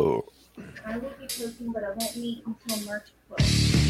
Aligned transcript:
I 0.00 0.96
will 0.96 1.10
be 1.20 1.26
posting, 1.26 1.72
but 1.72 1.84
I 1.84 1.90
won't 1.90 2.16
meet 2.16 2.42
until 2.46 2.86
March 2.86 3.08
12th. 3.30 3.80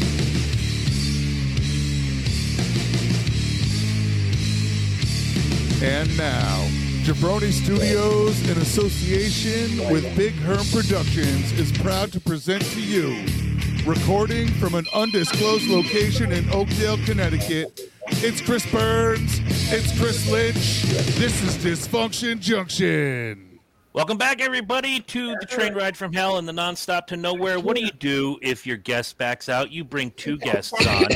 And 5.81 6.17
now, 6.17 6.67
Jabroni 7.05 7.51
Studios, 7.51 8.47
in 8.49 8.57
association 8.57 9.89
with 9.89 10.03
Big 10.17 10.33
Herm 10.33 10.65
Productions, 10.71 11.53
is 11.53 11.71
proud 11.71 12.11
to 12.11 12.19
present 12.19 12.61
to 12.61 12.81
you, 12.81 13.25
recording 13.85 14.49
from 14.55 14.75
an 14.75 14.85
undisclosed 14.93 15.67
location 15.69 16.33
in 16.33 16.47
Oakdale, 16.51 16.97
Connecticut. 17.05 17.89
It's 18.07 18.41
Chris 18.41 18.69
Burns. 18.69 19.39
It's 19.71 19.97
Chris 19.97 20.29
Lynch. 20.29 20.83
This 21.17 21.41
is 21.41 21.57
Dysfunction 21.57 22.41
Junction. 22.41 23.50
Welcome 23.93 24.17
back, 24.17 24.39
everybody, 24.39 25.01
to 25.01 25.35
the 25.41 25.45
train 25.45 25.73
ride 25.73 25.97
from 25.97 26.13
hell 26.13 26.37
and 26.37 26.47
the 26.47 26.53
nonstop 26.53 27.07
to 27.07 27.17
nowhere. 27.17 27.59
What 27.59 27.75
do 27.75 27.83
you 27.83 27.91
do 27.91 28.39
if 28.41 28.65
your 28.65 28.77
guest 28.77 29.17
backs 29.17 29.49
out? 29.49 29.69
You 29.69 29.83
bring 29.83 30.11
two 30.11 30.37
guests 30.39 30.71
on. 30.87 31.07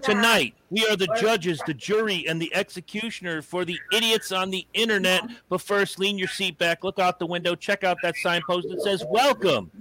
Tonight, 0.00 0.54
we 0.70 0.86
are 0.86 0.94
the 0.94 1.08
judges, 1.20 1.60
the 1.66 1.74
jury, 1.74 2.24
and 2.28 2.40
the 2.40 2.54
executioner 2.54 3.42
for 3.42 3.64
the 3.64 3.76
idiots 3.92 4.30
on 4.30 4.50
the 4.50 4.64
internet. 4.74 5.22
But 5.48 5.60
first, 5.60 5.98
lean 5.98 6.16
your 6.16 6.28
seat 6.28 6.56
back, 6.56 6.84
look 6.84 7.00
out 7.00 7.18
the 7.18 7.26
window, 7.26 7.56
check 7.56 7.82
out 7.82 7.96
that 8.04 8.14
signpost 8.18 8.68
that 8.68 8.80
says, 8.82 9.04
Welcome 9.08 9.72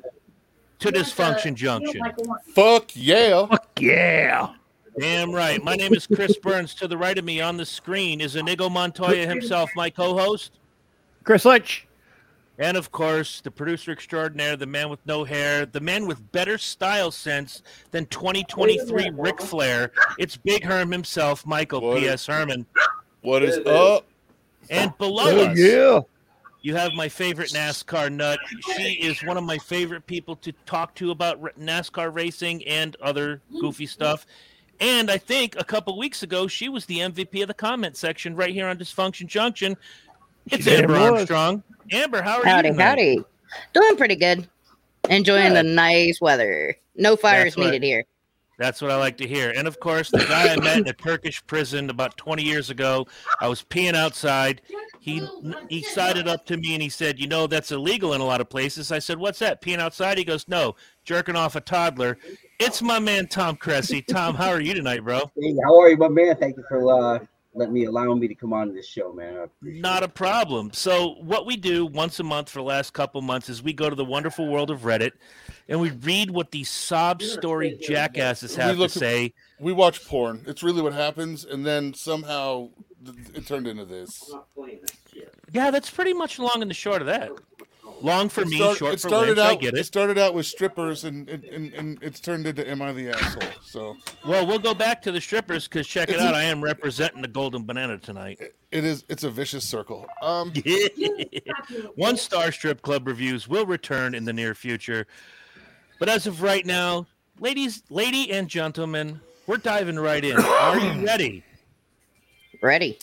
to 0.79 0.91
Dysfunction 0.91 1.53
Junction. 1.53 2.01
Fuck 2.47 2.95
yeah. 2.95 3.45
Fuck 3.45 3.79
yeah. 3.79 4.55
Damn 4.99 5.31
right. 5.31 5.63
My 5.63 5.75
name 5.75 5.93
is 5.93 6.07
Chris 6.07 6.35
Burns. 6.39 6.73
To 6.75 6.87
the 6.87 6.97
right 6.97 7.17
of 7.17 7.25
me 7.25 7.41
on 7.41 7.57
the 7.57 7.65
screen 7.65 8.21
is 8.21 8.35
Inigo 8.35 8.69
Montoya 8.69 9.27
himself, 9.27 9.69
my 9.75 9.91
co 9.91 10.17
host. 10.17 10.53
Chris 11.23 11.45
Lynch. 11.45 11.85
And 12.59 12.77
of 12.77 12.91
course, 12.91 13.41
the 13.41 13.49
producer 13.49 13.91
extraordinaire, 13.91 14.55
the 14.55 14.67
man 14.67 14.89
with 14.89 14.99
no 15.07 15.23
hair, 15.23 15.65
the 15.65 15.79
man 15.79 16.05
with 16.05 16.31
better 16.31 16.57
style 16.59 17.09
sense 17.09 17.63
than 17.91 18.05
2023 18.07 19.11
Ric 19.15 19.41
Flair. 19.41 19.91
It's 20.19 20.37
Big 20.37 20.63
Herm 20.63 20.91
himself, 20.91 21.45
Michael 21.47 21.81
What 21.81 21.99
P.S. 21.99 22.27
Herman. 22.27 22.65
What 23.21 23.41
is 23.43 23.57
up? 23.65 24.05
And 24.69 24.95
below 24.99 25.23
Oh, 25.25 25.45
us, 25.47 25.57
yeah. 25.57 25.99
you 26.61 26.75
have 26.75 26.93
my 26.93 27.09
favorite 27.09 27.49
NASCAR 27.49 28.11
nut. 28.11 28.39
She 28.75 28.93
is 29.01 29.23
one 29.23 29.37
of 29.37 29.43
my 29.43 29.57
favorite 29.57 30.05
people 30.05 30.35
to 30.37 30.51
talk 30.67 30.93
to 30.95 31.09
about 31.11 31.41
NASCAR 31.59 32.13
racing 32.13 32.63
and 32.67 32.95
other 33.01 33.41
goofy 33.59 33.87
stuff. 33.87 34.27
And 34.79 35.09
I 35.09 35.17
think 35.17 35.55
a 35.57 35.63
couple 35.63 35.97
weeks 35.97 36.21
ago, 36.23 36.47
she 36.47 36.69
was 36.69 36.85
the 36.85 36.99
MVP 36.99 37.41
of 37.41 37.47
the 37.47 37.53
comment 37.53 37.97
section 37.97 38.35
right 38.35 38.53
here 38.53 38.67
on 38.67 38.77
Dysfunction 38.77 39.25
Junction. 39.27 39.75
It's 40.51 40.65
damn 40.65 40.81
Amber 40.83 40.93
was. 40.93 41.11
Armstrong. 41.19 41.63
Amber, 41.91 42.21
how 42.21 42.39
are 42.41 42.45
Howdy, 42.45 42.69
you? 42.69 42.73
tonight? 42.73 42.85
howdy. 42.85 43.23
Doing 43.73 43.95
pretty 43.97 44.15
good. 44.15 44.47
Enjoying 45.09 45.53
the 45.53 45.63
nice 45.63 46.19
weather. 46.21 46.75
No 46.95 47.15
fires 47.15 47.55
what- 47.57 47.65
needed 47.65 47.83
here. 47.83 48.05
That's 48.59 48.83
what 48.83 48.91
I 48.91 48.97
like 48.97 49.17
to 49.17 49.27
hear. 49.27 49.51
And 49.55 49.67
of 49.67 49.79
course, 49.79 50.11
the 50.11 50.19
guy 50.19 50.53
I 50.53 50.59
met 50.59 50.77
in 50.77 50.87
a 50.87 50.93
Turkish 50.93 51.43
prison 51.47 51.89
about 51.89 52.15
20 52.17 52.43
years 52.43 52.69
ago, 52.69 53.07
I 53.41 53.47
was 53.47 53.63
peeing 53.63 53.95
outside. 53.95 54.61
He 54.99 55.27
he 55.69 55.81
sided 55.81 56.27
up 56.27 56.45
to 56.45 56.55
me 56.57 56.73
and 56.75 56.81
he 56.81 56.87
said, 56.87 57.19
"You 57.19 57.27
know 57.27 57.47
that's 57.47 57.71
illegal 57.71 58.13
in 58.13 58.21
a 58.21 58.25
lot 58.25 58.41
of 58.41 58.49
places." 58.49 58.91
I 58.91 58.99
said, 58.99 59.17
"What's 59.17 59.39
that? 59.39 59.59
Peeing 59.61 59.79
outside?" 59.79 60.19
He 60.19 60.23
goes, 60.23 60.47
"No, 60.47 60.75
jerking 61.03 61.35
off 61.35 61.55
a 61.55 61.61
toddler." 61.61 62.17
It's 62.59 62.81
my 62.81 62.99
man 62.99 63.27
Tom 63.27 63.55
Cressy. 63.57 64.03
Tom, 64.03 64.35
how 64.35 64.49
are 64.49 64.61
you 64.61 64.75
tonight, 64.75 65.03
bro? 65.03 65.19
Hey, 65.35 65.55
how 65.65 65.77
are 65.81 65.89
you, 65.89 65.97
my 65.97 66.07
man? 66.07 66.35
Thank 66.37 66.55
you 66.55 66.63
for 66.69 67.15
uh, 67.15 67.19
letting 67.53 67.73
me 67.73 67.85
allowing 67.85 68.19
me 68.19 68.27
to 68.27 68.35
come 68.35 68.53
on 68.53 68.73
this 68.73 68.87
show, 68.87 69.13
man. 69.13 69.47
Not 69.61 70.03
it. 70.03 70.05
a 70.05 70.09
problem. 70.09 70.71
So, 70.73 71.15
what 71.21 71.45
we 71.45 71.55
do 71.57 71.85
once 71.85 72.19
a 72.19 72.23
month 72.23 72.49
for 72.49 72.59
the 72.59 72.63
last 72.63 72.93
couple 72.93 73.21
months 73.21 73.49
is 73.49 73.61
we 73.61 73.73
go 73.73 73.89
to 73.89 73.95
the 73.95 74.05
wonderful 74.05 74.47
world 74.47 74.71
of 74.71 74.81
Reddit 74.81 75.11
and 75.69 75.79
we 75.79 75.91
read 75.91 76.31
what 76.31 76.51
these 76.51 76.69
sob 76.69 77.21
story 77.21 77.77
jackasses 77.81 78.55
have 78.55 78.73
to 78.73 78.79
look 78.79 78.91
at- 78.91 78.99
say. 78.99 79.33
We 79.59 79.71
watch 79.71 80.05
porn. 80.05 80.43
It's 80.45 80.63
really 80.63 80.81
what 80.81 80.93
happens, 80.93 81.45
and 81.45 81.65
then 81.65 81.93
somehow 81.93 82.69
it 83.33 83.47
turned 83.47 83.67
into 83.67 83.85
this. 83.85 84.31
Yeah, 85.53 85.71
that's 85.71 85.89
pretty 85.89 86.13
much 86.13 86.39
long 86.39 86.61
and 86.61 86.69
the 86.69 86.75
short 86.75 87.01
of 87.01 87.07
that. 87.07 87.31
Long 88.03 88.27
for 88.27 88.43
me, 88.45 88.57
start- 88.57 88.77
short 88.77 88.93
it 88.95 88.99
for 89.01 89.07
started 89.07 89.37
Lynch. 89.37 89.47
I 89.47 89.53
out. 89.53 89.59
get 89.61 89.73
It 89.75 89.79
it. 89.79 89.83
started 89.85 90.17
out 90.17 90.33
with 90.33 90.45
strippers, 90.45 91.05
and 91.05 91.29
and, 91.29 91.43
and, 91.45 91.73
and 91.73 92.03
it's 92.03 92.19
turned 92.19 92.45
into 92.45 92.69
"Am 92.69 92.81
I 92.81 92.91
the 92.91 93.09
asshole?" 93.11 93.49
So 93.63 93.95
Well, 94.27 94.45
we'll 94.45 94.59
go 94.59 94.73
back 94.73 95.01
to 95.03 95.11
the 95.13 95.21
strippers 95.21 95.67
because 95.69 95.87
check 95.87 96.09
it 96.09 96.15
It's 96.15 96.21
out. 96.21 96.33
a- 96.33 96.37
I 96.37 96.43
am 96.43 96.61
representing 96.61 97.21
the 97.21 97.29
Golden 97.29 97.63
Banana 97.63 97.97
tonight. 97.97 98.39
it 98.71 98.83
is. 98.83 99.05
It's 99.07 99.23
a 99.23 99.29
vicious 99.31 99.63
circle. 99.67 100.05
Um, 100.21 100.51
One 101.95 102.17
star 102.17 102.51
strip 102.51 102.81
club 102.81 103.07
reviews 103.07 103.47
will 103.47 103.65
return 103.65 104.13
in 104.15 104.25
the 104.25 104.33
near 104.33 104.53
future. 104.53 105.07
But 105.99 106.09
as 106.09 106.27
of 106.27 106.41
right 106.41 106.65
now, 106.65 107.07
ladies, 107.39 107.83
lady 107.89 108.31
and 108.31 108.49
gentlemen, 108.49 109.21
we're 109.47 109.57
diving 109.57 109.97
right 109.97 110.23
in. 110.25 110.37
Are 110.39 110.77
you 110.77 111.05
ready? 111.05 111.43
Ready. 112.61 112.99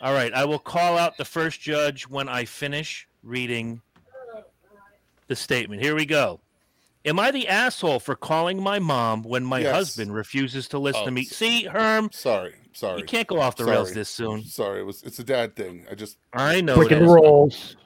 All 0.00 0.12
right, 0.12 0.32
I 0.32 0.44
will 0.44 0.58
call 0.58 0.98
out 0.98 1.16
the 1.16 1.24
first 1.24 1.60
judge 1.60 2.08
when 2.08 2.28
I 2.28 2.44
finish 2.44 3.08
reading 3.22 3.80
the 5.28 5.36
statement. 5.36 5.82
Here 5.82 5.94
we 5.94 6.06
go. 6.06 6.40
Am 7.04 7.20
I 7.20 7.30
the 7.30 7.46
asshole 7.46 8.00
for 8.00 8.16
calling 8.16 8.60
my 8.60 8.78
mom 8.80 9.22
when 9.22 9.44
my 9.44 9.60
Yes. 9.60 9.74
husband 9.74 10.12
refuses 10.14 10.66
to 10.68 10.78
listen 10.78 11.02
Oh, 11.02 11.06
to 11.06 11.10
me? 11.12 11.22
Oh, 11.30 11.32
See, 11.34 11.64
Herm, 11.64 12.10
sorry, 12.12 12.54
sorry, 12.72 12.98
you 13.00 13.06
can't 13.06 13.28
go 13.28 13.40
off 13.40 13.54
the 13.56 13.64
rails 13.64 13.92
this 13.92 14.08
soon. 14.08 14.42
sorry. 14.44 14.80
It 14.80 14.84
was. 14.84 15.02
It's 15.04 15.18
a 15.20 15.24
dad 15.24 15.54
thing. 15.54 15.86
I 15.90 15.94
just. 15.94 16.18
I 16.32 16.60
know. 16.60 16.74
Breaking 16.74 17.04
it 17.04 17.06
rolls. 17.06 17.76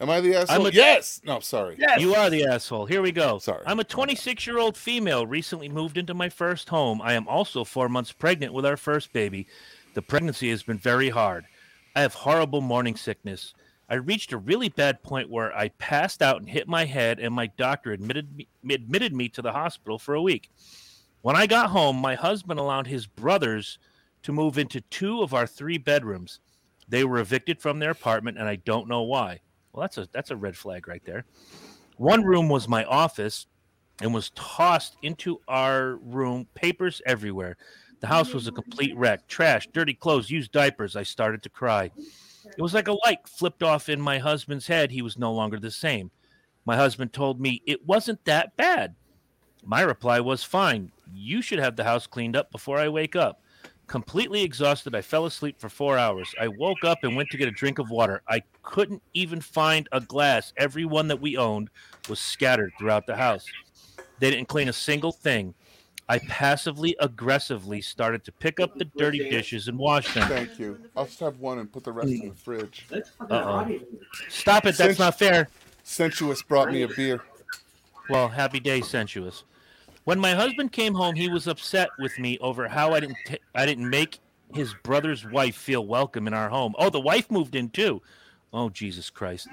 Am 0.00 0.08
I 0.10 0.20
the 0.20 0.34
asshole? 0.34 0.66
a- 0.66 0.70
yes. 0.70 1.20
No, 1.24 1.38
sorry. 1.40 1.76
Yes. 1.78 2.00
You 2.00 2.14
are 2.14 2.28
the 2.30 2.44
asshole. 2.46 2.86
Here 2.86 3.02
we 3.02 3.12
go. 3.12 3.38
Sorry. 3.38 3.62
I'm 3.66 3.78
a 3.78 3.84
26 3.84 4.46
year 4.46 4.58
old 4.58 4.76
female, 4.76 5.26
recently 5.26 5.68
moved 5.68 5.96
into 5.98 6.14
my 6.14 6.28
first 6.28 6.70
home. 6.70 7.00
I 7.02 7.12
am 7.12 7.28
also 7.28 7.62
four 7.64 7.88
months 7.88 8.10
pregnant 8.10 8.52
with 8.54 8.64
our 8.66 8.76
first 8.78 9.12
baby. 9.12 9.46
The 9.94 10.02
pregnancy 10.02 10.48
has 10.50 10.62
been 10.62 10.78
very 10.78 11.10
hard. 11.10 11.44
I 11.94 12.00
have 12.00 12.14
horrible 12.14 12.62
morning 12.62 12.96
sickness. 12.96 13.52
I 13.92 13.96
reached 13.96 14.32
a 14.32 14.38
really 14.38 14.70
bad 14.70 15.02
point 15.02 15.28
where 15.28 15.54
I 15.54 15.68
passed 15.68 16.22
out 16.22 16.38
and 16.38 16.48
hit 16.48 16.66
my 16.66 16.86
head, 16.86 17.20
and 17.20 17.34
my 17.34 17.48
doctor 17.58 17.92
admitted 17.92 18.34
me, 18.34 18.48
admitted 18.70 19.12
me 19.12 19.28
to 19.28 19.42
the 19.42 19.52
hospital 19.52 19.98
for 19.98 20.14
a 20.14 20.22
week. 20.22 20.48
When 21.20 21.36
I 21.36 21.46
got 21.46 21.68
home, 21.68 21.96
my 21.96 22.14
husband 22.14 22.58
allowed 22.58 22.86
his 22.86 23.06
brothers 23.06 23.78
to 24.22 24.32
move 24.32 24.56
into 24.56 24.80
two 24.80 25.20
of 25.20 25.34
our 25.34 25.46
three 25.46 25.76
bedrooms. 25.76 26.40
They 26.88 27.04
were 27.04 27.18
evicted 27.18 27.60
from 27.60 27.80
their 27.80 27.90
apartment, 27.90 28.38
and 28.38 28.48
I 28.48 28.56
don't 28.56 28.88
know 28.88 29.02
why. 29.02 29.40
Well, 29.74 29.82
that's 29.82 29.98
a 29.98 30.08
that's 30.10 30.30
a 30.30 30.36
red 30.36 30.56
flag 30.56 30.88
right 30.88 31.04
there. 31.04 31.26
One 31.98 32.24
room 32.24 32.48
was 32.48 32.66
my 32.66 32.84
office 32.84 33.46
and 34.00 34.14
was 34.14 34.30
tossed 34.30 34.96
into 35.02 35.38
our 35.48 35.96
room, 35.96 36.46
papers 36.54 37.02
everywhere. 37.04 37.58
The 38.00 38.06
house 38.06 38.32
was 38.32 38.48
a 38.48 38.52
complete 38.52 38.96
wreck. 38.96 39.28
Trash, 39.28 39.68
dirty 39.74 39.92
clothes, 39.92 40.30
used 40.30 40.50
diapers. 40.50 40.96
I 40.96 41.02
started 41.02 41.42
to 41.42 41.50
cry. 41.50 41.90
It 42.56 42.62
was 42.62 42.74
like 42.74 42.88
a 42.88 42.98
light 43.04 43.26
flipped 43.26 43.62
off 43.62 43.88
in 43.88 44.00
my 44.00 44.18
husband's 44.18 44.66
head. 44.66 44.90
He 44.90 45.02
was 45.02 45.18
no 45.18 45.32
longer 45.32 45.58
the 45.58 45.70
same. 45.70 46.10
My 46.64 46.76
husband 46.76 47.12
told 47.12 47.40
me 47.40 47.62
it 47.66 47.86
wasn't 47.86 48.24
that 48.24 48.56
bad. 48.56 48.94
My 49.64 49.82
reply 49.82 50.20
was 50.20 50.44
fine. 50.44 50.92
You 51.12 51.42
should 51.42 51.58
have 51.58 51.76
the 51.76 51.84
house 51.84 52.06
cleaned 52.06 52.36
up 52.36 52.50
before 52.50 52.78
I 52.78 52.88
wake 52.88 53.16
up. 53.16 53.42
Completely 53.86 54.42
exhausted, 54.42 54.94
I 54.94 55.02
fell 55.02 55.26
asleep 55.26 55.60
for 55.60 55.68
four 55.68 55.98
hours. 55.98 56.34
I 56.40 56.48
woke 56.48 56.84
up 56.84 56.98
and 57.02 57.16
went 57.16 57.30
to 57.30 57.36
get 57.36 57.48
a 57.48 57.52
drink 57.52 57.78
of 57.78 57.90
water. 57.90 58.22
I 58.28 58.42
couldn't 58.62 59.02
even 59.12 59.40
find 59.40 59.88
a 59.92 60.00
glass. 60.00 60.52
Every 60.56 60.84
one 60.84 61.08
that 61.08 61.20
we 61.20 61.36
owned 61.36 61.68
was 62.08 62.18
scattered 62.18 62.72
throughout 62.78 63.06
the 63.06 63.16
house. 63.16 63.46
They 64.18 64.30
didn't 64.30 64.48
clean 64.48 64.68
a 64.68 64.72
single 64.72 65.12
thing. 65.12 65.54
I 66.08 66.18
passively 66.18 66.96
aggressively 67.00 67.80
started 67.80 68.24
to 68.24 68.32
pick 68.32 68.60
up 68.60 68.76
the 68.76 68.84
dirty 68.84 69.30
dishes 69.30 69.68
and 69.68 69.78
wash 69.78 70.12
them. 70.14 70.28
Thank 70.28 70.58
you. 70.58 70.78
I'll 70.96 71.06
just 71.06 71.20
have 71.20 71.38
one 71.38 71.58
and 71.58 71.72
put 71.72 71.84
the 71.84 71.92
rest 71.92 72.08
in 72.08 72.20
the 72.20 72.26
mm. 72.30 72.36
fridge. 72.36 72.86
Uh-oh. 73.20 73.80
Stop 74.28 74.66
it. 74.66 74.76
That's 74.76 74.96
Since- 74.96 74.98
not 74.98 75.18
fair. 75.18 75.48
Sensuous 75.84 76.42
brought 76.42 76.70
me 76.70 76.82
a 76.82 76.88
beer. 76.88 77.22
Well, 78.08 78.28
happy 78.28 78.60
day, 78.60 78.80
sensuous. 78.80 79.44
When 80.04 80.18
my 80.18 80.34
husband 80.34 80.72
came 80.72 80.94
home, 80.94 81.14
he 81.14 81.28
was 81.28 81.46
upset 81.46 81.88
with 81.98 82.18
me 82.18 82.38
over 82.38 82.68
how 82.68 82.92
I 82.92 83.00
didn't 83.00 83.18
t- 83.26 83.38
I 83.54 83.64
didn't 83.64 83.88
make 83.88 84.18
his 84.52 84.74
brother's 84.82 85.24
wife 85.24 85.56
feel 85.56 85.86
welcome 85.86 86.26
in 86.26 86.34
our 86.34 86.48
home. 86.48 86.74
Oh, 86.78 86.90
the 86.90 87.00
wife 87.00 87.30
moved 87.30 87.54
in 87.54 87.70
too. 87.70 88.02
Oh, 88.52 88.68
Jesus 88.68 89.10
Christ. 89.10 89.48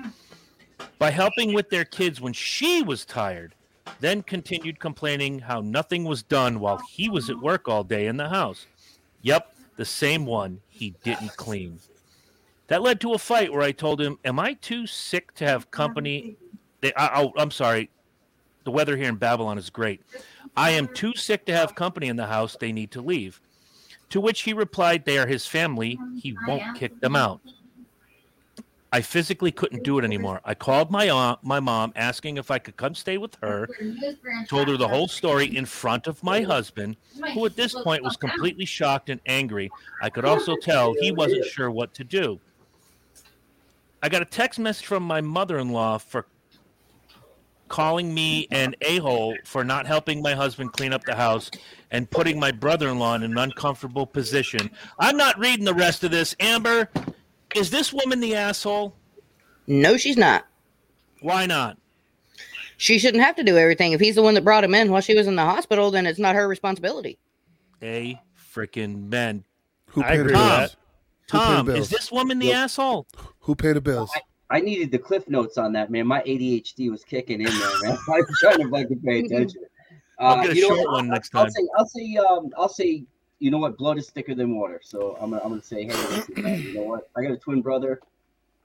By 0.97 1.11
helping 1.11 1.53
with 1.53 1.69
their 1.69 1.85
kids 1.85 2.19
when 2.19 2.33
she 2.33 2.81
was 2.81 3.05
tired, 3.05 3.53
then 3.99 4.23
continued 4.23 4.79
complaining 4.79 5.39
how 5.39 5.61
nothing 5.61 6.03
was 6.03 6.23
done 6.23 6.59
while 6.59 6.81
he 6.89 7.09
was 7.09 7.29
at 7.29 7.39
work 7.39 7.67
all 7.67 7.83
day 7.83 8.07
in 8.07 8.17
the 8.17 8.29
house. 8.29 8.65
Yep, 9.21 9.53
the 9.77 9.85
same 9.85 10.25
one 10.25 10.61
he 10.67 10.95
didn't 11.03 11.35
clean. 11.37 11.79
That 12.67 12.81
led 12.81 13.01
to 13.01 13.13
a 13.13 13.17
fight 13.17 13.51
where 13.51 13.61
I 13.61 13.71
told 13.71 13.99
him, 13.99 14.19
Am 14.23 14.39
I 14.39 14.53
too 14.53 14.85
sick 14.85 15.33
to 15.35 15.45
have 15.45 15.71
company? 15.71 16.37
They, 16.81 16.93
I, 16.93 17.21
oh, 17.21 17.33
I'm 17.35 17.51
sorry. 17.51 17.89
The 18.63 18.71
weather 18.71 18.95
here 18.95 19.09
in 19.09 19.15
Babylon 19.15 19.57
is 19.57 19.69
great. 19.69 20.01
I 20.55 20.71
am 20.71 20.87
too 20.87 21.15
sick 21.15 21.45
to 21.45 21.53
have 21.53 21.73
company 21.75 22.07
in 22.07 22.15
the 22.15 22.27
house. 22.27 22.55
They 22.59 22.71
need 22.71 22.91
to 22.91 23.01
leave. 23.01 23.41
To 24.11 24.21
which 24.21 24.41
he 24.41 24.53
replied, 24.53 25.05
They 25.05 25.17
are 25.17 25.27
his 25.27 25.47
family. 25.47 25.99
He 26.21 26.35
won't 26.47 26.77
kick 26.77 26.99
them 26.99 27.15
out. 27.15 27.41
I 28.91 29.01
physically 29.01 29.51
couldn't 29.51 29.83
do 29.83 29.99
it 29.99 30.03
anymore. 30.03 30.41
I 30.43 30.55
called 30.55 30.89
my 30.89 31.09
aunt, 31.09 31.43
my 31.43 31.59
mom, 31.59 31.93
asking 31.95 32.37
if 32.37 32.49
I 32.49 32.57
could 32.57 32.75
come 32.75 32.95
stay 32.95 33.17
with 33.17 33.37
her. 33.41 33.69
Told 34.47 34.67
her 34.67 34.77
the 34.77 34.87
whole 34.87 35.07
story 35.07 35.55
in 35.55 35.65
front 35.65 36.07
of 36.07 36.23
my 36.23 36.41
husband, 36.41 36.97
who 37.33 37.45
at 37.45 37.55
this 37.55 37.73
point 37.73 38.03
was 38.03 38.17
completely 38.17 38.65
shocked 38.65 39.09
and 39.09 39.21
angry. 39.27 39.69
I 40.01 40.09
could 40.09 40.25
also 40.25 40.55
tell 40.55 40.95
he 40.99 41.11
wasn't 41.11 41.45
sure 41.45 41.69
what 41.69 41.93
to 41.95 42.03
do. 42.03 42.39
I 44.01 44.09
got 44.09 44.21
a 44.21 44.25
text 44.25 44.59
message 44.59 44.87
from 44.87 45.03
my 45.03 45.21
mother-in-law 45.21 45.99
for 45.99 46.25
calling 47.67 48.11
me 48.11 48.47
an 48.49 48.73
a-hole 48.81 49.37
for 49.43 49.63
not 49.63 49.85
helping 49.85 50.21
my 50.23 50.33
husband 50.33 50.73
clean 50.73 50.91
up 50.91 51.03
the 51.03 51.13
house 51.13 51.51
and 51.91 52.09
putting 52.09 52.39
my 52.39 52.51
brother-in-law 52.51 53.13
in 53.15 53.23
an 53.23 53.37
uncomfortable 53.37 54.07
position. 54.07 54.71
I'm 54.97 55.17
not 55.17 55.37
reading 55.37 55.65
the 55.65 55.75
rest 55.75 56.03
of 56.03 56.09
this. 56.09 56.35
Amber, 56.39 56.89
is 57.55 57.69
this 57.71 57.91
woman 57.93 58.19
the 58.19 58.35
asshole? 58.35 58.95
No, 59.67 59.97
she's 59.97 60.17
not. 60.17 60.45
Why 61.21 61.45
not? 61.45 61.77
She 62.77 62.97
shouldn't 62.97 63.23
have 63.23 63.35
to 63.35 63.43
do 63.43 63.57
everything. 63.57 63.91
If 63.91 63.99
he's 63.99 64.15
the 64.15 64.23
one 64.23 64.33
that 64.35 64.43
brought 64.43 64.63
him 64.63 64.73
in 64.73 64.89
while 64.91 65.01
she 65.01 65.15
was 65.15 65.27
in 65.27 65.35
the 65.35 65.43
hospital, 65.43 65.91
then 65.91 66.05
it's 66.05 66.19
not 66.19 66.35
her 66.35 66.47
responsibility. 66.47 67.19
A 67.83 68.19
freaking 68.53 69.09
men. 69.09 69.43
Who 69.87 70.01
I 70.03 70.09
paid 70.09 70.17
the 70.17 70.21
agree 70.21 70.33
with 70.33 70.41
bills? 70.41 70.49
that. 70.71 70.75
The 71.31 71.37
Tom, 71.37 71.69
is 71.69 71.89
this 71.89 72.11
woman 72.11 72.39
the 72.39 72.47
Yep. 72.47 72.55
asshole? 72.55 73.07
Who 73.41 73.55
paid 73.55 73.73
the 73.75 73.81
bills? 73.81 74.11
I 74.49 74.61
needed 74.61 74.91
the 74.91 74.97
cliff 74.97 75.27
notes 75.29 75.57
on 75.59 75.73
that, 75.73 75.91
man. 75.91 76.07
My 76.07 76.21
ADHD 76.23 76.89
was 76.89 77.03
kicking 77.03 77.39
in 77.41 77.59
there, 77.59 77.69
man. 77.81 77.97
I'm 78.09 78.23
trying 78.39 78.57
to 78.59 78.69
fucking 78.69 79.01
pay 79.05 79.19
attention. 79.19 79.61
I'll 80.19 80.41
get 80.41 80.51
a 80.51 80.55
you 80.55 80.61
know 80.61 80.67
short 80.69 80.79
what? 80.79 80.91
one 80.93 81.05
I'll- 81.05 81.11
next 81.11 81.35
I'll 81.35 81.43
time. 81.43 81.51
say, 81.51 81.67
I'll 81.77 81.85
say, 81.87 82.17
um, 82.17 82.49
I'll 82.57 82.69
say, 82.69 83.03
you 83.39 83.51
know 83.51 83.57
what? 83.57 83.77
Blood 83.77 83.97
is 83.97 84.09
thicker 84.09 84.35
than 84.35 84.55
water. 84.55 84.79
So 84.83 85.17
I'm 85.19 85.31
gonna, 85.31 85.41
I'm 85.43 85.49
gonna 85.49 85.63
say, 85.63 85.85
hey, 85.85 86.23
you 86.35 86.73
know 86.73 86.83
what? 86.83 87.09
I 87.15 87.23
got 87.23 87.31
a 87.31 87.37
twin 87.37 87.61
brother. 87.61 87.99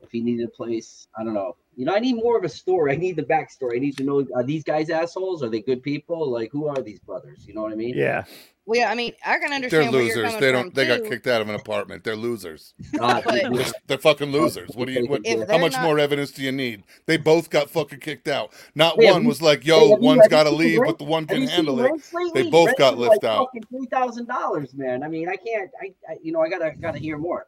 If 0.04 0.12
he 0.12 0.20
needed 0.20 0.46
a 0.46 0.50
place, 0.50 1.08
I 1.18 1.24
don't 1.24 1.34
know. 1.34 1.56
You 1.76 1.84
know, 1.86 1.94
I 1.94 1.98
need 1.98 2.14
more 2.14 2.36
of 2.38 2.44
a 2.44 2.48
story. 2.48 2.92
I 2.94 2.96
need 2.96 3.16
the 3.16 3.22
backstory. 3.22 3.76
I 3.76 3.78
need 3.78 3.96
to 3.98 4.04
know: 4.04 4.26
Are 4.34 4.44
these 4.44 4.64
guys 4.64 4.90
assholes? 4.90 5.42
Are 5.42 5.48
they 5.48 5.60
good 5.60 5.82
people? 5.82 6.30
Like, 6.30 6.50
who 6.52 6.68
are 6.68 6.80
these 6.80 7.00
brothers? 7.00 7.46
You 7.46 7.54
know 7.54 7.62
what 7.62 7.72
I 7.72 7.76
mean? 7.76 7.94
Yeah. 7.96 8.24
Well, 8.66 8.80
yeah, 8.80 8.90
I 8.90 8.94
mean, 8.94 9.12
I 9.24 9.38
can 9.38 9.48
They're 9.48 9.56
understand 9.56 9.92
where 9.92 10.02
you're 10.02 10.16
losers. 10.24 10.40
They 10.40 10.50
don't. 10.50 10.74
They 10.74 10.86
got 10.86 11.04
kicked 11.04 11.26
out 11.26 11.42
of 11.42 11.50
an 11.50 11.54
apartment. 11.54 12.02
They're 12.02 12.16
losers. 12.16 12.72
They're, 12.92 13.72
they're 13.86 13.98
fucking 13.98 14.32
losers. 14.32 14.70
What 14.74 14.86
do 14.86 14.92
you? 14.92 15.06
What, 15.06 15.26
how 15.50 15.58
much 15.58 15.72
not- 15.72 15.82
more 15.82 15.98
evidence 15.98 16.30
do 16.30 16.42
you 16.42 16.50
need? 16.50 16.84
They 17.04 17.18
both 17.18 17.50
got 17.50 17.68
fucking 17.68 18.00
kicked 18.00 18.26
out. 18.26 18.54
Not 18.74 18.98
Hey, 18.98 19.12
one 19.12 19.26
was 19.26 19.42
like, 19.42 19.66
"Yo, 19.66 19.80
have 19.80 19.88
you- 19.88 20.06
one's 20.06 20.22
have 20.22 20.26
you 20.26 20.30
got 20.30 20.42
to 20.44 20.50
leave, 20.50 20.78
Rent? 20.78 20.96
but 20.96 21.04
the 21.04 21.10
one 21.10 21.26
can 21.26 21.46
handle 21.46 21.78
it." 21.80 21.92
They 22.32 22.48
both 22.48 22.68
Rents 22.68 22.78
got 22.78 22.96
left 22.96 23.22
like 23.22 23.24
out. 23.24 23.48
Fucking 23.48 23.64
three 23.64 23.86
thousand 23.86 24.28
dollars, 24.28 24.72
man. 24.72 25.02
I 25.02 25.08
mean, 25.08 25.28
I 25.28 25.36
can't. 25.36 25.70
I, 25.82 25.92
I, 26.08 26.16
you 26.22 26.32
know, 26.32 26.40
I 26.40 26.48
gotta, 26.48 26.72
gotta 26.80 26.98
hear 26.98 27.18
more. 27.18 27.46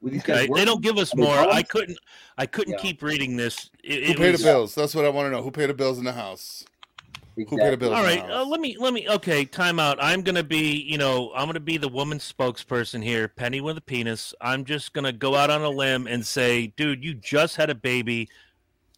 With 0.00 0.12
these 0.12 0.22
guys 0.22 0.44
Okay, 0.44 0.52
they 0.54 0.64
don't 0.64 0.82
give 0.82 0.98
us 0.98 1.12
Are 1.12 1.16
they 1.16 1.22
more. 1.22 1.36
I 1.36 1.62
couldn't. 1.62 1.98
I 2.36 2.46
couldn't 2.46 2.74
Yeah. 2.74 2.80
keep 2.80 3.02
reading 3.02 3.36
this. 3.36 3.70
It, 3.82 4.04
Who 4.04 4.12
it 4.12 4.16
paid 4.18 4.32
was- 4.32 4.40
the 4.42 4.46
bills? 4.46 4.74
That's 4.74 4.94
what 4.94 5.04
I 5.04 5.08
want 5.08 5.26
to 5.26 5.30
know. 5.30 5.42
Who 5.42 5.50
paid 5.50 5.66
the 5.70 5.74
bills 5.74 5.98
in 5.98 6.04
the 6.04 6.12
house? 6.12 6.64
Who 7.34 7.44
paid 7.44 7.72
the 7.72 7.76
bills? 7.76 7.92
All 7.92 8.04
in 8.06 8.16
the 8.18 8.22
house? 8.22 8.30
uh, 8.30 8.44
let 8.46 8.60
me 8.60 8.76
let 8.78 8.94
me. 8.94 9.06
Okay, 9.08 9.44
time 9.44 9.78
out. 9.78 9.98
I'm 10.00 10.22
gonna 10.22 10.42
be, 10.42 10.80
you 10.82 10.96
know, 10.96 11.32
I'm 11.34 11.46
gonna 11.46 11.60
be 11.60 11.76
the 11.76 11.88
woman 11.88 12.18
spokesperson 12.18 13.02
here, 13.02 13.28
Penny 13.28 13.60
with 13.60 13.76
a 13.76 13.82
penis. 13.82 14.32
I'm 14.40 14.64
just 14.64 14.92
gonna 14.94 15.12
go 15.12 15.34
out 15.34 15.50
on 15.50 15.60
a 15.62 15.68
limb 15.68 16.06
and 16.06 16.26
say, 16.26 16.68
dude, 16.68 17.04
you 17.04 17.12
just 17.14 17.56
had 17.56 17.68
a 17.68 17.74
baby 17.74 18.28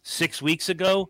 six 0.03 0.41
weeks 0.41 0.69
ago, 0.69 1.09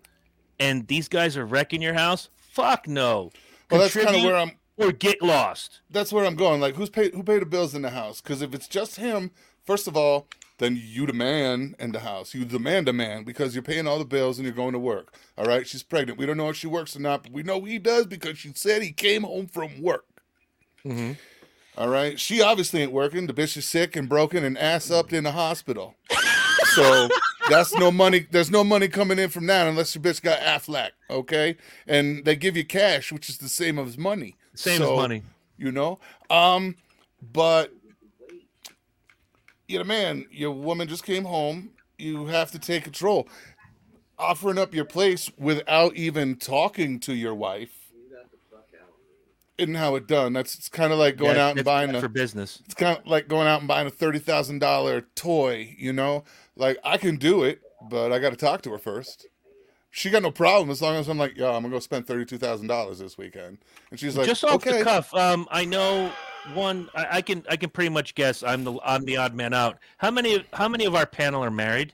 and 0.60 0.88
these 0.88 1.08
guys 1.08 1.38
are 1.38 1.46
wrecking 1.46 1.82
your 1.84 1.94
house. 1.94 2.30
Fuck 2.36 2.88
no. 2.88 3.32
well, 3.70 3.82
that's 3.82 3.94
kind 3.96 4.16
of 4.16 4.24
where 4.24 4.36
I'm. 4.36 4.52
or 4.78 4.92
get 4.92 5.22
lost. 5.22 5.82
That's 5.92 6.12
where 6.12 6.26
I'm 6.26 6.36
going. 6.36 6.60
Like, 6.62 6.76
who's 6.76 6.90
paid? 6.90 7.14
Who 7.14 7.22
paid 7.22 7.44
the 7.44 7.46
bills 7.46 7.76
in 7.76 7.84
the 7.84 7.92
house? 7.92 8.22
Because 8.22 8.42
if 8.42 8.56
it's 8.56 8.68
just 8.68 8.96
him, 8.96 9.30
first 9.69 9.88
of 9.88 9.95
all, 9.95 10.25
then 10.57 10.81
you 10.83 11.06
the 11.06 11.13
man 11.13 11.75
in 11.77 11.92
the 11.92 12.00
house. 12.00 12.33
You 12.33 12.44
demand 12.44 12.89
a 12.89 12.94
man 12.94 13.24
because 13.24 13.54
you're 13.54 13.62
paying 13.62 13.86
all 13.86 14.00
the 14.00 14.04
bills 14.04 14.39
and 14.39 14.45
you're 14.48 14.56
going 14.56 14.74
to 14.74 14.80
work. 14.80 15.13
All 15.38 15.45
right, 15.45 15.68
she's 15.68 15.83
pregnant. 15.83 16.18
We 16.18 16.25
don't 16.25 16.38
know 16.38 16.50
if 16.50 16.56
she 16.56 16.66
works 16.66 16.95
or 16.95 17.01
not, 17.01 17.21
but 17.21 17.31
we 17.31 17.44
know 17.44 17.63
he 17.63 17.77
does 17.77 18.07
because 18.07 18.39
she 18.39 18.51
said 18.56 18.81
he 18.81 18.92
came 18.92 19.21
home 19.21 19.45
from 19.45 19.80
work. 19.80 20.06
Mm-hmm. 20.83 21.12
All 21.77 21.88
right, 21.88 22.19
she 22.19 22.42
obviously 22.42 22.81
ain't 22.81 22.92
working. 22.92 23.27
The 23.27 23.33
bitch 23.33 23.56
is 23.57 23.69
sick 23.69 23.95
and 23.95 24.10
broken 24.10 24.44
and 24.44 24.57
ass 24.57 24.89
up 24.89 25.13
in 25.13 25.24
the 25.24 25.33
hospital. 25.33 25.94
So 26.75 27.10
that's 27.50 27.74
no 27.75 27.89
money. 27.89 28.27
There's 28.30 28.51
no 28.51 28.63
money 28.63 28.89
coming 28.89 29.18
in 29.18 29.30
from 29.30 29.48
that 29.48 29.66
unless 29.68 29.95
your 29.95 30.04
bitch 30.04 30.21
got 30.21 30.39
Aflac. 30.39 30.92
Okay, 31.10 31.57
and 31.88 32.24
they 32.24 32.36
give 32.36 32.56
you 32.56 32.63
cash, 32.63 33.12
which 33.12 33.27
is 33.27 33.39
the 33.39 33.50
same 33.50 33.80
as 33.80 33.98
money. 33.98 34.36
Same 34.54 34.77
So, 34.77 34.94
as 34.94 34.98
money. 34.98 35.24
you 35.57 35.71
know 35.71 36.00
um 36.30 36.75
but 37.33 37.74
you 39.69 39.77
know 39.77 39.83
man 39.86 40.25
your 40.31 40.51
woman 40.51 40.88
just 40.88 41.04
came 41.04 41.24
home 41.24 41.69
you 41.98 42.25
have 42.25 42.51
to 42.51 42.60
take 42.60 42.83
control 42.83 43.27
offering 44.18 44.57
up 44.57 44.74
your 44.74 44.83
place 44.86 45.31
without 45.38 45.95
even 45.95 46.36
talking 46.36 47.00
to 47.00 47.13
your 47.13 47.36
wife 47.36 47.69
isn't 49.57 49.75
how 49.75 49.95
it 49.95 50.07
done 50.07 50.33
that's 50.33 50.56
it's 50.56 50.69
kind 50.69 50.92
of 50.94 51.00
like 51.00 51.18
going 51.18 51.36
Yeah, 51.36 51.48
out 51.48 51.56
and 51.57 51.66
buying 51.66 51.94
a 51.94 52.00
for 52.01 52.07
business. 52.07 52.62
it's 52.66 52.74
kind 52.74 52.98
of 52.98 53.06
like 53.06 53.27
going 53.27 53.45
out 53.48 53.60
and 53.60 53.68
buying 53.68 53.88
a 53.88 53.92
thirty 53.92 54.19
thousand 54.19 54.60
dollar 54.60 55.01
toy. 55.16 55.75
You 55.77 55.92
know, 55.92 56.24
like 56.56 56.77
I 56.83 56.98
can 56.98 57.18
do 57.18 57.44
it, 57.44 57.60
but 57.89 58.13
I 58.13 58.19
got 58.19 58.30
to 58.30 58.38
talk 58.38 58.62
to 58.63 58.71
her 58.71 58.77
first. 58.77 59.27
She 59.92 60.10
got 60.10 60.24
no 60.24 60.31
problem 60.31 60.69
as 60.69 60.81
long 60.81 60.95
as 60.95 61.10
I'm 61.10 61.18
like, 61.18 61.36
yo, 61.36 61.48
I'm 61.54 61.63
gonna 61.63 61.74
go 61.75 61.80
spend 61.80 62.07
thirty 62.07 62.24
two 62.24 62.38
thousand 62.38 62.68
dollars 62.68 63.00
this 63.00 63.18
weekend, 63.18 63.57
and 63.92 64.00
she's 64.00 64.16
like, 64.16 64.27
just 64.27 64.45
off 64.45 64.56
okay. 64.56 64.77
the 64.77 64.83
cuff, 64.86 65.13
um, 65.13 65.45
I 65.51 65.66
know 65.66 66.10
one. 66.56 66.90
I, 66.96 67.18
I 67.18 67.22
can 67.22 67.44
I 67.50 67.56
can 67.56 67.69
pretty 67.69 67.90
much 67.90 68.16
guess. 68.16 68.44
I'm 68.44 68.63
the 68.63 68.80
I'm 68.84 69.06
the 69.06 69.18
odd 69.18 69.36
man 69.36 69.54
out. 69.54 69.78
How 69.98 70.12
many 70.12 70.46
how 70.54 70.68
many 70.68 70.86
of 70.86 70.96
our 70.96 71.06
panel 71.06 71.44
are 71.44 71.51
married? 71.51 71.94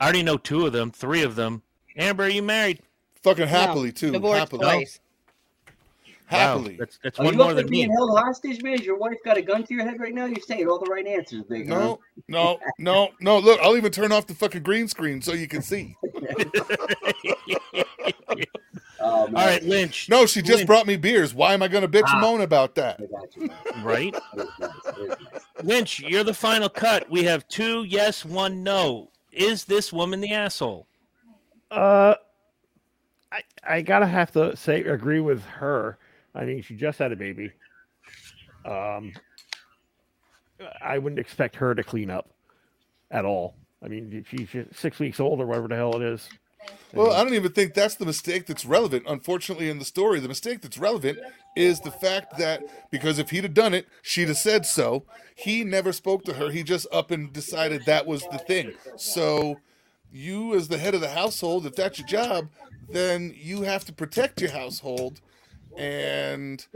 I 0.00 0.04
already 0.04 0.22
know 0.22 0.36
two 0.36 0.66
of 0.66 0.72
them, 0.72 0.90
three 0.90 1.22
of 1.22 1.36
them. 1.36 1.62
Amber, 1.96 2.24
are 2.24 2.28
you 2.28 2.42
married? 2.42 2.80
Fucking 3.22 3.48
happily 3.48 3.92
too, 3.92 4.12
Divorced 4.12 4.38
happily, 4.40 4.60
twice. 4.62 5.00
happily. 6.26 6.72
Wow, 6.72 6.76
that's 6.78 6.98
that's 7.02 7.18
Are 7.18 7.24
one 7.24 7.34
you 7.34 7.38
more 7.38 7.48
up 7.50 7.54
there 7.56 7.62
than 7.64 7.70
me. 7.70 7.78
being 7.78 7.92
held 7.92 8.18
hostage, 8.18 8.62
man? 8.62 8.74
Is 8.74 8.82
your 8.84 8.98
wife 8.98 9.16
got 9.24 9.36
a 9.38 9.42
gun 9.42 9.64
to 9.64 9.74
your 9.74 9.84
head 9.84 9.98
right 9.98 10.14
now? 10.14 10.26
You're 10.26 10.36
saying 10.40 10.68
all 10.68 10.78
the 10.78 10.90
right 10.90 11.06
answers, 11.06 11.42
big. 11.44 11.68
huh? 11.68 11.78
No, 11.78 12.00
no, 12.28 12.58
no, 12.78 13.08
no. 13.20 13.38
Look, 13.38 13.58
I'll 13.60 13.76
even 13.76 13.90
turn 13.90 14.12
off 14.12 14.26
the 14.26 14.34
fucking 14.34 14.62
green 14.62 14.86
screen 14.86 15.22
so 15.22 15.32
you 15.32 15.48
can 15.48 15.62
see. 15.62 15.96
Oh. 19.00 19.04
All 19.26 19.28
right, 19.32 19.62
Lynch. 19.62 20.08
No, 20.08 20.24
she 20.26 20.40
just 20.40 20.58
Lynch, 20.58 20.66
brought 20.66 20.86
me 20.86 20.96
beers. 20.96 21.34
Why 21.34 21.52
am 21.54 21.62
I 21.62 21.68
gonna 21.68 21.88
bitch 21.88 22.10
and 22.12 22.16
Ah. 22.16 22.20
moan 22.20 22.40
about 22.40 22.74
that? 22.76 22.98
You. 23.36 23.50
Right, 23.82 24.14
nice. 24.36 24.48
Nice. 24.58 25.16
Lynch. 25.62 26.00
You're 26.00 26.24
the 26.24 26.32
final 26.34 26.68
cut. 26.68 27.08
We 27.10 27.24
have 27.24 27.46
two 27.48 27.84
yes, 27.84 28.24
one 28.24 28.62
no. 28.62 29.10
Is 29.32 29.64
this 29.64 29.92
woman 29.92 30.20
the 30.20 30.32
asshole? 30.32 30.86
Uh, 31.70 32.14
I 33.32 33.42
I 33.62 33.82
gotta 33.82 34.06
have 34.06 34.32
to 34.32 34.56
say 34.56 34.82
agree 34.84 35.20
with 35.20 35.44
her. 35.44 35.98
I 36.34 36.44
mean, 36.44 36.62
she 36.62 36.74
just 36.74 36.98
had 36.98 37.12
a 37.12 37.16
baby. 37.16 37.50
Um, 38.64 39.12
I 40.82 40.98
wouldn't 40.98 41.18
expect 41.18 41.56
her 41.56 41.74
to 41.74 41.82
clean 41.84 42.10
up 42.10 42.30
at 43.10 43.24
all. 43.24 43.54
I 43.84 43.88
mean, 43.88 44.24
she's 44.28 44.48
six 44.72 44.98
weeks 44.98 45.20
old 45.20 45.40
or 45.40 45.46
whatever 45.46 45.68
the 45.68 45.76
hell 45.76 45.94
it 45.96 46.02
is. 46.02 46.28
Well, 46.92 47.12
I 47.12 47.22
don't 47.22 47.34
even 47.34 47.52
think 47.52 47.74
that's 47.74 47.96
the 47.96 48.06
mistake 48.06 48.46
that's 48.46 48.64
relevant. 48.64 49.04
Unfortunately, 49.06 49.68
in 49.68 49.78
the 49.78 49.84
story, 49.84 50.18
the 50.18 50.28
mistake 50.28 50.62
that's 50.62 50.78
relevant 50.78 51.18
is 51.54 51.80
the 51.80 51.90
fact 51.90 52.38
that 52.38 52.62
because 52.90 53.18
if 53.18 53.30
he'd 53.30 53.44
have 53.44 53.54
done 53.54 53.74
it, 53.74 53.86
she'd 54.02 54.28
have 54.28 54.38
said 54.38 54.64
so. 54.64 55.04
He 55.34 55.62
never 55.64 55.92
spoke 55.92 56.24
to 56.24 56.34
her. 56.34 56.50
He 56.50 56.62
just 56.62 56.86
up 56.92 57.10
and 57.10 57.32
decided 57.32 57.84
that 57.84 58.06
was 58.06 58.26
the 58.28 58.38
thing. 58.38 58.72
So, 58.96 59.58
you 60.10 60.54
as 60.54 60.68
the 60.68 60.78
head 60.78 60.94
of 60.94 61.00
the 61.00 61.10
household, 61.10 61.66
if 61.66 61.74
that's 61.74 61.98
your 61.98 62.08
job, 62.08 62.48
then 62.88 63.34
you 63.36 63.62
have 63.62 63.84
to 63.86 63.92
protect 63.92 64.40
your 64.40 64.52
household 64.52 65.20
and 65.76 66.66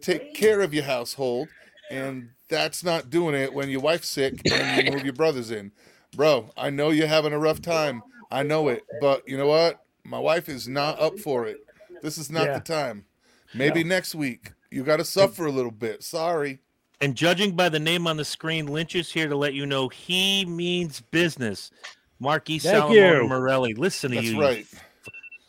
take 0.00 0.34
care 0.34 0.60
of 0.60 0.72
your 0.72 0.84
household. 0.84 1.48
And 1.90 2.30
that's 2.48 2.82
not 2.82 3.10
doing 3.10 3.34
it 3.34 3.52
when 3.52 3.68
your 3.68 3.80
wife's 3.80 4.08
sick 4.08 4.40
and 4.50 4.86
you 4.86 4.92
move 4.92 5.04
your 5.04 5.12
brothers 5.12 5.50
in. 5.50 5.72
Bro, 6.14 6.50
I 6.56 6.70
know 6.70 6.90
you're 6.90 7.06
having 7.06 7.32
a 7.32 7.38
rough 7.38 7.60
time. 7.60 8.02
I 8.30 8.42
know 8.42 8.68
it, 8.68 8.84
but 9.00 9.28
you 9.28 9.36
know 9.36 9.46
what? 9.46 9.80
My 10.04 10.18
wife 10.18 10.48
is 10.48 10.68
not 10.68 10.98
up 11.00 11.18
for 11.18 11.46
it. 11.46 11.58
This 12.02 12.18
is 12.18 12.30
not 12.30 12.46
Yeah. 12.46 12.54
the 12.58 12.60
time. 12.60 13.06
Maybe 13.54 13.82
next 13.84 14.14
week. 14.14 14.52
You 14.70 14.82
got 14.82 14.96
to 14.98 15.04
suffer 15.04 15.46
a 15.46 15.50
little 15.52 15.70
bit. 15.70 16.02
Sorry. 16.02 16.58
And 17.00 17.14
judging 17.14 17.54
by 17.54 17.68
the 17.68 17.78
name 17.78 18.06
on 18.06 18.16
the 18.16 18.24
screen, 18.24 18.66
Lynch 18.66 18.94
is 18.94 19.12
here 19.12 19.28
to 19.28 19.36
let 19.36 19.54
you 19.54 19.66
know 19.66 19.88
he 19.88 20.44
means 20.44 21.00
business. 21.00 21.70
Marquis 22.18 22.58
Thank 22.58 22.84
Salomone. 22.84 23.28
Morelli. 23.28 23.74
Listen 23.74 24.10
to 24.10 24.16
That's 24.16 24.26
you. 24.28 24.34
you 24.36 24.40
right. 24.42 24.66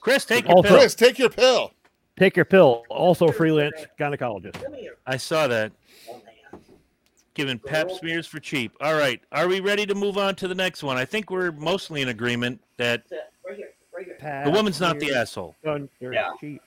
Chris, 0.01 0.25
take 0.25 0.45
your 0.47 0.57
Also- 0.57 0.69
pill. 0.69 0.77
Chris, 0.79 0.95
take 0.95 1.17
your 1.19 1.29
pill. 1.29 1.71
Take 2.17 2.35
your 2.35 2.45
pill. 2.45 2.83
Also, 2.89 3.31
freelance 3.31 3.75
gynecologist. 3.99 4.61
I 5.05 5.17
saw 5.17 5.47
that. 5.47 5.71
Giving 7.37 7.59
pap 7.59 7.91
smears 7.91 8.25
for 8.25 8.39
cheap. 8.39 8.71
All 8.81 8.95
right. 8.95 9.21
Are 9.31 9.47
we 9.47 9.59
ready 9.59 9.85
to 9.85 9.93
move 9.93 10.17
on 10.17 10.33
to 10.37 10.47
the 10.47 10.55
next 10.55 10.81
one? 10.81 10.97
I 10.97 11.05
think 11.05 11.29
we're 11.29 11.51
mostly 11.51 12.01
in 12.01 12.07
agreement 12.07 12.59
that 12.77 13.03
the 13.07 14.51
woman's 14.51 14.81
not 14.81 14.99
the 14.99 15.13
asshole. 15.13 15.55
Yeah. 15.63 16.31
She, 16.41 16.59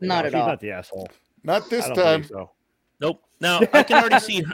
Not 0.00 0.08
no, 0.10 0.14
at 0.18 0.24
she's 0.26 0.34
all. 0.34 0.46
not 0.48 0.58
the 0.60 0.72
asshole. 0.72 1.08
Not 1.44 1.70
this 1.70 1.84
I 1.84 1.88
don't 1.90 1.96
time. 1.96 2.20
believe 2.22 2.26
so. 2.26 2.50
Nope. 3.00 3.22
Now 3.40 3.60
I 3.72 3.84
can 3.84 4.02
already 4.02 4.18
see 4.18 4.44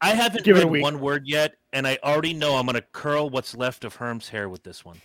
I 0.00 0.08
haven't 0.10 0.44
Give 0.44 0.56
it 0.56 0.64
a 0.64 0.66
read 0.66 0.72
week. 0.72 0.82
one 0.82 0.98
word 0.98 1.22
yet, 1.28 1.54
and 1.72 1.86
I 1.86 1.98
already 2.02 2.34
know 2.34 2.56
I'm 2.56 2.66
going 2.66 2.74
to 2.74 2.82
curl 2.90 3.30
what's 3.30 3.54
left 3.56 3.84
of 3.84 3.94
Herm's 3.94 4.28
hair 4.28 4.48
with 4.48 4.64
this 4.64 4.84
one. 4.84 5.00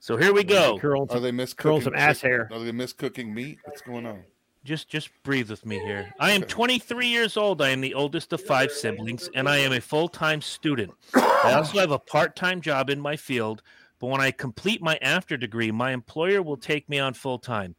So 0.00 0.16
here 0.16 0.32
we 0.34 0.42
go. 0.42 0.78
Curl 0.80 1.02
Are 1.04 1.08
some, 1.12 1.22
they 1.22 1.30
miss 1.30 1.54
curl 1.54 1.76
cooking 1.78 1.92
some 1.92 1.94
ass 1.94 2.16
chick- 2.22 2.28
hair. 2.28 2.48
Are 2.52 2.58
they 2.58 2.72
miss 2.72 2.92
cooking 2.92 3.32
meat? 3.32 3.58
What's 3.64 3.82
going 3.82 4.04
on? 4.04 4.24
Just 4.68 4.86
just 4.90 5.08
breathe 5.22 5.48
with 5.48 5.64
me 5.64 5.78
here. 5.78 6.12
I 6.20 6.32
am 6.32 6.42
23 6.42 7.06
years 7.06 7.38
old. 7.38 7.62
I 7.62 7.70
am 7.70 7.80
the 7.80 7.94
oldest 7.94 8.34
of 8.34 8.42
five 8.42 8.70
siblings, 8.70 9.30
and 9.34 9.48
I 9.48 9.56
am 9.56 9.72
a 9.72 9.80
full-time 9.80 10.42
student. 10.42 10.92
I 11.14 11.54
also 11.54 11.78
have 11.78 11.90
a 11.90 11.98
part-time 11.98 12.60
job 12.60 12.90
in 12.90 13.00
my 13.00 13.16
field, 13.16 13.62
but 13.98 14.08
when 14.08 14.20
I 14.20 14.30
complete 14.30 14.82
my 14.82 14.98
after 15.00 15.38
degree, 15.38 15.70
my 15.70 15.92
employer 15.92 16.42
will 16.42 16.58
take 16.58 16.86
me 16.86 16.98
on 16.98 17.14
full-time. 17.14 17.76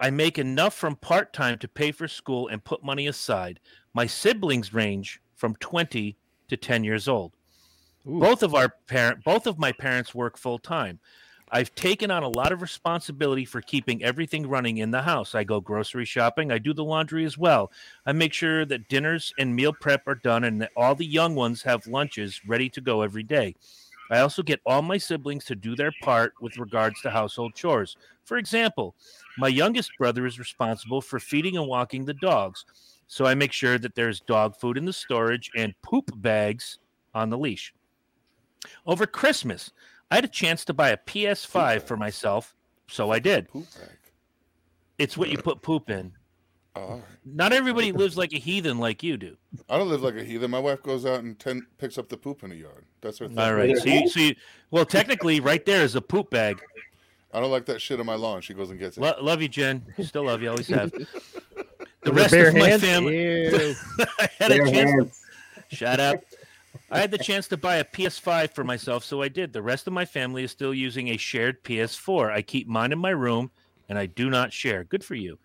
I 0.00 0.08
make 0.08 0.38
enough 0.38 0.72
from 0.72 0.96
part-time 0.96 1.58
to 1.58 1.68
pay 1.68 1.92
for 1.92 2.08
school 2.08 2.48
and 2.48 2.64
put 2.64 2.82
money 2.82 3.06
aside. 3.06 3.60
My 3.92 4.06
siblings 4.06 4.72
range 4.72 5.20
from 5.34 5.56
20 5.56 6.16
to 6.48 6.56
10 6.56 6.84
years 6.84 7.06
old. 7.06 7.34
Ooh. 8.08 8.18
Both 8.18 8.42
of 8.42 8.54
our 8.54 8.70
parent 8.86 9.22
both 9.24 9.46
of 9.46 9.58
my 9.58 9.72
parents 9.72 10.14
work 10.14 10.38
full-time. 10.38 11.00
I've 11.52 11.74
taken 11.76 12.10
on 12.10 12.24
a 12.24 12.28
lot 12.28 12.50
of 12.50 12.60
responsibility 12.60 13.44
for 13.44 13.60
keeping 13.60 14.02
everything 14.02 14.48
running 14.48 14.78
in 14.78 14.90
the 14.90 15.02
house. 15.02 15.34
I 15.34 15.44
go 15.44 15.60
grocery 15.60 16.04
shopping. 16.04 16.50
I 16.50 16.58
do 16.58 16.74
the 16.74 16.82
laundry 16.82 17.24
as 17.24 17.38
well. 17.38 17.70
I 18.04 18.12
make 18.12 18.32
sure 18.32 18.64
that 18.64 18.88
dinners 18.88 19.32
and 19.38 19.54
meal 19.54 19.72
prep 19.72 20.08
are 20.08 20.16
done 20.16 20.42
and 20.42 20.60
that 20.60 20.72
all 20.76 20.96
the 20.96 21.06
young 21.06 21.36
ones 21.36 21.62
have 21.62 21.86
lunches 21.86 22.40
ready 22.48 22.68
to 22.70 22.80
go 22.80 23.02
every 23.02 23.22
day. 23.22 23.54
I 24.10 24.20
also 24.20 24.42
get 24.42 24.60
all 24.66 24.82
my 24.82 24.98
siblings 24.98 25.44
to 25.46 25.54
do 25.54 25.76
their 25.76 25.92
part 26.02 26.34
with 26.40 26.58
regards 26.58 27.00
to 27.02 27.10
household 27.10 27.54
chores. 27.54 27.96
For 28.24 28.38
example, 28.38 28.96
my 29.38 29.48
youngest 29.48 29.92
brother 29.98 30.26
is 30.26 30.40
responsible 30.40 31.00
for 31.00 31.20
feeding 31.20 31.56
and 31.56 31.68
walking 31.68 32.04
the 32.04 32.14
dogs. 32.14 32.64
So 33.06 33.24
I 33.24 33.34
make 33.34 33.52
sure 33.52 33.78
that 33.78 33.94
there's 33.94 34.20
dog 34.20 34.56
food 34.56 34.76
in 34.76 34.84
the 34.84 34.92
storage 34.92 35.50
and 35.56 35.80
poop 35.82 36.10
bags 36.16 36.78
on 37.14 37.30
the 37.30 37.38
leash. 37.38 37.72
Over 38.84 39.06
Christmas, 39.06 39.70
I 40.10 40.14
had 40.16 40.24
a 40.24 40.28
chance 40.28 40.64
to 40.66 40.74
buy 40.74 40.90
a 40.90 40.96
PS5 40.96 41.82
for 41.82 41.96
myself, 41.96 42.54
so 42.88 43.10
I 43.10 43.18
did. 43.18 43.48
Poop 43.48 43.66
bag. 43.78 43.90
It's 44.98 45.16
what 45.16 45.28
you 45.30 45.38
put 45.38 45.62
poop 45.62 45.90
in. 45.90 46.12
Oh. 46.74 47.02
Not 47.24 47.52
everybody 47.52 47.90
lives 47.92 48.16
like 48.16 48.32
a 48.32 48.38
heathen 48.38 48.78
like 48.78 49.02
you 49.02 49.16
do. 49.16 49.36
I 49.68 49.78
don't 49.78 49.88
live 49.88 50.02
like 50.02 50.14
a 50.16 50.22
heathen. 50.24 50.50
My 50.50 50.58
wife 50.58 50.82
goes 50.82 51.04
out 51.06 51.20
and 51.24 51.38
ten, 51.38 51.66
picks 51.78 51.98
up 51.98 52.08
the 52.08 52.16
poop 52.16 52.44
in 52.44 52.50
the 52.50 52.56
yard. 52.56 52.84
That's 53.00 53.18
her 53.18 53.28
thing. 53.28 53.38
All 53.38 53.54
right. 53.54 53.76
So 53.76 53.88
you, 53.88 54.08
so 54.08 54.20
you, 54.20 54.34
well, 54.70 54.84
technically, 54.86 55.40
right 55.40 55.64
there 55.64 55.82
is 55.82 55.94
a 55.96 56.00
poop 56.00 56.30
bag. 56.30 56.60
I 57.32 57.40
don't 57.40 57.50
like 57.50 57.66
that 57.66 57.80
shit 57.82 57.98
on 58.00 58.06
my 58.06 58.14
lawn. 58.14 58.40
She 58.40 58.54
goes 58.54 58.70
and 58.70 58.78
gets 58.78 58.96
it. 58.96 59.00
Lo- 59.00 59.16
love 59.20 59.42
you, 59.42 59.48
Jen. 59.48 59.82
Still 60.02 60.24
love 60.26 60.40
you. 60.42 60.50
Always 60.50 60.68
have. 60.68 60.92
The 62.02 62.12
rest 62.12 62.30
bare 62.30 62.50
of 62.50 62.54
my 62.54 62.78
family. 62.78 63.16
Ew. 63.50 63.74
I 64.20 64.28
had 64.38 64.52
a 64.52 64.58
Bare 64.58 64.66
chance. 64.66 64.90
hands. 64.92 65.20
Shut 65.72 65.98
up. 65.98 66.20
I 66.90 67.00
had 67.00 67.10
the 67.10 67.18
chance 67.18 67.48
to 67.48 67.56
buy 67.56 67.76
a 67.76 67.84
PS5 67.84 68.50
for 68.54 68.64
myself, 68.64 69.04
so 69.04 69.22
I 69.22 69.28
did. 69.28 69.52
The 69.52 69.62
rest 69.62 69.86
of 69.86 69.92
my 69.92 70.04
family 70.04 70.44
is 70.44 70.50
still 70.50 70.74
using 70.74 71.08
a 71.08 71.16
shared 71.16 71.62
PS4. 71.64 72.30
I 72.30 72.42
keep 72.42 72.68
mine 72.68 72.92
in 72.92 72.98
my 72.98 73.10
room, 73.10 73.50
and 73.88 73.98
I 73.98 74.06
do 74.06 74.30
not 74.30 74.52
share. 74.52 74.84
Good 74.84 75.04
for 75.04 75.14
you. 75.14 75.38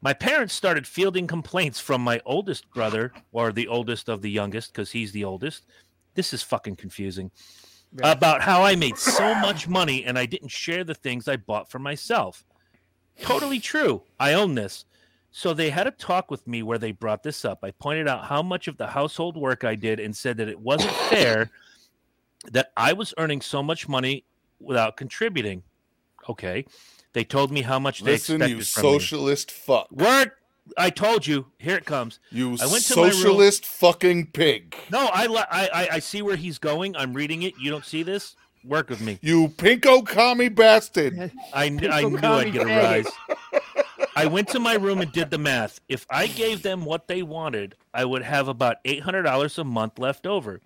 My 0.00 0.12
parents 0.12 0.54
started 0.54 0.86
fielding 0.86 1.26
complaints 1.26 1.80
from 1.80 2.00
my 2.00 2.20
oldest 2.24 2.70
brother, 2.70 3.12
or 3.32 3.52
the 3.52 3.68
oldest 3.68 4.08
of 4.08 4.22
the 4.22 4.30
youngest, 4.30 4.72
because 4.72 4.90
he's 4.90 5.12
the 5.12 5.24
oldest. 5.24 5.66
This 6.14 6.32
is 6.32 6.42
fucking 6.42 6.76
confusing. 6.76 7.30
About 8.02 8.42
how 8.42 8.62
I 8.62 8.76
made 8.76 8.98
so 8.98 9.34
much 9.36 9.66
money 9.66 10.04
and 10.04 10.18
I 10.18 10.26
didn't 10.26 10.50
share 10.50 10.84
the 10.84 10.94
things 10.94 11.26
I 11.26 11.36
bought 11.36 11.70
for 11.70 11.78
myself. 11.78 12.44
Totally 13.22 13.60
true. 13.60 14.02
I 14.20 14.34
own 14.34 14.54
this. 14.54 14.84
So 15.38 15.54
they 15.54 15.70
had 15.70 15.86
a 15.86 15.92
talk 15.92 16.32
with 16.32 16.44
me 16.48 16.64
where 16.64 16.78
they 16.78 16.90
brought 16.90 17.22
this 17.22 17.44
up. 17.44 17.60
I 17.62 17.70
pointed 17.70 18.08
out 18.08 18.24
how 18.24 18.42
much 18.42 18.66
of 18.66 18.76
the 18.76 18.88
household 18.88 19.36
work 19.36 19.62
I 19.62 19.76
did 19.76 20.00
and 20.00 20.16
said 20.16 20.36
that 20.38 20.48
it 20.48 20.58
wasn't 20.58 20.90
fair 21.10 21.52
that 22.50 22.72
I 22.76 22.92
was 22.92 23.14
earning 23.18 23.40
so 23.40 23.62
much 23.62 23.88
money 23.88 24.24
without 24.58 24.96
contributing. 24.96 25.62
Okay. 26.28 26.64
They 27.12 27.22
told 27.22 27.52
me 27.52 27.62
how 27.62 27.78
much 27.78 28.00
they 28.00 28.14
Listen, 28.14 28.42
expected 28.42 28.56
you 28.58 28.64
from 28.64 28.82
me. 28.82 28.98
socialist 28.98 29.52
fuck. 29.52 29.88
Word. 29.92 30.32
I 30.76 30.90
told 30.90 31.24
you. 31.24 31.46
Here 31.58 31.76
it 31.76 31.84
comes. 31.84 32.18
You 32.32 32.56
I 32.60 32.66
went 32.66 32.82
to 32.86 32.96
my 32.96 33.02
room- 33.02 33.12
socialist 33.12 33.64
fucking 33.64 34.32
pig. 34.32 34.74
No, 34.90 35.08
I, 35.12 35.26
li- 35.28 35.38
I 35.52 35.68
I 35.72 35.88
I 35.92 35.98
see 36.00 36.20
where 36.20 36.34
he's 36.34 36.58
going. 36.58 36.96
I'm 36.96 37.14
reading 37.14 37.42
it. 37.42 37.54
You 37.60 37.70
don't 37.70 37.84
see 37.84 38.02
this. 38.02 38.34
Work 38.64 38.90
with 38.90 39.00
me. 39.00 39.20
You 39.22 39.50
pinko 39.50 40.04
commie 40.04 40.48
bastard. 40.48 41.30
I, 41.54 41.66
I 41.66 41.68
knew 41.68 41.88
I'd 41.88 42.52
get 42.52 42.62
a 42.62 42.66
rise. 42.66 43.06
I 44.18 44.26
went 44.26 44.48
to 44.48 44.58
my 44.58 44.74
room 44.74 45.00
and 45.00 45.12
did 45.12 45.30
the 45.30 45.38
math. 45.38 45.80
If 45.88 46.04
I 46.10 46.26
gave 46.26 46.62
them 46.62 46.84
what 46.84 47.06
they 47.06 47.22
wanted, 47.22 47.76
I 47.94 48.04
would 48.04 48.22
have 48.22 48.48
about 48.48 48.82
$800 48.84 49.58
a 49.58 49.64
month 49.64 49.96
left 49.96 50.26
over. 50.26 50.60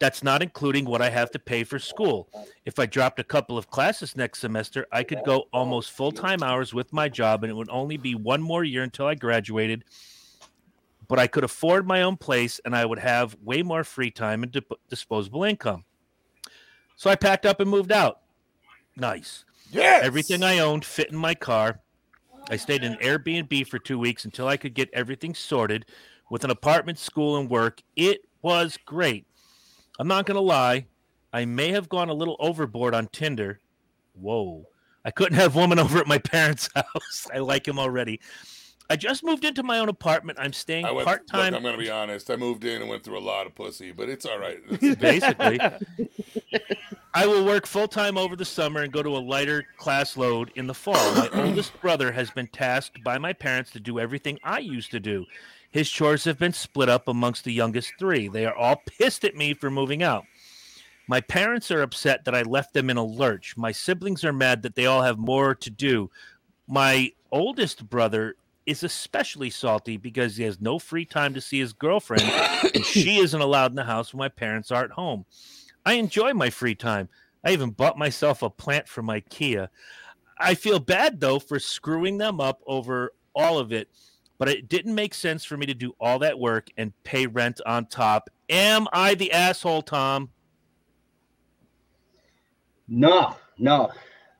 That's 0.00 0.24
not 0.24 0.42
including 0.42 0.84
what 0.84 1.00
I 1.00 1.08
have 1.10 1.30
to 1.30 1.38
pay 1.38 1.62
for 1.62 1.78
school. 1.78 2.28
If 2.64 2.80
I 2.80 2.86
dropped 2.86 3.20
a 3.20 3.24
couple 3.24 3.56
of 3.56 3.70
classes 3.70 4.16
next 4.16 4.40
semester, 4.40 4.88
I 4.90 5.04
could 5.04 5.20
go 5.24 5.44
almost 5.52 5.92
full 5.92 6.10
time 6.10 6.42
hours 6.42 6.74
with 6.74 6.92
my 6.92 7.08
job, 7.08 7.44
and 7.44 7.50
it 7.52 7.54
would 7.54 7.70
only 7.70 7.96
be 7.96 8.16
one 8.16 8.42
more 8.42 8.64
year 8.64 8.82
until 8.82 9.06
I 9.06 9.14
graduated. 9.14 9.84
But 11.06 11.20
I 11.20 11.28
could 11.28 11.44
afford 11.44 11.86
my 11.86 12.02
own 12.02 12.16
place, 12.16 12.60
and 12.64 12.74
I 12.74 12.84
would 12.84 12.98
have 12.98 13.36
way 13.40 13.62
more 13.62 13.84
free 13.84 14.10
time 14.10 14.42
and 14.42 14.50
dip- 14.50 14.72
disposable 14.88 15.44
income. 15.44 15.84
So 16.96 17.08
I 17.08 17.14
packed 17.14 17.46
up 17.46 17.60
and 17.60 17.70
moved 17.70 17.92
out. 17.92 18.18
Nice. 18.96 19.44
Yes. 19.70 20.04
Everything 20.04 20.42
I 20.42 20.58
owned 20.58 20.84
fit 20.84 21.10
in 21.10 21.16
my 21.16 21.36
car. 21.36 21.78
I 22.50 22.56
stayed 22.56 22.84
in 22.84 22.92
an 22.92 22.98
Airbnb 22.98 23.66
for 23.66 23.78
two 23.78 23.98
weeks 23.98 24.24
until 24.24 24.48
I 24.48 24.56
could 24.56 24.74
get 24.74 24.90
everything 24.92 25.34
sorted 25.34 25.86
with 26.30 26.44
an 26.44 26.50
apartment, 26.50 26.98
school, 26.98 27.36
and 27.36 27.48
work. 27.48 27.80
It 27.96 28.22
was 28.42 28.78
great. 28.84 29.26
I'm 29.98 30.08
not 30.08 30.26
going 30.26 30.36
to 30.36 30.40
lie. 30.42 30.86
I 31.32 31.44
may 31.44 31.70
have 31.70 31.88
gone 31.88 32.08
a 32.08 32.14
little 32.14 32.36
overboard 32.40 32.94
on 32.94 33.06
Tinder. 33.08 33.60
Whoa. 34.14 34.66
I 35.04 35.10
couldn't 35.10 35.36
have 35.38 35.54
woman 35.54 35.78
over 35.80 35.98
at 35.98 36.06
my 36.06 36.18
parents' 36.18 36.68
house. 36.74 37.26
I 37.32 37.38
like 37.38 37.66
him 37.66 37.78
already. 37.78 38.20
I 38.90 38.96
just 38.96 39.24
moved 39.24 39.44
into 39.44 39.62
my 39.62 39.78
own 39.78 39.88
apartment. 39.88 40.38
I'm 40.40 40.52
staying 40.52 40.84
I 40.84 40.90
went, 40.90 41.06
part 41.06 41.20
look, 41.20 41.28
time. 41.28 41.54
I'm 41.54 41.62
going 41.62 41.74
to 41.76 41.82
be 41.82 41.90
honest. 41.90 42.30
I 42.30 42.36
moved 42.36 42.64
in 42.64 42.82
and 42.82 42.90
went 42.90 43.04
through 43.04 43.18
a 43.18 43.20
lot 43.20 43.46
of 43.46 43.54
pussy, 43.54 43.92
but 43.92 44.08
it's 44.10 44.26
all 44.26 44.38
right. 44.38 44.58
It's- 44.70 44.96
Basically, 45.00 45.58
I 47.14 47.26
will 47.26 47.44
work 47.44 47.66
full 47.66 47.88
time 47.88 48.16
over 48.16 48.36
the 48.36 48.44
summer 48.44 48.80
and 48.80 48.92
go 48.92 49.02
to 49.02 49.16
a 49.16 49.18
lighter 49.18 49.66
class 49.76 50.16
load 50.16 50.50
in 50.54 50.66
the 50.66 50.74
fall. 50.74 51.14
My 51.14 51.28
oldest 51.34 51.78
brother 51.82 52.10
has 52.12 52.30
been 52.30 52.46
tasked 52.46 53.04
by 53.04 53.18
my 53.18 53.34
parents 53.34 53.70
to 53.72 53.80
do 53.80 54.00
everything 54.00 54.38
I 54.42 54.60
used 54.60 54.90
to 54.92 55.00
do. 55.00 55.26
His 55.70 55.90
chores 55.90 56.24
have 56.24 56.38
been 56.38 56.54
split 56.54 56.88
up 56.88 57.08
amongst 57.08 57.44
the 57.44 57.52
youngest 57.52 57.92
three. 57.98 58.28
They 58.28 58.46
are 58.46 58.54
all 58.54 58.82
pissed 58.86 59.24
at 59.24 59.36
me 59.36 59.52
for 59.52 59.70
moving 59.70 60.02
out. 60.02 60.24
My 61.06 61.20
parents 61.20 61.70
are 61.70 61.82
upset 61.82 62.24
that 62.24 62.34
I 62.34 62.42
left 62.42 62.72
them 62.72 62.88
in 62.88 62.96
a 62.96 63.04
lurch. 63.04 63.56
My 63.58 63.72
siblings 63.72 64.24
are 64.24 64.32
mad 64.32 64.62
that 64.62 64.74
they 64.74 64.86
all 64.86 65.02
have 65.02 65.18
more 65.18 65.54
to 65.54 65.70
do. 65.70 66.10
My 66.66 67.12
oldest 67.30 67.90
brother 67.90 68.36
is 68.64 68.82
especially 68.82 69.50
salty 69.50 69.98
because 69.98 70.36
he 70.36 70.44
has 70.44 70.60
no 70.60 70.78
free 70.78 71.04
time 71.04 71.34
to 71.34 71.40
see 71.40 71.58
his 71.58 71.72
girlfriend 71.74 72.22
and 72.74 72.84
she 72.84 73.18
isn't 73.18 73.40
allowed 73.40 73.72
in 73.72 73.76
the 73.76 73.84
house 73.84 74.14
when 74.14 74.20
my 74.20 74.28
parents 74.28 74.70
aren't 74.70 74.92
home. 74.92 75.26
I 75.84 75.94
enjoy 75.94 76.32
my 76.34 76.50
free 76.50 76.74
time. 76.74 77.08
I 77.44 77.52
even 77.52 77.70
bought 77.70 77.98
myself 77.98 78.42
a 78.42 78.50
plant 78.50 78.88
from 78.88 79.06
IKEA. 79.06 79.68
I 80.38 80.54
feel 80.54 80.78
bad 80.78 81.20
though 81.20 81.38
for 81.38 81.58
screwing 81.58 82.18
them 82.18 82.40
up 82.40 82.60
over 82.66 83.12
all 83.34 83.58
of 83.58 83.72
it, 83.72 83.88
but 84.38 84.48
it 84.48 84.68
didn't 84.68 84.94
make 84.94 85.14
sense 85.14 85.44
for 85.44 85.56
me 85.56 85.66
to 85.66 85.74
do 85.74 85.92
all 86.00 86.18
that 86.20 86.38
work 86.38 86.68
and 86.76 86.92
pay 87.04 87.26
rent 87.26 87.60
on 87.66 87.86
top. 87.86 88.28
Am 88.48 88.86
I 88.92 89.14
the 89.14 89.32
asshole, 89.32 89.82
Tom? 89.82 90.30
No, 92.88 93.36
no. 93.58 93.90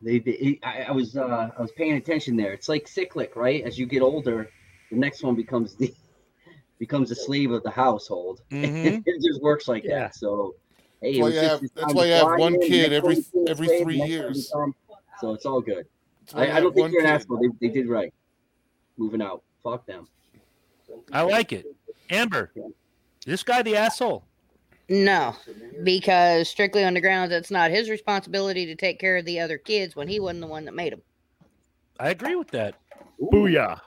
They, 0.01 0.19
they 0.19 0.59
I, 0.65 0.83
I 0.89 0.91
was 0.91 1.17
uh, 1.17 1.51
I 1.57 1.61
was 1.61 1.73
paying 1.73 1.95
attention 1.95 2.37
there. 2.37 2.53
It's 2.53 2.69
like 2.69 2.89
cyclic, 2.89 3.37
right? 3.37 3.63
As 3.65 3.79
you 3.79 3.87
get 3.87 4.03
older, 4.03 4.51
the 4.91 4.97
next 4.97 5.23
one 5.23 5.37
becomes 5.37 5.77
the 5.77 5.95
becomes 6.79 7.13
a 7.13 7.15
slave 7.15 7.53
of 7.53 7.63
the 7.63 7.71
household. 7.71 8.43
Mhm. 8.51 9.03
it 9.07 9.23
just 9.23 9.41
works 9.41 9.69
like 9.69 9.85
Yeah. 9.85 10.01
that. 10.01 10.17
So 10.17 10.57
hey, 11.03 11.13
That's 11.13 11.19
why 11.19 11.25
was 11.27 11.35
you 11.35 11.41
have- 11.41 11.61
that's 11.75 11.95
why 11.95 12.05
you 12.07 12.13
have 12.13 12.39
one 12.39 12.61
kid 12.61 12.93
every- 12.93 13.25
every 13.49 13.69
three 13.83 14.01
years. 14.03 14.51
So 15.21 15.35
it's 15.35 15.45
all 15.47 15.61
good. 15.61 15.87
I, 16.35 16.53
I 16.53 16.61
don't 16.61 16.73
think 16.73 16.83
one 16.85 16.93
you're 16.93 17.01
an 17.03 17.07
kid. 17.09 17.15
asshole. 17.15 17.39
They, 17.61 17.69
they 17.69 17.73
did 17.75 17.89
right. 17.89 18.13
Moving 18.97 19.21
out. 19.23 19.43
Fuck 19.63 19.87
them. 19.87 20.09
I 21.13 21.23
like 21.23 21.53
it. 21.53 21.67
Amber, 22.11 22.51
is 22.57 22.63
this 23.27 23.43
guy 23.43 23.63
the 23.63 23.77
asshole? 23.77 24.25
No, 24.89 25.35
because 25.85 26.49
strictly 26.49 26.85
on 26.85 26.93
the 26.95 27.01
grounds 27.01 27.33
it's 27.33 27.51
not 27.51 27.71
his 27.71 27.89
responsibility 27.89 28.67
to 28.67 28.75
take 28.75 28.99
care 28.99 29.17
of 29.17 29.25
the 29.25 29.41
other 29.41 29.57
kids 29.57 29.97
when 29.97 30.09
he 30.09 30.21
wasn't 30.21 30.41
the 30.43 30.47
one 30.47 30.65
that 30.67 30.75
made 30.75 30.93
them. 30.93 31.01
I 31.99 32.11
agree 32.11 32.35
with 32.35 32.49
that. 32.49 32.75
Ooh. 33.23 33.29
Booyah. 33.33 33.81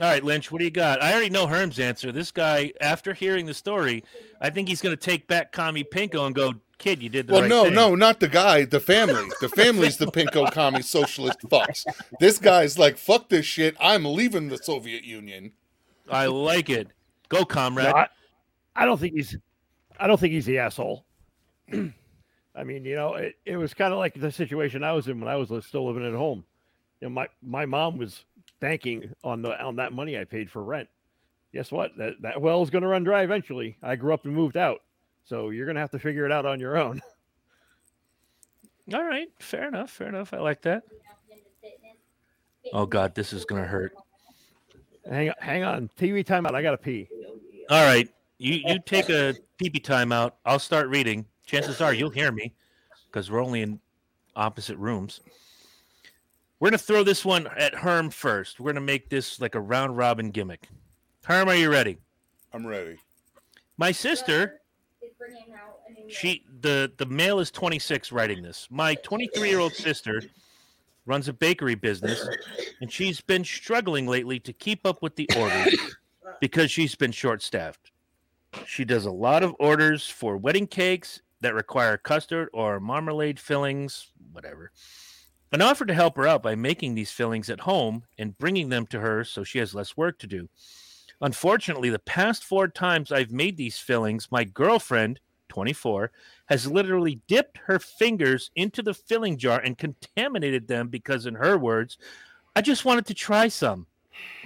All 0.00 0.08
right, 0.08 0.24
Lynch, 0.24 0.50
what 0.50 0.58
do 0.58 0.64
you 0.64 0.72
got? 0.72 1.00
I 1.00 1.12
already 1.12 1.30
know 1.30 1.46
Herm's 1.46 1.78
answer. 1.78 2.10
This 2.10 2.32
guy, 2.32 2.72
after 2.80 3.14
hearing 3.14 3.46
the 3.46 3.54
story, 3.54 4.02
I 4.40 4.50
think 4.50 4.66
he's 4.68 4.82
going 4.82 4.96
to 4.96 5.00
take 5.00 5.28
back 5.28 5.52
Commie 5.52 5.84
Pinko 5.84 6.26
and 6.26 6.34
go, 6.34 6.54
kid, 6.78 7.00
you 7.00 7.08
did 7.08 7.28
the 7.28 7.32
Well, 7.32 7.42
right 7.42 7.48
no, 7.48 7.64
thing. 7.66 7.74
no, 7.74 7.94
not 7.94 8.18
the 8.18 8.26
guy. 8.26 8.64
The 8.64 8.80
family. 8.80 9.28
The 9.40 9.48
family's 9.48 9.96
the 9.96 10.06
pinko 10.06 10.50
commie 10.50 10.82
socialist 10.82 11.38
fucks. 11.42 11.84
This 12.18 12.38
guy's 12.38 12.76
like, 12.76 12.98
fuck 12.98 13.28
this 13.28 13.46
shit. 13.46 13.76
I'm 13.78 14.04
leaving 14.04 14.48
the 14.48 14.58
Soviet 14.58 15.04
Union. 15.04 15.52
I 16.10 16.26
like 16.26 16.70
it. 16.70 16.88
Go, 17.28 17.38
No, 17.38 17.44
comrade. 17.44 17.86
I, 17.86 18.08
I 18.74 18.84
don't 18.86 18.98
think 18.98 19.14
he's 19.14 19.36
I 19.98 20.08
don't 20.08 20.18
think 20.18 20.32
he's 20.32 20.46
the 20.46 20.58
asshole. 20.58 21.06
I 21.72 22.64
mean, 22.64 22.84
you 22.84 22.96
know, 22.96 23.14
it, 23.14 23.36
it 23.46 23.56
was 23.56 23.72
kind 23.74 23.92
of 23.92 24.00
like 24.00 24.14
the 24.14 24.32
situation 24.32 24.82
I 24.82 24.92
was 24.92 25.06
in 25.06 25.20
when 25.20 25.28
I 25.28 25.36
was 25.36 25.50
still 25.64 25.86
living 25.86 26.04
at 26.04 26.14
home. 26.14 26.44
You 27.00 27.06
know, 27.08 27.14
my 27.14 27.28
my 27.42 27.64
mom 27.64 27.96
was 27.96 28.24
banking 28.60 29.12
on 29.22 29.42
the 29.42 29.60
on 29.62 29.76
that 29.76 29.92
money 29.92 30.18
I 30.18 30.24
paid 30.24 30.50
for 30.50 30.62
rent. 30.62 30.88
Guess 31.52 31.70
what? 31.70 31.96
That 31.96 32.14
that 32.22 32.40
well 32.40 32.62
is 32.62 32.70
going 32.70 32.82
to 32.82 32.88
run 32.88 33.04
dry 33.04 33.22
eventually. 33.22 33.76
I 33.82 33.96
grew 33.96 34.12
up 34.14 34.24
and 34.24 34.34
moved 34.34 34.56
out, 34.56 34.82
so 35.24 35.50
you're 35.50 35.66
going 35.66 35.76
to 35.76 35.80
have 35.80 35.92
to 35.92 35.98
figure 35.98 36.26
it 36.26 36.32
out 36.32 36.46
on 36.46 36.60
your 36.60 36.76
own. 36.76 37.00
All 38.92 39.04
right, 39.04 39.28
fair 39.38 39.68
enough. 39.68 39.90
Fair 39.90 40.08
enough. 40.08 40.34
I 40.34 40.38
like 40.38 40.60
that. 40.62 40.82
Oh 42.72 42.86
God, 42.86 43.14
this 43.14 43.32
is 43.32 43.44
gonna 43.44 43.64
hurt. 43.64 43.94
hang 45.08 45.28
on, 45.28 45.34
hang 45.38 45.64
on. 45.64 45.90
TV 45.98 46.24
timeout. 46.24 46.54
I 46.54 46.62
got 46.62 46.72
to 46.72 46.78
pee. 46.78 47.08
All 47.70 47.84
right, 47.84 48.08
you 48.38 48.60
you 48.64 48.78
take 48.84 49.08
a 49.10 49.34
pee 49.58 49.70
pee 49.70 49.80
time 49.80 50.12
out. 50.12 50.36
I'll 50.44 50.58
start 50.58 50.88
reading. 50.88 51.24
Chances 51.46 51.80
are 51.80 51.94
you'll 51.94 52.10
hear 52.10 52.32
me 52.32 52.54
because 53.06 53.30
we're 53.30 53.42
only 53.42 53.62
in 53.62 53.80
opposite 54.36 54.76
rooms. 54.78 55.20
We're 56.60 56.70
gonna 56.70 56.78
throw 56.78 57.02
this 57.02 57.24
one 57.24 57.48
at 57.56 57.74
Herm 57.74 58.10
first. 58.10 58.60
We're 58.60 58.72
gonna 58.72 58.84
make 58.84 59.10
this 59.10 59.40
like 59.40 59.54
a 59.54 59.60
round 59.60 59.96
robin 59.96 60.30
gimmick. 60.30 60.68
Herm, 61.24 61.48
are 61.48 61.54
you 61.54 61.70
ready? 61.70 61.98
I'm 62.52 62.66
ready. 62.66 62.98
My 63.76 63.90
sister, 63.90 64.60
Is 65.02 65.10
bringing 65.18 65.52
out 65.54 65.80
a 65.88 65.92
new 65.92 66.08
she 66.08 66.44
the 66.60 66.92
the 66.96 67.06
male 67.06 67.40
is 67.40 67.50
26 67.50 68.12
writing 68.12 68.42
this. 68.42 68.68
My 68.70 68.94
23 68.96 69.48
year 69.48 69.58
old 69.58 69.74
sister 69.74 70.22
runs 71.06 71.28
a 71.28 71.32
bakery 71.32 71.74
business, 71.74 72.26
and 72.80 72.90
she's 72.90 73.20
been 73.20 73.44
struggling 73.44 74.06
lately 74.06 74.38
to 74.40 74.52
keep 74.52 74.86
up 74.86 75.02
with 75.02 75.16
the 75.16 75.28
orders 75.36 75.96
because 76.40 76.70
she's 76.70 76.94
been 76.94 77.12
short 77.12 77.42
staffed. 77.42 77.90
She 78.66 78.84
does 78.84 79.04
a 79.04 79.10
lot 79.10 79.42
of 79.42 79.56
orders 79.58 80.06
for 80.06 80.36
wedding 80.36 80.68
cakes 80.68 81.20
that 81.40 81.54
require 81.54 81.96
custard 81.96 82.48
or 82.52 82.78
marmalade 82.78 83.40
fillings, 83.40 84.12
whatever. 84.32 84.70
And 85.54 85.62
offered 85.62 85.86
to 85.86 85.94
help 85.94 86.16
her 86.16 86.26
out 86.26 86.42
by 86.42 86.56
making 86.56 86.96
these 86.96 87.12
fillings 87.12 87.48
at 87.48 87.60
home 87.60 88.02
and 88.18 88.36
bringing 88.36 88.70
them 88.70 88.88
to 88.88 88.98
her 88.98 89.22
so 89.22 89.44
she 89.44 89.60
has 89.60 89.72
less 89.72 89.96
work 89.96 90.18
to 90.18 90.26
do. 90.26 90.48
Unfortunately, 91.20 91.90
the 91.90 92.00
past 92.00 92.42
four 92.42 92.66
times 92.66 93.12
I've 93.12 93.30
made 93.30 93.56
these 93.56 93.78
fillings, 93.78 94.32
my 94.32 94.42
girlfriend, 94.42 95.20
24, 95.50 96.10
has 96.46 96.68
literally 96.68 97.20
dipped 97.28 97.58
her 97.66 97.78
fingers 97.78 98.50
into 98.56 98.82
the 98.82 98.94
filling 98.94 99.38
jar 99.38 99.60
and 99.60 99.78
contaminated 99.78 100.66
them 100.66 100.88
because, 100.88 101.24
in 101.24 101.36
her 101.36 101.56
words, 101.56 101.98
I 102.56 102.60
just 102.60 102.84
wanted 102.84 103.06
to 103.06 103.14
try 103.14 103.46
some. 103.46 103.86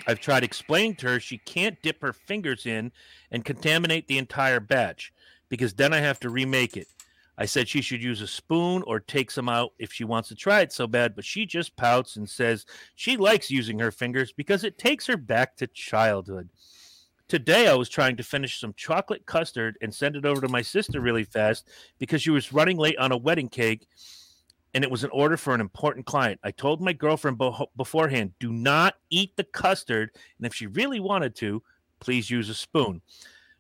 I've 0.07 0.21
tried 0.21 0.45
explaining 0.45 0.97
to 0.97 1.07
her 1.07 1.21
she 1.21 1.39
can't 1.39 1.81
dip 1.81 2.03
her 2.03 2.13
fingers 2.13 2.67
in 2.67 2.93
and 3.31 3.47
contaminate 3.47 4.09
the 4.09 4.19
entire 4.19 4.61
batch 4.61 5.15
because 5.49 5.73
then 5.73 5.95
I 5.95 6.01
have 6.01 6.21
to 6.21 6.29
remake 6.29 6.77
it. 6.77 6.89
I 7.41 7.45
said 7.45 7.69
she 7.69 7.83
should 7.83 8.03
use 8.03 8.21
a 8.21 8.27
spoon 8.27 8.83
or 8.85 8.99
take 8.99 9.31
some 9.31 9.49
out 9.49 9.73
if 9.79 9.93
she 9.93 10.03
wants 10.03 10.29
to 10.29 10.35
try 10.35 10.61
it 10.61 10.73
so 10.73 10.89
bad, 10.89 11.15
but 11.15 11.25
she 11.25 11.47
just 11.47 11.77
pouts 11.77 12.17
and 12.17 12.29
says 12.29 12.67
she 12.97 13.17
likes 13.17 13.49
using 13.49 13.79
her 13.79 13.93
fingers 13.93 14.33
because 14.33 14.65
it 14.65 14.77
takes 14.77 15.07
her 15.07 15.17
back 15.17 15.57
to 15.57 15.69
childhood. 15.69 16.49
Today, 17.29 17.69
I 17.69 17.75
was 17.75 17.89
trying 17.89 18.17
to 18.17 18.25
finish 18.25 18.59
some 18.59 18.75
chocolate 18.75 19.25
custard 19.25 19.79
and 19.81 19.95
send 19.95 20.17
it 20.17 20.27
over 20.27 20.41
to 20.41 20.49
my 20.49 20.63
sister 20.63 21.01
really 21.01 21.25
fast 21.25 21.69
because 21.99 22.23
she 22.23 22.31
was 22.31 22.53
running 22.53 22.77
late 22.77 22.99
on 22.99 23.13
a 23.13 23.17
wedding 23.17 23.49
cake 23.49 23.87
and 24.75 24.83
it 24.83 24.91
was 24.91 25.05
an 25.05 25.11
order 25.11 25.37
for 25.37 25.55
an 25.55 25.61
important 25.61 26.07
client. 26.07 26.41
I 26.43 26.51
told 26.51 26.81
my 26.81 26.93
girlfriend 26.93 27.39
bo- 27.39 27.71
beforehand 27.77 28.33
do 28.41 28.53
not 28.53 28.95
eat 29.11 29.37
the 29.37 29.45
custard. 29.45 30.11
And 30.39 30.47
if 30.47 30.55
she 30.55 30.67
really 30.67 31.01
wanted 31.01 31.37
to, 31.37 31.63
please 32.01 32.31
use 32.31 32.49
a 32.49 32.55
spoon. 32.55 33.01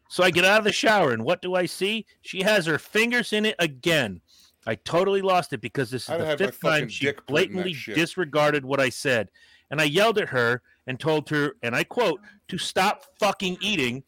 So 0.08 0.24
I 0.24 0.30
get 0.30 0.44
out 0.44 0.58
of 0.58 0.64
the 0.64 0.72
shower, 0.72 1.12
and 1.12 1.24
what 1.24 1.42
do 1.42 1.54
I 1.54 1.66
see? 1.66 2.06
She 2.22 2.42
has 2.42 2.66
her 2.66 2.78
fingers 2.78 3.32
in 3.32 3.44
it 3.44 3.56
again. 3.58 4.20
I 4.66 4.74
totally 4.74 5.22
lost 5.22 5.52
it 5.52 5.60
because 5.60 5.90
this 5.90 6.04
is 6.04 6.10
I'd 6.10 6.20
the 6.20 6.46
fifth 6.46 6.60
time 6.60 6.88
she 6.88 7.06
dick 7.06 7.26
put 7.26 7.42
in 7.42 7.52
that 7.52 7.52
blatantly 7.52 7.94
disregarded 7.94 8.64
what 8.64 8.80
I 8.80 8.88
said. 8.88 9.30
And 9.70 9.80
I 9.80 9.84
yelled 9.84 10.18
at 10.18 10.28
her 10.30 10.62
and 10.86 10.98
told 10.98 11.28
her, 11.28 11.56
and 11.62 11.76
I 11.76 11.84
quote, 11.84 12.20
to 12.48 12.58
stop 12.58 13.04
fucking 13.18 13.58
eating 13.60 14.02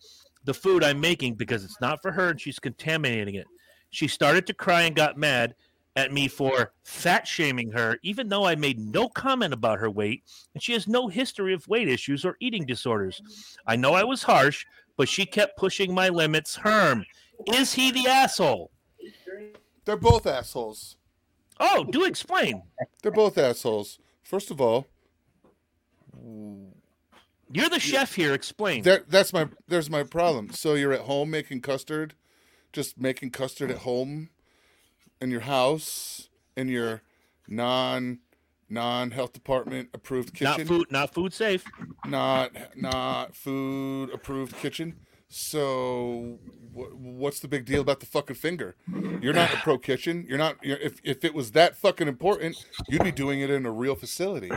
the 0.45 0.55
food 0.55 0.83
I'm 0.83 1.01
making 1.01 1.35
because 1.35 1.65
it's 1.65 1.81
not 1.81 2.01
for 2.03 2.13
her 2.13 2.31
and 2.31 2.41
she's 2.41 2.59
contaminating 2.59 3.35
it. 3.35 3.47
She 3.91 4.09
started 4.09 4.47
to 4.47 4.55
cry 4.55 4.83
and 4.83 4.97
got 4.97 5.19
mad 5.19 5.55
at 5.97 6.13
me 6.13 6.29
for 6.29 6.73
fat 6.83 7.27
shaming 7.27 7.73
her, 7.73 7.99
even 8.03 8.29
though 8.29 8.45
I 8.45 8.55
made 8.55 8.79
no 8.79 9.09
comment 9.09 9.53
about 9.53 9.81
her 9.81 9.91
weight 9.91 10.23
and 10.55 10.63
she 10.63 10.73
has 10.73 10.89
no 10.89 11.09
history 11.09 11.53
of 11.53 11.67
weight 11.69 11.89
issues 11.89 12.25
or 12.25 12.37
eating 12.41 12.65
disorders. 12.65 13.21
I 13.67 13.77
know 13.77 13.95
I 13.95 14.05
was 14.05 14.23
harsh, 14.23 14.65
but 15.01 15.09
she 15.09 15.25
kept 15.25 15.57
pushing 15.57 15.95
my 15.95 16.11
limits. 16.11 16.57
Herm, 16.57 17.07
is 17.55 17.73
he 17.73 17.91
the 17.91 18.07
asshole? 18.07 18.71
They're 19.87 19.97
both 19.97 20.27
assholes. 20.27 20.99
Oh, 21.59 21.85
do 21.85 22.05
explain. 22.05 22.65
They're 23.03 23.11
both 23.11 23.39
assholes. 23.39 23.99
First 24.23 24.51
of 24.51 24.61
all, 24.61 24.89
You're 27.51 27.71
the 27.71 27.81
chef 27.81 28.15
here. 28.15 28.35
Explain. 28.35 28.83
that 28.83 29.11
that's 29.11 29.33
my 29.33 29.49
there's 29.67 29.89
my 29.89 30.03
problem. 30.03 30.51
So 30.51 30.75
you're 30.75 30.93
at 30.93 31.01
home 31.01 31.31
making 31.31 31.63
custard, 31.63 32.13
just 32.71 33.01
making 33.01 33.31
custard 33.31 33.71
at 33.71 33.79
home 33.79 34.29
in 35.19 35.31
your 35.31 35.41
house 35.41 36.29
in 36.59 36.69
your 36.69 37.01
non 37.49 38.19
non 38.71 39.11
health 39.11 39.33
department 39.33 39.91
approved 39.93 40.33
kitchen. 40.33 40.59
Not 40.59 40.67
food. 40.67 40.87
Not 40.91 41.13
food 41.15 41.33
safe. 41.35 41.65
not 42.07 42.53
not 42.77 43.35
food 43.35 44.11
approved 44.11 44.57
kitchen. 44.57 44.95
So 45.29 46.39
wh- 46.75 46.95
what's 47.01 47.41
the 47.41 47.49
big 47.49 47.65
deal 47.65 47.81
about 47.81 48.01
the 48.01 48.07
fucking 48.07 48.37
finger? 48.37 48.75
You're 49.21 49.33
not 49.33 49.53
a 49.53 49.57
pro 49.59 49.79
kitchen. 49.91 50.25
You're 50.29 50.39
not. 50.39 50.57
You're, 50.63 50.79
if 50.79 51.01
if 51.05 51.25
it 51.25 51.35
was 51.35 51.53
that 51.53 51.77
fucking 51.77 52.09
important, 52.09 52.65
you'd 52.89 53.05
be 53.05 53.13
doing 53.13 53.41
it 53.41 53.51
in 53.51 53.67
a 53.67 53.71
real 53.71 53.95
facility. 53.95 54.51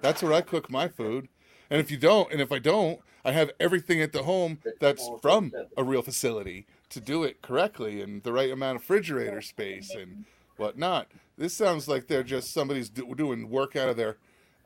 That's 0.00 0.22
where 0.22 0.32
I 0.32 0.40
cook 0.40 0.70
my 0.70 0.88
food. 0.88 1.28
And 1.70 1.80
if 1.80 1.90
you 1.90 1.96
don't, 1.96 2.30
and 2.32 2.40
if 2.40 2.52
I 2.52 2.58
don't, 2.58 3.00
I 3.24 3.32
have 3.32 3.50
everything 3.58 4.00
at 4.00 4.12
the 4.12 4.22
home 4.22 4.58
that's 4.80 5.08
from 5.20 5.52
a 5.76 5.82
real 5.82 6.02
facility 6.02 6.66
to 6.90 7.00
do 7.00 7.24
it 7.24 7.42
correctly 7.42 8.00
and 8.00 8.22
the 8.22 8.32
right 8.32 8.50
amount 8.50 8.76
of 8.76 8.82
refrigerator 8.82 9.40
space 9.40 9.90
and 9.90 10.24
whatnot. 10.56 11.08
This 11.38 11.54
sounds 11.54 11.86
like 11.88 12.06
they're 12.06 12.22
just 12.22 12.52
somebody's 12.52 12.88
do, 12.88 13.14
doing 13.14 13.50
work 13.50 13.76
out 13.76 13.88
of 13.88 13.96
their 13.96 14.16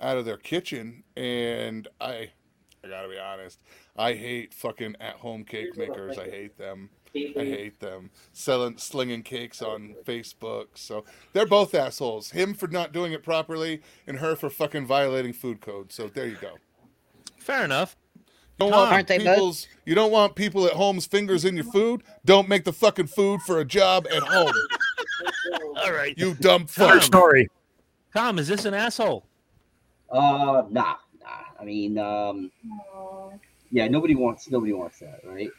out 0.00 0.16
of 0.16 0.24
their 0.24 0.36
kitchen, 0.36 1.02
and 1.16 1.88
I 2.00 2.30
I 2.84 2.88
gotta 2.88 3.08
be 3.08 3.18
honest, 3.18 3.60
I 3.96 4.14
hate 4.14 4.54
fucking 4.54 4.96
at 5.00 5.16
home 5.16 5.44
cake 5.44 5.76
makers. 5.76 6.18
I 6.18 6.30
hate 6.30 6.56
them. 6.56 6.90
I 7.14 7.44
hate 7.44 7.80
them 7.80 8.10
selling 8.32 8.78
slinging 8.78 9.22
cakes 9.22 9.60
on 9.60 9.96
Facebook. 10.04 10.66
So 10.74 11.04
they're 11.32 11.44
both 11.44 11.74
assholes. 11.74 12.30
Him 12.30 12.54
for 12.54 12.68
not 12.68 12.92
doing 12.92 13.12
it 13.12 13.24
properly, 13.24 13.82
and 14.06 14.18
her 14.18 14.36
for 14.36 14.48
fucking 14.48 14.86
violating 14.86 15.32
food 15.32 15.60
code. 15.60 15.92
So 15.92 16.08
there 16.08 16.26
you 16.26 16.36
go. 16.40 16.58
Fair 17.36 17.64
enough. 17.64 17.96
You 18.16 18.66
don't 18.66 18.70
want 18.72 18.92
Aren't 18.92 19.08
they 19.08 19.18
both? 19.18 19.26
people's. 19.26 19.68
You 19.86 19.94
don't 19.94 20.12
want 20.12 20.34
people 20.36 20.66
at 20.66 20.74
home's 20.74 21.06
fingers 21.06 21.44
in 21.44 21.56
your 21.56 21.64
food. 21.64 22.02
Don't 22.24 22.48
make 22.48 22.64
the 22.64 22.72
fucking 22.72 23.06
food 23.08 23.40
for 23.42 23.58
a 23.58 23.64
job 23.64 24.06
at 24.14 24.22
home. 24.22 24.52
All 25.84 25.92
right. 25.92 26.16
You 26.16 26.34
dumb 26.34 26.66
Tom. 26.66 26.66
fuck. 26.66 27.02
Story. 27.02 27.48
Tom, 28.14 28.38
is 28.38 28.48
this 28.48 28.64
an 28.64 28.74
asshole? 28.74 29.24
Uh, 30.10 30.64
nah, 30.70 30.96
nah. 31.20 31.44
I 31.58 31.64
mean, 31.64 31.98
um, 31.98 32.50
yeah, 33.70 33.86
nobody 33.88 34.14
wants 34.14 34.50
nobody 34.50 34.72
wants 34.72 34.98
that, 34.98 35.20
right? 35.24 35.50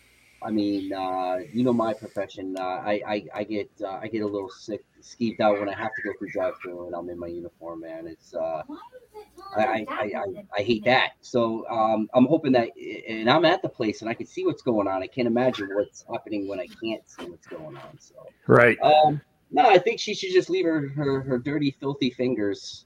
I 0.44 0.50
mean, 0.50 0.92
uh, 0.92 1.38
you 1.54 1.64
know 1.64 1.72
my 1.72 1.94
profession. 1.94 2.56
Uh, 2.60 2.64
I, 2.64 3.02
I 3.08 3.24
I 3.36 3.44
get 3.44 3.70
uh, 3.82 4.00
I 4.02 4.08
get 4.08 4.22
a 4.22 4.28
little 4.28 4.50
sick, 4.50 4.84
skeeved 5.02 5.40
out 5.40 5.60
when 5.60 5.70
I 5.70 5.76
have 5.76 5.92
to 5.96 6.02
go 6.04 6.12
through 6.18 6.32
drive-through 6.32 6.88
and 6.88 6.96
I'm 6.96 7.10
in 7.10 7.18
my 7.20 7.28
uniform, 7.28 7.82
man. 7.82 8.08
It's 8.08 8.34
uh, 8.34 8.64
Why 8.66 8.76
is 8.76 9.02
it 9.04 9.12
I, 9.58 9.62
I, 9.62 9.86
I, 9.90 10.04
I, 10.04 10.46
I 10.58 10.62
hate 10.62 10.84
that. 10.86 11.12
So 11.22 11.68
um, 11.70 12.10
I'm 12.14 12.26
hoping 12.26 12.52
that, 12.54 12.70
and 13.08 13.30
I'm 13.30 13.46
at 13.46 13.62
the 13.62 13.70
place 13.70 14.02
and 14.02 14.10
I 14.10 14.14
can 14.14 14.26
see 14.26 14.46
what's 14.46 14.62
going 14.62 14.88
on. 14.88 15.04
I 15.04 15.08
can't 15.08 15.28
imagine 15.28 15.70
what's 15.74 16.06
happening 16.12 16.48
when 16.48 16.60
I 16.60 16.68
can't 16.82 17.08
see 17.10 17.26
what's 17.26 17.48
going 17.48 17.78
on. 17.78 18.00
So 18.00 18.16
Right. 18.48 18.78
um, 18.82 19.22
no, 19.52 19.68
I 19.70 19.78
think 19.78 20.00
she 20.00 20.14
should 20.14 20.32
just 20.32 20.50
leave 20.50 20.66
her 20.66 20.88
her, 20.90 21.22
her 21.22 21.38
dirty, 21.38 21.76
filthy 21.80 22.10
fingers 22.10 22.86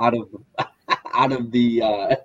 out 0.00 0.14
of 0.14 0.28
out 1.14 1.32
of 1.32 1.50
the. 1.50 1.82
Uh, 1.82 2.16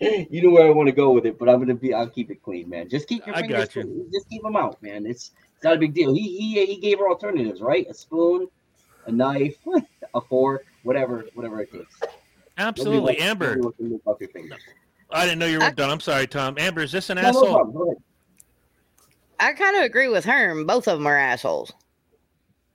you 0.00 0.42
know 0.42 0.50
where 0.50 0.66
I 0.66 0.70
want 0.70 0.86
to 0.88 0.92
go 0.92 1.10
with 1.10 1.26
it, 1.26 1.38
but 1.38 1.48
I'm 1.48 1.58
gonna 1.58 1.74
be. 1.74 1.92
I'll 1.94 2.08
keep 2.08 2.30
it 2.30 2.42
clean, 2.42 2.68
man. 2.68 2.88
Just 2.88 3.08
keep 3.08 3.26
your 3.26 3.34
I 3.36 3.40
fingers. 3.40 3.64
got 3.66 3.76
you. 3.76 3.82
clean. 3.82 4.10
Just 4.12 4.28
keep 4.28 4.42
them 4.42 4.56
out, 4.56 4.80
man. 4.82 5.06
It's 5.06 5.32
it's 5.54 5.64
not 5.64 5.74
a 5.74 5.78
big 5.78 5.94
deal. 5.94 6.14
He 6.14 6.38
he 6.38 6.66
he 6.66 6.76
gave 6.76 6.98
her 6.98 7.08
alternatives, 7.08 7.60
right? 7.60 7.86
A 7.88 7.94
spoon, 7.94 8.46
a 9.06 9.12
knife, 9.12 9.56
a 10.14 10.20
fork, 10.20 10.64
whatever 10.84 11.24
whatever 11.34 11.60
it 11.60 11.72
takes. 11.72 12.00
Absolutely. 12.58 13.14
wants- 13.14 13.22
Amber, 13.22 13.46
nobody 13.56 13.60
wants 13.62 13.78
to 13.78 13.84
move 13.84 14.00
off 14.04 14.20
your. 14.20 14.30
I 15.10 15.24
didn't 15.24 15.38
know 15.38 15.46
you 15.46 15.60
I- 15.60 15.68
were 15.68 15.74
done. 15.74 15.90
I'm 15.90 16.00
sorry, 16.00 16.26
Tom. 16.26 16.56
Amber, 16.58 16.82
is 16.82 16.92
this 16.92 17.08
an 17.10 17.16
No, 17.16 17.22
no 17.22 17.28
asshole? 17.28 17.54
problem. 17.54 17.72
Go 17.76 17.82
ahead. 17.90 18.02
I 19.40 19.52
kind 19.52 19.76
of 19.76 19.82
agree 19.84 20.08
with 20.08 20.24
her. 20.24 20.64
Both 20.64 20.88
of 20.88 20.98
them 20.98 21.06
are 21.06 21.16
assholes. 21.16 21.72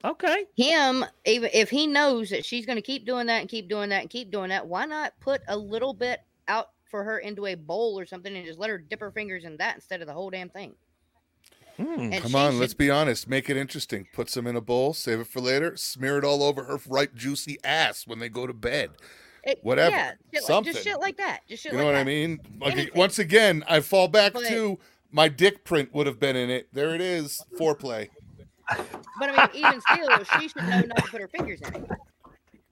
Okay. 0.06 0.46
Him, 0.58 1.06
even 1.26 1.50
if 1.54 1.70
he 1.70 1.88
knows 1.88 2.30
that 2.32 2.46
she's 2.46 2.66
going 2.66 2.76
to 2.78 2.82
keep 2.82 3.06
doing 3.06 3.28
that 3.28 3.40
and 3.40 3.50
keep 3.50 3.70
doing 3.70 3.90
that 3.90 4.02
and 4.02 4.10
keep 4.10 4.32
doing 4.32 4.50
that, 4.50 4.68
why 4.68 4.86
not 4.86 5.14
put 5.22 5.42
a 5.48 5.58
little 5.58 5.94
bit 5.94 6.20
out 6.48 6.70
for 6.92 7.04
her 7.04 7.20
into 7.20 7.46
a 7.46 7.56
bowl 7.56 7.98
or 7.98 8.06
something 8.06 8.36
and 8.36 8.46
just 8.46 8.60
let 8.60 8.70
her 8.70 8.78
dip 8.78 9.00
her 9.00 9.12
fingers 9.12 9.46
in 9.46 9.58
that 9.58 9.76
instead 9.76 10.02
of 10.02 10.08
the 10.08 10.14
whole 10.14 10.30
damn 10.30 10.50
thing. 10.50 10.74
Hmm. 11.78 12.12
Come 12.12 12.36
on, 12.36 12.52
should- 12.52 12.60
let's 12.60 12.74
be 12.76 12.90
honest. 12.92 13.28
Make 13.28 13.50
it 13.50 13.58
interesting. 13.58 14.08
Put 14.14 14.30
some 14.30 14.46
in 14.46 14.56
a 14.56 14.62
bowl, 14.62 14.94
save 14.94 15.22
it 15.22 15.28
for 15.28 15.40
later, 15.40 15.76
smear 15.78 16.18
it 16.20 16.24
all 16.26 16.44
over 16.44 16.66
her 16.66 16.78
ripe, 16.88 17.16
juicy 17.16 17.58
ass 17.64 18.06
when 18.06 18.20
they 18.20 18.30
go 18.30 18.46
to 18.46 18.54
bed. 18.54 18.92
it- 19.46 19.60
whatever, 19.62 19.94
Yeah, 19.94 20.12
shit 20.12 20.20
like, 20.36 20.44
something. 20.44 20.72
just 20.74 20.86
shit 20.86 21.00
like 21.02 21.18
that. 21.18 21.42
Just 21.50 21.64
shit 21.64 21.72
You 21.74 21.80
know 21.80 21.84
like 21.86 21.94
what 21.96 22.00
I 22.00 22.04
mean? 22.06 22.40
Like, 22.62 22.74
Anything. 22.74 22.92
once 22.96 23.20
again, 23.20 23.64
I 23.68 23.80
fall 23.82 24.08
back 24.08 24.32
But- 24.34 24.46
to 24.48 24.80
my 25.12 25.28
dick 25.28 25.64
print 25.66 25.94
would 25.94 26.08
have 26.08 26.18
been 26.20 26.36
in 26.38 26.50
it. 26.50 26.70
There 26.72 26.94
it 26.96 27.02
is. 27.02 27.44
Foreplay. 27.60 28.10
But 28.70 29.30
I 29.30 29.48
mean, 29.54 29.66
even 29.66 29.82
still, 29.82 30.40
she 30.40 30.48
should 30.50 30.64
know 30.64 30.82
not 30.82 30.98
to 30.98 31.04
put 31.04 31.22
her 31.22 31.28
fingers 31.28 31.62
in 31.62 31.76
it, 31.76 31.90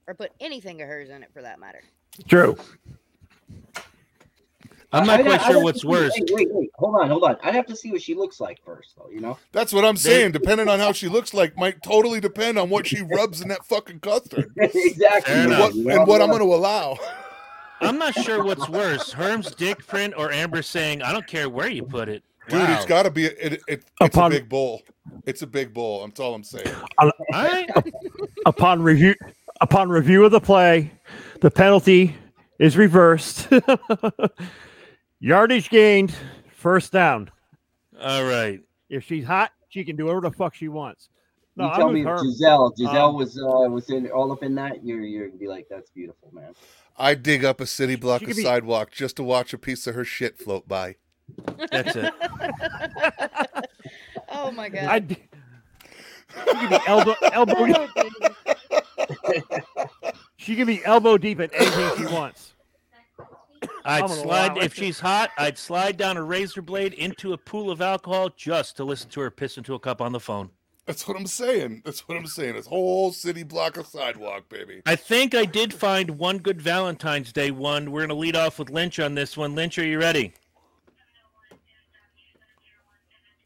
or 0.06 0.14
put 0.14 0.32
anything 0.40 0.80
of 0.82 0.88
hers 0.88 1.08
in 1.10 1.22
it 1.22 1.30
for 1.32 1.42
that 1.42 1.58
matter. 1.60 1.82
True. 2.28 2.56
I'm 4.94 5.06
not 5.06 5.20
I'd- 5.20 5.22
quite 5.28 5.40
I'd 5.40 5.46
sure 5.46 5.54
have 5.54 5.62
what's 5.62 5.80
see- 5.82 5.88
worse. 5.88 6.12
Wait, 6.18 6.30
wait, 6.32 6.48
wait. 6.52 6.70
Hold 6.74 6.96
on, 7.00 7.08
hold 7.08 7.24
on. 7.24 7.36
I'd 7.42 7.54
have 7.54 7.64
to 7.66 7.76
see 7.76 7.90
what 7.92 8.02
she 8.02 8.14
looks 8.14 8.40
like 8.40 8.58
first, 8.64 8.94
though. 8.96 9.08
You 9.10 9.20
know. 9.20 9.38
That's 9.52 9.72
what 9.72 9.84
I'm 9.86 9.96
saying. 9.96 10.32
Depending 10.32 10.68
on 10.68 10.80
how 10.80 10.92
she 10.92 11.08
looks 11.08 11.32
like, 11.32 11.56
might 11.56 11.82
totally 11.82 12.20
depend 12.20 12.58
on 12.58 12.68
what 12.68 12.86
she 12.86 13.00
rubs 13.00 13.40
in 13.40 13.48
that 13.48 13.64
fucking 13.64 14.00
custard 14.00 14.50
exactly. 14.56 15.32
And 15.34 15.46
enough. 15.52 15.74
what, 15.74 15.94
and 15.96 16.06
what 16.06 16.20
I'm 16.20 16.28
going 16.28 16.42
to 16.42 16.54
allow. 16.54 16.98
I'm 17.80 17.98
not 17.98 18.14
sure 18.14 18.44
what's 18.44 18.68
worse, 18.68 19.10
Herm's 19.12 19.54
dick 19.54 19.84
print 19.86 20.12
or 20.16 20.30
Amber 20.30 20.62
saying, 20.62 21.02
"I 21.02 21.10
don't 21.12 21.26
care 21.26 21.48
where 21.48 21.68
you 21.68 21.82
put 21.84 22.08
it." 22.08 22.22
Dude, 22.48 22.58
Wow. 22.60 22.74
it's 22.76 22.86
got 22.86 23.04
to 23.04 23.10
be. 23.10 23.26
It, 23.26 23.52
it, 23.52 23.62
it's 23.68 23.86
Upon- 24.00 24.32
a 24.32 24.34
big 24.36 24.48
bowl. 24.48 24.82
It's 25.26 25.42
a 25.42 25.46
big 25.46 25.72
bowl. 25.72 26.04
That's 26.06 26.18
all 26.20 26.34
I'm 26.34 26.42
saying. 26.44 26.74
All 26.98 27.10
right. 27.32 27.68
Upon 28.46 28.82
review, 28.82 29.14
upon 29.60 29.88
review 29.90 30.24
of 30.24 30.32
the 30.32 30.40
play, 30.40 30.90
the 31.40 31.50
penalty 31.50 32.16
is 32.58 32.76
reversed. 32.76 33.48
Yardage 35.20 35.70
gained, 35.70 36.14
first 36.56 36.92
down. 36.92 37.30
All 38.00 38.24
right. 38.24 38.60
If 38.88 39.04
she's 39.04 39.24
hot, 39.24 39.52
she 39.68 39.84
can 39.84 39.96
do 39.96 40.06
whatever 40.06 40.22
the 40.22 40.32
fuck 40.32 40.54
she 40.54 40.68
wants. 40.68 41.08
No, 41.56 41.64
you 41.66 41.70
I'm 41.70 41.76
tell 41.78 41.86
with 41.88 41.94
me 41.94 42.02
her. 42.02 42.18
Giselle, 42.18 42.72
Giselle 42.76 43.08
Um, 43.10 43.16
was 43.16 43.38
uh, 43.38 43.70
was 43.70 43.90
in 43.90 44.10
all 44.10 44.32
up 44.32 44.42
in 44.42 44.54
that. 44.56 44.84
You're 44.84 45.02
you're 45.02 45.28
gonna 45.28 45.38
be 45.38 45.48
like, 45.48 45.66
that's 45.70 45.90
beautiful, 45.90 46.30
man. 46.32 46.54
I 46.96 47.14
dig 47.14 47.44
up 47.44 47.60
a 47.60 47.66
city 47.66 47.94
block 47.96 48.20
she 48.24 48.30
of 48.30 48.36
be- 48.36 48.42
sidewalk 48.42 48.90
just 48.90 49.16
to 49.16 49.22
watch 49.22 49.52
a 49.52 49.58
piece 49.58 49.86
of 49.86 49.94
her 49.94 50.04
shit 50.04 50.38
float 50.38 50.66
by. 50.66 50.96
That's 51.70 51.96
it. 51.96 52.12
Oh 54.34 54.50
my 54.50 54.70
god. 54.70 54.84
I 54.84 54.98
d- 54.98 55.16
she 56.34 56.44
can 56.54 56.70
be 56.70 56.78
elbow 56.86 57.14
elbow. 57.32 57.54
Oh, 57.58 57.88
Jesus. 58.02 58.30
She 60.36 60.56
can 60.56 60.66
be 60.66 60.84
elbow 60.84 61.18
deep 61.18 61.40
at 61.40 61.50
anything 61.54 61.90
she 61.98 62.06
wants. 62.12 62.52
I'd 63.84 64.08
slide 64.08 64.56
if 64.58 64.74
she's 64.74 65.00
hot. 65.00 65.30
I'd 65.36 65.58
slide 65.58 65.96
down 65.96 66.16
a 66.16 66.22
razor 66.22 66.62
blade 66.62 66.94
into 66.94 67.32
a 67.32 67.38
pool 67.38 67.70
of 67.70 67.80
alcohol 67.82 68.30
just 68.36 68.76
to 68.78 68.84
listen 68.84 69.10
to 69.10 69.20
her 69.20 69.30
piss 69.30 69.58
into 69.58 69.74
a 69.74 69.78
cup 69.78 70.00
on 70.00 70.12
the 70.12 70.20
phone. 70.20 70.50
That's 70.86 71.06
what 71.06 71.16
I'm 71.16 71.26
saying. 71.26 71.82
That's 71.84 72.08
what 72.08 72.16
I'm 72.16 72.26
saying. 72.26 72.56
It's 72.56 72.66
whole 72.66 73.12
city 73.12 73.44
block 73.44 73.76
of 73.76 73.86
sidewalk, 73.86 74.48
baby. 74.48 74.82
I 74.86 74.96
think 74.96 75.34
I 75.34 75.44
did 75.44 75.72
find 75.72 76.18
one 76.18 76.38
good 76.38 76.60
Valentine's 76.60 77.32
Day 77.32 77.50
one. 77.50 77.92
We're 77.92 78.00
gonna 78.02 78.14
lead 78.14 78.34
off 78.34 78.58
with 78.58 78.70
Lynch 78.70 78.98
on 78.98 79.14
this 79.14 79.36
one. 79.36 79.54
Lynch, 79.54 79.78
are 79.78 79.84
you 79.84 80.00
ready? 80.00 80.32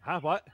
Huh? 0.06 0.20
What? 0.20 0.46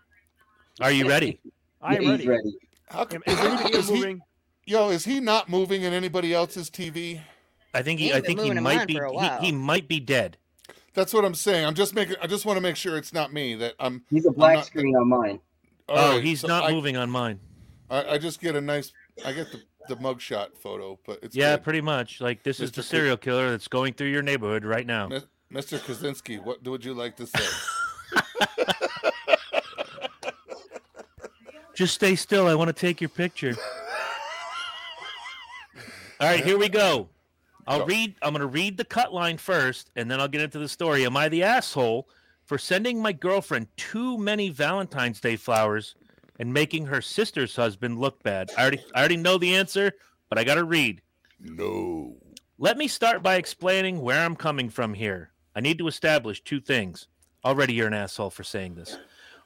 Are 0.80 0.90
you 0.90 1.06
ready? 1.06 1.38
I 1.82 1.96
am 1.96 2.08
ready. 2.08 2.16
He's 2.18 2.26
ready. 2.26 2.56
How 2.88 3.06
Am- 3.10 3.22
Is 3.26 3.38
anything 3.38 3.74
is 3.74 3.88
he, 3.88 3.94
moving? 3.96 4.20
yo, 4.66 4.88
is 4.88 5.04
he 5.04 5.20
not 5.20 5.48
moving 5.50 5.82
in 5.82 5.92
anybody 5.92 6.32
else's 6.32 6.70
TV? 6.70 7.20
I 7.74 7.82
think 7.82 8.00
He 8.00 8.06
he. 8.06 8.14
I 8.14 8.20
think 8.20 8.40
he 8.40 8.50
might 8.52 8.86
be. 8.86 8.94
He, 8.94 9.46
he 9.46 9.52
might 9.52 9.88
be 9.88 10.00
dead. 10.00 10.38
That's 10.94 11.12
what 11.12 11.24
I'm 11.24 11.34
saying. 11.34 11.66
I'm 11.66 11.74
just 11.74 11.94
making. 11.94 12.16
I 12.22 12.26
just 12.26 12.46
want 12.46 12.56
to 12.56 12.60
make 12.62 12.76
sure 12.76 12.96
it's 12.96 13.12
not 13.12 13.32
me. 13.32 13.54
That 13.56 13.74
I'm. 13.78 14.02
He's 14.10 14.26
a 14.26 14.30
black 14.30 14.56
not- 14.56 14.66
screen 14.66 14.96
on 14.96 15.08
mine. 15.08 15.40
oh, 15.88 16.14
right, 16.14 16.24
he's 16.24 16.40
so 16.40 16.48
not 16.48 16.64
I, 16.64 16.72
moving 16.72 16.96
on 16.96 17.10
mine. 17.10 17.38
I, 17.90 18.12
I 18.14 18.18
just 18.18 18.40
get 18.40 18.56
a 18.56 18.60
nice. 18.60 18.92
I 19.24 19.32
get 19.32 19.48
the 19.52 19.60
the 19.88 19.96
mugshot 19.96 20.56
photo, 20.62 20.98
but 21.06 21.18
it's 21.22 21.34
yeah, 21.36 21.56
good. 21.56 21.64
pretty 21.64 21.80
much. 21.82 22.20
Like 22.22 22.42
this 22.42 22.60
is 22.60 22.72
the 22.72 22.82
serial 22.82 23.16
killer 23.18 23.50
that's 23.50 23.68
going 23.68 23.92
through 23.94 24.08
your 24.08 24.22
neighborhood 24.22 24.64
right 24.64 24.86
now. 24.86 25.08
Mr. 25.52 25.78
Kaczynski, 25.78 26.42
what 26.42 26.66
would 26.66 26.84
you 26.84 26.94
like 26.94 27.16
to 27.16 27.26
say? 27.26 27.44
Just 31.74 31.94
stay 31.94 32.14
still. 32.16 32.46
I 32.46 32.54
want 32.54 32.68
to 32.68 32.72
take 32.74 33.00
your 33.00 33.08
picture. 33.10 33.54
All 36.20 36.28
right, 36.28 36.44
here 36.44 36.58
we 36.58 36.68
go. 36.68 37.08
I'll 37.66 37.80
Go. 37.80 37.86
read. 37.86 38.14
I'm 38.22 38.32
going 38.32 38.40
to 38.40 38.46
read 38.46 38.76
the 38.76 38.84
cut 38.84 39.12
line 39.12 39.38
first, 39.38 39.90
and 39.96 40.10
then 40.10 40.20
I'll 40.20 40.28
get 40.28 40.40
into 40.40 40.58
the 40.58 40.68
story. 40.68 41.04
Am 41.06 41.16
I 41.16 41.28
the 41.28 41.42
asshole 41.42 42.08
for 42.44 42.58
sending 42.58 43.00
my 43.00 43.12
girlfriend 43.12 43.68
too 43.76 44.18
many 44.18 44.48
Valentine's 44.50 45.20
Day 45.20 45.36
flowers 45.36 45.94
and 46.38 46.52
making 46.52 46.86
her 46.86 47.00
sister's 47.00 47.56
husband 47.56 47.98
look 47.98 48.22
bad? 48.22 48.50
I 48.56 48.62
already, 48.62 48.84
I 48.94 48.98
already 49.00 49.16
know 49.16 49.38
the 49.38 49.54
answer, 49.54 49.92
but 50.28 50.38
I 50.38 50.44
got 50.44 50.56
to 50.56 50.64
read. 50.64 51.00
no. 51.40 52.16
Let 52.58 52.78
me 52.78 52.86
start 52.86 53.24
by 53.24 53.36
explaining 53.36 54.00
where 54.00 54.20
I'm 54.24 54.36
coming 54.36 54.70
from 54.70 54.94
here. 54.94 55.32
I 55.56 55.60
need 55.60 55.78
to 55.78 55.88
establish 55.88 56.44
two 56.44 56.60
things. 56.60 57.08
Already, 57.44 57.72
you're 57.74 57.88
an 57.88 57.94
asshole 57.94 58.30
for 58.30 58.44
saying 58.44 58.76
this. 58.76 58.96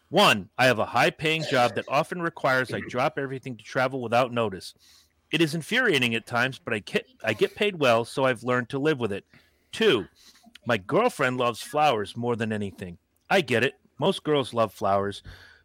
One, 0.09 0.49
I 0.57 0.67
have 0.67 0.79
a 0.79 0.87
high 0.87 1.11
paying 1.11 1.43
job 1.43 1.75
that 1.75 1.85
often 1.89 2.23
requires 2.23 2.73
I 2.73 2.81
drop 2.89 3.19
everything 3.19 3.57
to 3.57 3.65
travel 3.65 4.01
without 4.01 4.33
notice. 4.33 4.75
It 5.33 5.41
is 5.41 5.55
infuriating 5.55 6.15
at 6.15 6.27
times, 6.27 6.59
but 6.59 6.73
I 6.73 6.79
get, 6.79 7.07
I 7.25 7.33
get 7.33 7.57
paid 7.57 7.81
well, 7.81 8.05
so 8.05 8.25
I've 8.25 8.45
learned 8.45 8.69
to 8.71 8.79
live 8.79 9.01
with 9.01 9.13
it. 9.13 9.25
Two, 9.73 10.07
my 10.65 10.79
girlfriend 10.79 11.39
loves 11.39 11.61
flowers 11.61 12.17
more 12.17 12.37
than 12.37 12.53
anything. 12.53 12.99
I 13.29 13.41
get 13.41 13.65
it. 13.65 13.75
Most 13.99 14.23
girls 14.23 14.55
love 14.55 14.73
flowers, 14.73 15.23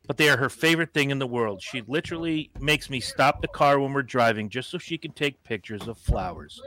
but 0.07 0.17
they 0.17 0.29
are 0.29 0.37
her 0.37 0.49
favorite 0.49 0.93
thing 0.93 1.11
in 1.11 1.19
the 1.19 1.27
world. 1.27 1.61
She 1.61 1.83
literally 1.87 2.49
makes 2.59 2.89
me 2.89 2.99
stop 2.99 3.41
the 3.41 3.47
car 3.47 3.79
when 3.79 3.93
we're 3.93 4.01
driving 4.01 4.49
just 4.49 4.71
so 4.71 4.79
she 4.79 4.97
can 4.97 5.11
take 5.11 5.43
pictures 5.43 5.87
of 5.87 5.97
flowers. 5.97 6.59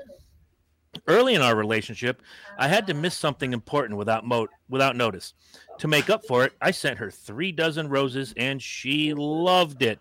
Early 1.06 1.34
in 1.34 1.42
our 1.42 1.56
relationship, 1.56 2.22
I 2.58 2.68
had 2.68 2.86
to 2.86 2.94
miss 2.94 3.14
something 3.14 3.52
important 3.52 3.98
without 3.98 4.24
mo- 4.24 4.48
without 4.68 4.96
notice. 4.96 5.34
To 5.78 5.88
make 5.88 6.10
up 6.10 6.26
for 6.26 6.44
it, 6.44 6.52
I 6.60 6.70
sent 6.70 6.98
her 6.98 7.10
three 7.10 7.52
dozen 7.52 7.88
roses, 7.88 8.32
and 8.36 8.62
she 8.62 9.12
loved 9.14 9.82
it, 9.82 9.98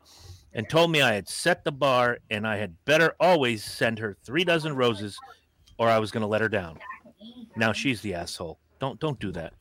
and 0.53 0.69
told 0.69 0.91
me 0.91 1.01
I 1.01 1.13
had 1.13 1.27
set 1.27 1.63
the 1.63 1.71
bar, 1.71 2.19
and 2.29 2.47
I 2.47 2.57
had 2.57 2.75
better 2.85 3.15
always 3.19 3.63
send 3.63 3.99
her 3.99 4.15
three 4.23 4.43
dozen 4.43 4.75
roses, 4.75 5.17
or 5.77 5.89
I 5.89 5.99
was 5.99 6.11
going 6.11 6.21
to 6.21 6.27
let 6.27 6.41
her 6.41 6.49
down. 6.49 6.79
Now 7.55 7.73
she's 7.73 8.01
the 8.01 8.13
asshole. 8.13 8.59
Don't 8.79 8.99
don't 8.99 9.19
do 9.19 9.31
that. 9.31 9.53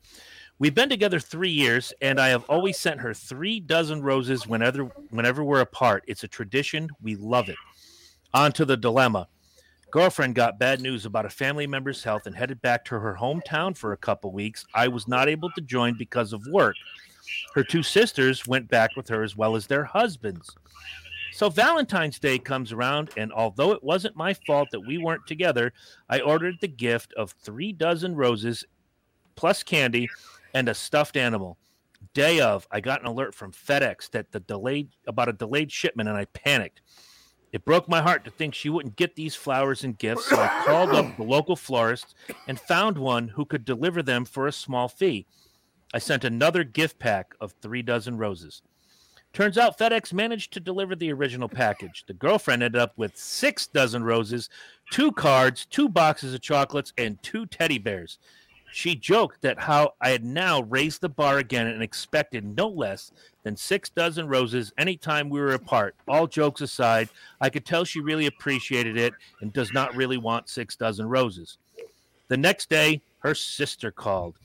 We've 0.59 0.75
been 0.75 0.89
together 0.89 1.19
three 1.19 1.49
years, 1.49 1.93
and 2.01 2.19
I 2.21 2.29
have 2.29 2.45
always 2.45 2.77
sent 2.77 3.01
her 3.01 3.13
three 3.13 3.59
dozen 3.59 4.01
roses 4.01 4.47
whenever 4.47 4.85
whenever 5.09 5.43
we're 5.43 5.61
apart. 5.61 6.03
It's 6.07 6.23
a 6.23 6.27
tradition. 6.27 6.89
We 7.01 7.15
love 7.15 7.49
it. 7.49 7.57
On 8.33 8.51
to 8.53 8.65
the 8.65 8.77
dilemma. 8.77 9.27
Girlfriend 9.93 10.33
got 10.33 10.57
bad 10.57 10.81
news 10.81 11.05
about 11.05 11.27
a 11.27 11.29
family 11.29 11.67
member's 11.67 12.03
health 12.03 12.25
and 12.25 12.35
headed 12.35 12.59
back 12.63 12.83
to 12.85 12.97
her 12.97 13.15
hometown 13.15 13.77
for 13.77 13.93
a 13.93 13.97
couple 13.97 14.31
weeks. 14.31 14.65
I 14.73 14.87
was 14.87 15.07
not 15.07 15.29
able 15.29 15.51
to 15.51 15.61
join 15.61 15.95
because 15.99 16.33
of 16.33 16.47
work. 16.47 16.75
Her 17.53 17.63
two 17.63 17.83
sisters 17.83 18.47
went 18.47 18.67
back 18.67 18.95
with 18.95 19.07
her 19.09 19.21
as 19.21 19.37
well 19.37 19.55
as 19.55 19.67
their 19.67 19.83
husbands. 19.83 20.49
So 21.31 21.47
Valentine's 21.47 22.17
Day 22.17 22.39
comes 22.39 22.71
around, 22.71 23.11
and 23.17 23.31
although 23.31 23.71
it 23.71 23.83
wasn't 23.83 24.15
my 24.15 24.33
fault 24.33 24.69
that 24.71 24.79
we 24.79 24.97
weren't 24.97 25.27
together, 25.27 25.71
I 26.09 26.21
ordered 26.21 26.55
the 26.59 26.67
gift 26.67 27.13
of 27.13 27.35
three 27.43 27.71
dozen 27.71 28.15
roses 28.15 28.65
plus 29.35 29.61
candy 29.61 30.09
and 30.55 30.69
a 30.69 30.73
stuffed 30.73 31.17
animal. 31.17 31.59
Day 32.15 32.39
of, 32.39 32.67
I 32.71 32.81
got 32.81 33.01
an 33.01 33.05
alert 33.05 33.35
from 33.35 33.51
FedEx 33.51 34.09
that 34.09 34.31
the 34.31 34.39
delayed 34.39 34.89
about 35.05 35.29
a 35.29 35.33
delayed 35.33 35.71
shipment, 35.71 36.09
and 36.09 36.17
I 36.17 36.25
panicked. 36.25 36.81
It 37.53 37.65
broke 37.65 37.87
my 37.87 38.01
heart 38.01 38.25
to 38.25 38.31
think 38.31 38.55
she 38.55 38.69
wouldn't 38.69 38.95
get 38.95 39.15
these 39.15 39.35
flowers 39.35 39.83
and 39.83 39.97
gifts, 39.97 40.25
so 40.25 40.37
I 40.37 40.63
called 40.65 40.89
up 40.89 41.15
the 41.15 41.23
local 41.23 41.55
florist 41.55 42.15
and 42.47 42.59
found 42.59 42.97
one 42.97 43.27
who 43.27 43.45
could 43.45 43.63
deliver 43.63 44.01
them 44.01 44.25
for 44.25 44.47
a 44.47 44.51
small 44.51 44.87
fee. 44.87 45.27
I 45.93 45.99
sent 45.99 46.23
another 46.23 46.63
gift 46.63 46.97
pack 46.97 47.35
of 47.39 47.53
three 47.61 47.83
dozen 47.83 48.17
roses. 48.17 48.63
Turns 49.33 49.57
out 49.59 49.77
FedEx 49.77 50.11
managed 50.13 50.51
to 50.53 50.59
deliver 50.59 50.95
the 50.95 51.13
original 51.13 51.47
package. 51.47 52.03
The 52.07 52.13
girlfriend 52.13 52.63
ended 52.63 52.81
up 52.81 52.97
with 52.97 53.15
six 53.15 53.67
dozen 53.67 54.03
roses, 54.03 54.49
two 54.91 55.11
cards, 55.11 55.67
two 55.67 55.87
boxes 55.87 56.33
of 56.33 56.41
chocolates, 56.41 56.91
and 56.97 57.21
two 57.21 57.45
teddy 57.45 57.77
bears. 57.77 58.17
She 58.73 58.95
joked 58.95 59.43
that 59.43 59.59
how 59.59 59.93
I 60.01 60.09
had 60.09 60.25
now 60.25 60.63
raised 60.63 61.01
the 61.01 61.09
bar 61.09 61.37
again 61.37 61.67
and 61.67 61.83
expected 61.83 62.43
no 62.43 62.67
less 62.67 63.11
than 63.43 63.55
six 63.55 63.91
dozen 63.91 64.27
roses 64.27 64.73
any 64.79 64.97
time 64.97 65.29
we 65.29 65.39
were 65.39 65.53
apart. 65.53 65.95
All 66.07 66.25
jokes 66.25 66.61
aside, 66.61 67.09
I 67.39 67.51
could 67.51 67.67
tell 67.67 67.85
she 67.85 67.99
really 67.99 68.25
appreciated 68.25 68.97
it 68.97 69.13
and 69.41 69.53
does 69.53 69.71
not 69.73 69.95
really 69.95 70.17
want 70.17 70.49
six 70.49 70.75
dozen 70.75 71.07
roses. 71.07 71.59
The 72.29 72.37
next 72.37 72.67
day, 72.67 73.03
her 73.19 73.35
sister 73.35 73.91
called. 73.91 74.39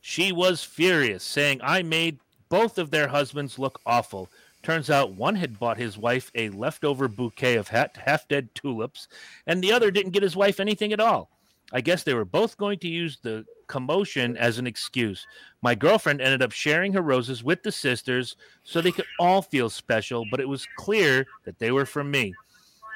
She 0.00 0.30
was 0.30 0.62
furious, 0.62 1.24
saying 1.24 1.58
I 1.60 1.82
made 1.82 2.20
both 2.48 2.78
of 2.78 2.92
their 2.92 3.08
husbands 3.08 3.58
look 3.58 3.80
awful. 3.84 4.28
Turns 4.62 4.90
out 4.90 5.14
one 5.16 5.34
had 5.34 5.58
bought 5.58 5.76
his 5.76 5.98
wife 5.98 6.30
a 6.36 6.50
leftover 6.50 7.08
bouquet 7.08 7.56
of 7.56 7.66
half 7.66 8.28
dead 8.28 8.54
tulips, 8.54 9.08
and 9.44 9.60
the 9.60 9.72
other 9.72 9.90
didn't 9.90 10.12
get 10.12 10.22
his 10.22 10.36
wife 10.36 10.60
anything 10.60 10.92
at 10.92 11.00
all. 11.00 11.30
I 11.72 11.80
guess 11.80 12.02
they 12.02 12.14
were 12.14 12.24
both 12.24 12.56
going 12.56 12.78
to 12.80 12.88
use 12.88 13.18
the 13.20 13.44
commotion 13.66 14.36
as 14.36 14.58
an 14.58 14.66
excuse. 14.66 15.26
My 15.62 15.74
girlfriend 15.74 16.20
ended 16.20 16.42
up 16.42 16.52
sharing 16.52 16.92
her 16.92 17.02
roses 17.02 17.42
with 17.42 17.62
the 17.62 17.72
sisters 17.72 18.36
so 18.62 18.80
they 18.80 18.92
could 18.92 19.06
all 19.18 19.42
feel 19.42 19.68
special, 19.68 20.24
but 20.30 20.40
it 20.40 20.48
was 20.48 20.66
clear 20.76 21.26
that 21.44 21.58
they 21.58 21.72
were 21.72 21.86
from 21.86 22.10
me. 22.10 22.32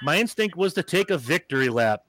My 0.02 0.18
instinct 0.18 0.56
was 0.56 0.72
to 0.74 0.83
take 0.83 1.11
a 1.11 1.18
victory 1.18 1.68
lap, 1.68 2.02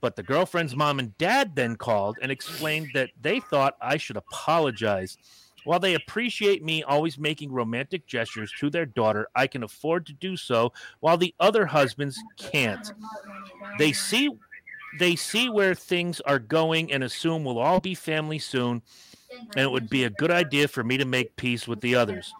but 0.00 0.16
the 0.16 0.22
girlfriend's 0.22 0.76
mom 0.76 0.98
and 0.98 1.16
dad 1.16 1.56
then 1.56 1.76
called 1.76 2.18
and 2.20 2.30
explained 2.30 2.90
that 2.94 3.10
they 3.20 3.40
thought 3.40 3.76
I 3.80 3.96
should 3.96 4.16
apologize. 4.16 5.16
While 5.64 5.78
they 5.78 5.94
appreciate 5.94 6.64
me 6.64 6.82
always 6.82 7.18
making 7.18 7.52
romantic 7.52 8.06
gestures 8.06 8.52
to 8.58 8.68
their 8.68 8.84
daughter, 8.84 9.28
I 9.34 9.46
can 9.46 9.62
afford 9.62 10.06
to 10.06 10.12
do 10.12 10.36
so 10.36 10.72
while 11.00 11.16
the 11.16 11.34
other 11.38 11.66
husbands 11.66 12.18
can't. 12.36 12.92
They 13.78 13.92
see 13.92 14.28
they 14.98 15.16
see 15.16 15.48
where 15.48 15.74
things 15.74 16.20
are 16.22 16.38
going 16.38 16.92
and 16.92 17.02
assume 17.02 17.44
we'll 17.44 17.58
all 17.58 17.80
be 17.80 17.94
family 17.94 18.38
soon, 18.38 18.82
and 19.30 19.60
it 19.60 19.70
would 19.70 19.88
be 19.88 20.04
a 20.04 20.10
good 20.10 20.30
idea 20.30 20.68
for 20.68 20.84
me 20.84 20.96
to 20.98 21.04
make 21.04 21.36
peace 21.36 21.66
with 21.66 21.80
the 21.80 21.94
others. 21.94 22.32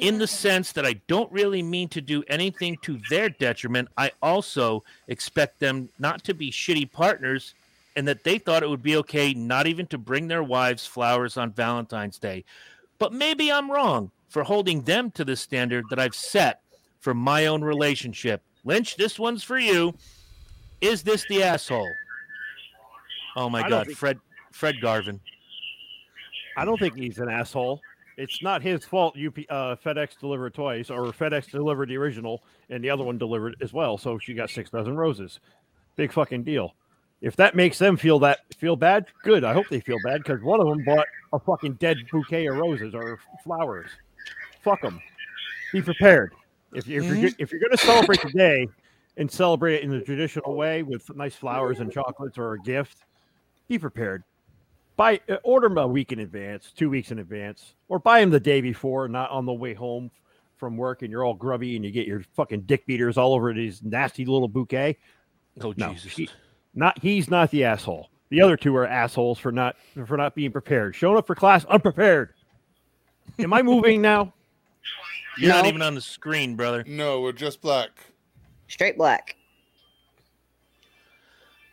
In 0.00 0.18
the 0.18 0.26
sense 0.26 0.72
that 0.72 0.84
I 0.84 0.94
don't 1.06 1.30
really 1.32 1.62
mean 1.62 1.88
to 1.90 2.00
do 2.00 2.22
anything 2.28 2.76
to 2.82 3.00
their 3.08 3.30
detriment, 3.30 3.88
I 3.96 4.12
also 4.22 4.84
expect 5.08 5.58
them 5.58 5.88
not 5.98 6.22
to 6.24 6.34
be 6.34 6.50
shitty 6.50 6.92
partners 6.92 7.54
and 7.96 8.06
that 8.06 8.22
they 8.22 8.38
thought 8.38 8.62
it 8.62 8.68
would 8.68 8.82
be 8.82 8.96
okay 8.96 9.32
not 9.32 9.66
even 9.66 9.86
to 9.86 9.98
bring 9.98 10.28
their 10.28 10.42
wives 10.42 10.86
flowers 10.86 11.36
on 11.38 11.52
Valentine's 11.52 12.18
Day. 12.18 12.44
But 12.98 13.12
maybe 13.12 13.50
I'm 13.50 13.70
wrong 13.70 14.10
for 14.28 14.42
holding 14.42 14.82
them 14.82 15.10
to 15.12 15.24
the 15.24 15.34
standard 15.34 15.86
that 15.88 15.98
I've 15.98 16.14
set 16.14 16.60
for 17.00 17.14
my 17.14 17.46
own 17.46 17.62
relationship. 17.62 18.42
Lynch, 18.64 18.96
this 18.96 19.18
one's 19.18 19.42
for 19.42 19.58
you. 19.58 19.94
Is 20.80 21.02
this 21.02 21.24
the 21.28 21.42
asshole? 21.42 21.90
Oh 23.36 23.48
my 23.50 23.68
god, 23.68 23.86
think- 23.86 23.98
Fred 23.98 24.18
Fred 24.52 24.80
Garvin. 24.80 25.20
I 26.56 26.64
don't 26.64 26.78
think 26.78 26.96
he's 26.96 27.18
an 27.18 27.28
asshole. 27.28 27.80
It's 28.16 28.42
not 28.42 28.62
his 28.62 28.84
fault. 28.86 29.14
UP, 29.14 29.36
uh, 29.50 29.76
FedEx 29.76 30.18
delivered 30.18 30.54
twice, 30.54 30.88
or 30.88 31.04
FedEx 31.12 31.50
delivered 31.50 31.90
the 31.90 31.98
original, 31.98 32.42
and 32.70 32.82
the 32.82 32.88
other 32.88 33.04
one 33.04 33.18
delivered 33.18 33.56
as 33.60 33.74
well. 33.74 33.98
So 33.98 34.18
she 34.18 34.32
got 34.32 34.48
six 34.48 34.70
dozen 34.70 34.96
roses. 34.96 35.38
Big 35.96 36.12
fucking 36.12 36.44
deal. 36.44 36.74
If 37.20 37.36
that 37.36 37.54
makes 37.54 37.78
them 37.78 37.96
feel 37.96 38.18
that 38.20 38.40
feel 38.56 38.76
bad, 38.76 39.06
good. 39.22 39.44
I 39.44 39.52
hope 39.52 39.68
they 39.68 39.80
feel 39.80 39.98
bad 40.04 40.22
because 40.22 40.42
one 40.42 40.60
of 40.60 40.66
them 40.66 40.82
bought 40.84 41.06
a 41.32 41.38
fucking 41.38 41.74
dead 41.74 41.98
bouquet 42.10 42.46
of 42.46 42.56
roses 42.56 42.94
or 42.94 43.18
flowers. 43.44 43.90
Fuck 44.62 44.80
them. 44.80 45.00
Be 45.72 45.82
prepared. 45.82 46.32
If, 46.72 46.86
you, 46.86 47.02
if 47.02 47.18
you're 47.18 47.30
if 47.38 47.52
you're 47.52 47.60
gonna 47.60 47.76
celebrate 47.76 48.20
the 48.22 48.30
day 48.30 48.68
and 49.16 49.30
celebrate 49.30 49.76
it 49.76 49.82
in 49.82 49.90
the 49.90 50.00
traditional 50.00 50.54
way 50.56 50.82
with 50.82 51.14
nice 51.16 51.34
flowers 51.34 51.80
and 51.80 51.90
chocolates 51.92 52.36
or 52.38 52.54
a 52.54 52.60
gift, 52.60 52.98
be 53.68 53.78
prepared 53.78 54.22
buy 54.96 55.20
uh, 55.28 55.34
order 55.44 55.68
them 55.68 55.76
a 55.76 55.86
week 55.86 56.12
in 56.12 56.20
advance, 56.20 56.72
two 56.74 56.88
weeks 56.88 57.10
in 57.10 57.18
advance, 57.18 57.74
or 57.88 57.98
buy 57.98 58.18
them 58.20 58.30
the 58.30 58.40
day 58.40 58.62
before, 58.62 59.06
not 59.08 59.30
on 59.30 59.44
the 59.44 59.52
way 59.52 59.74
home 59.74 60.10
from 60.56 60.74
work 60.74 61.02
and 61.02 61.10
you're 61.10 61.22
all 61.22 61.34
grubby 61.34 61.76
and 61.76 61.84
you 61.84 61.90
get 61.90 62.06
your 62.06 62.22
fucking 62.34 62.62
dick 62.62 62.86
beaters 62.86 63.18
all 63.18 63.34
over 63.34 63.52
these 63.52 63.82
nasty 63.82 64.24
little 64.24 64.48
bouquet. 64.48 64.96
Oh 65.60 65.74
No, 65.76 65.92
Jesus. 65.92 66.16
he- 66.16 66.30
Not 66.74 66.98
he's 67.02 67.28
not 67.28 67.50
the 67.50 67.64
asshole. 67.64 68.08
The 68.30 68.40
other 68.40 68.56
two 68.56 68.74
are 68.74 68.86
assholes 68.86 69.38
for 69.38 69.52
not 69.52 69.76
for 70.06 70.16
not 70.16 70.34
being 70.34 70.50
prepared. 70.50 70.96
Showing 70.96 71.18
up 71.18 71.26
for 71.26 71.34
class 71.34 71.66
unprepared. 71.66 72.30
Am 73.38 73.52
I 73.52 73.60
moving 73.62 74.00
now? 74.00 74.32
You're 75.38 75.50
not 75.52 75.66
even 75.66 75.82
on 75.82 75.94
the 75.94 76.00
screen, 76.00 76.56
brother. 76.56 76.84
No, 76.86 77.20
we're 77.20 77.32
just 77.32 77.60
black. 77.60 77.90
Straight 78.68 78.96
black. 78.96 79.36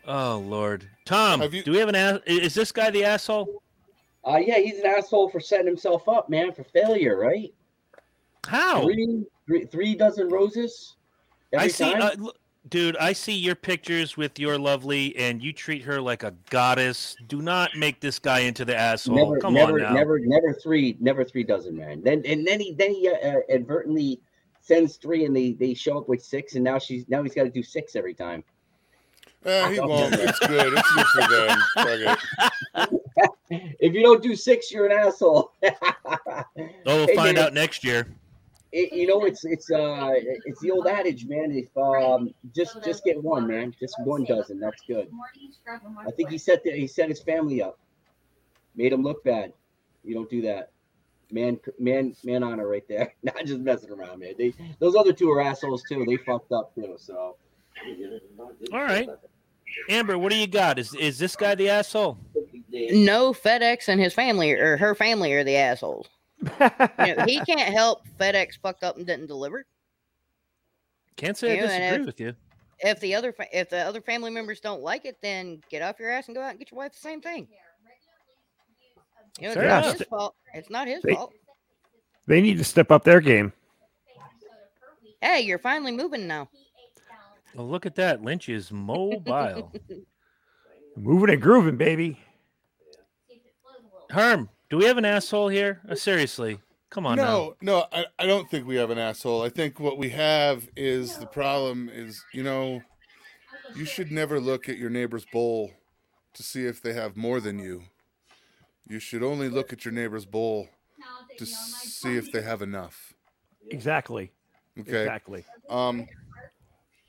Oh 0.06 0.44
Lord. 0.46 0.88
Tom, 1.06 1.42
Have 1.42 1.54
you- 1.54 1.64
do 1.64 1.72
we 1.72 1.78
have 1.78 1.90
an 1.90 1.96
ass? 1.96 2.20
Is 2.26 2.54
this 2.54 2.72
guy 2.72 2.90
the 2.90 3.06
asshole? 3.06 3.62
Uh, 4.26 4.38
yeah, 4.38 4.58
he's 4.58 4.80
an 4.80 4.86
asshole 4.86 5.30
for 5.30 5.40
setting 5.40 5.68
himself 5.68 6.08
up, 6.08 6.30
man, 6.30 6.54
for 6.54 6.64
failure, 6.64 7.18
right? 7.18 7.54
How? 8.48 8.84
Three, 8.84 9.26
three, 9.48 9.66
three 9.66 9.96
dozen 9.96 10.30
roses. 10.30 10.96
Every 11.52 11.66
I 11.66 11.68
see, 11.68 11.92
time? 11.92 12.02
uh, 12.02 12.12
look, 12.18 12.38
dude. 12.70 12.96
I 12.98 13.14
see 13.14 13.34
your 13.34 13.56
pictures 13.56 14.16
with 14.18 14.40
your 14.40 14.58
lovely, 14.58 15.16
and 15.18 15.42
you 15.44 15.52
treat 15.54 15.82
her 15.84 16.02
like 16.02 16.24
a 16.24 16.34
goddess. 16.50 17.16
Do 17.28 17.42
not 17.42 17.76
make 17.78 18.00
this 18.00 18.18
guy 18.20 18.40
into 18.40 18.64
the 18.66 18.76
asshole. 18.76 19.16
never, 19.16 19.40
Come 19.40 19.54
never, 19.54 19.74
on 19.74 19.82
now. 19.82 19.94
never, 19.94 20.20
never 20.20 20.54
three, 20.54 20.98
never 21.00 21.24
three 21.26 21.44
dozen, 21.44 21.76
man. 21.76 22.02
Then 22.02 22.22
and 22.26 22.46
then 22.48 22.60
he 22.62 22.74
then 22.74 22.92
he 22.94 23.10
uh, 23.10 23.14
uh, 23.16 23.40
inadvertently 23.50 24.20
sends 24.64 24.96
three, 24.98 25.26
and 25.26 25.36
they 25.36 25.52
they 25.54 25.74
show 25.76 25.98
up 26.00 26.10
with 26.10 26.24
six, 26.24 26.56
and 26.56 26.64
now 26.64 26.80
she's 26.80 27.08
now 27.10 27.22
he's 27.22 27.36
got 27.36 27.44
to 27.44 27.50
do 27.52 27.62
six 27.62 27.96
every 27.96 28.14
time. 28.16 28.44
Eh, 29.46 29.74
he 29.74 29.80
won't. 29.82 30.14
It's 30.16 30.40
good. 30.40 30.74
It's 30.74 30.94
good 30.96 31.06
for 31.14 31.28
them. 31.28 32.18
It. 32.76 33.00
If 33.80 33.94
you 33.94 34.02
don't 34.02 34.24
do 34.24 34.36
six, 34.36 34.72
you're 34.72 34.88
an 34.88 34.92
asshole. 35.08 35.52
Oh, 35.64 36.44
we'll 36.88 37.08
Hey, 37.08 37.16
find 37.16 37.36
man, 37.36 37.46
out 37.46 37.54
next 37.54 37.84
year. 37.84 38.08
it- 38.72 38.92
you 38.94 39.06
know, 39.06 39.26
it's 39.26 39.46
it's 39.46 39.70
uh 39.70 40.12
it's 40.46 40.60
the 40.62 40.72
old 40.72 40.88
adage, 40.88 41.26
man. 41.28 41.52
If 41.52 41.76
um 41.78 42.34
just 42.56 42.84
just 42.84 43.04
get 43.04 43.22
one, 43.22 43.46
man, 43.46 43.76
just 43.80 43.96
one 44.06 44.24
dozen, 44.24 44.60
that's 44.60 44.82
good. 44.88 45.12
I 46.08 46.10
think 46.12 46.30
he 46.32 46.38
set 46.40 46.64
the, 46.64 46.72
he 46.72 46.88
set 46.88 47.10
his 47.10 47.22
family 47.22 47.62
up, 47.62 47.78
made 48.76 48.92
him 48.94 49.04
look 49.04 49.24
bad. 49.24 49.54
You 50.04 50.16
don't 50.16 50.30
do 50.30 50.42
that, 50.44 50.72
man. 51.34 51.60
Man, 51.80 52.16
man, 52.24 52.44
honor 52.44 52.68
right 52.68 52.88
there. 52.88 53.14
Not 53.24 53.46
just 53.46 53.60
messing 53.60 53.90
around, 53.92 54.20
man. 54.20 54.34
They 54.38 54.54
those 54.80 54.96
other 54.96 55.12
two 55.14 55.30
are 55.32 55.42
assholes 55.42 55.84
too. 55.90 56.06
They 56.08 56.18
fucked 56.18 56.52
up 56.52 56.74
too. 56.76 56.96
So, 56.98 57.36
All 58.72 58.84
right. 58.84 59.10
Amber, 59.90 60.18
what 60.18 60.32
do 60.32 60.38
you 60.38 60.48
got? 60.48 60.78
Is 60.80 60.94
is 60.96 61.18
this 61.18 61.36
guy 61.36 61.56
the 61.56 61.70
asshole? 61.70 62.18
No, 62.72 63.34
FedEx 63.34 63.88
and 63.88 64.00
his 64.00 64.14
family 64.14 64.52
or 64.52 64.78
her 64.78 64.94
family 64.96 65.34
are 65.34 65.44
the 65.44 65.56
assholes. 65.56 66.08
You 66.42 67.16
know, 67.16 67.26
he 67.26 67.40
can't 67.46 67.74
help 67.74 68.04
FedEx 68.20 68.60
fucked 68.62 68.84
up 68.84 68.98
and 68.98 69.06
didn't 69.08 69.28
deliver. 69.28 69.66
Can't 71.16 71.38
say 71.38 71.52
I 71.52 71.56
Yeah, 71.56 71.62
and 71.64 71.70
disagree 71.70 72.00
if- 72.02 72.06
with 72.06 72.20
you. 72.20 72.34
If 72.86 73.00
the 73.00 73.16
other 73.16 73.32
fa- 73.32 73.48
if 73.58 73.70
the 73.70 73.78
other 73.80 74.02
family 74.02 74.30
members 74.30 74.60
don't 74.60 74.82
like 74.82 75.06
it, 75.06 75.18
then 75.22 75.62
get 75.70 75.82
off 75.82 76.00
your 76.00 76.12
ass 76.12 76.28
and 76.28 76.36
go 76.36 76.42
out 76.42 76.50
and 76.50 76.60
get 76.60 76.70
your 76.70 76.80
wife 76.80 76.92
the 76.92 76.98
same 77.00 77.22
thing. 77.22 77.48
You 77.50 77.58
know, 79.42 79.48
it's 79.48 79.54
Fair 79.56 79.68
not 79.68 79.84
enough. 79.84 79.98
his 79.98 80.08
fault. 80.08 80.36
It's 80.54 80.70
not 80.70 80.88
his 80.88 81.02
They- 81.04 81.16
fault. 81.16 81.34
They 82.26 82.40
need 82.42 82.58
to 82.60 82.64
step 82.64 82.90
up 82.92 83.04
their 83.04 83.20
game. 83.20 83.52
Hey, 85.22 85.42
you're 85.42 85.60
finally 85.60 85.92
moving 85.92 86.26
now. 86.28 86.50
Well, 87.56 87.68
look 87.68 87.86
at 87.86 87.96
that. 87.96 88.22
Lynch 88.22 88.50
is 88.50 88.72
mobile. 88.72 89.72
Moving 90.96 91.32
and 91.32 91.42
grooving, 91.42 91.76
baby. 91.78 92.20
Herm, 94.10 94.50
do 94.70 94.78
we 94.78 94.86
have 94.86 94.98
an 94.98 95.06
asshole 95.06 95.48
here? 95.50 95.82
Uh, 95.90 95.96
seriously, 95.96 96.60
come 96.90 97.06
on 97.06 97.18
now. 97.18 97.24
No, 97.24 97.56
no, 97.62 97.86
I, 97.92 98.06
I 98.20 98.26
don't 98.28 98.50
think 98.50 98.68
we 98.68 98.76
have 98.76 98.90
an 98.92 98.98
asshole. 99.00 99.42
I 99.42 99.50
think 99.50 99.80
what 99.80 99.98
we 99.98 100.10
have 100.10 100.70
is 100.76 101.18
the 101.18 101.26
problem 101.26 101.90
is, 101.92 102.24
you 102.32 102.44
know, 102.44 102.82
you 103.76 103.86
should 103.86 104.12
never 104.12 104.40
look 104.40 104.70
at 104.70 104.78
your 104.78 104.90
neighbor's 104.92 105.26
bowl 105.26 105.72
to 106.36 106.44
see 106.44 106.66
if 106.66 106.82
they 106.82 106.94
have 106.94 107.18
more 107.18 107.40
than 107.40 107.58
you. 107.60 107.84
You 108.88 109.00
should 109.00 109.24
only 109.24 109.50
look 109.50 109.72
at 109.72 109.86
your 109.86 109.94
neighbor's 109.94 110.26
bowl 110.26 110.70
to 111.38 111.46
see 111.46 112.18
if 112.18 112.32
they 112.32 112.42
have 112.42 112.62
enough. 112.62 113.14
Exactly. 113.72 114.32
Okay. 114.80 115.02
Exactly. 115.02 115.46
Um, 115.70 116.08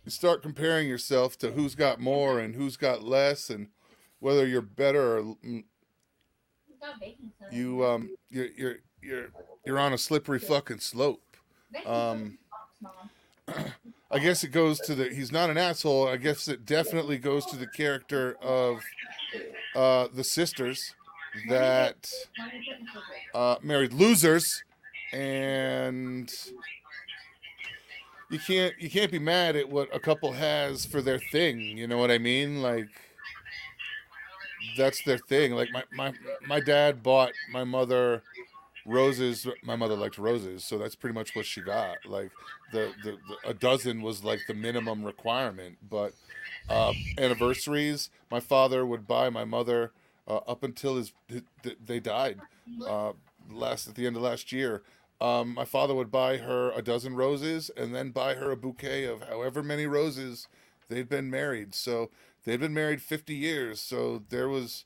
you 0.05 0.11
start 0.11 0.43
comparing 0.43 0.89
yourself 0.89 1.39
to 1.39 1.51
who's 1.51 1.75
got 1.75 2.01
more 2.01 2.39
and 2.39 2.55
who's 2.55 2.77
got 2.77 3.03
less, 3.03 3.51
and 3.51 3.69
whether 4.21 4.47
you're 4.47 4.63
better 4.63 5.19
or 5.19 5.37
you 7.51 7.85
um 7.85 8.11
you're 8.31 8.49
you're 8.57 8.77
you're 9.03 9.29
you're 9.65 9.79
on 9.79 9.93
a 9.93 9.99
slippery 9.99 10.39
fucking 10.39 10.81
slope. 10.81 11.23
Um, 11.87 12.39
I 14.11 14.19
guess 14.19 14.45
it 14.45 14.49
goes 14.49 14.79
to 14.81 14.95
the 14.95 15.09
he's 15.09 15.33
not 15.33 15.51
an 15.51 15.57
asshole. 15.59 16.07
I 16.07 16.19
guess 16.19 16.49
it 16.49 16.65
definitely 16.65 17.19
goes 17.19 17.47
to 17.47 17.57
the 17.57 17.67
character 17.67 18.37
of 18.43 18.83
uh 19.75 20.09
the 20.13 20.25
sisters 20.25 20.95
that 21.49 22.11
uh 23.35 23.57
married 23.63 23.93
losers 23.93 24.63
and 25.13 26.33
you 28.31 28.39
can't 28.39 28.75
you 28.79 28.91
can't 28.91 29.11
be 29.13 29.19
mad 29.19 29.57
at 29.57 29.69
what 29.69 29.95
a 29.95 30.01
couple 30.01 30.33
has 30.33 30.85
for 30.87 31.03
their 31.03 31.19
thing, 31.19 31.61
you 31.61 31.87
know 31.87 31.99
what 31.99 32.11
I 32.11 32.19
mean? 32.19 32.63
Like 32.63 32.89
that's 34.77 35.03
their 35.05 35.19
thing. 35.19 35.53
Like 35.53 35.71
my 35.73 35.85
my 35.93 36.13
my 36.47 36.61
dad 36.61 37.03
bought 37.03 37.33
my 37.51 37.65
mother 37.65 38.23
roses. 38.87 39.47
My 39.63 39.77
mother 39.77 39.95
liked 39.95 40.19
roses, 40.19 40.65
so 40.65 40.79
that's 40.79 40.95
pretty 40.95 41.15
much 41.15 41.35
what 41.35 41.47
she 41.47 41.61
got. 41.61 41.99
Like 42.07 42.31
the 42.73 42.93
the, 43.03 43.13
the 43.13 43.51
a 43.51 43.55
dozen 43.55 44.03
was 44.03 44.25
like 44.25 44.41
the 44.47 44.55
minimum 44.55 45.05
requirement. 45.05 45.79
But 45.89 46.13
uh, 46.69 46.93
anniversaries, 47.19 48.11
my 48.31 48.41
father 48.41 48.85
would 48.87 49.07
buy 49.07 49.31
my 49.31 49.45
mother 49.45 49.93
uh, 50.29 50.37
up 50.49 50.63
until 50.63 50.97
his, 50.97 51.13
they 51.85 52.01
died 52.01 52.41
uh, 52.87 53.13
last 53.51 53.89
at 53.89 53.95
the 53.95 54.07
end 54.07 54.17
of 54.17 54.23
last 54.23 54.53
year. 54.53 54.83
Um, 55.21 55.55
my 55.55 55.65
father 55.65 55.95
would 55.95 56.11
buy 56.11 56.39
her 56.39 56.73
a 56.73 56.83
dozen 56.83 57.15
roses 57.15 57.71
and 57.77 57.95
then 57.95 58.11
buy 58.11 58.35
her 58.35 58.51
a 58.51 58.57
bouquet 58.57 59.05
of 59.05 59.23
however 59.29 59.63
many 59.63 59.87
roses 59.87 60.49
they'd 60.89 61.09
been 61.09 61.31
married. 61.31 61.75
So 61.75 62.11
they'd 62.45 62.61
been 62.61 62.75
married 62.75 63.01
50 63.01 63.35
years, 63.35 63.81
so 63.81 64.23
there 64.29 64.49
was 64.49 64.85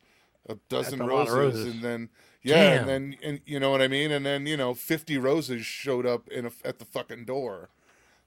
a 0.49 0.57
dozen 0.69 1.01
roses, 1.01 1.35
roses. 1.35 1.75
and 1.75 1.83
then 1.83 2.09
yeah, 2.43 2.71
Damn. 2.71 2.79
and 2.81 2.89
then 2.89 3.17
and 3.23 3.41
you 3.47 3.59
know 3.59 3.71
what 3.71 3.83
I 3.83 3.89
mean, 3.89 4.11
and 4.13 4.25
then 4.25 4.47
you 4.47 4.57
know 4.57 4.75
50 4.75 5.19
roses 5.19 5.67
showed 5.67 6.07
up 6.07 6.29
in 6.29 6.47
a, 6.47 6.51
at 6.65 6.79
the 6.79 6.85
fucking 6.85 7.25
door. 7.25 7.71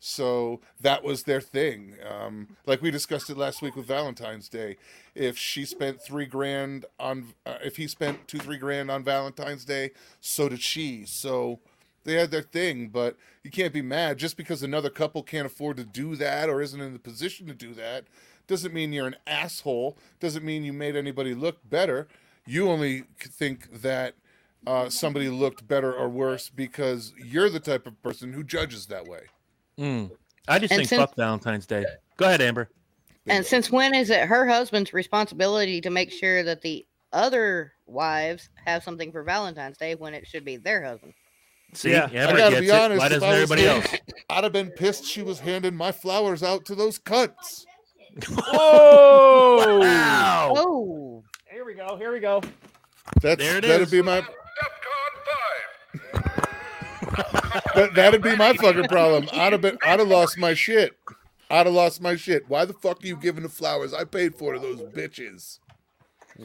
So 0.03 0.61
that 0.79 1.03
was 1.03 1.23
their 1.23 1.39
thing. 1.39 1.93
Um, 2.09 2.57
like 2.65 2.81
we 2.81 2.89
discussed 2.89 3.29
it 3.29 3.37
last 3.37 3.61
week 3.61 3.75
with 3.75 3.85
Valentine's 3.85 4.49
Day. 4.49 4.77
If 5.13 5.37
she 5.37 5.63
spent 5.63 6.01
three 6.01 6.25
grand 6.25 6.87
on, 6.99 7.35
uh, 7.45 7.59
if 7.63 7.77
he 7.77 7.87
spent 7.87 8.27
two, 8.27 8.39
three 8.39 8.57
grand 8.57 8.89
on 8.89 9.03
Valentine's 9.03 9.63
Day, 9.63 9.91
so 10.19 10.49
did 10.49 10.59
she. 10.59 11.05
So 11.05 11.59
they 12.03 12.15
had 12.15 12.31
their 12.31 12.41
thing, 12.41 12.87
but 12.87 13.15
you 13.43 13.51
can't 13.51 13.73
be 13.73 13.83
mad 13.83 14.17
just 14.17 14.37
because 14.37 14.63
another 14.63 14.89
couple 14.89 15.21
can't 15.21 15.45
afford 15.45 15.77
to 15.77 15.83
do 15.83 16.15
that 16.15 16.49
or 16.49 16.63
isn't 16.63 16.81
in 16.81 16.93
the 16.93 16.99
position 16.99 17.45
to 17.45 17.53
do 17.53 17.75
that. 17.75 18.05
Doesn't 18.47 18.73
mean 18.73 18.91
you're 18.91 19.05
an 19.05 19.17
asshole. 19.27 19.99
Doesn't 20.19 20.43
mean 20.43 20.63
you 20.63 20.73
made 20.73 20.95
anybody 20.95 21.35
look 21.35 21.57
better. 21.69 22.07
You 22.47 22.69
only 22.69 23.03
think 23.19 23.83
that 23.83 24.15
uh, 24.65 24.89
somebody 24.89 25.29
looked 25.29 25.67
better 25.67 25.93
or 25.93 26.09
worse 26.09 26.49
because 26.49 27.13
you're 27.23 27.51
the 27.51 27.59
type 27.59 27.85
of 27.85 28.01
person 28.01 28.33
who 28.33 28.43
judges 28.43 28.87
that 28.87 29.05
way. 29.05 29.27
Mm. 29.79 30.11
I 30.47 30.59
just 30.59 30.71
And 30.71 30.79
think 30.79 30.89
since- 30.89 30.99
fuck 30.99 31.15
Valentine's 31.15 31.65
Day. 31.65 31.85
Go 32.17 32.25
ahead, 32.25 32.41
Amber. 32.41 32.69
And 33.27 33.45
since 33.45 33.69
when 33.71 33.93
is 33.93 34.09
it 34.09 34.21
her 34.27 34.47
husband's 34.47 34.93
responsibility 34.93 35.79
to 35.81 35.89
make 35.91 36.11
sure 36.11 36.41
that 36.43 36.61
the 36.61 36.85
other 37.13 37.73
wives 37.85 38.49
have 38.65 38.83
something 38.83 39.11
for 39.11 39.23
Valentine's 39.23 39.77
Day 39.77 39.93
when 39.95 40.13
it 40.15 40.25
should 40.27 40.43
be 40.43 40.57
their 40.57 40.83
husband? 40.83 41.13
See, 41.73 41.91
Yeah. 41.91 42.05
Amber 42.11 42.33
I 42.33 42.37
gotta 42.37 42.49
gets 42.55 42.61
be 42.61 42.67
it. 42.67 42.71
honest. 42.73 42.99
Why 42.99 43.09
doesn't 43.09 43.29
everybody 43.29 43.65
else? 43.67 43.85
I'd 44.29 44.43
have 44.43 44.53
been 44.53 44.71
pissed 44.71 45.05
she 45.05 45.21
was 45.21 45.39
handing 45.39 45.75
my 45.75 45.91
flowers 45.91 46.41
out 46.43 46.65
to 46.65 46.75
those 46.75 46.97
cunts. 46.99 47.65
Oh, 48.53 49.79
Wow. 49.79 50.53
Oh, 50.57 51.23
here 51.49 51.63
we 51.63 51.73
go. 51.75 51.95
Here 51.97 52.11
we 52.11 52.19
go. 52.19 52.41
That's 53.21 53.37
There 53.41 53.57
it 53.57 53.61
that'd 53.61 53.81
is. 53.83 53.91
be 53.91 54.01
my 54.01 54.25
that, 57.75 57.93
that'd 57.95 58.21
be 58.21 58.35
my 58.35 58.53
fucking 58.53 58.85
problem. 58.87 59.27
I'd 59.33 59.53
have 59.53 59.61
been 59.61 59.77
I'd 59.83 59.99
have 59.99 60.07
lost 60.07 60.37
my 60.37 60.53
shit. 60.53 60.97
I'd 61.49 61.65
have 61.65 61.75
lost 61.75 62.01
my 62.01 62.15
shit. 62.15 62.47
Why 62.47 62.65
the 62.65 62.73
fuck 62.73 63.03
are 63.03 63.07
you 63.07 63.15
giving 63.17 63.43
the 63.43 63.49
flowers 63.49 63.93
I 63.93 64.03
paid 64.05 64.35
for 64.35 64.53
to 64.53 64.59
those 64.59 64.79
bitches? 64.81 65.59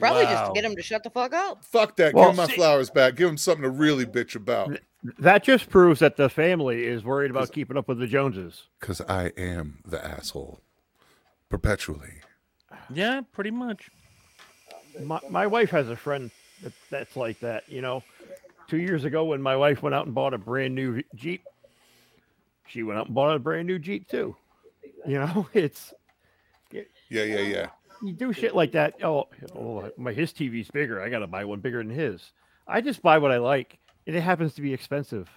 probably 0.00 0.24
just 0.24 0.46
to 0.46 0.52
get 0.52 0.64
him 0.64 0.74
to 0.76 0.82
shut 0.82 1.02
the 1.04 1.10
fuck 1.10 1.32
up. 1.32 1.64
Fuck 1.64 1.96
that. 1.96 2.12
Well, 2.12 2.24
Give 2.24 2.30
'em 2.30 2.36
my 2.36 2.46
see- 2.48 2.56
flowers 2.56 2.90
back. 2.90 3.14
Give 3.14 3.28
them 3.28 3.38
something 3.38 3.62
to 3.62 3.70
really 3.70 4.04
bitch 4.04 4.34
about. 4.34 4.78
That 5.18 5.44
just 5.44 5.70
proves 5.70 6.00
that 6.00 6.16
the 6.16 6.28
family 6.28 6.84
is 6.84 7.04
worried 7.04 7.30
about 7.30 7.52
keeping 7.52 7.76
up 7.76 7.86
with 7.88 7.98
the 8.00 8.06
Joneses. 8.08 8.64
Because 8.80 9.00
I 9.02 9.26
am 9.36 9.78
the 9.86 10.04
asshole. 10.04 10.60
Perpetually. 11.48 12.14
Yeah, 12.92 13.20
pretty 13.32 13.52
much. 13.52 13.88
My, 15.00 15.20
my 15.30 15.46
wife 15.46 15.70
has 15.70 15.88
a 15.88 15.96
friend 15.96 16.30
that, 16.62 16.72
that's 16.90 17.16
like 17.16 17.38
that. 17.40 17.68
You 17.68 17.82
know, 17.82 18.02
two 18.68 18.78
years 18.78 19.04
ago 19.04 19.24
when 19.24 19.40
my 19.42 19.56
wife 19.56 19.82
went 19.82 19.94
out 19.94 20.06
and 20.06 20.14
bought 20.14 20.34
a 20.34 20.38
brand 20.38 20.74
new 20.74 21.02
Jeep, 21.14 21.44
she 22.66 22.82
went 22.82 22.98
out 22.98 23.06
and 23.06 23.14
bought 23.14 23.34
a 23.34 23.38
brand 23.38 23.66
new 23.66 23.78
Jeep 23.78 24.08
too. 24.08 24.36
You 25.06 25.18
know, 25.18 25.48
it's 25.54 25.94
Yeah, 26.72 26.82
yeah, 27.08 27.40
yeah. 27.40 27.66
you 28.02 28.12
do 28.12 28.32
shit 28.32 28.54
like 28.54 28.72
that. 28.72 29.02
Oh, 29.04 29.28
oh 29.54 29.90
my 29.96 30.12
his 30.12 30.32
TV's 30.32 30.70
bigger. 30.70 31.00
I 31.00 31.08
got 31.08 31.20
to 31.20 31.26
buy 31.26 31.44
one 31.44 31.60
bigger 31.60 31.78
than 31.78 31.90
his. 31.90 32.32
I 32.66 32.80
just 32.80 33.00
buy 33.02 33.18
what 33.18 33.30
I 33.30 33.38
like, 33.38 33.78
and 34.06 34.16
it 34.16 34.20
happens 34.20 34.54
to 34.54 34.62
be 34.62 34.72
expensive. 34.74 35.28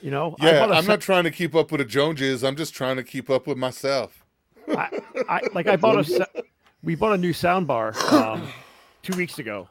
You 0.00 0.10
know, 0.10 0.36
Yeah, 0.40 0.66
I'm 0.66 0.82
se- 0.82 0.88
not 0.88 1.00
trying 1.00 1.24
to 1.24 1.30
keep 1.30 1.54
up 1.54 1.72
with 1.72 1.80
the 1.80 1.84
Joneses. 1.84 2.44
I'm 2.44 2.54
just 2.54 2.74
trying 2.74 2.96
to 2.96 3.02
keep 3.02 3.28
up 3.30 3.46
with 3.46 3.58
myself. 3.58 4.24
I, 4.68 5.00
I 5.28 5.40
like 5.54 5.66
I 5.66 5.76
bought 5.76 6.08
a 6.08 6.28
we 6.82 6.94
bought 6.94 7.14
a 7.14 7.18
new 7.18 7.32
sound 7.32 7.66
bar 7.66 7.94
um, 8.12 8.46
two 9.02 9.16
weeks 9.16 9.38
ago. 9.38 9.68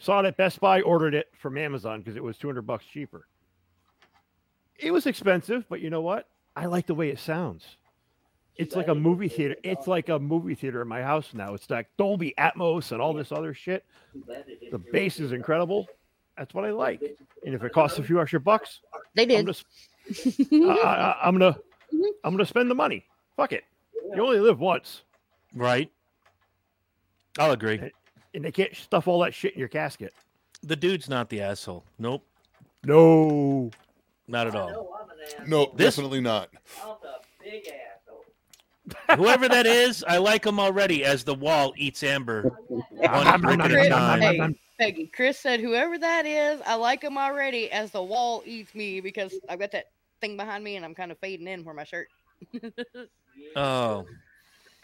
Saw 0.00 0.20
it 0.20 0.26
at 0.26 0.36
Best 0.36 0.60
Buy, 0.60 0.80
ordered 0.80 1.14
it 1.14 1.28
from 1.38 1.56
Amazon 1.58 2.00
because 2.00 2.16
it 2.16 2.24
was 2.24 2.38
200 2.38 2.62
bucks 2.62 2.84
cheaper. 2.86 3.26
It 4.78 4.92
was 4.92 5.06
expensive, 5.06 5.66
but 5.68 5.80
you 5.80 5.90
know 5.90 6.00
what? 6.00 6.26
I 6.56 6.66
like 6.66 6.86
the 6.86 6.94
way 6.94 7.10
it 7.10 7.18
sounds. 7.18 7.76
It's 8.56 8.74
like 8.76 8.88
a 8.88 8.94
movie 8.94 9.28
theater. 9.28 9.56
It's 9.62 9.86
like 9.86 10.08
a 10.08 10.18
movie 10.18 10.54
theater 10.54 10.82
in 10.82 10.88
my 10.88 11.02
house 11.02 11.32
now. 11.32 11.54
It's 11.54 11.68
like 11.70 11.88
Dolby 11.96 12.34
Atmos 12.38 12.92
and 12.92 13.00
all 13.00 13.12
this 13.14 13.30
other 13.30 13.54
shit. 13.54 13.84
The 14.70 14.78
bass 14.78 15.20
is 15.20 15.32
incredible. 15.32 15.86
That's 16.36 16.52
what 16.54 16.64
I 16.64 16.70
like. 16.70 17.02
And 17.44 17.54
if 17.54 17.62
it 17.62 17.72
costs 17.72 17.98
a 17.98 18.02
few 18.02 18.20
extra 18.20 18.40
bucks, 18.40 18.80
They 19.14 19.22
I'm 19.22 19.28
did. 19.28 19.46
just 19.46 19.64
I, 20.52 20.56
I, 20.66 21.16
I'm 21.22 21.38
gonna 21.38 21.56
I'm 22.24 22.32
gonna 22.34 22.46
spend 22.46 22.70
the 22.70 22.74
money. 22.74 23.06
Fuck 23.36 23.52
it. 23.52 23.64
You 24.14 24.22
only 24.22 24.40
live 24.40 24.58
once. 24.58 25.02
Right. 25.54 25.90
I'll 27.38 27.52
agree. 27.52 27.90
And 28.34 28.44
they 28.44 28.52
can't 28.52 28.74
stuff 28.76 29.08
all 29.08 29.20
that 29.20 29.34
shit 29.34 29.54
in 29.54 29.58
your 29.58 29.68
casket. 29.68 30.12
The 30.62 30.76
dude's 30.76 31.08
not 31.08 31.28
the 31.28 31.40
asshole. 31.40 31.84
Nope, 31.98 32.26
No. 32.84 33.70
not 34.28 34.46
at 34.46 34.54
all. 34.54 34.96
No, 35.46 35.72
This- 35.74 35.94
definitely 35.96 36.20
not. 36.20 36.50
Big 37.42 37.66
asshole. 37.68 38.24
Whoever 39.16 39.48
that 39.48 39.66
is, 39.66 40.04
I 40.06 40.18
like 40.18 40.44
him 40.44 40.58
already 40.60 41.04
as 41.04 41.24
the 41.24 41.34
wall 41.34 41.72
eats 41.76 42.02
Amber. 42.02 42.42
One 42.68 42.84
Nom, 43.24 43.40
brick 43.40 43.58
nom, 43.58 43.70
at 43.72 43.72
nom, 43.72 43.80
a 43.80 43.88
nom, 43.88 44.20
time. 44.20 44.36
nom, 44.36 44.52
Hey. 44.52 44.58
Peggy, 44.92 45.06
Chris 45.08 45.38
said, 45.38 45.60
whoever 45.60 45.98
that 45.98 46.24
is, 46.24 46.60
I 46.66 46.74
like 46.74 47.02
him 47.02 47.18
already 47.18 47.70
as 47.70 47.90
the 47.90 48.02
wall 48.02 48.42
eats 48.46 48.74
me 48.74 49.00
because 49.00 49.34
I've 49.48 49.58
got 49.58 49.72
that 49.72 49.86
thing 50.22 50.36
behind 50.38 50.64
me 50.64 50.76
and 50.76 50.84
I'm 50.86 50.94
kind 50.94 51.12
of 51.12 51.18
fading 51.18 51.46
in 51.48 51.64
for 51.64 51.74
my 51.74 51.84
shirt. 51.84 52.08
Oh. 53.56 54.04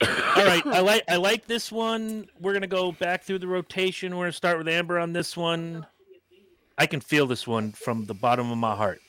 All 0.02 0.44
right. 0.44 0.66
I 0.66 0.80
like 0.80 1.04
I 1.08 1.16
like 1.16 1.46
this 1.46 1.72
one. 1.72 2.28
We're 2.40 2.52
gonna 2.52 2.66
go 2.66 2.92
back 2.92 3.22
through 3.22 3.38
the 3.38 3.48
rotation. 3.48 4.16
We're 4.16 4.24
gonna 4.24 4.32
start 4.32 4.58
with 4.58 4.68
Amber 4.68 4.98
on 4.98 5.12
this 5.12 5.36
one. 5.36 5.86
I 6.78 6.86
can 6.86 7.00
feel 7.00 7.26
this 7.26 7.46
one 7.46 7.72
from 7.72 8.04
the 8.04 8.14
bottom 8.14 8.50
of 8.50 8.58
my 8.58 8.76
heart. 8.76 9.00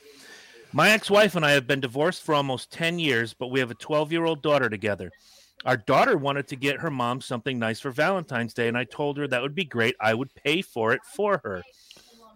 My 0.73 0.91
ex-wife 0.91 1.35
and 1.35 1.45
I 1.45 1.51
have 1.51 1.67
been 1.67 1.79
divorced 1.79 2.23
for 2.23 2.35
almost 2.35 2.71
10 2.71 2.99
years, 2.99 3.33
but 3.33 3.47
we 3.47 3.59
have 3.59 3.71
a 3.71 3.75
12-year-old 3.75 4.41
daughter 4.41 4.69
together. 4.69 5.11
Our 5.65 5.77
daughter 5.77 6.17
wanted 6.17 6.47
to 6.49 6.55
get 6.55 6.79
her 6.79 6.89
mom 6.89 7.19
something 7.19 7.57
nice 7.57 7.79
for 7.79 7.91
Valentine's 7.91 8.53
Day, 8.53 8.67
and 8.67 8.77
I 8.77 8.83
told 8.83 9.17
her 9.17 9.27
that 9.27 9.41
would 9.41 9.55
be 9.55 9.65
great. 9.65 9.95
I 9.99 10.13
would 10.13 10.33
pay 10.35 10.61
for 10.61 10.93
it 10.93 11.01
for 11.03 11.41
her. 11.43 11.63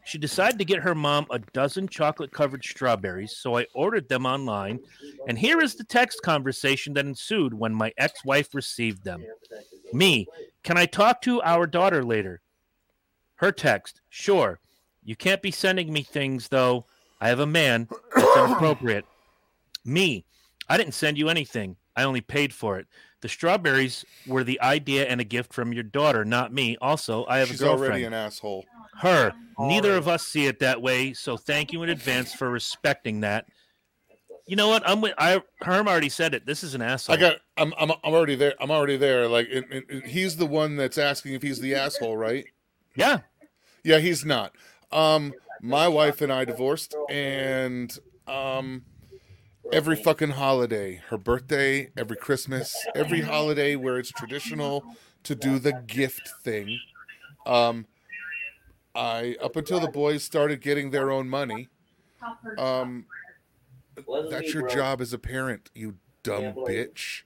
She 0.03 0.17
decided 0.17 0.57
to 0.59 0.65
get 0.65 0.81
her 0.81 0.95
mom 0.95 1.27
a 1.29 1.39
dozen 1.39 1.87
chocolate 1.87 2.31
covered 2.31 2.63
strawberries, 2.63 3.37
so 3.37 3.57
I 3.57 3.65
ordered 3.73 4.09
them 4.09 4.25
online. 4.25 4.79
And 5.27 5.37
here 5.37 5.61
is 5.61 5.75
the 5.75 5.83
text 5.83 6.21
conversation 6.23 6.93
that 6.93 7.05
ensued 7.05 7.53
when 7.53 7.73
my 7.73 7.93
ex 7.97 8.25
wife 8.25 8.53
received 8.53 9.03
them. 9.03 9.23
Me, 9.93 10.27
can 10.63 10.77
I 10.77 10.85
talk 10.85 11.21
to 11.21 11.41
our 11.43 11.67
daughter 11.67 12.03
later? 12.03 12.41
Her 13.35 13.51
text, 13.51 14.01
sure. 14.09 14.59
You 15.03 15.15
can't 15.15 15.41
be 15.41 15.51
sending 15.51 15.91
me 15.91 16.03
things, 16.03 16.47
though. 16.47 16.85
I 17.19 17.29
have 17.29 17.39
a 17.39 17.45
man. 17.45 17.87
That's 18.15 18.37
inappropriate. 18.37 19.05
Me, 19.85 20.25
I 20.69 20.77
didn't 20.77 20.93
send 20.93 21.17
you 21.17 21.29
anything. 21.29 21.75
I 21.95 22.03
only 22.03 22.21
paid 22.21 22.53
for 22.53 22.77
it. 22.79 22.87
The 23.21 23.29
strawberries 23.29 24.03
were 24.25 24.43
the 24.43 24.59
idea 24.61 25.05
and 25.07 25.21
a 25.21 25.23
gift 25.23 25.53
from 25.53 25.73
your 25.73 25.83
daughter, 25.83 26.25
not 26.25 26.51
me. 26.53 26.77
Also, 26.81 27.25
I 27.27 27.37
have 27.39 27.49
She's 27.49 27.61
a 27.61 27.65
girlfriend. 27.65 27.91
already 27.91 28.03
an 28.05 28.13
asshole. 28.13 28.65
Her. 28.97 29.33
Neither 29.59 29.95
of 29.95 30.07
us 30.07 30.25
see 30.25 30.47
it 30.47 30.59
that 30.59 30.81
way, 30.81 31.13
so 31.13 31.37
thank 31.37 31.71
you 31.71 31.83
in 31.83 31.89
advance 31.89 32.33
for 32.33 32.49
respecting 32.49 33.21
that. 33.21 33.45
You 34.47 34.55
know 34.55 34.69
what? 34.69 34.81
I'm 34.89 35.01
with 35.01 35.13
I 35.19 35.41
Herm 35.61 35.87
already 35.87 36.09
said 36.09 36.33
it. 36.33 36.45
This 36.47 36.63
is 36.63 36.73
an 36.73 36.81
asshole. 36.81 37.15
I 37.15 37.19
got. 37.19 37.37
I'm. 37.57 37.73
I'm. 37.79 37.91
I'm 37.91 38.13
already 38.13 38.35
there. 38.35 38.55
I'm 38.59 38.71
already 38.71 38.97
there. 38.97 39.27
Like, 39.27 39.47
and, 39.53 39.65
and- 39.71 39.83
and 39.89 40.03
he's 40.03 40.37
the 40.37 40.47
one 40.47 40.75
that's 40.77 40.97
asking 40.97 41.33
if 41.35 41.43
he's 41.43 41.59
the 41.59 41.75
asshole, 41.75 42.17
right? 42.17 42.45
yeah. 42.95 43.19
Yeah, 43.83 43.99
he's 43.99 44.25
not. 44.25 44.53
Um, 44.91 45.33
my 45.61 45.87
wife 45.87 46.21
and 46.21 46.31
I 46.33 46.43
divorced, 46.45 46.95
and 47.09 47.95
um, 48.27 48.83
every 49.71 49.95
fucking 49.95 50.31
holiday, 50.31 51.01
her 51.09 51.17
birthday, 51.17 51.91
every 51.97 52.17
Christmas, 52.17 52.75
every 52.95 53.21
holiday 53.21 53.75
where 53.75 53.97
it's 53.97 54.11
traditional 54.11 54.83
to 55.23 55.35
do 55.35 55.59
the 55.59 55.73
gift 55.73 56.29
thing. 56.43 56.79
Um, 57.45 57.87
I 58.93 59.35
up 59.41 59.55
until 59.55 59.79
the 59.79 59.87
boys 59.87 60.23
started 60.23 60.61
getting 60.61 60.91
their 60.91 61.11
own 61.11 61.29
money. 61.29 61.69
Um, 62.57 63.05
that's 64.29 64.53
your 64.53 64.67
job 64.67 65.01
as 65.01 65.13
a 65.13 65.19
parent, 65.19 65.69
you 65.73 65.95
dumb 66.23 66.53
bitch. 66.53 67.23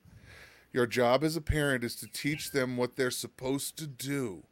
Your 0.72 0.86
job 0.86 1.24
as 1.24 1.36
a 1.36 1.42
parent 1.42 1.84
is 1.84 1.96
to 1.98 2.08
teach 2.08 2.52
them 2.52 2.76
what 2.76 2.96
they're 2.96 3.12
supposed 3.12 3.78
to 3.78 3.88
do. 3.88 4.44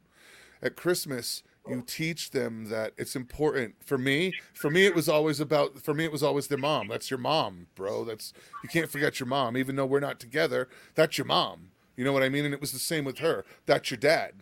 At 0.62 0.76
Christmas, 0.76 1.42
you 1.68 1.82
teach 1.86 2.30
them 2.30 2.66
that 2.66 2.92
it's 2.96 3.16
important. 3.16 3.74
For 3.84 3.98
me, 3.98 4.34
for 4.52 4.70
me 4.70 4.86
it 4.86 4.94
was 4.94 5.08
always 5.08 5.40
about 5.40 5.78
for 5.82 5.94
me 5.94 6.04
it 6.04 6.12
was 6.12 6.22
always 6.22 6.48
their 6.48 6.58
mom. 6.58 6.88
That's 6.88 7.10
your 7.10 7.18
mom, 7.18 7.66
bro. 7.74 8.04
That's 8.04 8.32
you 8.62 8.68
can't 8.68 8.90
forget 8.90 9.20
your 9.20 9.26
mom 9.26 9.56
even 9.56 9.76
though 9.76 9.86
we're 9.86 10.00
not 10.00 10.20
together. 10.20 10.68
That's 10.94 11.18
your 11.18 11.26
mom. 11.26 11.70
You 11.96 12.04
know 12.04 12.12
what 12.12 12.22
I 12.22 12.28
mean? 12.28 12.44
And 12.44 12.52
it 12.52 12.60
was 12.60 12.72
the 12.72 12.78
same 12.78 13.04
with 13.04 13.18
her. 13.18 13.44
That's 13.66 13.90
your 13.90 13.98
dad. 13.98 14.34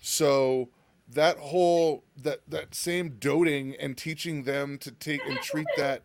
So 0.00 0.68
that 1.12 1.38
whole 1.38 2.04
that 2.16 2.40
that 2.48 2.74
same 2.74 3.16
doting 3.18 3.74
and 3.80 3.96
teaching 3.96 4.44
them 4.44 4.78
to 4.78 4.92
take 4.92 5.20
and 5.26 5.38
treat 5.40 5.66
that 5.76 6.02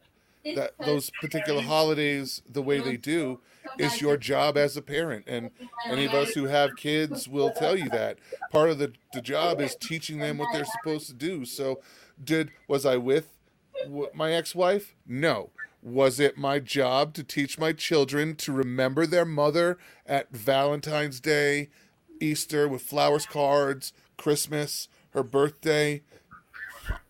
that 0.55 0.71
those 0.79 1.09
particular 1.21 1.61
holidays 1.61 2.41
the 2.49 2.61
way 2.61 2.79
they 2.79 2.97
do 2.97 3.39
is 3.77 4.01
your 4.01 4.17
job 4.17 4.57
as 4.57 4.77
a 4.77 4.81
parent. 4.81 5.25
And 5.27 5.51
any 5.85 6.05
of 6.05 6.13
us 6.13 6.31
who 6.31 6.45
have 6.45 6.75
kids 6.75 7.27
will 7.27 7.51
tell 7.51 7.77
you 7.77 7.89
that 7.89 8.17
part 8.51 8.69
of 8.69 8.77
the, 8.77 8.93
the 9.13 9.21
job 9.21 9.61
is 9.61 9.75
teaching 9.75 10.19
them 10.19 10.37
what 10.37 10.49
they're 10.53 10.65
supposed 10.65 11.07
to 11.07 11.13
do. 11.13 11.45
So, 11.45 11.81
did 12.23 12.51
was 12.67 12.85
I 12.85 12.97
with 12.97 13.31
my 14.13 14.33
ex-wife? 14.33 14.95
No. 15.05 15.49
Was 15.81 16.19
it 16.19 16.37
my 16.37 16.59
job 16.59 17.13
to 17.13 17.23
teach 17.23 17.59
my 17.59 17.71
children 17.71 18.35
to 18.37 18.51
remember 18.51 19.05
their 19.05 19.25
mother 19.25 19.77
at 20.05 20.31
Valentine's 20.31 21.19
Day, 21.19 21.69
Easter 22.19 22.67
with 22.67 22.81
flowers, 22.81 23.25
cards, 23.25 23.93
Christmas, 24.17 24.87
her 25.11 25.21
birthday? 25.21 26.01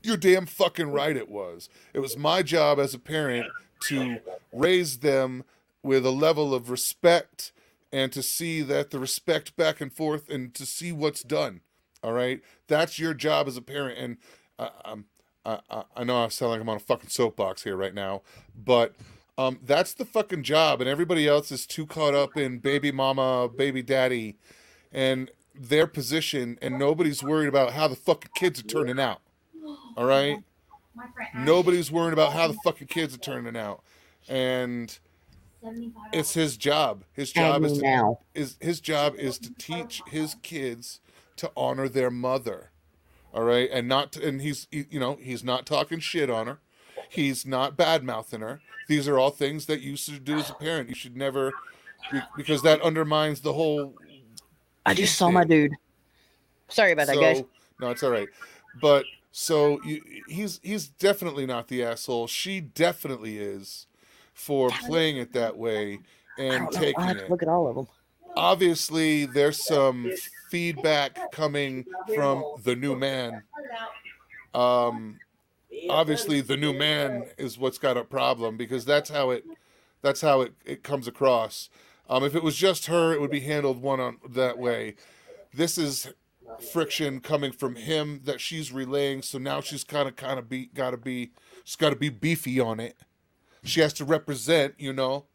You're 0.03 0.17
damn 0.17 0.45
fucking 0.45 0.91
right 0.91 1.15
it 1.15 1.29
was. 1.29 1.69
It 1.93 1.99
was 1.99 2.17
my 2.17 2.43
job 2.43 2.79
as 2.79 2.93
a 2.93 2.99
parent 2.99 3.47
to 3.83 4.19
raise 4.51 4.99
them 4.99 5.43
with 5.85 6.05
a 6.05 6.11
level 6.11 6.53
of 6.53 6.69
respect 6.69 7.51
and 7.93 8.11
to 8.11 8.21
see 8.23 8.61
that 8.63 8.89
the 8.89 8.99
respect 8.99 9.55
back 9.55 9.79
and 9.79 9.93
forth 9.93 10.29
and 10.29 10.53
to 10.55 10.65
see 10.65 10.91
what's 10.91 11.21
done. 11.23 11.61
All 12.03 12.11
right, 12.11 12.41
that's 12.67 12.99
your 12.99 13.13
job 13.13 13.47
as 13.47 13.55
a 13.55 13.61
parent. 13.61 13.97
And 13.97 14.17
I, 14.59 14.69
I'm, 14.83 15.05
I, 15.45 15.59
I- 15.95 16.03
know 16.03 16.23
I 16.23 16.27
sound 16.29 16.51
like 16.51 16.61
I'm 16.61 16.69
on 16.69 16.77
a 16.77 16.79
fucking 16.79 17.09
soapbox 17.09 17.63
here 17.63 17.75
right 17.77 17.93
now, 17.93 18.21
but 18.55 18.93
um, 19.37 19.59
that's 19.63 19.93
the 19.93 20.05
fucking 20.05 20.43
job. 20.43 20.81
And 20.81 20.89
everybody 20.89 21.27
else 21.27 21.51
is 21.51 21.65
too 21.65 21.85
caught 21.85 22.13
up 22.15 22.35
in 22.37 22.57
baby 22.59 22.91
mama, 22.91 23.47
baby 23.55 23.81
daddy, 23.81 24.37
and 24.91 25.29
their 25.53 25.87
position, 25.87 26.57
and 26.61 26.77
nobody's 26.79 27.23
worried 27.23 27.47
about 27.47 27.73
how 27.73 27.87
the 27.87 27.95
fucking 27.95 28.31
kids 28.35 28.59
are 28.59 28.63
turning 28.63 28.99
out. 28.99 29.21
All 29.97 30.05
right. 30.05 30.43
My 30.95 31.05
friend 31.13 31.29
Ashley, 31.33 31.45
Nobody's 31.45 31.91
worried 31.91 32.13
about 32.13 32.33
how 32.33 32.47
the 32.47 32.57
fucking 32.63 32.87
kids 32.87 33.13
are 33.15 33.19
turning 33.19 33.55
out, 33.57 33.81
and 34.27 34.89
$75. 34.89 35.04
It's 36.13 36.33
his 36.33 36.57
job. 36.57 37.03
His 37.13 37.31
job 37.31 37.61
is 37.65 37.77
to, 37.79 37.85
is 38.33 38.57
his 38.59 38.79
job 38.79 39.15
is 39.17 39.37
to 39.39 39.53
teach 39.53 40.01
his 40.07 40.35
kids 40.41 40.99
to 41.37 41.51
honor 41.57 41.87
their 41.89 42.11
mother. 42.11 42.71
All 43.33 43.43
right, 43.43 43.69
and 43.71 43.87
not 43.87 44.13
to, 44.13 44.25
and 44.27 44.41
he's 44.41 44.67
he- 44.71 44.85
you 44.89 44.99
know 44.99 45.17
he's 45.21 45.43
not 45.43 45.65
talking 45.65 45.99
shit 45.99 46.29
on 46.29 46.47
her. 46.47 46.59
He's 47.09 47.45
not 47.45 47.75
bad 47.77 48.03
mouthing 48.03 48.41
her. 48.41 48.61
These 48.87 49.07
are 49.07 49.17
all 49.17 49.31
things 49.31 49.65
that 49.65 49.81
you 49.81 49.95
should 49.95 50.23
do 50.23 50.37
as 50.37 50.49
a 50.49 50.53
parent. 50.53 50.89
You 50.89 50.95
should 50.95 51.17
never 51.17 51.51
because 52.37 52.61
that 52.61 52.81
undermines 52.81 53.41
the 53.41 53.53
whole 53.53 53.95
I 54.85 54.93
just 54.93 55.17
saw 55.17 55.29
my 55.29 55.43
dude. 55.43 55.71
Sorry 56.69 56.91
about 56.91 57.07
that, 57.07 57.17
guys. 57.17 57.43
no, 57.79 57.89
it's 57.89 58.03
all 58.03 58.11
right. 58.11 58.29
But 58.81 59.05
so 59.31 59.81
you, 59.83 60.01
he's 60.27 60.59
he's 60.63 60.87
definitely 60.87 61.45
not 61.45 61.67
the 61.67 61.83
asshole. 61.83 62.27
She 62.27 62.61
definitely 62.61 63.37
is 63.37 63.87
for 64.35 64.69
playing 64.69 65.17
it 65.17 65.33
that 65.33 65.57
way 65.57 65.97
and 66.37 66.69
taking 66.71 66.99
I'll 66.99 67.07
have 67.07 67.17
to 67.17 67.25
it. 67.25 67.31
look 67.31 67.41
at 67.41 67.47
all 67.47 67.67
of 67.67 67.75
them. 67.75 67.87
Obviously, 68.35 69.25
there's 69.25 69.65
some 69.65 70.11
feedback 70.49 71.31
coming 71.31 71.85
from 72.13 72.43
the 72.63 72.75
new 72.75 72.95
man. 72.95 73.41
Um, 74.53 75.17
obviously, 75.89 76.41
the 76.41 76.57
new 76.57 76.73
man 76.73 77.25
is 77.37 77.57
what's 77.57 77.77
got 77.77 77.97
a 77.97 78.03
problem 78.03 78.57
because 78.57 78.85
that's 78.85 79.09
how 79.09 79.31
it 79.31 79.45
that's 80.01 80.21
how 80.21 80.41
it, 80.41 80.53
it 80.65 80.83
comes 80.83 81.07
across. 81.07 81.69
Um, 82.09 82.23
if 82.23 82.35
it 82.35 82.43
was 82.43 82.55
just 82.55 82.85
her, 82.85 83.13
it 83.13 83.21
would 83.21 83.31
be 83.31 83.39
handled 83.39 83.81
one 83.81 83.99
on 83.99 84.17
that 84.29 84.57
way. 84.57 84.95
This 85.53 85.77
is 85.77 86.13
friction 86.71 87.21
coming 87.21 87.51
from 87.51 87.75
him 87.75 88.21
that 88.25 88.39
she's 88.39 88.71
relaying. 88.71 89.21
So 89.21 89.37
now 89.37 89.61
she's 89.61 89.83
kind 89.83 90.07
of 90.07 90.15
kind 90.17 90.37
of 90.37 90.49
be 90.49 90.67
got 90.67 90.91
to 90.91 90.97
be 90.97 91.31
she's 91.63 91.77
got 91.77 91.91
to 91.91 91.95
be 91.95 92.09
beefy 92.09 92.59
on 92.59 92.79
it. 92.81 92.97
She 93.65 93.81
has 93.81 93.93
to 93.93 94.05
represent, 94.05 94.75
you 94.77 94.93
know, 94.93 95.25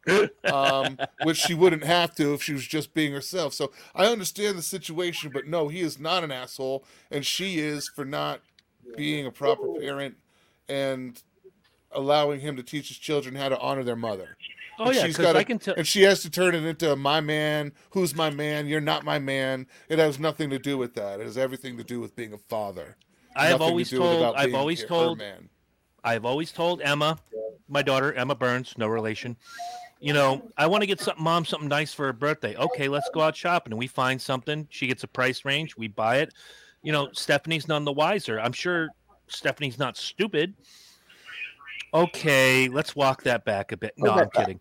um, 0.44 0.98
which 1.24 1.36
she 1.36 1.54
wouldn't 1.54 1.84
have 1.84 2.14
to 2.16 2.34
if 2.34 2.42
she 2.42 2.52
was 2.52 2.66
just 2.66 2.94
being 2.94 3.12
herself. 3.12 3.52
So 3.54 3.72
I 3.94 4.06
understand 4.06 4.56
the 4.56 4.62
situation, 4.62 5.30
but 5.32 5.46
no, 5.46 5.68
he 5.68 5.80
is 5.80 5.98
not 5.98 6.24
an 6.24 6.30
asshole, 6.30 6.84
and 7.10 7.24
she 7.26 7.58
is 7.58 7.88
for 7.88 8.04
not 8.04 8.40
being 8.96 9.26
a 9.26 9.30
proper 9.30 9.66
parent 9.80 10.16
and 10.68 11.22
allowing 11.92 12.40
him 12.40 12.56
to 12.56 12.62
teach 12.62 12.88
his 12.88 12.98
children 12.98 13.34
how 13.34 13.48
to 13.48 13.58
honor 13.58 13.82
their 13.82 13.96
mother. 13.96 14.36
Oh 14.78 14.86
And 14.86 14.94
yeah, 14.94 15.04
she's 15.06 15.16
gotta- 15.18 15.38
I 15.38 15.44
can 15.44 15.58
tell. 15.58 15.74
And 15.76 15.86
she 15.86 16.02
has 16.02 16.22
to 16.22 16.30
turn 16.30 16.54
it 16.54 16.64
into 16.64 16.96
my 16.96 17.20
man, 17.20 17.72
who's 17.90 18.14
my 18.14 18.30
man, 18.30 18.66
you're 18.66 18.80
not 18.80 19.04
my 19.04 19.18
man. 19.18 19.66
It 19.88 19.98
has 19.98 20.18
nothing 20.18 20.48
to 20.50 20.58
do 20.58 20.78
with 20.78 20.94
that. 20.94 21.20
It 21.20 21.24
has 21.26 21.36
everything 21.36 21.76
to 21.76 21.84
do 21.84 22.00
with 22.00 22.16
being 22.16 22.32
a 22.32 22.38
father. 22.38 22.96
I've 23.36 23.58
to 23.58 23.62
always 23.64 23.90
told. 23.90 24.34
I've 24.36 24.54
always 24.54 24.80
her 24.82 24.88
told. 24.88 25.18
man. 25.18 25.50
I've 26.04 26.24
always 26.24 26.52
told 26.52 26.80
Emma, 26.82 27.18
my 27.68 27.82
daughter, 27.82 28.12
Emma 28.12 28.34
Burns, 28.34 28.74
no 28.76 28.86
relation. 28.86 29.36
You 30.00 30.14
know, 30.14 30.50
I 30.56 30.66
want 30.66 30.82
to 30.82 30.86
get 30.86 31.00
something, 31.00 31.22
mom, 31.22 31.44
something 31.44 31.68
nice 31.68 31.92
for 31.92 32.06
her 32.06 32.12
birthday. 32.12 32.56
Okay, 32.56 32.88
let's 32.88 33.10
go 33.12 33.20
out 33.20 33.36
shopping. 33.36 33.72
And 33.72 33.78
we 33.78 33.86
find 33.86 34.20
something. 34.20 34.66
She 34.70 34.86
gets 34.86 35.04
a 35.04 35.08
price 35.08 35.44
range. 35.44 35.76
We 35.76 35.88
buy 35.88 36.18
it. 36.18 36.32
You 36.82 36.92
know, 36.92 37.10
Stephanie's 37.12 37.68
none 37.68 37.84
the 37.84 37.92
wiser. 37.92 38.40
I'm 38.40 38.52
sure 38.52 38.88
Stephanie's 39.26 39.78
not 39.78 39.98
stupid. 39.98 40.54
Okay, 41.92 42.68
let's 42.68 42.94
walk 42.94 43.24
that 43.24 43.44
back 43.44 43.72
a 43.72 43.76
bit. 43.76 43.94
No, 43.98 44.12
I'm 44.12 44.30
kidding. 44.30 44.60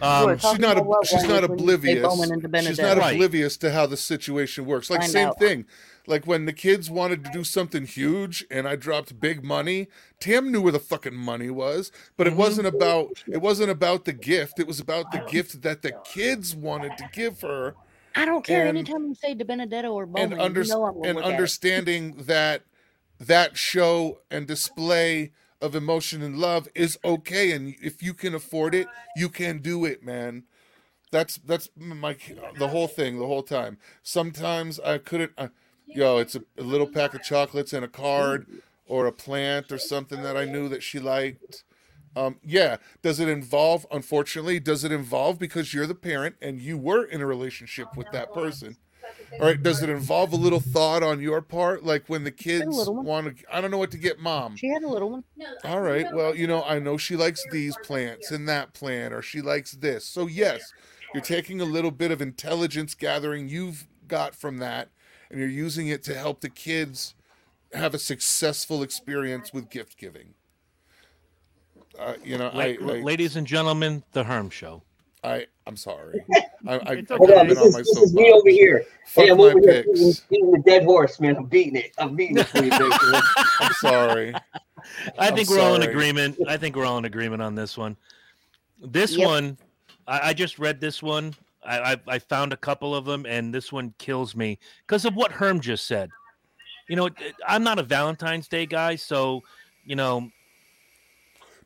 Um, 0.00 0.38
she's 0.38 0.58
not 0.58 0.78
about 0.78 0.86
love 0.88 1.06
she's 1.06 1.22
not 1.24 1.42
language 1.42 1.50
when 1.50 1.58
you 1.58 1.66
say 1.66 2.00
oblivious. 2.00 2.66
She's 2.66 2.78
not 2.78 2.96
Right. 2.96 3.14
oblivious 3.14 3.56
to 3.58 3.70
how 3.70 3.86
the 3.86 3.96
situation 3.96 4.64
works. 4.64 4.88
Like 4.88 5.00
Find 5.00 5.12
same 5.12 5.28
out. 5.28 5.38
thing. 5.38 5.66
Like 6.06 6.26
when 6.26 6.46
the 6.46 6.52
kids 6.52 6.90
wanted 6.90 7.24
to 7.24 7.30
do 7.32 7.44
something 7.44 7.86
huge 7.86 8.44
and 8.50 8.66
I 8.68 8.76
dropped 8.76 9.18
big 9.20 9.44
money, 9.44 9.88
Tam 10.20 10.50
knew 10.50 10.60
where 10.62 10.72
the 10.72 10.78
fucking 10.78 11.14
money 11.14 11.50
was, 11.50 11.90
but 12.16 12.26
it 12.26 12.32
Mhm. 12.34 12.36
wasn't 12.36 12.66
about 12.66 13.22
it 13.26 13.42
wasn't 13.42 13.70
about 13.70 14.04
the 14.06 14.12
gift. 14.12 14.58
It 14.58 14.66
was 14.66 14.80
about 14.80 15.12
the 15.12 15.24
gift 15.30 15.62
that 15.62 15.82
the 15.82 15.92
kids 16.04 16.54
wanted 16.54 16.96
to 16.98 17.08
give 17.12 17.42
her 17.42 17.74
I 18.14 18.24
don't 18.24 18.44
care. 18.44 18.66
and- 18.66 18.78
Anytime 18.78 19.08
you 19.08 19.14
say 19.14 19.34
De 19.34 19.44
Benedetto 19.44 19.92
or 19.92 20.06
Bowman, 20.06 20.32
and 20.32 20.40
under, 20.40 20.62
you 20.62 20.68
know 20.68 20.84
I'm 20.84 20.94
and 21.04 21.16
look 21.16 21.24
at 21.24 21.30
understanding 21.30 22.14
that 22.26 22.62
that 23.18 23.56
show 23.56 24.20
and 24.30 24.46
display 24.46 25.32
of 25.64 25.74
emotion 25.74 26.22
and 26.22 26.38
love 26.38 26.68
is 26.74 26.98
okay 27.04 27.50
and 27.50 27.74
if 27.82 28.02
you 28.02 28.12
can 28.12 28.34
afford 28.34 28.74
it 28.74 28.86
you 29.16 29.30
can 29.30 29.58
do 29.58 29.84
it 29.86 30.04
man. 30.04 30.44
That's 31.10 31.38
that's 31.38 31.70
my 31.76 32.16
the 32.58 32.68
whole 32.68 32.88
thing 32.88 33.18
the 33.18 33.26
whole 33.26 33.42
time. 33.42 33.78
Sometimes 34.02 34.78
i 34.80 34.98
couldn't 34.98 35.32
uh, 35.38 35.48
yo 35.86 36.18
it's 36.18 36.34
a, 36.34 36.42
a 36.58 36.62
little 36.62 36.86
pack 36.86 37.14
of 37.14 37.22
chocolates 37.22 37.72
and 37.72 37.84
a 37.84 37.88
card 37.88 38.46
or 38.86 39.06
a 39.06 39.12
plant 39.12 39.72
or 39.72 39.78
something 39.78 40.22
that 40.22 40.36
i 40.36 40.44
knew 40.44 40.68
that 40.68 40.82
she 40.82 40.98
liked. 40.98 41.64
Um, 42.14 42.36
yeah 42.44 42.76
does 43.02 43.18
it 43.18 43.28
involve 43.28 43.86
unfortunately 43.90 44.60
does 44.60 44.84
it 44.84 44.92
involve 44.92 45.38
because 45.38 45.72
you're 45.74 45.86
the 45.86 45.96
parent 45.96 46.36
and 46.42 46.60
you 46.60 46.76
were 46.78 47.04
in 47.04 47.20
a 47.20 47.26
relationship 47.26 47.96
with 47.96 48.10
that 48.12 48.32
person 48.32 48.76
all 49.40 49.46
right 49.46 49.62
does 49.62 49.82
it 49.82 49.88
involve 49.88 50.32
a 50.32 50.36
little 50.36 50.60
thought 50.60 51.02
on 51.02 51.20
your 51.20 51.40
part? 51.42 51.84
Like 51.84 52.04
when 52.08 52.24
the 52.24 52.30
kids 52.30 52.66
want 52.88 53.38
to 53.38 53.44
i 53.54 53.60
don't 53.60 53.70
know 53.70 53.78
what 53.78 53.90
to 53.92 53.98
get 53.98 54.18
mom. 54.18 54.56
She 54.56 54.68
had 54.68 54.82
a 54.82 54.88
little 54.88 55.10
one. 55.10 55.24
all 55.64 55.80
right 55.80 56.06
well 56.12 56.34
you 56.34 56.46
know 56.46 56.62
i 56.64 56.78
know 56.78 56.96
she 56.96 57.16
likes 57.16 57.44
these 57.50 57.76
plants 57.84 58.30
and 58.30 58.48
that 58.48 58.72
plant 58.74 59.12
or 59.14 59.22
she 59.22 59.40
likes 59.40 59.72
this. 59.72 60.04
So 60.04 60.26
yes 60.26 60.72
you're 61.12 61.22
taking 61.22 61.60
a 61.60 61.64
little 61.64 61.90
bit 61.90 62.10
of 62.10 62.20
intelligence 62.20 62.94
gathering 62.94 63.48
you've 63.48 63.86
got 64.08 64.34
from 64.34 64.58
that 64.58 64.88
and 65.30 65.38
you're 65.38 65.48
using 65.48 65.88
it 65.88 66.02
to 66.04 66.14
help 66.14 66.40
the 66.40 66.48
kids 66.48 67.14
have 67.72 67.94
a 67.94 67.98
successful 67.98 68.82
experience 68.82 69.52
with 69.52 69.68
gift 69.70 69.96
giving. 69.98 70.34
Uh, 71.98 72.14
you 72.22 72.36
know 72.38 72.50
I, 72.52 72.76
I 72.80 72.86
ladies 73.00 73.36
and 73.36 73.46
gentlemen, 73.46 74.02
the 74.12 74.24
Herm 74.24 74.50
Show. 74.50 74.82
I 75.24 75.46
I'm 75.66 75.76
sorry. 75.76 76.24
I, 76.66 76.74
I, 76.74 76.92
It's 76.92 77.10
I 77.10 77.14
okay. 77.14 77.16
Hold 77.16 77.30
on, 77.32 77.48
this 77.48 77.58
on 77.58 77.66
is, 77.66 77.76
this 77.76 77.96
is 77.96 78.14
me 78.14 78.32
over 78.32 78.48
here. 78.48 78.84
Fuck 79.06 79.24
hey, 79.24 79.30
I'm 79.30 79.38
my 79.38 79.44
over 79.44 79.60
here 79.60 79.84
beating, 79.84 80.12
picks. 80.12 80.20
the 80.30 80.62
dead 80.64 80.84
horse, 80.84 81.20
man. 81.20 81.36
I'm 81.36 81.46
beating 81.46 81.76
it. 81.76 81.92
I'm 81.98 82.14
beating 82.14 82.38
it 82.38 82.48
for 82.48 82.62
you, 82.62 82.70
baby. 82.70 82.92
I'm 83.60 83.72
sorry. 83.72 84.34
I 85.18 85.28
I'm 85.30 85.34
think 85.34 85.48
we're 85.48 85.60
all 85.60 85.74
in 85.74 85.82
agreement. 85.82 86.38
I 86.46 86.56
think 86.56 86.76
we're 86.76 86.84
all 86.84 86.98
in 86.98 87.04
agreement 87.06 87.42
on 87.42 87.54
this 87.54 87.76
one. 87.78 87.96
This 88.80 89.16
Yep. 89.16 89.26
one, 89.26 89.58
I, 90.06 90.30
I 90.30 90.34
just 90.34 90.58
read 90.58 90.80
this 90.80 91.02
one. 91.02 91.34
I, 91.64 91.92
I 91.94 91.96
I 92.06 92.18
found 92.18 92.52
a 92.52 92.56
couple 92.58 92.94
of 92.94 93.06
them, 93.06 93.24
and 93.26 93.54
this 93.54 93.72
one 93.72 93.94
kills 93.98 94.36
me 94.36 94.58
because 94.86 95.04
of 95.06 95.14
what 95.14 95.32
Herm 95.32 95.60
just 95.60 95.86
said. 95.86 96.10
You 96.88 96.96
know, 96.96 97.08
I'm 97.46 97.64
not 97.64 97.78
a 97.78 97.82
Valentine's 97.82 98.48
Day 98.48 98.66
guy, 98.66 98.96
so 98.96 99.40
you 99.86 99.96
know, 99.96 100.20
No, 100.20 100.30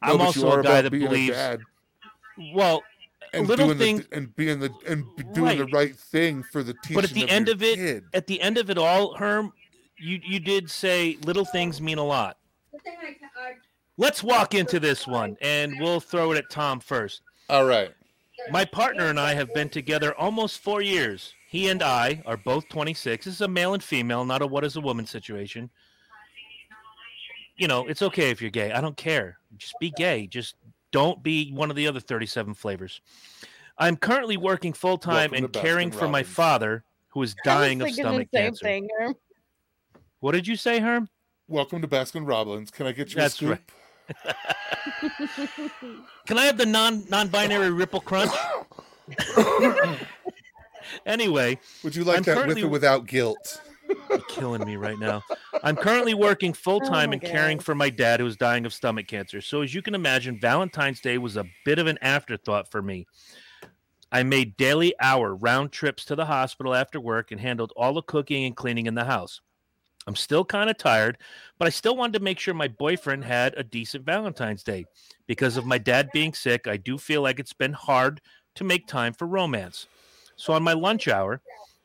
I'm 0.03 0.21
also 0.21 0.61
a 0.61 0.63
guy 0.63 0.83
that 0.83 0.91
believes. 0.91 1.37
Well, 2.55 2.85
and 3.33 3.47
little 3.49 3.67
doing 3.67 3.79
thing- 3.79 3.97
the, 4.11 4.17
and 4.17 4.37
being 4.37 4.61
the 4.61 4.73
and 4.87 5.05
doing 5.35 5.59
the 5.59 5.65
Right. 5.67 5.73
right 5.75 5.97
thing 5.97 6.43
for 6.43 6.63
the 6.63 6.75
teaching 6.83 6.95
But 6.97 7.05
at 7.05 7.11
the 7.11 7.25
of 7.25 7.31
end 7.31 7.49
of 7.49 7.63
it- 7.63 7.77
kid. 7.77 8.05
at 8.15 8.27
the 8.27 8.41
end 8.41 8.59
of 8.59 8.71
it 8.71 8.79
all, 8.79 9.15
Herm, 9.17 9.53
you 9.99 10.21
you 10.25 10.41
did 10.41 10.71
say 10.71 11.17
little 11.23 11.45
things 11.45 11.81
mean 11.81 11.99
a 11.99 12.05
lot. 12.05 12.39
The 12.73 12.79
thing 12.81 12.97
I, 13.01 13.13
ca- 13.15 13.27
I 13.41 13.55
Let's 13.97 14.23
walk 14.23 14.55
into 14.55 14.79
this 14.79 15.07
one, 15.07 15.37
and 15.41 15.79
we'll 15.81 15.99
throw 16.01 16.31
it 16.33 16.39
at 16.39 16.49
Tom 16.51 16.79
first. 16.81 17.23
All 17.51 17.65
right. 17.65 17.93
My 18.51 18.65
partner 18.65 19.07
and 19.07 19.19
I 19.19 19.35
have 19.35 19.53
been 19.53 19.69
together 19.69 20.15
almost 20.15 20.59
four 20.61 20.81
years. 20.81 21.35
He 21.49 21.69
and 21.69 21.83
I 21.83 22.23
are 22.25 22.37
both 22.37 22.69
26. 22.69 23.25
This 23.25 23.35
is 23.35 23.41
a 23.41 23.49
male 23.49 23.75
and 23.75 23.83
female, 23.83 24.25
not 24.25 24.41
a 24.43 24.47
what 24.47 24.65
is 24.65 24.77
a 24.77 24.81
woman 24.81 25.05
situation. 25.07 25.69
You 27.57 27.67
know, 27.67 27.87
it's 27.89 28.03
okay 28.03 28.31
if 28.31 28.41
you're 28.41 28.53
gay. 28.53 28.71
I 28.71 28.81
don't 28.81 28.97
care. 28.97 29.39
Just 29.57 29.75
be 29.81 29.91
gay. 29.91 30.29
Just 30.29 30.55
don't 30.93 31.23
be 31.23 31.53
one 31.53 31.71
of 31.71 31.77
the 31.77 31.87
other 31.87 32.01
37 32.01 32.55
flavors. 32.55 33.01
I'm 33.79 33.97
currently 33.97 34.37
working 34.37 34.73
full 34.73 34.99
time 34.99 35.33
and 35.33 35.53
caring 35.53 35.91
Baskin 35.91 35.99
for 35.99 36.09
my 36.09 36.23
father, 36.23 36.85
who 37.09 37.23
is 37.23 37.37
dying 37.45 37.81
of 37.81 37.91
stomach 37.91 38.29
the 38.33 38.39
same 38.39 38.47
cancer. 38.47 38.65
thing. 38.65 38.89
Herm. 38.99 39.15
What 40.21 40.33
did 40.33 40.47
you 40.47 40.57
say, 40.57 40.81
Herm? 40.81 41.09
Welcome 41.47 41.81
to 41.83 41.89
Baskin 41.89 42.27
Robbins. 42.27 42.71
Can 42.71 42.87
I 42.87 42.93
get 42.93 43.11
you 43.11 43.17
That's 43.17 43.35
a 43.35 43.37
scoop? 43.37 43.73
Can 46.27 46.39
I 46.39 46.45
have 46.45 46.59
the 46.59 46.67
non 46.67 47.05
non-binary 47.09 47.71
ripple 47.71 48.01
crunch? 48.01 48.33
anyway, 51.07 51.59
Would 51.85 51.95
you 51.95 52.05
like 52.05 52.19
I'm 52.19 52.23
that 52.25 52.47
with 52.47 52.59
or 52.59 52.69
without 52.69 53.07
guilt? 53.07 53.61
You're 54.11 54.19
killing 54.29 54.65
me 54.65 54.77
right 54.77 54.99
now. 54.99 55.23
I'm 55.63 55.77
currently 55.77 56.15
working 56.15 56.53
oh 56.53 56.55
full 56.55 56.81
time 56.81 57.11
my 57.11 57.15
and 57.15 57.23
caring 57.23 57.59
for 57.59 57.75
my 57.75 57.91
dad 57.91 58.21
who's 58.21 58.37
dying 58.37 58.67
of 58.67 58.73
stomach 58.73 59.07
cancer. 59.07 59.41
So 59.41 59.63
as 59.63 59.75
you 59.75 59.83
can 59.83 59.95
imagine, 59.95 60.39
Valentine's 60.41 61.01
Day 61.01 61.19
was 61.19 61.37
a 61.37 61.47
bit 61.65 61.79
of 61.79 61.87
an 61.87 61.99
afterthought 62.03 62.71
for 62.71 62.83
me. 62.83 63.07
I 64.11 64.23
made 64.23 64.57
daily 64.57 64.95
hour 65.01 65.35
round 65.35 65.73
trips 65.73 66.05
to 66.07 66.17
the 66.17 66.27
hospital 66.27 66.75
after 66.75 67.01
work 67.01 67.31
and 67.31 67.41
handled 67.41 67.73
all 67.77 67.93
the 67.93 68.03
cooking 68.03 68.45
and 68.45 68.57
cleaning 68.57 68.87
in 68.87 68.95
the 68.95 69.05
house. 69.05 69.41
I'm 70.07 70.17
still 70.17 70.45
kind 70.45 70.71
of 70.71 70.79
tired, 70.79 71.19
but 71.59 71.67
I 71.67 71.71
still 71.71 71.95
wanted 71.95 72.15
to 72.15 72.25
make 72.25 72.39
sure 72.39 72.55
my 72.55 72.69
boyfriend 72.69 73.25
had 73.25 73.55
a 73.59 73.63
decent 73.63 74.07
Valentine's 74.07 74.63
Day. 74.63 74.87
Because 75.27 75.59
of 75.59 75.67
my 75.67 75.77
dad 75.77 76.09
being 76.15 76.33
sick, 76.33 76.67
I 76.67 76.79
do 76.79 76.97
feel 76.97 77.21
like 77.21 77.39
it's 77.39 77.53
been 77.53 77.75
hard 77.75 78.23
to 78.55 78.65
make 78.65 78.87
time 78.87 79.13
for 79.13 79.27
romance. 79.27 79.87
So 80.37 80.55
on 80.55 80.63
my 80.63 80.73
lunch 80.73 81.09
hour, 81.09 81.43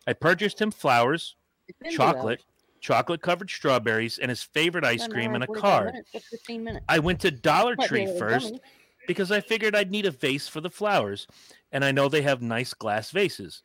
I 0.08 0.14
purchased 0.14 0.62
him 0.62 0.72
flowers, 0.72 0.96
It's 1.04 1.12
been 1.12 1.34
two 1.34 1.43
chocolate, 1.92 2.42
chocolate 2.82 3.22
covered 3.22 3.50
strawberries, 3.50 4.18
and 4.20 4.30
his 4.30 4.44
favorite 4.44 4.84
ice 4.86 5.08
cream 5.08 5.30
hour 5.30 5.36
and 5.36 5.44
a 5.44 5.48
45 5.48 5.62
card. 5.72 5.86
minutes 5.94 6.12
to 6.12 6.20
15 6.20 6.64
minutes. 6.64 6.86
I 6.90 7.00
went 7.00 7.20
to 7.22 7.32
Dollar 7.32 7.76
Might 7.78 7.88
Tree 7.88 8.06
first 8.18 8.48
dummy. 8.50 8.62
because 9.08 9.32
I 9.32 9.42
figured 9.42 9.76
I'd 9.76 9.92
need 9.92 10.06
a 10.06 10.12
vase 10.12 10.48
for 10.48 10.62
the 10.62 10.70
flowers, 10.70 11.28
and 11.72 11.84
I 11.86 11.92
know 11.92 12.10
they 12.10 12.22
have 12.24 12.42
nice 12.42 12.74
glass 12.74 13.12
vases. 13.12 13.62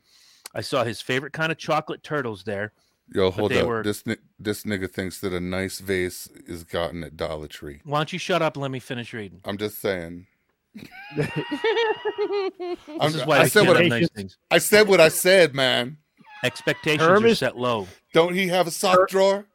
I 0.55 0.61
saw 0.63 0.85
his 0.85 1.01
favorite 1.01 1.33
kind 1.33 1.53
of 1.53 1.59
chocolate 1.59 2.03
turtles 2.03 2.45
there. 2.45 2.73
Yo, 3.15 3.31
hold 3.31 3.53
up. 3.53 3.67
were- 3.67 3.83
This 3.83 4.05
this 4.39 4.65
nigga 4.65 4.91
thinks 4.91 5.21
that 5.21 5.33
a 5.33 5.41
nice 5.41 5.79
vase 5.81 6.27
is 6.47 6.65
gotten 6.65 7.03
at 7.05 7.17
Dollar 7.17 7.47
Tree. 7.49 7.81
Why 7.85 7.99
don't 8.01 8.13
you 8.13 8.19
shut 8.19 8.43
up 8.43 8.55
and 8.57 8.63
let 8.63 8.71
me 8.71 8.81
finish 8.81 9.13
reading? 9.15 9.41
I'm 9.45 9.57
just 9.59 9.79
saying. 9.81 10.27
This 11.17 12.79
I'm, 13.01 13.15
is 13.15 13.25
why 13.27 13.39
I 13.39 13.43
we 13.45 13.49
said 13.49 13.67
what 13.67 13.77
I, 13.77 13.87
nice 13.89 14.09
things. 14.11 14.37
I 14.51 14.59
said. 14.59 14.89
What 14.89 15.01
I 15.01 15.09
said, 15.09 15.55
man. 15.55 15.99
Expectations 16.45 17.03
Herm 17.03 17.25
are 17.25 17.29
is- 17.29 17.39
set 17.39 17.57
low. 17.57 17.89
Don't 18.15 18.35
he 18.35 18.49
have 18.49 18.67
a 18.67 18.71
sock 18.71 19.09
drawer? 19.09 19.47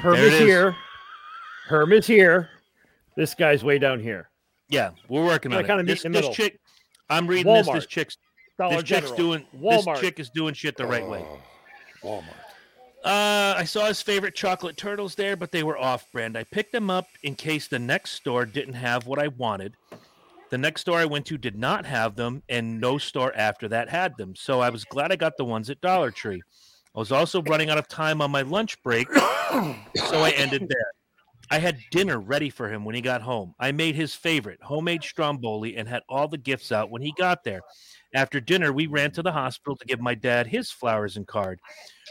Herm 0.00 0.14
There 0.14 0.26
it 0.26 0.32
is 0.32 0.40
is. 0.40 0.46
here. 0.46 0.76
Herm 1.66 1.92
is 1.92 2.06
here. 2.06 2.50
This 3.16 3.34
guy's 3.34 3.62
way 3.62 3.78
down 3.78 4.00
here. 4.00 4.28
Yeah, 4.68 4.90
we're 5.08 5.24
working 5.24 5.50
Yeah, 5.52 5.58
on 5.58 5.64
it. 5.64 5.66
kinda 5.68 5.82
meet 5.82 5.92
This, 5.92 6.02
the 6.02 6.08
this 6.08 6.16
middle. 6.22 6.34
chick, 6.34 6.58
I'm 7.10 7.26
reading 7.26 7.52
this. 7.52 7.68
This 7.68 7.86
chick's 7.86 8.16
Dollar 8.58 8.76
this 8.76 8.84
chick's 8.84 9.10
doing 9.12 9.46
Walmart. 9.56 9.94
this 9.94 10.00
chick 10.00 10.20
is 10.20 10.30
doing 10.30 10.54
shit 10.54 10.76
the 10.76 10.86
right 10.86 11.06
way. 11.06 11.24
Oh, 11.24 11.38
Walmart. 12.02 12.36
Uh, 13.04 13.54
I 13.58 13.64
saw 13.64 13.86
his 13.86 14.00
favorite 14.00 14.34
chocolate 14.34 14.76
turtles 14.76 15.14
there, 15.16 15.36
but 15.36 15.50
they 15.50 15.62
were 15.64 15.76
off 15.76 16.10
brand. 16.12 16.36
I 16.38 16.44
picked 16.44 16.70
them 16.72 16.88
up 16.90 17.06
in 17.24 17.34
case 17.34 17.66
the 17.66 17.78
next 17.80 18.12
store 18.12 18.46
didn't 18.46 18.74
have 18.74 19.06
what 19.06 19.18
I 19.18 19.28
wanted. 19.28 19.74
The 20.52 20.58
next 20.58 20.82
store 20.82 20.98
I 20.98 21.06
went 21.06 21.24
to 21.26 21.38
did 21.38 21.56
not 21.56 21.86
have 21.86 22.14
them, 22.14 22.42
and 22.46 22.78
no 22.78 22.98
store 22.98 23.34
after 23.34 23.68
that 23.68 23.88
had 23.88 24.14
them. 24.18 24.36
So 24.36 24.60
I 24.60 24.68
was 24.68 24.84
glad 24.84 25.10
I 25.10 25.16
got 25.16 25.38
the 25.38 25.46
ones 25.46 25.70
at 25.70 25.80
Dollar 25.80 26.10
Tree. 26.10 26.42
I 26.94 26.98
was 26.98 27.10
also 27.10 27.40
running 27.44 27.70
out 27.70 27.78
of 27.78 27.88
time 27.88 28.20
on 28.20 28.30
my 28.30 28.42
lunch 28.42 28.76
break, 28.82 29.10
so 29.14 30.18
I 30.18 30.34
ended 30.36 30.68
there. 30.68 30.92
I 31.50 31.58
had 31.58 31.78
dinner 31.90 32.20
ready 32.20 32.50
for 32.50 32.68
him 32.68 32.84
when 32.84 32.94
he 32.94 33.00
got 33.00 33.22
home. 33.22 33.54
I 33.58 33.72
made 33.72 33.94
his 33.94 34.14
favorite, 34.14 34.58
homemade 34.62 35.02
stromboli, 35.02 35.78
and 35.78 35.88
had 35.88 36.02
all 36.06 36.28
the 36.28 36.36
gifts 36.36 36.70
out 36.70 36.90
when 36.90 37.00
he 37.00 37.14
got 37.16 37.44
there. 37.44 37.62
After 38.14 38.38
dinner, 38.38 38.74
we 38.74 38.86
ran 38.88 39.10
to 39.12 39.22
the 39.22 39.32
hospital 39.32 39.74
to 39.76 39.86
give 39.86 40.02
my 40.02 40.14
dad 40.14 40.46
his 40.46 40.70
flowers 40.70 41.16
and 41.16 41.26
card. 41.26 41.60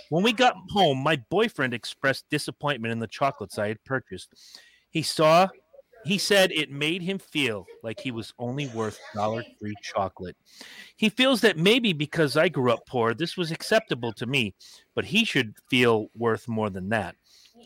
When 0.09 0.23
we 0.23 0.33
got 0.33 0.55
home, 0.71 0.97
my 0.97 1.17
boyfriend 1.29 1.75
expressed 1.75 2.25
disappointment 2.31 2.91
in 2.91 2.97
the 2.97 3.05
chocolates 3.05 3.59
I 3.59 3.67
had 3.67 3.83
purchased. 3.83 4.33
He 4.89 5.03
saw, 5.03 5.47
he 6.04 6.18
said 6.18 6.52
it 6.52 6.72
made 6.72 7.02
him 7.02 7.20
feel 7.20 7.66
like 7.84 7.99
he 7.99 8.12
was 8.12 8.34
only 8.39 8.68
worth 8.68 8.99
Dollar 9.14 9.43
Tree 9.60 9.76
chocolate. 9.82 10.36
He 10.97 11.10
feels 11.10 11.41
that 11.41 11.58
maybe 11.58 11.93
because 11.93 12.38
I 12.38 12.49
grew 12.49 12.72
up 12.72 12.86
poor, 12.88 13.14
this 13.14 13.38
was 13.38 13.52
acceptable 13.52 14.12
to 14.14 14.26
me, 14.26 14.56
but 14.95 15.06
he 15.06 15.26
should 15.26 15.56
feel 15.70 16.08
worth 16.16 16.47
more 16.47 16.70
than 16.70 16.89
that. 16.89 17.16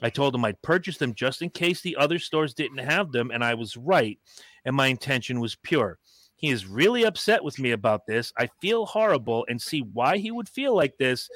I 0.01 0.09
told 0.09 0.35
him 0.35 0.43
I'd 0.43 0.61
purchase 0.61 0.97
them 0.97 1.13
just 1.13 1.41
in 1.41 1.49
case 1.49 1.81
the 1.81 1.95
other 1.95 2.19
stores 2.19 2.53
didn't 2.53 2.79
have 2.79 3.11
them, 3.11 3.31
and 3.31 3.43
I 3.43 3.53
was 3.53 3.77
right, 3.77 4.19
and 4.65 4.75
my 4.75 4.87
intention 4.87 5.39
was 5.39 5.55
pure. 5.55 5.99
He 6.35 6.49
is 6.49 6.65
really 6.65 7.05
upset 7.05 7.43
with 7.43 7.57
me 7.59 7.71
about 7.71 8.05
this. 8.05 8.33
I 8.37 8.49
feel 8.61 8.85
horrible 8.85 9.45
and 9.49 9.61
see 9.61 9.81
why 9.81 10.17
he 10.17 10.31
would 10.31 10.49
feel 10.49 10.75
like 10.75 10.97
this 10.97 11.29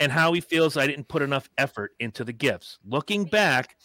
and 0.00 0.10
how 0.10 0.32
he 0.32 0.40
feels 0.40 0.76
I 0.76 0.86
didn't 0.86 1.08
put 1.08 1.22
enough 1.22 1.48
effort 1.56 1.92
into 2.00 2.24
the 2.24 2.32
gifts. 2.32 2.78
Looking 2.84 3.24
back, 3.24 3.76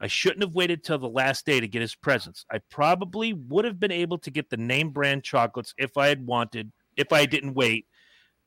I 0.00 0.06
shouldn't 0.06 0.42
have 0.42 0.54
waited 0.54 0.84
till 0.84 0.98
the 0.98 1.08
last 1.08 1.44
day 1.44 1.60
to 1.60 1.66
get 1.66 1.80
his 1.80 1.94
presents. 1.94 2.44
I 2.52 2.60
probably 2.70 3.32
would 3.32 3.64
have 3.64 3.80
been 3.80 3.92
able 3.92 4.18
to 4.18 4.30
get 4.30 4.48
the 4.48 4.56
name 4.56 4.90
brand 4.90 5.24
chocolates 5.24 5.74
if 5.76 5.96
I 5.96 6.06
had 6.08 6.24
wanted, 6.24 6.70
if 6.96 7.12
I 7.12 7.26
didn't 7.26 7.54
wait. 7.54 7.86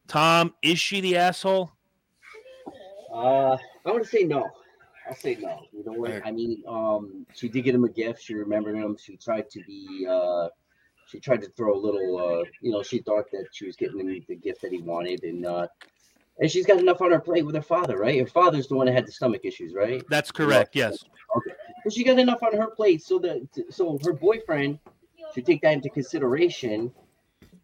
Tom, 0.08 0.54
is 0.62 0.80
she 0.80 1.02
the 1.02 1.18
asshole? 1.18 1.72
Uh, 3.14 3.58
I 3.86 3.92
want 3.92 4.04
to 4.04 4.10
say 4.10 4.24
no. 4.24 4.48
I'll 5.08 5.16
say 5.16 5.36
no. 5.40 5.60
You 5.74 5.84
know 5.84 6.00
what? 6.00 6.26
I 6.26 6.32
mean, 6.32 6.64
um, 6.68 7.26
she 7.34 7.50
did 7.50 7.64
get 7.64 7.76
him 7.76 7.84
a 7.84 7.90
gift. 7.90 8.22
She 8.22 8.34
remembered 8.34 8.76
him. 8.76 8.96
She 8.98 9.18
tried 9.18 9.50
to 9.50 9.62
be, 9.66 10.08
uh, 10.10 10.48
she 11.08 11.20
tried 11.20 11.42
to 11.42 11.50
throw 11.50 11.74
a 11.74 11.82
little, 11.82 12.18
uh, 12.18 12.46
you 12.62 12.72
know, 12.72 12.82
she 12.82 13.00
thought 13.00 13.26
that 13.32 13.48
she 13.52 13.66
was 13.66 13.76
getting 13.76 14.00
him 14.00 14.24
the 14.30 14.36
gift 14.36 14.62
that 14.62 14.72
he 14.72 14.82
wanted, 14.82 15.24
and 15.24 15.46
uh, 15.46 15.68
and 16.42 16.50
she's 16.50 16.66
got 16.66 16.80
enough 16.80 17.02
on 17.02 17.12
her 17.12 17.20
plate 17.20 17.46
with 17.46 17.56
her 17.56 17.62
father, 17.62 17.98
right? 17.98 18.20
Her 18.20 18.26
father's 18.26 18.68
the 18.68 18.76
one 18.76 18.88
that 18.88 18.94
had 18.94 19.08
the 19.08 19.12
stomach 19.12 19.42
issues, 19.44 19.74
right? 19.74 20.04
That's 20.10 20.32
correct. 20.32 20.76
Yes. 20.76 20.98
Okay. 21.38 21.56
But 21.84 21.94
she 21.94 22.04
got 22.04 22.18
enough 22.20 22.42
on 22.42 22.58
her 22.58 22.72
plate, 22.72 23.04
so 23.04 23.20
that 23.20 23.48
so 23.70 23.98
her 24.04 24.14
boyfriend 24.14 24.80
should 25.34 25.46
take 25.46 25.62
that 25.62 25.74
into 25.74 25.90
consideration. 25.90 26.92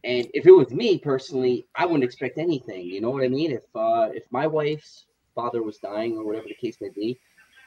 And 0.04 0.28
if 0.34 0.46
it 0.46 0.52
was 0.52 0.70
me 0.72 1.00
personally, 1.00 1.68
I 1.76 1.86
wouldn't 1.86 2.04
expect 2.04 2.38
anything. 2.38 2.86
You 2.86 3.02
know 3.02 3.10
what 3.10 3.24
I 3.24 3.28
mean? 3.28 3.52
If 3.52 3.64
uh, 3.76 4.10
if 4.14 4.24
my 4.32 4.46
wife's 4.46 5.06
father 5.34 5.64
was 5.64 5.78
dying 5.78 6.16
or 6.18 6.24
whatever 6.24 6.48
the 6.48 6.56
case 6.56 6.78
may 6.80 6.90
be, 6.90 7.20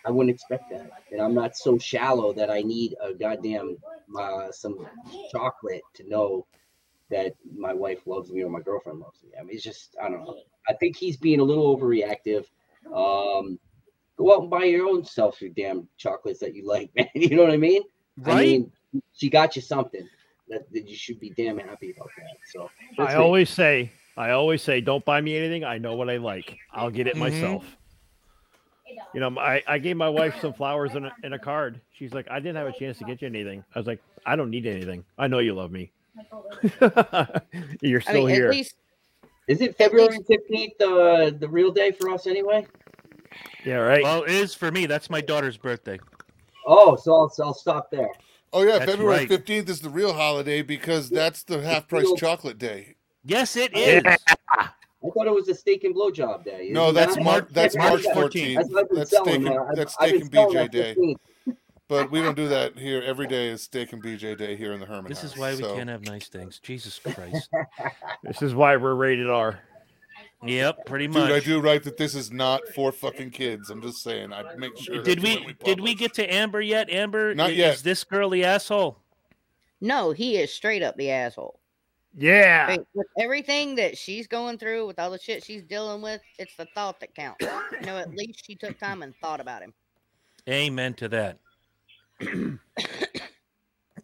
I 0.06 0.12
wouldn't 0.12 0.34
expect 0.34 0.70
that. 0.70 0.90
And 1.10 1.20
I'm 1.20 1.34
not 1.34 1.56
so 1.56 1.76
shallow 1.76 2.32
that 2.34 2.50
I 2.50 2.62
need 2.62 2.94
a 3.02 3.12
goddamn 3.12 3.78
uh, 4.18 4.52
some 4.52 4.86
chocolate 5.32 5.82
to 5.94 6.08
know 6.08 6.46
that 7.10 7.34
my 7.56 7.72
wife 7.72 8.06
loves 8.06 8.30
me 8.30 8.42
or 8.42 8.50
my 8.50 8.60
girlfriend 8.60 9.00
loves 9.00 9.22
me. 9.22 9.30
I 9.38 9.42
mean, 9.42 9.54
it's 9.56 9.64
just 9.64 9.96
I 10.02 10.08
don't 10.08 10.24
know. 10.24 10.38
I 10.68 10.74
think 10.74 10.96
he's 10.96 11.16
being 11.16 11.40
a 11.40 11.44
little 11.44 11.76
overreactive. 11.76 12.44
Um, 12.86 13.58
go 14.16 14.34
out 14.34 14.42
and 14.42 14.50
buy 14.50 14.64
your 14.64 14.86
own 14.88 15.04
self 15.04 15.40
your 15.40 15.50
damn 15.50 15.88
chocolates 15.96 16.40
that 16.40 16.54
you 16.54 16.66
like, 16.66 16.90
man. 16.96 17.08
You 17.14 17.36
know 17.36 17.42
what 17.42 17.52
I 17.52 17.56
mean? 17.56 17.82
I 18.26 18.42
mean, 18.42 18.72
she 19.12 19.30
got 19.30 19.56
you 19.56 19.62
something 19.62 20.06
that, 20.48 20.70
that 20.72 20.88
you 20.88 20.96
should 20.96 21.18
be 21.20 21.30
damn 21.30 21.58
happy 21.58 21.92
about 21.96 22.10
that. 22.18 22.36
So 22.44 22.70
I 22.98 23.16
me. 23.16 23.22
always 23.22 23.50
say, 23.50 23.92
I 24.16 24.30
always 24.30 24.62
say, 24.62 24.80
don't 24.80 25.04
buy 25.04 25.20
me 25.20 25.36
anything. 25.36 25.64
I 25.64 25.78
know 25.78 25.94
what 25.94 26.10
I 26.10 26.18
like. 26.18 26.58
I'll 26.72 26.90
get 26.90 27.06
it 27.06 27.16
Mhm. 27.16 27.20
myself. 27.20 27.76
You 29.14 29.20
know, 29.20 29.38
I, 29.38 29.62
I 29.66 29.78
gave 29.78 29.96
my 29.96 30.08
wife 30.08 30.40
some 30.40 30.52
flowers 30.52 30.94
and 30.94 31.06
a, 31.06 31.12
and 31.22 31.34
a 31.34 31.38
card. 31.38 31.80
She's 31.92 32.12
like, 32.12 32.26
I 32.30 32.38
didn't 32.40 32.56
have 32.56 32.66
a 32.68 32.72
chance 32.72 32.98
to 32.98 33.04
get 33.04 33.22
you 33.22 33.28
anything. 33.28 33.64
I 33.74 33.78
was 33.78 33.86
like, 33.86 34.00
I 34.26 34.36
don't 34.36 34.50
need 34.50 34.66
anything. 34.66 35.04
I 35.18 35.26
know 35.28 35.38
you 35.38 35.54
love 35.54 35.70
me. 35.72 35.92
You're 37.80 38.00
I 38.00 38.02
still 38.02 38.26
mean, 38.26 38.28
here. 38.28 38.46
at 38.46 38.50
least 38.50 38.74
Is 39.48 39.60
it 39.60 39.76
February 39.76 40.18
fifteenth, 40.26 40.80
uh, 40.80 41.30
the 41.38 41.48
real 41.48 41.70
day 41.70 41.92
for 41.92 42.10
us 42.10 42.26
anyway? 42.26 42.66
yeah, 43.64 43.76
right. 43.76 44.02
Well, 44.02 44.24
it 44.24 44.30
is 44.30 44.54
for 44.54 44.70
me. 44.70 44.86
That's 44.86 45.10
my 45.10 45.20
daughter's 45.20 45.56
birthday. 45.56 45.98
Oh, 46.66 46.96
so 46.96 47.14
I'll, 47.14 47.28
so 47.30 47.44
I'll 47.44 47.54
stop 47.54 47.90
there. 47.90 48.10
Oh 48.52 48.62
yeah, 48.62 48.78
That's 48.78 48.90
February 48.90 49.18
right. 49.20 49.28
fifteenth 49.28 49.68
is 49.68 49.80
the 49.80 49.90
real 49.90 50.12
holiday 50.12 50.62
because 50.62 51.08
that's 51.08 51.44
the 51.44 51.62
half 51.62 51.88
price 51.88 52.08
chocolate 52.16 52.58
day. 52.58 52.96
Yes, 53.24 53.56
it 53.56 53.76
is. 53.76 54.02
Yeah. 54.04 54.16
I 55.02 55.08
thought 55.14 55.26
it 55.26 55.34
was 55.34 55.48
a 55.48 55.54
steak 55.54 55.84
and 55.84 55.94
blowjob 55.94 56.44
day. 56.44 56.68
No, 56.70 56.84
Isn't 56.84 56.94
that's 56.94 57.16
March. 57.18 57.46
That's 57.50 57.76
March 57.76 58.04
March 58.04 58.32
14th. 58.32 58.54
That's 58.56 58.68
what 58.70 58.84
I've 58.90 58.96
That's 58.96 59.16
steak 59.16 59.34
and 59.46 59.76
that's 59.76 59.94
steak 59.94 60.20
and 60.20 60.30
BJ 60.30 60.70
day. 60.70 60.94
15th. 60.94 61.16
But 61.90 62.10
we 62.12 62.22
don't 62.22 62.36
do 62.36 62.46
that 62.48 62.78
here. 62.78 63.02
Every 63.02 63.26
day 63.26 63.48
is 63.48 63.62
steak 63.62 63.92
and 63.92 64.00
BJ 64.02 64.38
day 64.38 64.54
here 64.56 64.72
in 64.72 64.78
the 64.80 64.86
Herman 64.86 65.08
This 65.08 65.24
is 65.24 65.36
why 65.36 65.50
we 65.56 65.58
so- 65.62 65.74
can't 65.74 65.90
have 65.90 66.02
nice 66.02 66.28
things. 66.28 66.60
Jesus 66.62 66.98
Christ. 67.00 67.50
This 68.22 68.42
is 68.42 68.54
why 68.54 68.76
we're 68.76 68.94
rated 68.94 69.28
R. 69.28 69.58
yep, 70.44 70.86
pretty 70.86 71.08
much. 71.08 71.16
Dude, 71.22 71.30
much. 71.30 71.42
I 71.42 71.44
do 71.44 71.60
write 71.60 71.82
that 71.84 71.96
this 71.96 72.14
is 72.14 72.30
not 72.30 72.60
for 72.74 72.92
fucking 72.92 73.30
kids. 73.30 73.70
I'm 73.70 73.82
just 73.82 74.02
saying. 74.04 74.32
I 74.32 74.54
make 74.56 74.76
sure. 74.78 75.02
Did 75.02 75.18
that 75.20 75.44
we 75.44 75.54
did 75.64 75.80
we 75.80 75.94
get 75.94 76.14
to 76.14 76.32
Amber 76.32 76.60
yet? 76.60 76.88
Amber, 76.90 77.34
Not 77.34 77.50
i- 77.50 77.54
yet. 77.54 77.74
Is 77.74 77.82
this 77.82 78.04
girl 78.04 78.30
the 78.30 78.44
asshole? 78.44 78.98
no, 79.80 80.12
he 80.12 80.36
is 80.36 80.52
straight 80.52 80.82
up 80.84 80.96
the 80.96 81.10
asshole. 81.10 81.58
Yeah. 82.16 82.68
Hey, 82.68 82.78
with 82.94 83.06
everything 83.18 83.74
that 83.76 83.96
she's 83.98 84.26
going 84.28 84.58
through, 84.58 84.86
with 84.86 84.98
all 84.98 85.10
the 85.10 85.18
shit 85.18 85.42
she's 85.44 85.62
dealing 85.64 86.02
with, 86.02 86.20
it's 86.38 86.54
the 86.56 86.66
thought 86.74 87.00
that 87.00 87.14
counts. 87.14 87.44
You 87.80 87.86
know, 87.86 87.96
at 87.98 88.10
least 88.14 88.44
she 88.46 88.54
took 88.54 88.78
time 88.78 89.02
and 89.02 89.14
thought 89.20 89.40
about 89.40 89.62
him. 89.62 89.72
Amen 90.48 90.94
to 90.94 91.08
that. 91.08 91.38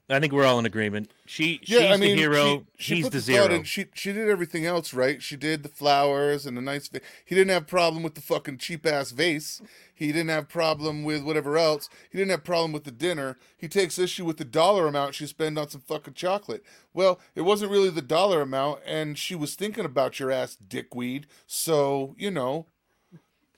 I 0.09 0.21
think 0.21 0.33
we're 0.33 0.45
all 0.45 0.61
in 0.61 0.67
agreement. 0.67 1.11
She 1.25 1.59
Yeah, 1.65 1.79
she's 1.81 1.91
I 1.91 1.97
mean, 1.97 2.15
the 2.15 2.23
hero. 2.23 2.65
She, 2.77 2.85
she 2.85 2.95
he's 2.97 3.05
put 3.07 3.13
the 3.13 3.19
zero. 3.21 3.47
in- 3.47 3.65
She 3.65 3.87
she 3.93 4.13
did 4.13 4.29
everything 4.29 4.65
else 4.65 4.95
right. 4.95 5.21
She 5.21 5.37
did 5.37 5.65
the 5.65 5.69
flowers 5.69 6.47
and 6.47 6.57
the 6.57 6.61
nice. 6.61 6.87
Va- 6.87 7.01
he 7.25 7.35
didn't 7.35 7.51
have 7.51 7.67
problem 7.67 8.05
with 8.05 8.15
the 8.15 8.21
fucking 8.21 8.59
cheap 8.59 8.87
ass 8.87 9.11
vase. 9.11 9.61
He 9.93 10.09
didn't 10.09 10.29
have 10.29 10.49
problem 10.49 11.03
with 11.03 11.25
whatever 11.25 11.59
else. 11.59 11.89
He 12.09 12.19
didn't 12.19 12.31
have 12.31 12.45
problem 12.45 12.71
with 12.71 12.85
the 12.85 12.93
dinner. 12.93 13.37
He 13.57 13.67
takes 13.67 13.99
issue 13.99 14.25
with 14.25 14.37
the 14.37 14.45
dollar 14.45 14.87
amount 14.87 15.17
she 15.17 15.27
spent 15.27 15.59
on 15.59 15.69
some 15.71 15.81
fucking 15.81 16.15
chocolate. 16.15 16.63
Well, 16.95 17.19
it 17.35 17.41
wasn't 17.43 17.73
really 17.73 17.91
the 17.91 18.01
dollar 18.03 18.43
amount, 18.43 18.83
and 18.87 19.19
she 19.19 19.35
was 19.35 19.57
thinking 19.57 19.85
about 19.85 20.21
your 20.21 20.31
ass, 20.31 20.55
dickweed. 20.57 21.27
So 21.49 22.15
you 22.17 22.31
know, 22.31 22.67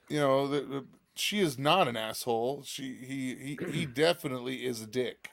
you 0.08 0.18
know, 0.18 0.48
the, 0.48 0.60
the, 0.62 0.84
she 1.18 1.40
is 1.40 1.58
not 1.58 1.88
an 1.88 1.96
asshole. 1.96 2.62
She 2.64 2.94
he 2.94 3.34
he 3.34 3.70
he 3.72 3.86
definitely 4.04 4.64
is 4.66 4.82
a 4.82 4.86
dick. 4.86 5.30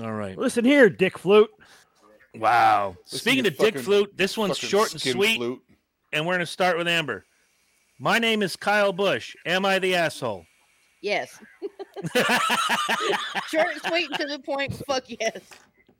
All 0.00 0.12
right. 0.12 0.36
Listen 0.36 0.64
here, 0.64 0.88
Dick 0.88 1.18
Flute. 1.18 1.50
Wow. 2.34 2.96
Listen, 3.04 3.18
Speaking 3.18 3.44
you 3.44 3.50
of 3.50 3.56
dick 3.58 3.78
flute, 3.78 4.16
this 4.16 4.36
one's 4.36 4.58
short 4.58 4.92
and 4.92 5.00
sweet, 5.00 5.36
flute. 5.36 5.62
and 6.12 6.26
we're 6.26 6.34
gonna 6.34 6.46
start 6.46 6.76
with 6.76 6.88
Amber. 6.88 7.24
My 8.00 8.18
name 8.18 8.42
is 8.42 8.56
Kyle 8.56 8.92
Busch. 8.92 9.36
Am 9.46 9.64
I 9.64 9.78
the 9.78 9.94
asshole? 9.94 10.44
Yes. 11.00 11.38
Short 13.50 13.66
and 13.72 13.82
sweet 13.86 14.08
and 14.10 14.18
to 14.18 14.26
the 14.26 14.40
point. 14.42 14.74
Fuck 14.86 15.04
yes. 15.06 15.38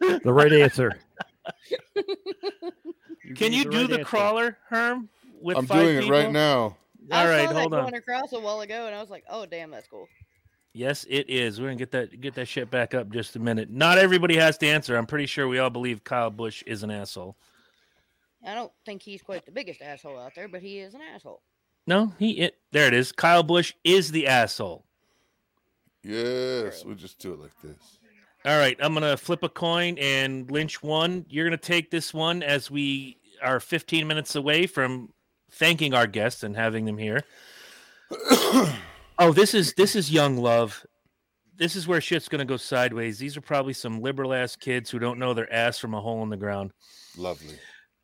The 0.01 0.33
right 0.33 0.53
answer. 0.53 0.99
Can 1.95 3.35
gave 3.35 3.53
you 3.53 3.65
the 3.65 3.71
do 3.71 3.77
right 3.81 3.89
the 3.89 3.95
answer. 3.99 4.05
crawler, 4.05 4.59
Herm? 4.69 5.09
With 5.43 5.59
I'm 5.59 5.67
five 5.67 5.79
doing 5.81 5.97
it 5.99 6.09
right 6.11 6.33
now. 6.33 6.79
I 7.11 7.23
All 7.23 7.29
right, 7.29 7.47
saw 7.47 7.53
that 7.53 7.61
hold 7.61 7.75
on. 7.75 7.83
going 7.83 7.95
across 7.95 8.33
a 8.33 8.41
while 8.41 8.61
ago, 8.61 8.87
and 8.87 8.95
I 8.95 9.01
was 9.01 9.11
like, 9.11 9.25
"Oh, 9.29 9.47
damn, 9.47 9.71
that's 9.71 9.89
cool." 9.89 10.09
Yes, 10.73 11.07
it 11.09 11.31
is. 11.31 11.61
We're 11.61 11.69
gonna 11.69 11.77
get 11.77 11.93
that 11.93 12.21
get 12.21 12.35
that 12.35 12.47
shit 12.49 12.71
back 12.71 12.95
up 12.95 13.09
just 13.11 13.37
a 13.37 13.39
minute. 13.39 13.71
Not 13.71 13.97
everybody 13.97 14.37
has 14.37 14.59
to 14.59 14.67
answer. 14.67 14.97
I'm 14.97 15.07
pretty 15.07 15.27
sure 15.27 15.47
we 15.47 15.59
all 15.61 15.71
believe 15.71 16.03
Kyle 16.03 16.31
Busch 16.31 16.65
is 16.67 16.83
an 16.83 16.91
asshole. 16.91 17.37
I 18.45 18.55
don't 18.55 18.73
think 18.85 19.03
he's 19.03 19.23
quite 19.23 19.47
the 19.47 19.53
biggest 19.53 19.81
asshole 19.81 20.19
out 20.19 20.35
there, 20.35 20.49
but 20.49 20.63
he 20.63 20.81
is 20.81 20.95
an 20.95 21.01
asshole. 21.15 21.43
No, 21.87 22.13
he 22.19 22.33
it 22.41 22.59
there 22.73 22.89
it 22.89 22.95
is. 22.95 23.13
Kyle 23.13 23.45
Busch 23.45 23.73
is 23.85 24.11
the 24.11 24.27
asshole. 24.27 24.85
Yes, 26.03 26.85
we 26.85 26.95
just 26.97 27.19
do 27.19 27.33
it 27.35 27.41
like 27.41 27.59
this. 27.63 27.99
All 28.45 28.59
right, 28.59 28.77
I'm 28.81 28.93
gonna 28.93 29.17
flip 29.17 29.43
a 29.43 29.49
coin 29.49 29.97
and 29.99 30.51
Lynch 30.51 30.83
one. 30.83 31.25
You're 31.29 31.47
gonna 31.47 31.57
take 31.57 31.91
this 31.91 32.13
one 32.13 32.43
as 32.43 32.71
we 32.71 33.17
are 33.43 33.61
15 33.61 34.07
minutes 34.07 34.35
away 34.35 34.67
from 34.67 35.14
thanking 35.55 35.95
our 35.95 36.07
guests 36.07 36.43
and 36.43 36.57
having 36.57 36.85
them 36.85 36.99
here. 36.99 37.23
oh, 39.19 39.33
this 39.35 39.55
is 39.55 39.75
this 39.75 39.97
is 39.97 40.11
young 40.11 40.37
love. 40.37 40.85
This 41.57 41.77
is 41.77 41.87
where 41.87 42.01
shit's 42.01 42.29
gonna 42.29 42.45
go 42.45 42.57
sideways. 42.57 43.19
These 43.19 43.37
are 43.37 43.41
probably 43.41 43.73
some 43.73 44.01
liberal 44.01 44.35
ass 44.35 44.57
kids 44.57 44.91
who 44.91 44.99
don't 44.99 45.19
know 45.19 45.35
their 45.35 45.53
ass 45.53 45.79
from 45.79 45.95
a 45.95 46.01
hole 46.01 46.23
in 46.23 46.31
the 46.31 46.37
ground. 46.37 46.73
Lovely. 47.17 47.57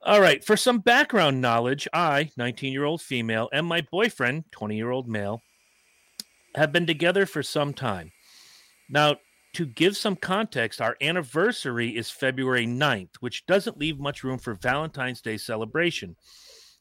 All 0.03 0.21
right, 0.21 0.43
for 0.43 0.57
some 0.57 0.79
background 0.79 1.43
knowledge, 1.43 1.87
I, 1.93 2.31
19 2.37 2.73
year 2.73 2.85
old 2.85 3.03
female, 3.03 3.51
and 3.53 3.67
my 3.67 3.83
boyfriend, 3.83 4.45
20 4.51 4.77
year 4.77 4.91
old 4.91 5.09
male, 5.09 5.43
have 6.55 6.73
been 6.73 6.87
together 6.87 7.27
for 7.27 7.43
some 7.43 7.75
time. 7.75 8.11
Now, 8.89 9.17
to 9.55 9.67
give 9.67 9.97
some 9.97 10.17
context, 10.17 10.81
our 10.81 10.97
anniversary 11.01 11.97
is 11.97 12.11
February 12.11 12.67
9th, 12.67 13.17
which 13.21 13.47
doesn't 13.47 13.79
leave 13.79 13.99
much 13.99 14.25
room 14.25 14.39
for 14.39 14.55
Valentine's 14.55 15.21
Day 15.21 15.37
celebration. 15.37 16.17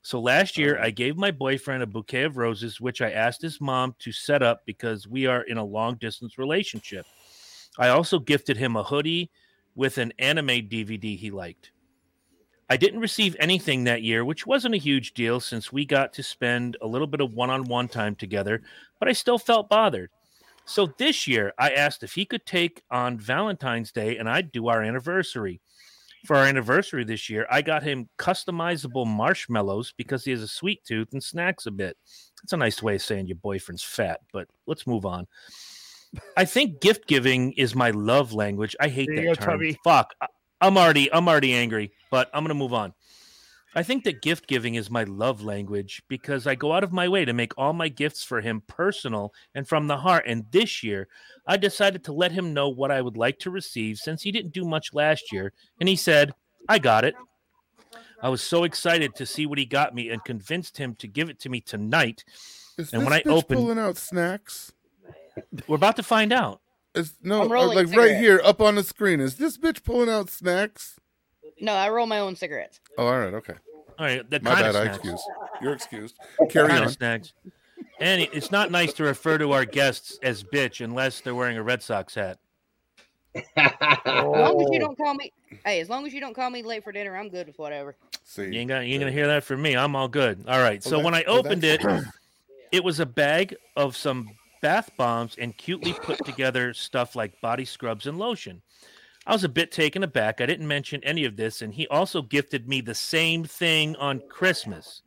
So 0.02 0.20
last 0.20 0.58
year, 0.58 0.78
I 0.78 0.82
uh-huh. 0.82 0.92
gave 0.92 1.18
my 1.18 1.32
boyfriend 1.32 1.84
a 1.84 1.88
bouquet 1.88 2.24
of 2.24 2.38
roses, 2.38 2.80
which 2.80 3.02
I 3.02 3.12
asked 3.12 3.42
his 3.42 3.60
mom 3.60 3.96
to 4.00 4.12
set 4.12 4.42
up 4.42 4.66
because 4.66 5.08
we 5.08 5.26
are 5.26 5.42
in 5.42 5.58
a 5.58 5.64
long 5.64 5.96
distance 5.96 6.38
relationship. 6.38 7.06
I 7.78 7.90
also 7.90 8.20
gifted 8.20 8.58
him 8.58 8.76
a 8.76 8.84
hoodie 8.84 9.30
with 9.76 9.98
an 9.98 10.14
anime 10.20 10.48
DVD 10.48 11.18
he 11.18 11.32
liked. 11.32 11.72
I 12.70 12.78
didn't 12.78 13.00
receive 13.00 13.36
anything 13.40 13.84
that 13.84 14.04
year, 14.04 14.24
which 14.24 14.46
wasn't 14.46 14.76
a 14.76 14.80
huge 14.80 15.14
deal 15.14 15.40
since 15.40 15.74
we 15.74 15.86
got 15.86 16.14
to 16.14 16.24
spend 16.24 16.78
a 16.82 16.88
little 16.88 17.08
bit 17.08 17.22
of 17.22 17.34
one 17.34 17.50
on 17.50 17.64
one 17.64 17.88
time 17.88 18.16
together, 18.16 18.62
but 19.00 19.10
I 19.10 19.14
still 19.14 19.40
felt 19.40 19.70
bothered. 19.70 20.12
So 20.66 20.94
this 21.00 21.28
year, 21.28 21.52
I 21.58 21.72
asked 21.72 22.04
if 22.04 22.14
he 22.14 22.26
could 22.26 22.46
take 22.46 22.84
on 22.92 23.18
Valentine's 23.18 23.92
Day 23.92 24.18
and 24.18 24.30
I'd 24.30 24.52
do 24.52 24.68
our 24.68 24.84
anniversary. 24.84 25.62
For 26.26 26.36
our 26.36 26.46
anniversary 26.46 27.04
this 27.04 27.30
year, 27.30 27.48
I 27.50 27.62
got 27.62 27.84
him 27.84 28.10
customizable 28.18 29.08
marshmallows 29.08 29.94
because 29.98 30.26
he 30.26 30.32
has 30.32 30.42
a 30.42 30.48
sweet 30.48 30.84
tooth 30.86 31.10
and 31.14 31.24
snacks 31.24 31.66
a 31.66 31.72
bit. 31.72 31.98
It's 32.44 32.54
a 32.54 32.58
nice 32.58 32.84
way 32.84 32.96
of 32.96 33.02
saying 33.02 33.28
your 33.28 33.38
boyfriend's 33.38 33.84
fat, 33.84 34.20
but 34.34 34.48
let's 34.68 34.86
move 34.86 35.06
on. 35.06 35.28
I 36.36 36.46
think 36.46 36.82
gift 36.82 37.08
giving 37.08 37.54
is 37.54 37.76
my 37.76 37.92
love 37.92 38.34
language. 38.34 38.76
I 38.80 38.90
hate 38.90 39.08
There 39.08 39.18
that 39.18 39.24
go, 39.24 39.34
term. 39.36 39.54
Tubby. 39.54 39.80
Fuck. 39.84 40.14
I- 40.22 40.28
I'm 40.62 40.78
already 40.78 41.12
I'm 41.14 41.30
already 41.30 41.54
angry, 41.54 41.94
but 42.12 42.30
I'm 42.34 42.44
gonna 42.44 42.54
move 42.54 42.74
on. 42.74 42.94
I 43.76 43.84
think 43.84 44.04
that 44.04 44.22
gift 44.24 44.48
giving 44.48 44.76
is 44.76 44.90
my 44.90 45.04
love 45.04 45.44
language 45.44 46.02
because 46.08 46.48
I 46.48 46.56
go 46.56 46.74
out 46.74 46.84
of 46.84 46.92
my 46.92 47.08
way 47.08 47.24
to 47.24 47.34
make 47.34 47.54
all 47.58 47.74
my 47.74 47.88
gifts 47.88 48.24
for 48.24 48.42
him 48.42 48.64
personal 48.66 49.32
and 49.54 49.68
from 49.68 49.88
the 49.88 49.98
heart. 49.98 50.24
And 50.26 50.46
this 50.52 50.82
year, 50.84 51.08
I 51.46 51.58
decided 51.58 52.04
to 52.06 52.12
let 52.14 52.32
him 52.32 52.54
know 52.54 52.70
what 52.70 52.90
I 52.92 53.02
would 53.02 53.16
like 53.18 53.38
to 53.40 53.52
receive 53.52 53.98
since 53.98 54.24
he 54.24 54.32
didn't 54.32 54.54
do 54.54 54.66
much 54.66 54.94
last 54.94 55.32
year. 55.32 55.54
And 55.80 55.88
he 55.88 55.96
said, 55.96 56.34
I 56.68 56.80
got 56.80 57.06
it. 57.06 57.14
I 58.22 58.30
was 58.30 58.42
so 58.42 58.64
excited 58.64 59.16
to 59.16 59.26
see 59.26 59.46
what 59.46 59.60
he 59.60 59.66
got 59.66 59.94
me 59.96 60.10
and 60.10 60.24
convinced 60.26 60.78
him 60.78 60.96
to 60.96 61.08
give 61.08 61.30
it 61.30 61.40
to 61.42 61.50
me 61.50 61.62
tonight. 61.62 62.26
Is 62.78 62.92
And 62.92 63.02
this 63.02 63.06
when 63.10 63.14
I 63.14 63.22
bitch 63.22 63.32
opened- 63.38 63.60
pulling 63.60 63.80
out 63.80 63.98
snacks? 63.98 64.74
We're 65.68 65.76
about 65.78 65.96
to 65.98 66.04
find 66.04 66.34
out. 66.34 66.60
Is 66.96 67.14
no 67.22 67.44
I'm 67.44 67.52
uh, 67.52 67.68
like 67.68 67.96
right 67.96 68.18
here 68.18 68.42
up 68.44 68.60
on 68.60 68.76
the 68.76 68.84
screen. 68.84 69.20
Is 69.20 69.36
this 69.38 69.58
bitch 69.58 69.84
pulling 69.84 70.10
out 70.10 70.30
snacks? 70.30 71.00
No, 71.62 71.74
I 71.74 71.90
roll 71.90 72.06
my 72.06 72.20
own 72.20 72.36
cigarettes. 72.36 72.80
Oh, 72.98 73.08
all 73.08 73.20
right, 73.20 73.34
okay. 73.34 73.54
All 73.98 74.06
right, 74.06 74.30
the 74.30 74.40
My 74.42 74.52
kind 74.52 74.64
bad. 74.64 74.70
of 74.70 74.76
I 74.76 74.84
snacks. 74.86 74.98
excuse. 74.98 75.24
You're 75.62 75.74
excused. 75.74 76.16
Carry 76.50 76.68
kind 76.70 76.82
on. 76.82 76.86
of 76.88 76.92
snacks. 76.94 77.34
And 78.00 78.22
it's 78.22 78.50
not 78.52 78.72
nice 78.72 78.94
to 78.94 79.04
refer 79.04 79.38
to 79.38 79.52
our 79.52 79.66
guests 79.66 80.18
as 80.24 80.42
bitch 80.44 80.84
unless 80.84 81.20
they're 81.22 81.36
wearing 81.36 81.58
a 81.58 81.64
Red 81.64 81.84
Sox 81.84 82.16
hat. 82.16 82.38
As 83.36 83.44
long 84.06 84.62
as 84.62 84.70
you 84.72 84.78
Oh. 84.78 84.80
don't 84.80 84.98
call 84.98 85.14
me, 85.14 85.32
hey, 85.66 85.82
as 85.82 85.90
long 85.90 86.06
as 86.08 86.14
you 86.14 86.20
don't 86.22 86.34
call 86.34 86.50
me 86.50 86.64
late 86.64 86.84
for 86.84 86.92
dinner, 86.92 87.16
I'm 87.18 87.30
good 87.30 87.48
with 87.48 87.60
whatever. 87.60 87.96
See, 88.24 88.44
You 88.44 88.54
ain't, 88.60 88.70
gonna, 88.70 88.84
you 88.86 88.94
ain't 88.94 89.02
gonna 89.02 89.12
hear 89.12 89.28
that 89.28 89.44
from 89.44 89.62
me. 89.62 89.76
I'm 89.76 89.96
all 89.96 90.08
good. 90.08 90.44
All 90.48 90.60
right. 90.62 90.82
So 90.84 90.98
Well, 90.98 91.06
when 91.06 91.14
I 91.14 91.20
that- 91.20 91.28
well, 91.28 91.38
opened 91.40 91.64
it, 91.64 91.82
that's- 91.82 92.06
it 92.72 92.84
was 92.84 93.00
a 93.00 93.06
bag 93.06 93.56
of 93.76 93.96
some 93.98 94.30
bath 94.62 94.92
bombs 94.98 95.36
and 95.38 95.58
cutely 95.58 95.94
put 95.94 96.24
together 96.26 96.74
stuff 96.74 97.16
like 97.16 97.40
body 97.42 97.66
scrubs 97.66 98.06
and 98.08 98.18
lotion. 98.18 98.62
I 99.26 99.34
was 99.34 99.44
a 99.44 99.50
bit 99.50 99.72
taken 99.72 100.04
aback. 100.04 100.42
I 100.42 100.46
didn't 100.46 100.68
mention 100.68 101.04
any 101.04 101.26
of 101.26 101.36
this, 101.36 101.62
and 101.62 101.74
he 101.74 101.88
also 101.88 102.22
gifted 102.22 102.68
me 102.68 102.82
the 102.82 102.96
same 102.96 103.44
thing 103.44 103.96
on 103.98 104.22
Christmas. 104.30 105.02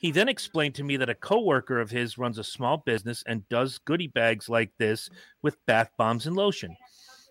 He 0.00 0.10
then 0.10 0.28
explained 0.28 0.74
to 0.76 0.84
me 0.84 0.96
that 0.96 1.10
a 1.10 1.14
coworker 1.14 1.80
of 1.80 1.90
his 1.90 2.18
runs 2.18 2.38
a 2.38 2.44
small 2.44 2.78
business 2.78 3.22
and 3.26 3.48
does 3.48 3.78
goodie 3.78 4.08
bags 4.08 4.48
like 4.48 4.72
this 4.78 5.08
with 5.42 5.64
bath 5.66 5.90
bombs 5.96 6.26
and 6.26 6.34
lotion. 6.34 6.76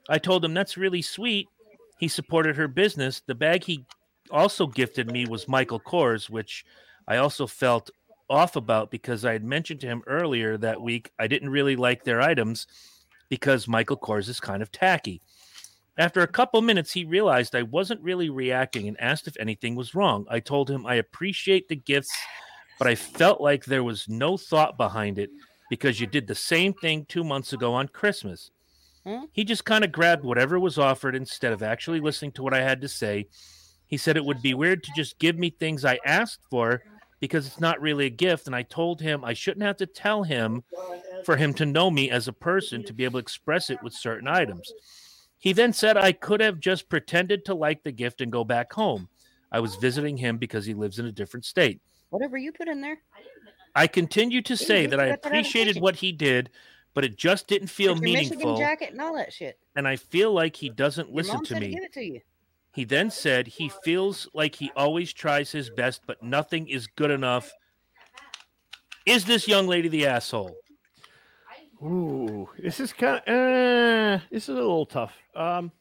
I 0.09 0.20
told 0.20 0.45
him 0.45 0.53
that's 0.53 0.78
really 0.78 1.01
sweet. 1.01 1.47
He 1.99 2.07
supported 2.07 2.55
her 2.55 2.68
business. 2.68 3.22
The 3.26 3.36
bag 3.36 3.64
he 3.64 3.86
also 4.32 4.68
gifted 4.68 5.12
me 5.12 5.26
was 5.26 5.47
Michael 5.47 5.80
Kors, 5.80 6.30
which 6.30 6.66
I 7.07 7.18
also 7.18 7.45
felt 7.45 7.89
off 8.30 8.55
about 8.55 8.89
because 8.89 9.26
I 9.26 9.34
had 9.34 9.43
mentioned 9.43 9.82
to 9.82 9.88
him 9.88 10.01
earlier 10.07 10.57
that 10.57 10.82
week 10.82 11.12
I 11.20 11.28
didn't 11.28 11.49
really 11.49 11.76
like 11.76 12.03
their 12.03 12.22
items 12.22 12.66
because 13.28 13.68
Michael 13.68 13.97
Kors 13.97 14.30
is 14.30 14.39
kind 14.39 14.62
of 14.62 14.72
tacky. 14.72 15.22
After 15.97 16.21
a 16.21 16.27
couple 16.27 16.61
minutes, 16.61 16.93
he 16.93 17.03
realized 17.03 17.55
I 17.55 17.63
wasn't 17.63 18.01
really 18.01 18.29
reacting 18.29 18.87
and 18.87 18.99
asked 18.99 19.27
if 19.27 19.35
anything 19.39 19.75
was 19.75 19.93
wrong. 19.93 20.25
I 20.29 20.39
told 20.39 20.69
him 20.69 20.85
I 20.85 20.95
appreciate 20.95 21.67
the 21.67 21.75
gifts, 21.75 22.15
but 22.79 22.87
I 22.87 22.95
felt 22.95 23.41
like 23.41 23.65
there 23.65 23.83
was 23.83 24.07
no 24.07 24.37
thought 24.37 24.77
behind 24.77 25.19
it 25.19 25.29
because 25.69 25.99
you 25.99 26.07
did 26.07 26.27
the 26.27 26.35
same 26.35 26.73
thing 26.73 27.05
two 27.05 27.23
months 27.23 27.53
ago 27.53 27.73
on 27.73 27.87
Christmas. 27.89 28.51
Hmm? 29.05 29.25
He 29.33 29.43
just 29.43 29.65
kind 29.65 29.83
of 29.83 29.91
grabbed 29.91 30.23
whatever 30.23 30.59
was 30.59 30.77
offered 30.77 31.15
instead 31.15 31.53
of 31.53 31.63
actually 31.63 31.99
listening 31.99 32.31
to 32.33 32.43
what 32.43 32.53
I 32.53 32.61
had 32.61 32.81
to 32.81 32.87
say. 32.87 33.27
He 33.87 33.97
said 33.97 34.15
it 34.15 34.25
would 34.25 34.41
be 34.41 34.53
weird 34.53 34.83
to 34.83 34.91
just 34.95 35.19
give 35.19 35.37
me 35.37 35.49
things 35.49 35.83
I 35.83 35.99
asked 36.05 36.45
for 36.49 36.81
because 37.19 37.45
it's 37.45 37.59
not 37.59 37.81
really 37.81 38.05
a 38.05 38.09
gift. 38.09 38.47
And 38.47 38.55
I 38.55 38.63
told 38.63 39.01
him 39.01 39.25
I 39.25 39.33
shouldn't 39.33 39.65
have 39.65 39.77
to 39.77 39.85
tell 39.85 40.23
him 40.23 40.63
for 41.25 41.35
him 41.35 41.53
to 41.55 41.65
know 41.65 41.91
me 41.91 42.09
as 42.09 42.27
a 42.27 42.33
person 42.33 42.83
to 42.85 42.93
be 42.93 43.03
able 43.03 43.19
to 43.19 43.23
express 43.23 43.69
it 43.69 43.83
with 43.83 43.93
certain 43.93 44.27
items. 44.27 44.71
He 45.41 45.53
then 45.53 45.73
said 45.73 45.97
I 45.97 46.11
could 46.11 46.39
have 46.39 46.59
just 46.59 46.87
pretended 46.87 47.45
to 47.45 47.55
like 47.55 47.81
the 47.83 47.91
gift 47.91 48.21
and 48.21 48.31
go 48.31 48.43
back 48.43 48.71
home. 48.71 49.09
I 49.51 49.59
was 49.59 49.75
visiting 49.75 50.15
him 50.15 50.37
because 50.37 50.67
he 50.67 50.75
lives 50.75 50.99
in 50.99 51.07
a 51.07 51.11
different 51.11 51.45
state. 51.45 51.81
Whatever 52.11 52.37
you 52.37 52.51
put 52.51 52.67
in 52.67 52.79
there. 52.79 52.99
I 53.75 53.87
continue 53.87 54.43
to 54.43 54.55
say 54.55 54.85
that 54.85 54.99
I 54.99 55.07
appreciated 55.07 55.81
what 55.81 55.95
he 55.95 56.11
did, 56.11 56.51
but 56.93 57.03
it 57.03 57.17
just 57.17 57.47
didn't 57.47 57.69
feel 57.69 57.95
With 57.95 58.03
your 58.03 58.13
Michigan 58.19 58.55
jacket 58.55 58.91
and 58.91 59.01
all 59.01 59.15
that 59.15 59.33
shit. 59.33 59.57
And 59.75 59.87
I 59.87 59.95
feel 59.95 60.31
like 60.31 60.55
he 60.55 60.69
doesn't 60.69 61.07
Your 61.07 61.15
listen 61.15 61.33
mom 61.33 61.45
to 61.45 61.53
said 61.53 61.61
me. 61.61 61.69
give 61.69 61.83
it 61.83 61.93
to 61.93 62.05
you. 62.05 62.21
He 62.73 62.83
then 62.83 63.09
said 63.09 63.47
he 63.47 63.69
feels 63.83 64.29
like 64.35 64.53
he 64.53 64.71
always 64.75 65.11
tries 65.11 65.51
his 65.51 65.71
best, 65.71 66.01
but 66.05 66.21
nothing 66.21 66.67
is 66.67 66.85
good 66.85 67.09
enough. 67.09 67.51
Is 69.07 69.25
this 69.25 69.47
young 69.47 69.67
lady 69.67 69.89
the 69.89 70.05
asshole? 70.05 70.55
Ooh, 71.84 72.47
this 72.59 72.79
is 72.79 72.93
kind 72.93 73.21
of 73.25 73.34
uh, 73.34 74.23
this 74.32 74.43
is 74.43 74.49
a 74.49 74.53
little 74.53 74.86
tough. 74.86 75.13
Um, 75.36 75.71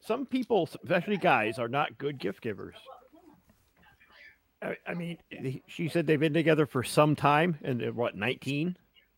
some 0.00 0.26
people, 0.26 0.68
especially 0.82 1.16
guys, 1.16 1.58
are 1.58 1.68
not 1.68 1.96
good 1.96 2.18
gift 2.18 2.40
givers. 2.40 2.76
I, 4.60 4.76
I 4.86 4.94
mean, 4.94 5.18
she 5.66 5.88
said 5.88 6.06
they've 6.06 6.18
been 6.18 6.34
together 6.34 6.66
for 6.66 6.82
some 6.82 7.14
time, 7.14 7.58
and 7.62 7.80
they're, 7.80 7.92
what 7.92 8.16
nineteen? 8.16 8.76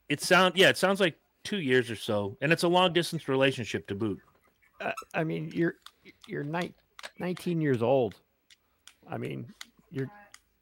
It 0.09 0.21
sound 0.21 0.57
yeah, 0.57 0.69
it 0.69 0.77
sounds 0.77 1.01
like 1.01 1.17
two 1.43 1.59
years 1.59 1.91
or 1.91 1.97
so, 1.97 2.37
and 2.41 2.53
it's 2.53 2.65
a 2.65 2.69
long 2.69 2.93
distance 2.93 3.29
relationship 3.29 3.87
to 3.89 3.95
boot. 3.95 4.21
Uh, 4.81 4.93
I 5.15 5.25
mean, 5.25 5.51
you're 5.55 5.77
you're 6.29 6.45
nine, 6.45 6.75
19 7.19 7.61
years 7.61 7.83
old. 7.83 8.17
I 9.09 9.17
mean, 9.17 9.53
you're 9.91 10.11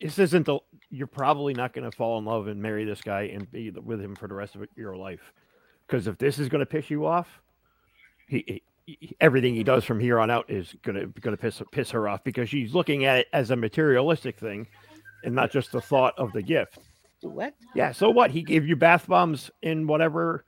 this 0.01 0.19
isn't 0.19 0.47
the 0.47 0.59
you're 0.91 1.07
probably 1.07 1.55
not 1.55 1.73
going 1.73 1.91
to 1.91 1.97
fall 1.97 2.19
in 2.19 2.25
love 2.25 2.47
and 2.47 2.61
marry 2.61 2.85
this 2.85 3.01
guy 3.01 3.23
and 3.23 3.51
be 3.51 3.71
with 3.71 4.01
him 4.01 4.15
for 4.15 4.29
the 4.29 4.35
rest 4.35 4.55
of 4.55 4.65
your 4.77 4.97
life. 4.97 5.33
Because 5.87 6.07
if 6.07 6.19
this 6.19 6.39
is 6.39 6.49
going 6.49 6.61
to 6.61 6.67
piss 6.67 6.91
you 6.91 7.07
off, 7.07 7.29
he, 8.29 8.63
he, 8.87 9.17
everything 9.21 9.55
he 9.55 9.65
does 9.65 9.85
from 9.85 10.01
here 10.01 10.19
on 10.19 10.31
out 10.31 10.49
is 10.51 10.75
going 10.83 10.97
to 10.97 11.07
going 11.21 11.37
to 11.37 11.41
piss 11.41 11.63
piss 11.73 11.91
her 11.91 12.09
off 12.09 12.25
because 12.25 12.49
she's 12.49 12.75
looking 12.75 13.05
at 13.05 13.19
it 13.19 13.27
as 13.33 13.51
a 13.51 13.57
materialistic 13.57 14.39
thing 14.39 14.67
and 15.25 15.35
not 15.35 15.51
just 15.51 15.73
the 15.73 15.81
thought 15.81 16.15
of 16.19 16.33
the 16.33 16.43
gift. 16.43 16.79
What? 17.23 17.55
Yeah, 17.75 17.93
so 17.93 18.11
what? 18.11 18.31
He 18.31 18.43
gave 18.43 18.67
you 18.67 18.77
bath 18.77 19.07
bombs 19.07 19.51
in 19.63 19.87
whatever 19.87 20.45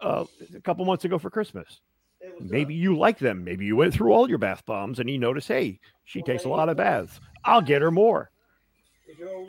uh, 0.00 0.24
a 0.54 0.60
couple 0.60 0.84
months 0.84 1.04
ago 1.04 1.18
for 1.18 1.30
Christmas. 1.30 1.80
Maybe 2.40 2.74
you 2.74 2.96
like 2.96 3.18
them. 3.18 3.44
Maybe 3.44 3.66
you 3.66 3.76
went 3.76 3.94
through 3.94 4.12
all 4.12 4.28
your 4.28 4.38
bath 4.38 4.64
bombs 4.66 4.98
and 4.98 5.08
he 5.08 5.18
noticed, 5.18 5.48
hey, 5.48 5.80
she 6.04 6.22
takes 6.22 6.44
a 6.44 6.48
lot 6.48 6.68
of 6.68 6.76
baths. 6.76 7.20
I'll 7.44 7.62
get 7.62 7.82
her 7.82 7.90
more. 7.90 8.30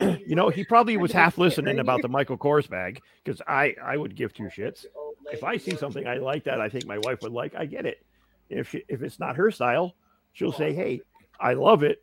you 0.26 0.34
know, 0.34 0.48
he 0.48 0.64
probably 0.64 0.96
was 0.98 1.12
half 1.12 1.38
listening 1.38 1.78
about 1.78 2.02
the 2.02 2.08
Michael 2.08 2.38
Kors 2.38 2.68
bag 2.68 3.00
because 3.24 3.40
I 3.46 3.74
I 3.82 3.96
would 3.96 4.14
give 4.16 4.32
two 4.32 4.44
shits. 4.44 4.84
If 5.32 5.44
I 5.44 5.56
see 5.56 5.76
something 5.76 6.06
I 6.06 6.16
like 6.16 6.44
that 6.44 6.60
I 6.60 6.68
think 6.68 6.86
my 6.86 6.98
wife 6.98 7.22
would 7.22 7.32
like, 7.32 7.54
I 7.54 7.66
get 7.66 7.86
it. 7.86 8.04
If 8.48 8.70
she, 8.70 8.84
if 8.88 9.02
it's 9.02 9.20
not 9.20 9.36
her 9.36 9.50
style, 9.50 9.94
she'll 10.32 10.52
say, 10.52 10.72
hey, 10.72 11.02
I 11.38 11.54
love 11.54 11.82
it, 11.82 12.02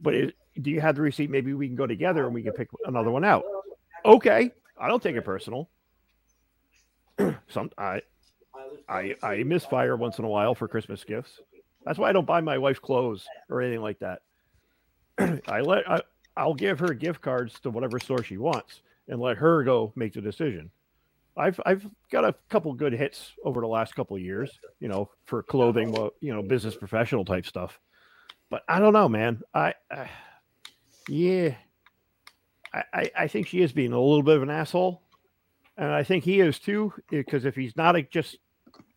but 0.00 0.14
it, 0.14 0.34
do 0.60 0.70
you 0.70 0.80
have 0.80 0.96
the 0.96 1.02
receipt? 1.02 1.30
Maybe 1.30 1.54
we 1.54 1.66
can 1.66 1.76
go 1.76 1.86
together 1.86 2.24
and 2.24 2.34
we 2.34 2.42
can 2.42 2.52
pick 2.52 2.68
another 2.84 3.10
one 3.10 3.24
out. 3.24 3.44
Okay, 4.04 4.50
I 4.78 4.88
don't 4.88 5.02
take 5.02 5.16
it 5.16 5.22
personal. 5.22 5.68
Some 7.48 7.70
I 7.78 8.02
I 8.88 9.14
I 9.22 9.42
misfire 9.42 9.96
once 9.96 10.18
in 10.18 10.24
a 10.24 10.28
while 10.28 10.54
for 10.54 10.68
Christmas 10.68 11.04
gifts. 11.04 11.40
That's 11.84 11.98
why 11.98 12.08
I 12.08 12.12
don't 12.12 12.26
buy 12.26 12.40
my 12.40 12.58
wife 12.58 12.80
clothes 12.80 13.26
or 13.48 13.62
anything 13.62 13.82
like 13.82 14.00
that. 14.00 14.22
I 15.48 15.60
let 15.60 15.88
I, 15.90 16.02
I'll 16.36 16.54
give 16.54 16.78
her 16.80 16.92
gift 16.94 17.20
cards 17.20 17.58
to 17.60 17.70
whatever 17.70 17.98
store 17.98 18.22
she 18.22 18.36
wants 18.36 18.82
and 19.08 19.20
let 19.20 19.38
her 19.38 19.62
go 19.62 19.92
make 19.96 20.12
the 20.12 20.20
decision. 20.20 20.70
I've 21.36 21.60
I've 21.66 21.86
got 22.10 22.24
a 22.24 22.34
couple 22.48 22.72
good 22.72 22.92
hits 22.92 23.32
over 23.44 23.60
the 23.60 23.66
last 23.66 23.94
couple 23.94 24.18
years, 24.18 24.50
you 24.80 24.88
know, 24.88 25.10
for 25.24 25.42
clothing, 25.42 25.94
you 26.20 26.32
know, 26.32 26.42
business 26.42 26.74
professional 26.74 27.24
type 27.24 27.46
stuff. 27.46 27.78
But 28.48 28.62
I 28.68 28.78
don't 28.78 28.92
know, 28.92 29.08
man. 29.08 29.42
I, 29.52 29.74
I 29.90 30.08
yeah, 31.08 31.54
I, 32.72 32.82
I 32.92 33.10
I 33.18 33.28
think 33.28 33.48
she 33.48 33.60
is 33.60 33.72
being 33.72 33.92
a 33.92 34.00
little 34.00 34.22
bit 34.22 34.36
of 34.36 34.42
an 34.42 34.50
asshole, 34.50 35.02
and 35.76 35.90
I 35.90 36.04
think 36.04 36.24
he 36.24 36.40
is 36.40 36.58
too. 36.58 36.92
Because 37.10 37.44
if 37.44 37.54
he's 37.54 37.76
not 37.76 37.96
a 37.96 38.02
just 38.02 38.38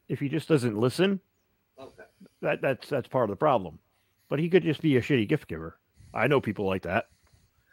if 0.07 0.19
he 0.19 0.29
just 0.29 0.47
doesn't 0.47 0.77
listen, 0.77 1.19
okay. 1.79 2.03
that 2.41 2.61
that's 2.61 2.87
that's 2.87 3.07
part 3.07 3.29
of 3.29 3.31
the 3.31 3.39
problem. 3.39 3.79
But 4.29 4.39
he 4.39 4.49
could 4.49 4.63
just 4.63 4.81
be 4.81 4.95
a 4.95 5.01
shitty 5.01 5.27
gift 5.27 5.47
giver. 5.47 5.77
I 6.13 6.27
know 6.27 6.39
people 6.39 6.65
like 6.65 6.83
that. 6.83 7.07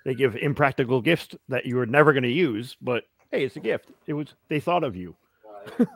They 0.04 0.14
give 0.14 0.36
impractical 0.36 1.00
gifts 1.00 1.34
that 1.48 1.66
you 1.66 1.78
are 1.78 1.86
never 1.86 2.12
going 2.12 2.22
to 2.22 2.30
use, 2.30 2.76
but 2.80 3.04
hey, 3.30 3.44
it's 3.44 3.56
a 3.56 3.60
gift. 3.60 3.90
It 4.06 4.12
was 4.14 4.34
they 4.48 4.60
thought 4.60 4.84
of 4.84 4.96
you. 4.96 5.14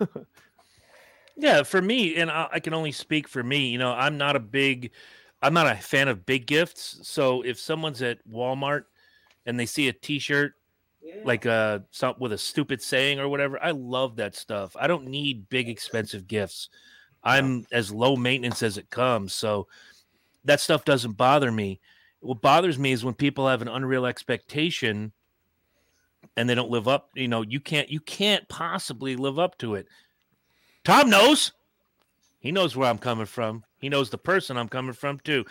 Yeah, 1.41 1.63
for 1.63 1.81
me, 1.81 2.17
and 2.17 2.31
I, 2.31 2.49
I 2.53 2.61
can 2.61 2.75
only 2.75 2.93
speak 2.93 3.27
for 3.27 3.43
me. 3.43 3.69
You 3.69 3.79
know, 3.79 3.93
I'm 3.93 4.19
not 4.19 4.37
a 4.37 4.41
big, 4.41 4.91
I'm 5.41 5.55
not 5.55 5.67
a 5.67 5.75
fan 5.75 6.09
of 6.09 6.27
big 6.27 6.47
gifts. 6.47 7.01
So 7.03 7.41
if 7.43 7.59
someone's 7.59 8.03
at 8.03 8.19
Walmart 8.29 8.85
and 9.47 9.59
they 9.59 9.65
see 9.65 9.89
a 9.89 9.93
T-shirt 9.93 10.55
like 11.25 11.47
uh 11.47 11.79
some 11.91 12.15
with 12.19 12.31
a 12.35 12.39
stupid 12.39 12.83
saying 12.83 13.19
or 13.19 13.29
whatever, 13.29 13.63
I 13.63 13.71
love 13.71 14.17
that 14.17 14.37
stuff. 14.37 14.77
I 14.79 14.87
don't 14.87 15.07
need 15.07 15.49
big 15.49 15.71
expensive 15.71 16.27
gifts. 16.27 16.69
I'm 17.25 17.65
as 17.73 17.91
low 17.91 18.17
maintenance 18.17 18.63
as 18.63 18.77
it 18.77 18.91
comes, 18.91 19.33
so 19.33 19.67
that 20.45 20.61
stuff 20.61 20.85
doesn't 20.85 21.17
bother 21.17 21.51
me. 21.51 21.81
What 22.21 22.43
bothers 22.43 22.79
me 22.79 22.93
is 22.93 23.03
when 23.03 23.15
people 23.15 23.49
have 23.49 23.63
an 23.63 23.69
unreal 23.69 24.05
expectation 24.05 25.13
and 26.37 26.49
they 26.49 26.55
don't 26.55 26.71
live 26.71 26.89
up. 26.89 27.11
You 27.15 27.29
know, 27.29 27.43
you 27.43 27.61
can't 27.61 27.91
you 27.91 28.01
can't 28.01 28.49
possibly 28.49 29.17
live 29.17 29.39
up 29.39 29.59
to 29.59 29.75
it. 29.75 29.87
Tom 30.85 31.11
knows. 31.11 31.53
He 32.39 32.53
knows 32.53 32.75
where 32.75 32.89
I'm 32.89 32.99
coming 32.99 33.27
from. 33.27 33.65
He 33.79 33.89
knows 33.89 34.11
the 34.11 34.19
person 34.19 34.57
I'm 34.57 34.69
coming 34.69 34.95
from 34.95 35.19
too. 35.21 35.45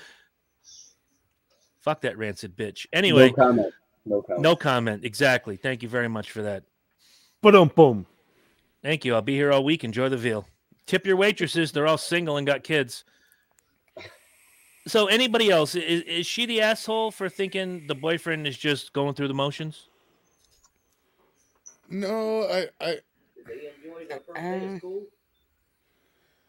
Fuck 1.80 2.02
that 2.02 2.18
rancid 2.18 2.58
bitch. 2.58 2.88
Anyway, 2.92 3.30
no 3.30 3.36
comment. 3.36 3.74
No 4.06 4.22
comment. 4.22 4.42
no 4.42 4.56
comment. 4.56 5.06
Exactly. 5.06 5.56
Thank 5.56 5.84
you 5.84 5.90
very 5.90 6.08
much 6.08 6.32
for 6.32 6.42
that. 6.42 6.64
But 7.42 7.56
um, 7.56 7.72
boom. 7.74 8.06
Thank 8.82 9.06
you. 9.06 9.14
I'll 9.14 9.22
be 9.22 9.36
here 9.36 9.52
all 9.52 9.64
week. 9.64 9.84
Enjoy 9.84 10.10
the 10.10 10.18
veal. 10.18 10.48
Tip 10.86 11.06
your 11.06 11.18
waitresses. 11.18 11.72
They're 11.72 11.88
all 11.88 11.98
single 11.98 12.38
and 12.38 12.48
got 12.48 12.64
kids. 12.64 13.04
So, 14.88 15.06
anybody 15.06 15.52
else? 15.52 15.76
Is, 15.76 16.02
is 16.04 16.26
she 16.26 16.46
the 16.46 16.62
asshole 16.62 17.12
for 17.12 17.30
thinking 17.30 17.86
the 17.88 17.96
boyfriend 17.96 18.48
is 18.48 18.58
just 18.58 18.94
going 18.94 19.14
through 19.14 19.28
the 19.28 19.34
motions? 19.34 19.90
No, 21.90 22.44
I, 22.44 22.68
I, 22.80 23.00
Uh, 24.36 24.80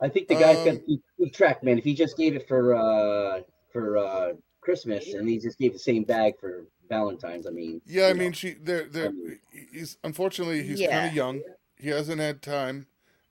I 0.03 0.09
think 0.09 0.29
the 0.29 0.35
guy's 0.35 0.59
Um, 0.59 0.65
got 0.65 0.73
to 0.73 0.79
keep, 0.81 1.03
keep 1.19 1.35
track, 1.35 1.63
man. 1.63 1.79
If 1.79 1.85
he 1.85 1.95
just 1.95 2.17
gave 2.17 2.35
it 2.35 2.49
for 2.49 2.75
uh 2.75 3.43
for 3.73 3.99
uh 3.99 4.33
Christmas 4.61 5.15
and 5.15 5.29
he 5.29 5.39
just 5.39 5.59
gave 5.59 5.73
the 5.73 5.79
same 5.79 6.05
bag 6.05 6.35
for 6.41 6.67
Valentine's, 6.89 7.47
I 7.47 7.51
mean, 7.51 7.81
yeah, 7.87 8.07
I 8.07 8.09
you 8.09 8.15
know, 8.15 8.21
mean, 8.21 8.33
she, 8.33 8.51
they're, 8.53 8.85
they're, 8.85 9.13
he's 9.73 9.99
unfortunately 10.05 10.63
he's 10.63 10.81
kinda 10.81 11.09
young. 11.09 11.43
He 11.77 11.89
hasn't 11.89 12.21
had 12.21 12.43
time, 12.43 12.87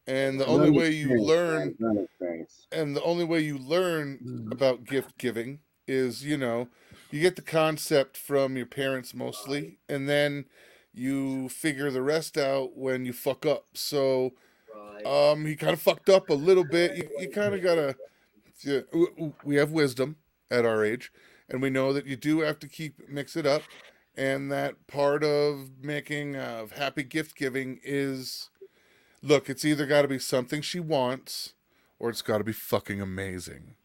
and 0.07 0.39
the 0.39 0.45
learning 0.47 0.67
only 0.67 0.79
way 0.79 0.91
you 0.91 1.09
learn 1.09 1.59
man, 1.59 1.75
learning 1.79 2.03
experience. 2.05 2.67
and 2.71 2.95
the 2.95 3.03
only 3.03 3.23
way 3.23 3.39
you 3.39 3.57
learn 3.57 4.21
about 4.51 4.85
gift 4.85 5.17
giving 5.17 5.59
is 5.87 6.23
you 6.23 6.37
know 6.37 6.67
you 7.11 7.19
get 7.21 7.35
the 7.35 7.41
concept 7.41 8.15
from 8.17 8.55
your 8.55 8.65
parents 8.65 9.13
mostly 9.13 9.77
and 9.87 10.07
then 10.07 10.45
you 10.93 11.49
figure 11.49 11.91
the 11.91 12.01
rest 12.01 12.37
out 12.37 12.75
when 12.75 13.05
you 13.05 13.13
fuck 13.13 13.45
up 13.45 13.65
so 13.73 14.33
um 15.05 15.45
he 15.45 15.55
kind 15.55 15.73
of 15.73 15.81
fucked 15.81 16.09
up 16.09 16.29
a 16.29 16.33
little 16.33 16.63
bit 16.63 16.95
you, 16.97 17.09
you 17.19 17.29
kind 17.29 17.53
of 17.53 17.61
gotta 17.61 17.95
yeah, 18.61 18.81
w- 18.91 19.11
w- 19.11 19.33
we 19.43 19.55
have 19.55 19.71
wisdom 19.71 20.17
at 20.51 20.65
our 20.65 20.83
age 20.83 21.11
and 21.49 21.61
we 21.61 21.69
know 21.69 21.93
that 21.93 22.05
you 22.05 22.15
do 22.15 22.39
have 22.39 22.59
to 22.59 22.67
keep 22.67 23.07
mix 23.07 23.35
it 23.35 23.45
up 23.45 23.61
and 24.17 24.51
that 24.51 24.87
part 24.87 25.23
of 25.23 25.69
making 25.81 26.35
of 26.35 26.71
happy 26.73 27.03
gift 27.03 27.35
giving 27.35 27.79
is 27.83 28.49
look 29.21 29.49
it's 29.49 29.63
either 29.63 29.85
got 29.85 30.01
to 30.01 30.07
be 30.07 30.19
something 30.19 30.61
she 30.61 30.79
wants 30.79 31.53
or 31.99 32.09
it's 32.09 32.21
got 32.21 32.37
to 32.39 32.43
be 32.43 32.53
fucking 32.53 33.01
amazing. 33.01 33.75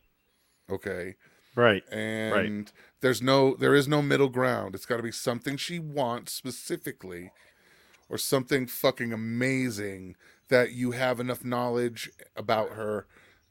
Okay? 0.70 1.16
Right. 1.56 1.82
And 1.90 2.72
there's 3.04 3.20
no 3.20 3.54
there 3.54 3.74
is 3.74 3.86
no 3.86 4.00
middle 4.00 4.30
ground. 4.30 4.74
It's 4.74 4.86
got 4.86 4.96
to 4.96 5.02
be 5.02 5.12
something 5.12 5.58
she 5.58 5.78
wants 5.78 6.32
specifically 6.32 7.32
or 8.08 8.16
something 8.16 8.66
fucking 8.66 9.12
amazing 9.12 10.16
that 10.48 10.72
you 10.72 10.92
have 10.92 11.20
enough 11.20 11.44
knowledge 11.44 12.10
about 12.34 12.70
her 12.70 13.06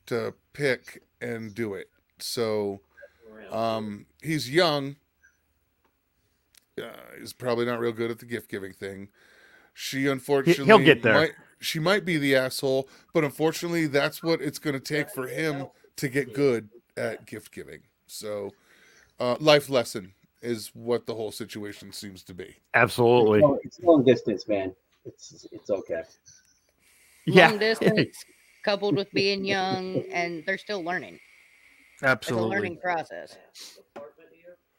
to 0.08 0.34
pick 0.54 1.04
and 1.22 1.54
do 1.54 1.76
it. 1.76 1.91
So 2.18 2.82
um 3.51 4.08
he's 4.24 4.49
young. 4.49 4.95
Uh, 6.76 6.86
he's 7.20 7.34
probably 7.34 7.68
not 7.68 7.80
real 7.80 7.91
good 7.91 8.10
at 8.10 8.18
the 8.18 8.26
gift 8.26 8.49
giving 8.49 8.74
thing. 8.74 9.10
She 9.76 10.08
unfortunately 10.08 10.66
he'll 10.66 10.80
get 10.80 11.04
there. 11.04 11.14
Might, 11.14 11.32
she 11.60 11.78
might 11.78 12.06
be 12.06 12.18
the 12.18 12.36
asshole, 12.36 12.89
but 13.14 13.24
unfortunately, 13.24 13.86
that's 13.86 14.24
what 14.24 14.41
it's 14.41 14.58
going 14.58 14.74
to 14.74 14.80
take 14.80 15.12
for 15.12 15.28
him 15.28 15.68
to 15.97 16.10
get 16.10 16.34
good 16.34 16.70
at 16.97 17.28
gift 17.28 17.51
giving. 17.54 17.82
So, 18.08 18.51
uh, 19.24 19.38
life 19.39 19.69
lesson 19.69 20.13
is 20.41 20.71
what 20.74 21.05
the 21.05 21.15
whole 21.15 21.32
situation 21.32 21.93
seems 21.93 22.24
to 22.24 22.34
be. 22.34 22.55
Absolutely. 22.74 23.39
It's 23.39 23.43
long, 23.43 23.59
it's 23.63 23.80
long 23.80 24.03
distance, 24.03 24.47
man. 24.47 24.76
It's 25.05 25.47
it's 25.51 25.69
okay. 25.69 26.03
Yeah. 27.26 27.49
long 27.49 27.59
distance 27.59 28.17
coupled 28.65 28.97
with 28.97 29.09
being 29.11 29.45
young 29.45 30.03
and 30.11 30.43
they're 30.45 30.57
still 30.57 30.84
learning. 30.84 31.19
It's 31.95 32.03
a 32.03 32.07
Absolutely. 32.07 32.49
learning 32.49 32.78
process. 32.78 33.38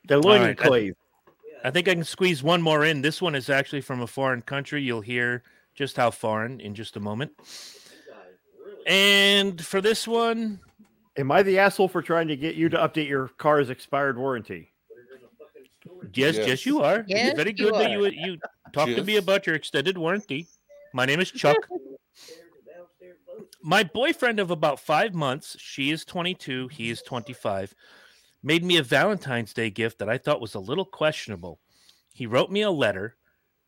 They're 0.06 0.18
learning 0.20 0.56
right, 0.60 0.92
I- 0.92 0.92
I 1.66 1.70
think 1.70 1.88
I 1.88 1.94
can 1.94 2.04
squeeze 2.04 2.42
one 2.42 2.60
more 2.60 2.84
in. 2.84 3.00
This 3.00 3.22
one 3.22 3.34
is 3.34 3.48
actually 3.48 3.80
from 3.80 4.02
a 4.02 4.06
foreign 4.06 4.42
country. 4.42 4.82
You'll 4.82 5.00
hear 5.00 5.42
just 5.74 5.96
how 5.96 6.10
foreign 6.10 6.60
in 6.60 6.74
just 6.74 6.96
a 6.96 7.00
moment. 7.00 7.32
And 8.86 9.64
for 9.64 9.80
this 9.80 10.06
one, 10.06 10.60
Am 11.16 11.30
I 11.30 11.42
the 11.42 11.58
asshole 11.58 11.88
for 11.88 12.02
trying 12.02 12.28
to 12.28 12.36
get 12.36 12.56
you 12.56 12.68
to 12.68 12.76
update 12.76 13.08
your 13.08 13.28
car's 13.38 13.70
expired 13.70 14.18
warranty? 14.18 14.72
yes, 16.12 16.36
yes, 16.36 16.46
Yes. 16.46 16.66
you 16.66 16.80
are. 16.82 17.00
It's 17.00 17.08
Yes, 17.08 17.36
very 17.36 17.50
you 17.50 17.70
good 17.70 17.74
that 17.74 17.90
you 17.90 18.04
you 18.06 18.38
talk 18.72 18.88
to 18.88 19.02
me 19.04 19.16
about 19.16 19.46
your 19.46 19.54
extended 19.54 19.96
warranty. 19.96 20.46
My 20.92 21.06
name 21.06 21.20
is 21.20 21.30
Chuck. 21.30 21.56
My 23.62 23.82
boyfriend 23.82 24.40
of 24.40 24.50
about 24.50 24.80
five 24.80 25.14
months, 25.14 25.56
she 25.58 25.90
is 25.90 26.04
22, 26.04 26.68
he 26.68 26.90
is 26.90 27.00
25, 27.02 27.74
made 28.42 28.62
me 28.62 28.76
a 28.76 28.82
Valentine's 28.82 29.54
Day 29.54 29.70
gift 29.70 29.98
that 29.98 30.08
I 30.08 30.18
thought 30.18 30.40
was 30.40 30.54
a 30.54 30.60
little 30.60 30.84
questionable. 30.84 31.60
He 32.12 32.26
wrote 32.26 32.50
me 32.50 32.62
a 32.62 32.70
letter. 32.70 33.16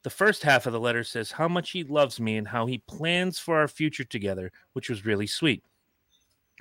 The 0.02 0.10
first 0.10 0.42
half 0.42 0.66
of 0.66 0.72
the 0.72 0.80
letter 0.80 1.02
says 1.02 1.32
how 1.32 1.48
much 1.48 1.70
he 1.70 1.82
loves 1.82 2.20
me 2.20 2.36
and 2.36 2.46
how 2.48 2.66
he 2.66 2.78
plans 2.78 3.38
for 3.38 3.56
our 3.56 3.68
future 3.68 4.04
together, 4.04 4.52
which 4.72 4.88
was 4.90 5.06
really 5.06 5.26
sweet. 5.26 5.64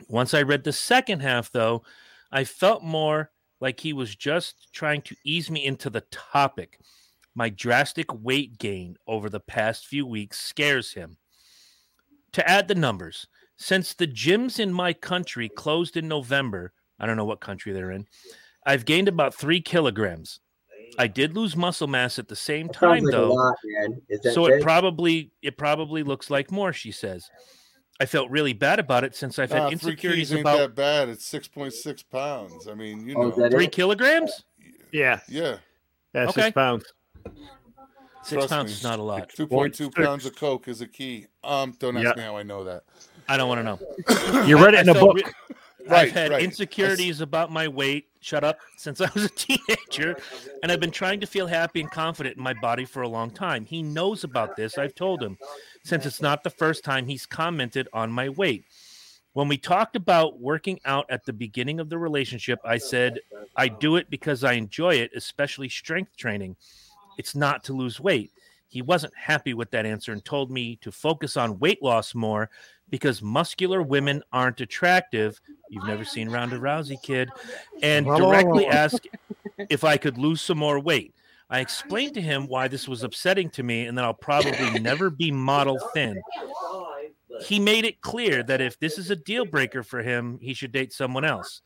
Once 0.08 0.34
I 0.34 0.42
read 0.42 0.64
the 0.64 0.74
second 0.74 1.22
half, 1.22 1.52
though, 1.52 1.84
I 2.32 2.44
felt 2.44 2.84
more 2.84 3.32
like 3.60 3.80
he 3.80 3.94
was 3.94 4.16
just 4.16 4.74
trying 4.74 5.02
to 5.04 5.16
ease 5.24 5.50
me 5.50 5.66
into 5.66 5.90
the 5.90 6.02
topic. 6.12 6.80
My 7.34 7.50
drastic 7.50 8.14
weight 8.14 8.58
gain 8.58 8.98
over 9.08 9.30
the 9.30 9.40
past 9.40 9.86
few 9.86 10.06
weeks 10.06 10.40
scares 10.40 10.94
him. 10.94 11.18
To 12.34 12.50
add 12.50 12.68
the 12.68 12.76
numbers, 12.76 13.28
since 13.58 13.94
the 13.94 14.08
gyms 14.08 14.60
in 14.60 14.74
my 14.74 14.94
country 14.94 15.50
closed 15.50 15.96
in 15.96 16.08
November, 16.08 16.74
I 17.00 17.06
don't 17.06 17.18
know 17.18 17.26
what 17.26 17.40
country 17.40 17.72
they're 17.72 17.92
in, 17.92 18.08
I've 18.66 18.86
gained 18.86 19.08
about 19.08 19.34
three 19.34 19.62
kilograms. 19.62 20.40
I 20.98 21.08
did 21.08 21.36
lose 21.36 21.56
muscle 21.56 21.88
mass 21.88 22.20
at 22.20 22.28
the 22.28 22.36
same 22.36 22.68
That 22.68 22.76
time, 22.76 23.04
like 23.04 23.12
though 23.12 23.34
lot, 23.34 23.56
man. 23.64 24.02
Is 24.10 24.22
that 24.22 24.34
so 24.34 24.46
it 24.46 24.58
big? 24.58 24.64
probably 24.64 25.32
it 25.42 25.58
probably 25.58 26.04
looks 26.04 26.30
like 26.30 26.52
more 26.52 26.72
she 26.72 26.92
says 26.92 27.30
i 28.00 28.06
felt 28.06 28.30
really 28.30 28.54
bad 28.54 28.80
about 28.80 29.04
it 29.04 29.16
since 29.16 29.40
i've 29.40 29.50
had 29.52 29.60
Nah, 29.64 29.70
three 29.70 29.74
insecurities 29.74 30.30
keys 30.32 30.40
about 30.40 30.58
that 30.58 30.76
bad. 30.76 31.10
It's 31.10 31.26
six 31.26 31.48
point 31.48 31.74
six 31.74 32.04
pounds. 32.04 32.68
I 32.68 32.74
mean, 32.74 33.08
you 33.08 33.16
Oh, 33.16 33.24
know. 33.24 33.30
is 33.30 33.38
that 33.38 33.52
three 33.52 33.66
it? 33.66 33.72
kilograms 33.72 34.44
Yeah, 34.92 35.20
yeah, 35.28 35.58
that's 36.14 36.32
Okay. 36.32 36.44
six 36.44 36.54
pounds. 36.54 36.86
six 38.22 38.34
Trust 38.34 38.50
pounds 38.50 38.70
me. 38.70 38.74
is 38.74 38.84
not 38.84 39.00
a 39.00 39.04
lot 39.04 39.30
two 39.30 39.48
point 39.48 39.74
two 39.74 39.86
Six. 39.86 39.96
pounds 39.96 40.24
two 40.24 40.30
of 40.30 40.36
coke 40.36 40.68
is 40.68 40.82
a 40.82 40.88
key. 40.88 41.28
Um, 41.44 41.74
don't 41.80 41.96
ask 41.98 42.04
Yeah. 42.04 42.14
me 42.16 42.22
how 42.24 42.38
I 42.38 42.44
know 42.44 42.64
that. 42.64 42.84
i 43.28 43.38
don't 43.38 43.48
want 43.50 43.60
to 43.60 43.64
know 43.64 43.80
You 44.48 44.58
read 44.64 44.74
it 44.74 44.82
in 44.82 44.90
I 44.90 44.92
a 44.92 45.00
book. 45.00 45.16
re- 45.16 45.24
Right, 45.88 46.08
i've 46.08 46.12
had 46.14 46.32
right. 46.32 46.42
insecurities 46.42 47.22
about 47.22 47.52
my 47.52 47.68
weight 47.68 48.08
shut 48.20 48.44
up 48.44 48.58
since 48.76 49.02
i 49.08 49.10
was 49.14 49.26
a 49.26 49.30
teenager 49.30 50.16
and 50.64 50.72
i've 50.72 50.80
been 50.80 50.90
trying 50.90 51.20
to 51.20 51.28
feel 51.28 51.46
happy 51.46 51.80
and 51.80 51.92
confident 51.92 52.38
in 52.38 52.42
my 52.44 52.54
body 52.56 52.86
for 52.86 53.04
a 53.04 53.08
long 53.08 53.30
time 53.30 53.66
he 53.66 53.84
knows 53.84 54.24
about 54.24 54.56
this 54.56 54.80
i've 54.80 54.96
told 54.96 55.22
him 55.22 55.38
since 55.86 56.06
it's 56.06 56.22
not 56.22 56.44
the 56.44 56.50
first 56.50 56.84
time 56.84 57.08
he's 57.08 57.26
commented 57.26 57.88
on 57.94 58.12
my 58.12 58.28
weight 58.30 58.66
when 59.34 59.48
we 59.48 59.58
talked 59.58 59.96
about 59.96 60.40
working 60.40 60.80
out 60.86 61.06
at 61.10 61.26
the 61.26 61.34
beginning 61.34 61.80
of 61.80 61.90
the 61.90 61.98
relationship 61.98 62.60
i 62.66 62.78
said 62.78 63.20
I 63.56 63.68
do 63.68 63.96
it 63.96 64.10
because 64.10 64.44
I 64.44 64.54
enjoy 64.54 64.96
it, 64.96 65.12
especially 65.16 65.70
strength 65.70 66.16
training. 66.18 66.56
It's 67.18 67.36
not 67.36 67.64
to 67.66 67.74
lose 67.74 68.00
weight. 68.00 68.32
He 68.68 68.82
wasn't 68.82 69.16
happy 69.16 69.54
with 69.54 69.72
that 69.72 69.86
answer 69.86 70.12
and 70.12 70.24
told 70.26 70.52
me 70.52 70.76
to 70.78 70.92
focus 70.92 71.38
on 71.38 71.60
weight 71.60 71.82
loss 71.82 72.14
more 72.14 72.50
because 72.90 73.22
muscular 73.22 73.82
women 73.82 74.22
aren't 74.34 74.60
attractive. 74.60 75.40
You've 75.70 75.88
never 75.88 76.04
seen 76.04 76.30
Ronda 76.30 76.58
Rousey, 76.58 77.02
kid. 77.02 77.30
And 77.82 78.06
directly 78.06 78.68
asked 78.68 79.08
if 79.70 79.84
I 79.84 79.96
could 79.98 80.18
lose 80.18 80.42
some 80.42 80.58
more 80.58 80.80
weight. 80.80 81.14
I 81.50 81.60
explained 81.60 82.16
to 82.16 82.22
him 82.22 82.48
why 82.48 82.68
this 82.68 82.88
was 82.88 83.04
upsetting 83.04 83.50
to 83.52 83.64
me 83.64 83.86
and 83.86 83.98
that 83.98 84.06
I'll 84.06 84.14
probably 84.14 84.80
never 84.80 85.10
be 85.10 85.32
model 85.32 85.80
thin. 85.94 86.22
He 87.44 87.60
made 87.60 87.86
it 87.86 88.02
clear 88.02 88.44
that 88.44 88.62
if 88.62 88.80
this 88.80 88.98
is 88.98 89.12
a 89.12 89.16
deal 89.16 89.46
breaker 89.46 89.84
for 89.84 90.02
him, 90.02 90.40
he 90.42 90.54
should 90.54 90.72
date 90.72 90.94
someone 90.94 91.26
else. 91.26 91.62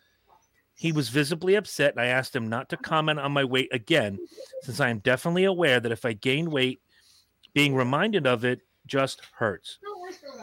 He 0.76 0.92
was 0.92 1.10
visibly 1.10 1.56
upset, 1.56 1.92
and 1.92 2.02
I 2.02 2.06
asked 2.06 2.36
him 2.36 2.48
not 2.48 2.70
to 2.70 2.78
comment 2.78 3.20
on 3.20 3.34
my 3.34 3.44
weight 3.44 3.68
again, 3.74 4.18
since 4.62 4.80
I 4.80 4.90
am 4.90 5.00
definitely 5.00 5.44
aware 5.44 5.80
that 5.80 5.92
if 5.92 6.06
I 6.06 6.14
gain 6.14 6.50
weight, 6.50 6.82
being 7.54 7.76
reminded 7.76 8.26
of 8.26 8.46
it 8.46 8.62
just 8.86 9.22
hurts. 9.34 9.80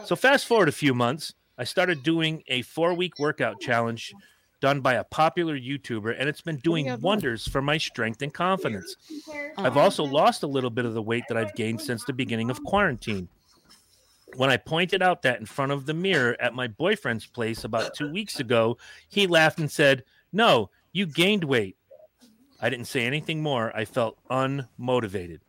So, 0.05 0.15
fast 0.15 0.45
forward 0.45 0.69
a 0.69 0.73
few 0.73 0.93
months, 0.93 1.33
I 1.57 1.63
started 1.63 2.03
doing 2.03 2.43
a 2.47 2.61
four 2.61 2.93
week 2.93 3.17
workout 3.17 3.59
challenge 3.59 4.13
done 4.59 4.81
by 4.81 4.95
a 4.95 5.03
popular 5.03 5.57
YouTuber, 5.57 6.15
and 6.17 6.27
it's 6.27 6.41
been 6.41 6.57
doing 6.57 6.99
wonders 7.01 7.47
for 7.47 7.61
my 7.61 7.77
strength 7.77 8.21
and 8.21 8.33
confidence. 8.33 8.95
I've 9.57 9.77
also 9.77 10.03
lost 10.03 10.43
a 10.43 10.47
little 10.47 10.69
bit 10.69 10.85
of 10.85 10.93
the 10.93 11.01
weight 11.01 11.23
that 11.27 11.37
I've 11.37 11.55
gained 11.55 11.81
since 11.81 12.03
the 12.03 12.13
beginning 12.13 12.49
of 12.49 12.63
quarantine. 12.63 13.27
When 14.35 14.49
I 14.49 14.57
pointed 14.57 15.01
out 15.01 15.21
that 15.21 15.39
in 15.39 15.45
front 15.45 15.71
of 15.71 15.85
the 15.85 15.93
mirror 15.93 16.35
at 16.39 16.53
my 16.53 16.67
boyfriend's 16.67 17.25
place 17.25 17.63
about 17.63 17.93
two 17.95 18.11
weeks 18.11 18.39
ago, 18.39 18.77
he 19.09 19.25
laughed 19.25 19.59
and 19.59 19.71
said, 19.71 20.03
No, 20.33 20.69
you 20.91 21.05
gained 21.05 21.43
weight. 21.43 21.77
I 22.61 22.69
didn't 22.69 22.85
say 22.85 23.05
anything 23.05 23.41
more. 23.41 23.75
I 23.75 23.85
felt 23.85 24.17
unmotivated. 24.29 25.39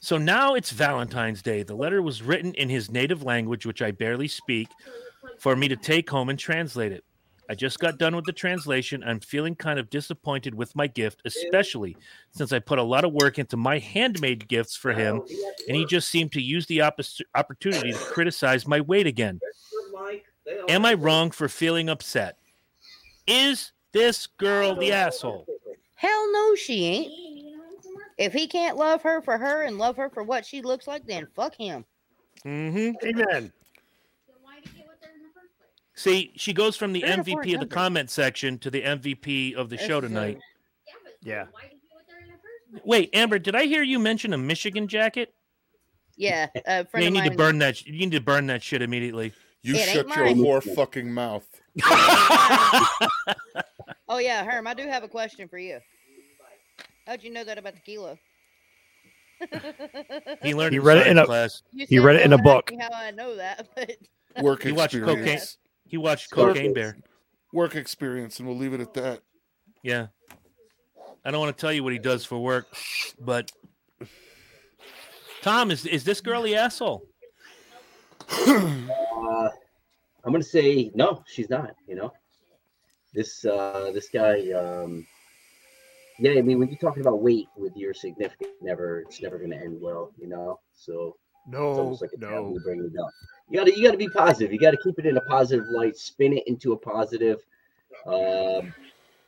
So 0.00 0.18
now 0.18 0.54
it's 0.54 0.70
Valentine's 0.70 1.40
Day. 1.40 1.62
The 1.62 1.74
letter 1.74 2.02
was 2.02 2.22
written 2.22 2.52
in 2.54 2.68
his 2.68 2.90
native 2.90 3.22
language, 3.22 3.64
which 3.64 3.80
I 3.80 3.90
barely 3.90 4.28
speak, 4.28 4.68
for 5.38 5.56
me 5.56 5.66
to 5.68 5.76
take 5.76 6.10
home 6.10 6.28
and 6.28 6.38
translate 6.38 6.92
it. 6.92 7.04
I 7.48 7.54
just 7.54 7.78
got 7.78 7.98
done 7.98 8.16
with 8.16 8.24
the 8.24 8.32
translation. 8.32 9.04
I'm 9.04 9.20
feeling 9.20 9.54
kind 9.54 9.78
of 9.78 9.90
disappointed 9.90 10.54
with 10.54 10.74
my 10.74 10.86
gift, 10.86 11.20
especially 11.24 11.96
since 12.30 12.52
I 12.52 12.58
put 12.58 12.78
a 12.78 12.82
lot 12.82 13.04
of 13.04 13.12
work 13.12 13.38
into 13.38 13.56
my 13.56 13.78
handmade 13.78 14.48
gifts 14.48 14.76
for 14.76 14.92
him, 14.92 15.22
and 15.68 15.76
he 15.76 15.84
just 15.84 16.08
seemed 16.08 16.32
to 16.32 16.40
use 16.40 16.66
the 16.66 16.78
oppos- 16.78 17.20
opportunity 17.34 17.92
to 17.92 17.98
criticize 17.98 18.66
my 18.66 18.80
weight 18.80 19.06
again. 19.06 19.40
Am 20.68 20.84
I 20.84 20.94
wrong 20.94 21.30
for 21.30 21.48
feeling 21.48 21.88
upset? 21.88 22.38
Is 23.26 23.72
this 23.92 24.26
girl 24.26 24.74
the 24.74 24.92
asshole? 24.92 25.46
Hell 25.94 26.32
no, 26.32 26.54
she 26.54 26.84
ain't. 26.86 27.12
If 28.16 28.32
he 28.32 28.46
can't 28.46 28.76
love 28.76 29.02
her 29.02 29.22
for 29.22 29.38
her 29.38 29.62
and 29.62 29.78
love 29.78 29.96
her 29.96 30.08
for 30.08 30.22
what 30.22 30.46
she 30.46 30.62
looks 30.62 30.86
like, 30.86 31.06
then 31.06 31.26
fuck 31.34 31.54
him. 31.56 31.84
Mm-hmm. 32.44 33.06
Amen. 33.06 33.52
See, 35.96 36.32
she 36.36 36.52
goes 36.52 36.76
from 36.76 36.92
the 36.92 37.00
Three 37.00 37.10
MVP 37.10 37.54
of 37.54 37.60
the 37.60 37.66
comment 37.66 38.10
section 38.10 38.58
to 38.58 38.70
the 38.70 38.82
MVP 38.82 39.54
of 39.54 39.70
the 39.70 39.78
show 39.78 40.00
That's, 40.00 40.10
tonight. 40.12 40.38
Yeah. 41.22 41.46
Wait, 42.84 43.10
Amber, 43.14 43.38
did 43.38 43.54
I 43.54 43.64
hear 43.66 43.82
you 43.82 43.98
mention 44.00 44.32
a 44.32 44.38
Michigan 44.38 44.88
jacket? 44.88 45.32
Yeah, 46.16 46.48
a 46.66 46.84
friend 46.86 47.02
you 47.04 47.08
of 47.08 47.12
need 47.14 47.20
mine. 47.20 47.30
to 47.30 47.36
burn 47.36 47.58
that. 47.60 47.76
sh- 47.76 47.86
You 47.86 47.92
need 47.98 48.12
to 48.12 48.20
burn 48.20 48.46
that 48.48 48.62
shit 48.62 48.82
immediately. 48.82 49.32
You 49.62 49.76
It 49.76 49.88
shut 49.88 50.08
your 50.16 50.26
whore 50.28 50.62
fucking 50.74 51.12
mouth. 51.12 51.46
Oh 54.06 54.18
yeah, 54.18 54.44
Herm, 54.44 54.66
I 54.66 54.74
do 54.74 54.86
have 54.86 55.02
a 55.02 55.08
question 55.08 55.48
for 55.48 55.56
you. 55.58 55.78
How'd 57.06 57.22
you 57.22 57.32
know 57.32 57.42
that 57.42 57.56
about 57.58 57.74
tequila? 57.74 58.18
He 60.42 60.54
learned 60.54 60.74
He 60.74 60.78
read 60.78 60.98
it 60.98 61.06
in 61.06 61.18
a- 61.18 61.24
class. 61.24 61.62
You 61.72 61.86
He 61.88 61.98
read 61.98 62.16
it 62.16 62.22
in 62.22 62.32
a 62.34 62.38
book. 62.38 62.70
How 62.78 62.88
I 62.94 63.10
know 63.12 63.34
that, 63.36 63.66
but 63.74 63.96
Work 64.42 64.64
You 64.64 64.74
watch 64.74 64.92
cocaine. 64.92 65.38
Experience. 65.94 65.94
He 65.94 65.96
watched 65.96 66.30
Perfect. 66.30 66.56
Cocaine 66.56 66.74
Bear. 66.74 66.96
Work 67.52 67.76
experience, 67.76 68.38
and 68.38 68.48
we'll 68.48 68.56
leave 68.56 68.74
it 68.74 68.80
at 68.80 68.94
that. 68.94 69.20
Yeah. 69.82 70.08
I 71.24 71.30
don't 71.30 71.40
want 71.40 71.56
to 71.56 71.60
tell 71.60 71.72
you 71.72 71.82
what 71.82 71.92
he 71.92 71.98
does 71.98 72.24
for 72.24 72.38
work, 72.38 72.66
but 73.18 73.50
Tom, 75.40 75.70
is 75.70 75.86
is 75.86 76.04
this 76.04 76.20
girl 76.20 76.42
the 76.42 76.56
asshole? 76.56 77.06
Uh, 78.30 79.48
I'm 80.24 80.32
gonna 80.32 80.42
say 80.42 80.90
no, 80.94 81.22
she's 81.26 81.48
not. 81.48 81.76
You 81.86 81.94
know, 81.96 82.12
this 83.14 83.44
uh, 83.44 83.90
this 83.94 84.08
guy. 84.10 84.50
Um, 84.52 85.06
yeah, 86.18 86.32
I 86.32 86.42
mean, 86.42 86.58
when 86.58 86.68
you're 86.68 86.78
talking 86.78 87.00
about 87.00 87.22
weight 87.22 87.48
with 87.56 87.76
your 87.76 87.92
significant, 87.94 88.52
never, 88.60 89.00
it's 89.00 89.20
never 89.20 89.38
gonna 89.38 89.56
end 89.56 89.80
well. 89.80 90.12
You 90.18 90.28
know, 90.28 90.60
so 90.74 91.16
it's 91.18 91.23
No, 91.46 91.58
almost 91.58 92.02
like 92.02 92.10
no. 92.18 92.28
taboo 92.30 92.60
bringing 92.64 92.86
it 92.86 92.98
up. 92.98 93.10
You 93.50 93.58
gotta, 93.58 93.76
you 93.76 93.84
gotta 93.84 93.98
be 93.98 94.08
positive. 94.08 94.52
You 94.52 94.58
gotta 94.58 94.78
keep 94.78 94.98
it 94.98 95.06
in 95.06 95.16
a 95.16 95.20
positive 95.22 95.66
light. 95.68 95.96
Spin 95.96 96.32
it 96.32 96.46
into 96.46 96.72
a 96.72 96.76
positive. 96.76 97.40
Um, 98.06 98.74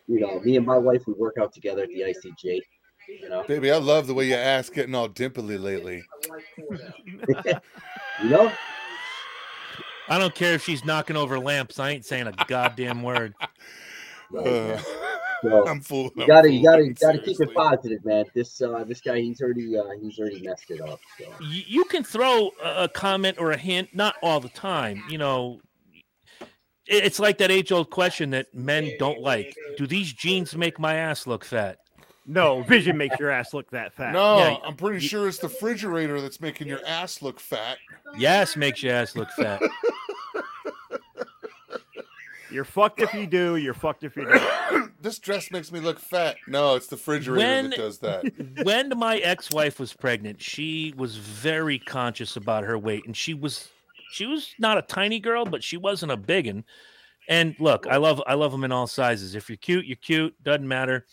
you 0.08 0.20
know, 0.20 0.40
me 0.40 0.56
and 0.56 0.66
my 0.66 0.78
wife, 0.78 1.06
we 1.06 1.12
work 1.14 1.36
out 1.40 1.52
together 1.52 1.82
at 1.82 1.88
the 1.88 2.00
ICJ. 2.00 2.60
You 3.08 3.28
know, 3.28 3.44
Baby, 3.44 3.70
I 3.70 3.76
love 3.76 4.06
the 4.06 4.14
way 4.14 4.26
your 4.28 4.38
ass 4.38 4.68
getting 4.68 4.94
all 4.94 5.08
dimply 5.08 5.62
lately. 5.62 6.02
you 8.22 8.28
know. 8.28 8.52
I 10.08 10.18
don't 10.18 10.34
care 10.34 10.54
if 10.54 10.64
she's 10.64 10.84
knocking 10.84 11.16
over 11.16 11.38
lamps. 11.38 11.78
I 11.78 11.90
ain't 11.90 12.04
saying 12.04 12.26
a 12.28 12.32
goddamn 12.46 13.02
word. 13.02 13.34
Uh, 14.36 14.78
So, 15.50 15.66
I'm 15.68 15.80
full. 15.80 16.04
you 16.04 16.22
I'm 16.22 16.26
gotta, 16.26 16.52
you 16.52 16.64
gotta, 16.64 16.84
you 16.84 16.94
gotta 16.94 17.18
keep 17.18 17.40
it 17.40 17.54
positive, 17.54 18.04
man. 18.04 18.24
This, 18.34 18.60
uh, 18.60 18.84
this 18.84 19.00
guy, 19.00 19.20
he's 19.20 19.40
already, 19.40 19.76
uh, 19.76 19.84
he's 20.00 20.18
already 20.18 20.42
messed 20.42 20.70
it 20.70 20.80
up. 20.80 21.00
So. 21.18 21.24
You, 21.40 21.62
you 21.66 21.84
can 21.84 22.04
throw 22.04 22.50
a, 22.62 22.84
a 22.84 22.88
comment 22.88 23.38
or 23.38 23.52
a 23.52 23.56
hint, 23.56 23.94
not 23.94 24.16
all 24.22 24.40
the 24.40 24.48
time. 24.48 25.02
You 25.08 25.18
know, 25.18 25.60
it's 26.86 27.18
like 27.18 27.38
that 27.38 27.50
age 27.50 27.72
old 27.72 27.90
question 27.90 28.30
that 28.30 28.54
men 28.54 28.92
don't 28.98 29.20
like. 29.20 29.54
Do 29.76 29.86
these 29.86 30.12
jeans 30.12 30.56
make 30.56 30.78
my 30.78 30.94
ass 30.96 31.26
look 31.26 31.44
fat? 31.44 31.78
No, 32.28 32.62
vision 32.62 32.96
makes 32.96 33.18
your 33.20 33.30
ass 33.30 33.54
look 33.54 33.70
that 33.70 33.92
fat. 33.92 34.12
No, 34.12 34.38
Yeah, 34.38 34.56
I'm 34.64 34.74
pretty 34.74 35.06
sure 35.06 35.28
it's 35.28 35.38
the 35.38 35.48
refrigerator 35.48 36.20
that's 36.20 36.40
making 36.40 36.66
your 36.66 36.84
ass 36.84 37.22
look 37.22 37.38
fat. 37.38 37.78
Yes, 38.16 38.56
makes 38.56 38.82
your 38.82 38.94
ass 38.94 39.14
look 39.14 39.30
fat. 39.30 39.62
You're 42.56 42.64
fucked 42.64 43.02
if 43.02 43.12
you 43.12 43.26
do. 43.26 43.56
You're 43.56 43.74
fucked 43.74 44.02
if 44.02 44.16
you 44.16 44.24
don't. 44.24 44.90
this 45.02 45.18
dress 45.18 45.50
makes 45.50 45.70
me 45.70 45.78
look 45.78 45.98
fat. 45.98 46.36
No, 46.48 46.74
it's 46.74 46.86
the 46.86 46.96
refrigerator 46.96 47.46
When- 47.46 47.68
that 47.68 47.76
does 47.76 47.98
that. 47.98 48.24
when 48.62 48.96
my 48.96 49.18
ex-wife 49.18 49.78
was 49.78 49.92
pregnant, 49.92 50.40
she 50.40 50.94
was 50.96 51.16
very 51.18 51.78
conscious 51.78 52.34
about 52.34 52.64
her 52.64 52.78
weight, 52.78 53.02
and 53.04 53.14
she 53.14 53.34
was 53.34 53.68
she 54.10 54.24
was 54.24 54.54
not 54.58 54.78
a 54.78 54.82
tiny 54.82 55.20
girl, 55.20 55.44
but 55.44 55.62
she 55.62 55.76
wasn't 55.76 56.12
a 56.12 56.16
big 56.16 56.46
one. 56.46 56.64
And 57.28 57.54
look, 57.58 57.86
I 57.86 57.98
love 57.98 58.22
I 58.26 58.32
love 58.32 58.52
them 58.52 58.64
in 58.64 58.72
all 58.72 58.86
sizes. 58.86 59.34
If 59.34 59.50
you're 59.50 59.58
cute, 59.58 59.84
you're 59.84 59.96
cute. 59.96 60.34
Doesn't 60.42 60.66
matter. 60.66 61.04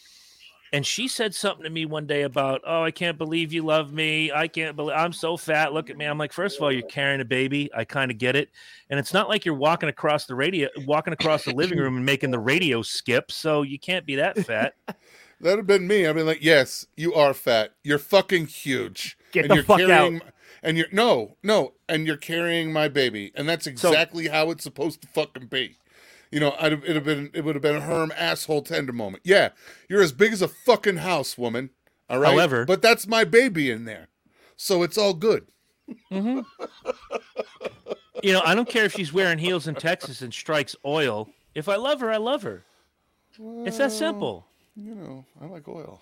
And 0.74 0.86
she 0.86 1.08
said 1.08 1.36
something 1.36 1.64
to 1.64 1.70
me 1.70 1.86
one 1.86 2.08
day 2.08 2.24
about, 2.24 2.62
"Oh, 2.66 2.84
I 2.84 2.90
can't 2.90 3.18
believe 3.18 3.54
you 3.54 3.64
love 3.64 3.94
me. 3.94 4.32
I 4.32 4.48
can't 4.48 4.76
believe 4.76 4.96
I'm 4.98 5.14
so 5.14 5.38
fat. 5.38 5.72
Look 5.72 5.92
at 5.92 5.98
me." 5.98 6.06
I'm 6.06 6.18
like, 6.18 6.34
first 6.34 6.58
of 6.58 6.64
all, 6.64 6.72
you're 6.72 6.82
carrying 6.88 7.22
a 7.22 7.26
baby. 7.26 7.70
I 7.76 7.86
kind 7.86 8.10
of 8.10 8.18
get 8.18 8.36
it. 8.36 8.50
And 8.90 9.00
it's 9.00 9.14
not 9.14 9.30
like 9.30 9.46
you're 9.46 9.54
walking 9.54 9.88
across 9.88 10.26
the 10.26 10.34
radio, 10.34 10.70
walking 10.86 11.14
across 11.14 11.46
the 11.46 11.54
living 11.54 11.78
room 11.78 11.96
and 11.96 12.06
making 12.06 12.32
the 12.32 12.40
radio 12.40 12.82
skip. 12.82 13.32
So 13.32 13.62
you 13.62 13.78
can't 13.78 14.06
be 14.06 14.16
that 14.16 14.38
fat. 14.40 14.74
That'd 15.40 15.60
have 15.60 15.68
been 15.68 15.86
me. 15.86 16.08
I'd 16.08 16.16
been 16.16 16.26
like, 16.26 16.42
yes, 16.44 16.88
you 16.96 17.14
are 17.14 17.34
fat. 17.34 17.74
You're 17.84 18.00
fucking 18.00 18.48
huge. 18.48 19.18
Get 19.32 19.44
and 19.44 19.52
the 19.52 19.56
you're 19.56 19.64
fuck 19.64 19.80
carrying, 19.80 20.16
out. 20.16 20.24
And 20.64 20.78
you're 20.78 20.88
no, 20.92 21.36
no, 21.44 21.74
and 21.88 22.08
you're 22.08 22.18
carrying 22.18 22.72
my 22.74 22.88
baby, 22.88 23.32
and 23.36 23.48
that's 23.48 23.68
exactly 23.68 24.30
how 24.30 24.50
it's 24.50 24.64
supposed 24.64 25.02
to 25.02 25.08
fucking 25.10 25.48
be. 25.48 25.78
You 26.34 26.40
know, 26.40 26.56
I'd 26.60 26.72
have, 26.72 26.84
it'd 26.84 26.96
have 26.96 27.04
been 27.06 27.30
it 27.34 27.46
would 27.46 27.56
have 27.56 27.62
been 27.62 27.76
a 27.76 27.82
Herm 27.82 28.12
asshole 28.18 28.64
tender 28.64 28.92
moment. 28.92 29.22
Yeah, 29.26 29.50
you're 29.88 30.02
as 30.02 30.12
big 30.12 30.34
as 30.34 30.42
a 30.42 30.48
fucking 30.48 30.98
house, 30.98 31.38
woman. 31.38 31.70
All 32.10 32.20
right, 32.20 32.32
However- 32.32 32.66
but 32.66 32.82
that's 32.82 33.06
my 33.08 33.24
baby 33.24 33.70
in 33.70 33.86
there, 33.86 34.08
so 34.58 34.82
it's 34.84 34.98
all 34.98 35.14
good. 35.14 35.48
Mm-hmm. 36.12 36.40
you 38.24 38.34
know, 38.34 38.42
I 38.46 38.56
don't 38.56 38.68
care 38.70 38.86
if 38.86 38.94
she's 38.94 39.12
wearing 39.14 39.38
heels 39.38 39.68
in 39.68 39.76
Texas 39.76 40.22
and 40.22 40.34
strikes 40.34 40.76
oil. 40.86 41.30
If 41.56 41.70
I 41.70 41.76
love 41.76 42.00
her, 42.00 42.10
I 42.12 42.18
love 42.18 42.44
her. 42.44 42.64
It's 43.66 43.78
that 43.78 43.92
simple. 43.92 44.46
You 44.76 44.96
know, 44.96 45.26
I 45.42 45.46
like 45.46 45.68
oil. 45.68 46.02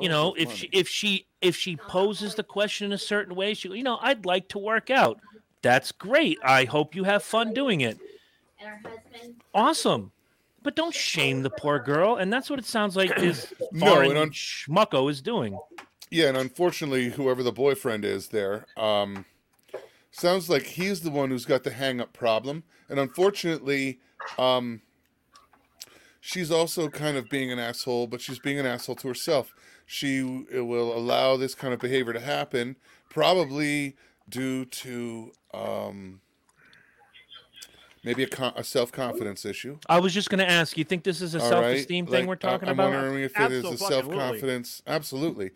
you 0.00 0.08
know 0.08 0.34
if 0.34 0.48
fun. 0.48 0.56
she 0.56 0.66
if 0.72 0.88
she 0.88 1.26
if 1.40 1.54
she 1.56 1.76
poses 1.76 2.34
the 2.34 2.42
question 2.42 2.86
in 2.86 2.92
a 2.92 2.98
certain 2.98 3.34
way 3.34 3.54
she 3.54 3.68
you 3.70 3.82
know 3.82 3.98
i'd 4.02 4.24
like 4.26 4.46
to 4.48 4.58
work 4.58 4.90
out 4.90 5.18
that's 5.62 5.90
great 5.90 6.38
i 6.44 6.64
hope 6.64 6.94
you 6.94 7.02
have 7.04 7.22
fun 7.22 7.52
doing 7.54 7.80
it 7.80 7.98
And 8.60 8.68
her 8.68 8.76
husband. 8.76 8.99
Awesome 9.54 10.12
but 10.62 10.76
don't 10.76 10.94
shame 10.94 11.42
the 11.42 11.50
poor 11.50 11.78
girl 11.78 12.16
and 12.16 12.32
that's 12.32 12.50
what 12.50 12.58
it 12.58 12.64
sounds 12.64 12.96
like 12.96 13.14
this 13.20 13.52
No, 13.72 14.00
and 14.00 14.18
un- 14.18 14.30
schmucko 14.30 15.10
is 15.10 15.20
doing 15.20 15.58
Yeah, 16.10 16.28
and 16.28 16.36
unfortunately, 16.36 17.10
whoever 17.10 17.42
the 17.42 17.52
boyfriend 17.52 18.04
is 18.04 18.28
there, 18.28 18.66
um, 18.76 19.24
sounds 20.10 20.50
like 20.50 20.64
he's 20.64 21.00
the 21.02 21.10
one 21.10 21.30
who's 21.30 21.44
got 21.44 21.62
the 21.62 21.70
hang 21.70 22.00
up 22.00 22.12
problem. 22.12 22.64
And 22.88 22.98
unfortunately, 22.98 24.00
um, 24.36 24.82
she's 26.20 26.50
also 26.50 26.88
kind 26.88 27.16
of 27.16 27.28
being 27.28 27.52
an 27.52 27.60
asshole, 27.60 28.08
but 28.08 28.20
she's 28.20 28.40
being 28.40 28.58
an 28.58 28.66
asshole 28.66 28.96
to 28.96 29.08
herself. 29.08 29.54
She 29.86 30.22
will 30.22 30.96
allow 30.96 31.36
this 31.36 31.54
kind 31.54 31.72
of 31.72 31.80
behavior 31.80 32.12
to 32.12 32.20
happen, 32.20 32.76
probably 33.08 33.96
due 34.28 34.64
to 34.64 35.32
um, 35.54 36.20
maybe 38.04 38.22
a, 38.22 38.26
con- 38.28 38.52
a 38.56 38.64
self 38.64 38.90
confidence 38.92 39.44
issue. 39.44 39.78
i 39.88 39.98
was 39.98 40.12
just 40.14 40.30
going 40.30 40.38
to 40.38 40.50
ask 40.50 40.76
you 40.78 40.84
think 40.84 41.04
this 41.04 41.20
is 41.20 41.34
a 41.34 41.40
self-esteem 41.40 42.06
thing 42.06 42.20
Like, 42.20 42.28
we're 42.28 42.36
talking 42.36 42.68
about? 42.68 42.84
I'm 42.86 42.90
about 42.92 43.02
wondering 43.02 43.24
if 43.24 43.38
it 43.38 43.52
is 43.52 43.64
a 43.64 43.76
self 43.76 44.10
confidence. 44.10 44.82
Absolutely. 44.86 45.50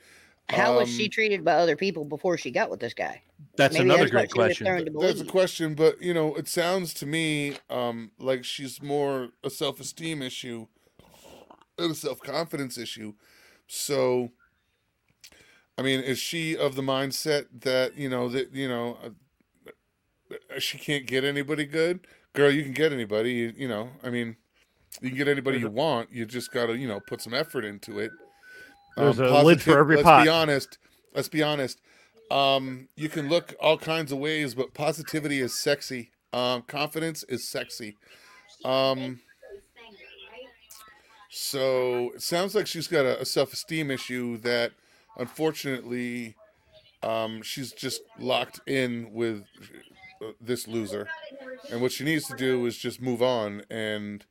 How 0.51 0.79
was 0.79 0.91
she 0.91 1.05
Um, 1.05 1.11
treated 1.11 1.43
by 1.45 1.53
other 1.55 1.75
people 1.75 2.05
before 2.05 2.37
she 2.37 2.51
got 2.51 2.71
with 2.71 2.81
this 2.81 2.93
guy? 2.93 3.23
that's 3.57 3.75
Maybe 3.75 3.85
another 3.85 4.09
that's 4.09 4.11
great 4.11 4.37
what 4.37 4.57
she 4.57 4.65
was 4.65 4.73
question 4.83 4.99
That's 5.01 5.21
a 5.21 5.25
question, 5.25 5.75
but 5.75 6.03
you 6.03 6.13
know, 6.13 6.35
it 6.35 6.49
sounds 6.49 6.93
to 6.95 7.07
me 7.07 7.57
um, 7.71 8.11
like 8.19 8.45
she's 8.45 8.83
more 8.83 9.31
a 9.43 9.49
self-esteem 9.51 10.21
issue 10.23 10.67
than 11.77 11.91
a 11.93 11.95
self-confidence 11.95 12.77
issue. 12.79 13.15
So, 13.67 14.33
I 15.79 15.83
mean, 15.83 16.01
is 16.01 16.19
she 16.19 16.57
of 16.57 16.75
the 16.75 16.83
mindset 16.83 17.47
that 17.63 17.97
you 17.97 18.09
know 18.11 18.29
that 18.29 18.53
you 18.53 18.69
know 18.69 18.99
uh, 20.21 20.59
she 20.59 20.79
can't 20.79 21.07
get 21.07 21.25
anybody 21.25 21.65
good? 21.65 22.07
Girl, 22.35 22.51
you 22.51 22.63
can 22.63 22.73
get 22.73 22.93
anybody. 22.93 23.33
You, 23.33 23.53
you 23.57 23.69
know, 23.69 23.91
I 24.03 24.11
mean, 24.11 24.37
you 25.01 25.09
can 25.09 25.17
get 25.17 25.29
anybody 25.29 25.59
you 25.59 25.71
want. 25.71 26.13
You 26.13 26.27
just 26.27 26.53
got 26.53 26.67
to 26.67 26.77
you 26.77 26.87
know 26.87 27.01
put 27.01 27.23
some 27.23 27.33
effort 27.33 27.65
into 27.65 27.99
it. 27.99 28.11
There's 28.97 29.19
a 29.19 29.43
lid 29.43 29.63
for 29.63 29.79
every 29.79 29.97
let's 29.97 30.05
pot. 30.05 30.25
be 30.25 30.29
honest. 30.29 30.79
Let's 31.15 31.29
be 31.29 31.43
honest. 31.43 31.81
Um, 32.31 32.89
you 32.97 33.09
can 33.09 33.29
look 33.29 33.55
all 33.61 33.79
kinds 33.79 34.13
of 34.13 34.19
ways, 34.19 34.55
but 34.55 34.75
positivity 34.75 35.41
is 35.41 35.59
sexy. 35.59 36.11
Um, 36.33 36.63
confidence 36.63 37.23
is 37.25 37.49
sexy. 37.49 37.97
Um, 38.65 39.21
so 41.31 42.11
it 42.15 42.23
sounds 42.23 42.55
like 42.55 42.67
she's 42.67 42.89
got 42.89 43.05
a, 43.05 43.21
a 43.21 43.25
self-esteem 43.25 43.91
issue 43.91 44.39
that, 44.39 44.73
unfortunately, 45.19 46.35
um, 47.03 47.43
she's 47.43 47.73
just 47.73 48.03
locked 48.19 48.61
in 48.67 49.13
with 49.13 49.45
this 50.41 50.67
loser, 50.69 51.09
and 51.71 51.81
what 51.81 51.93
she 51.93 52.05
needs 52.05 52.27
to 52.29 52.37
do 52.37 52.65
is 52.67 52.77
just 52.77 53.01
move 53.01 53.23
on 53.23 53.63
and 53.71 54.25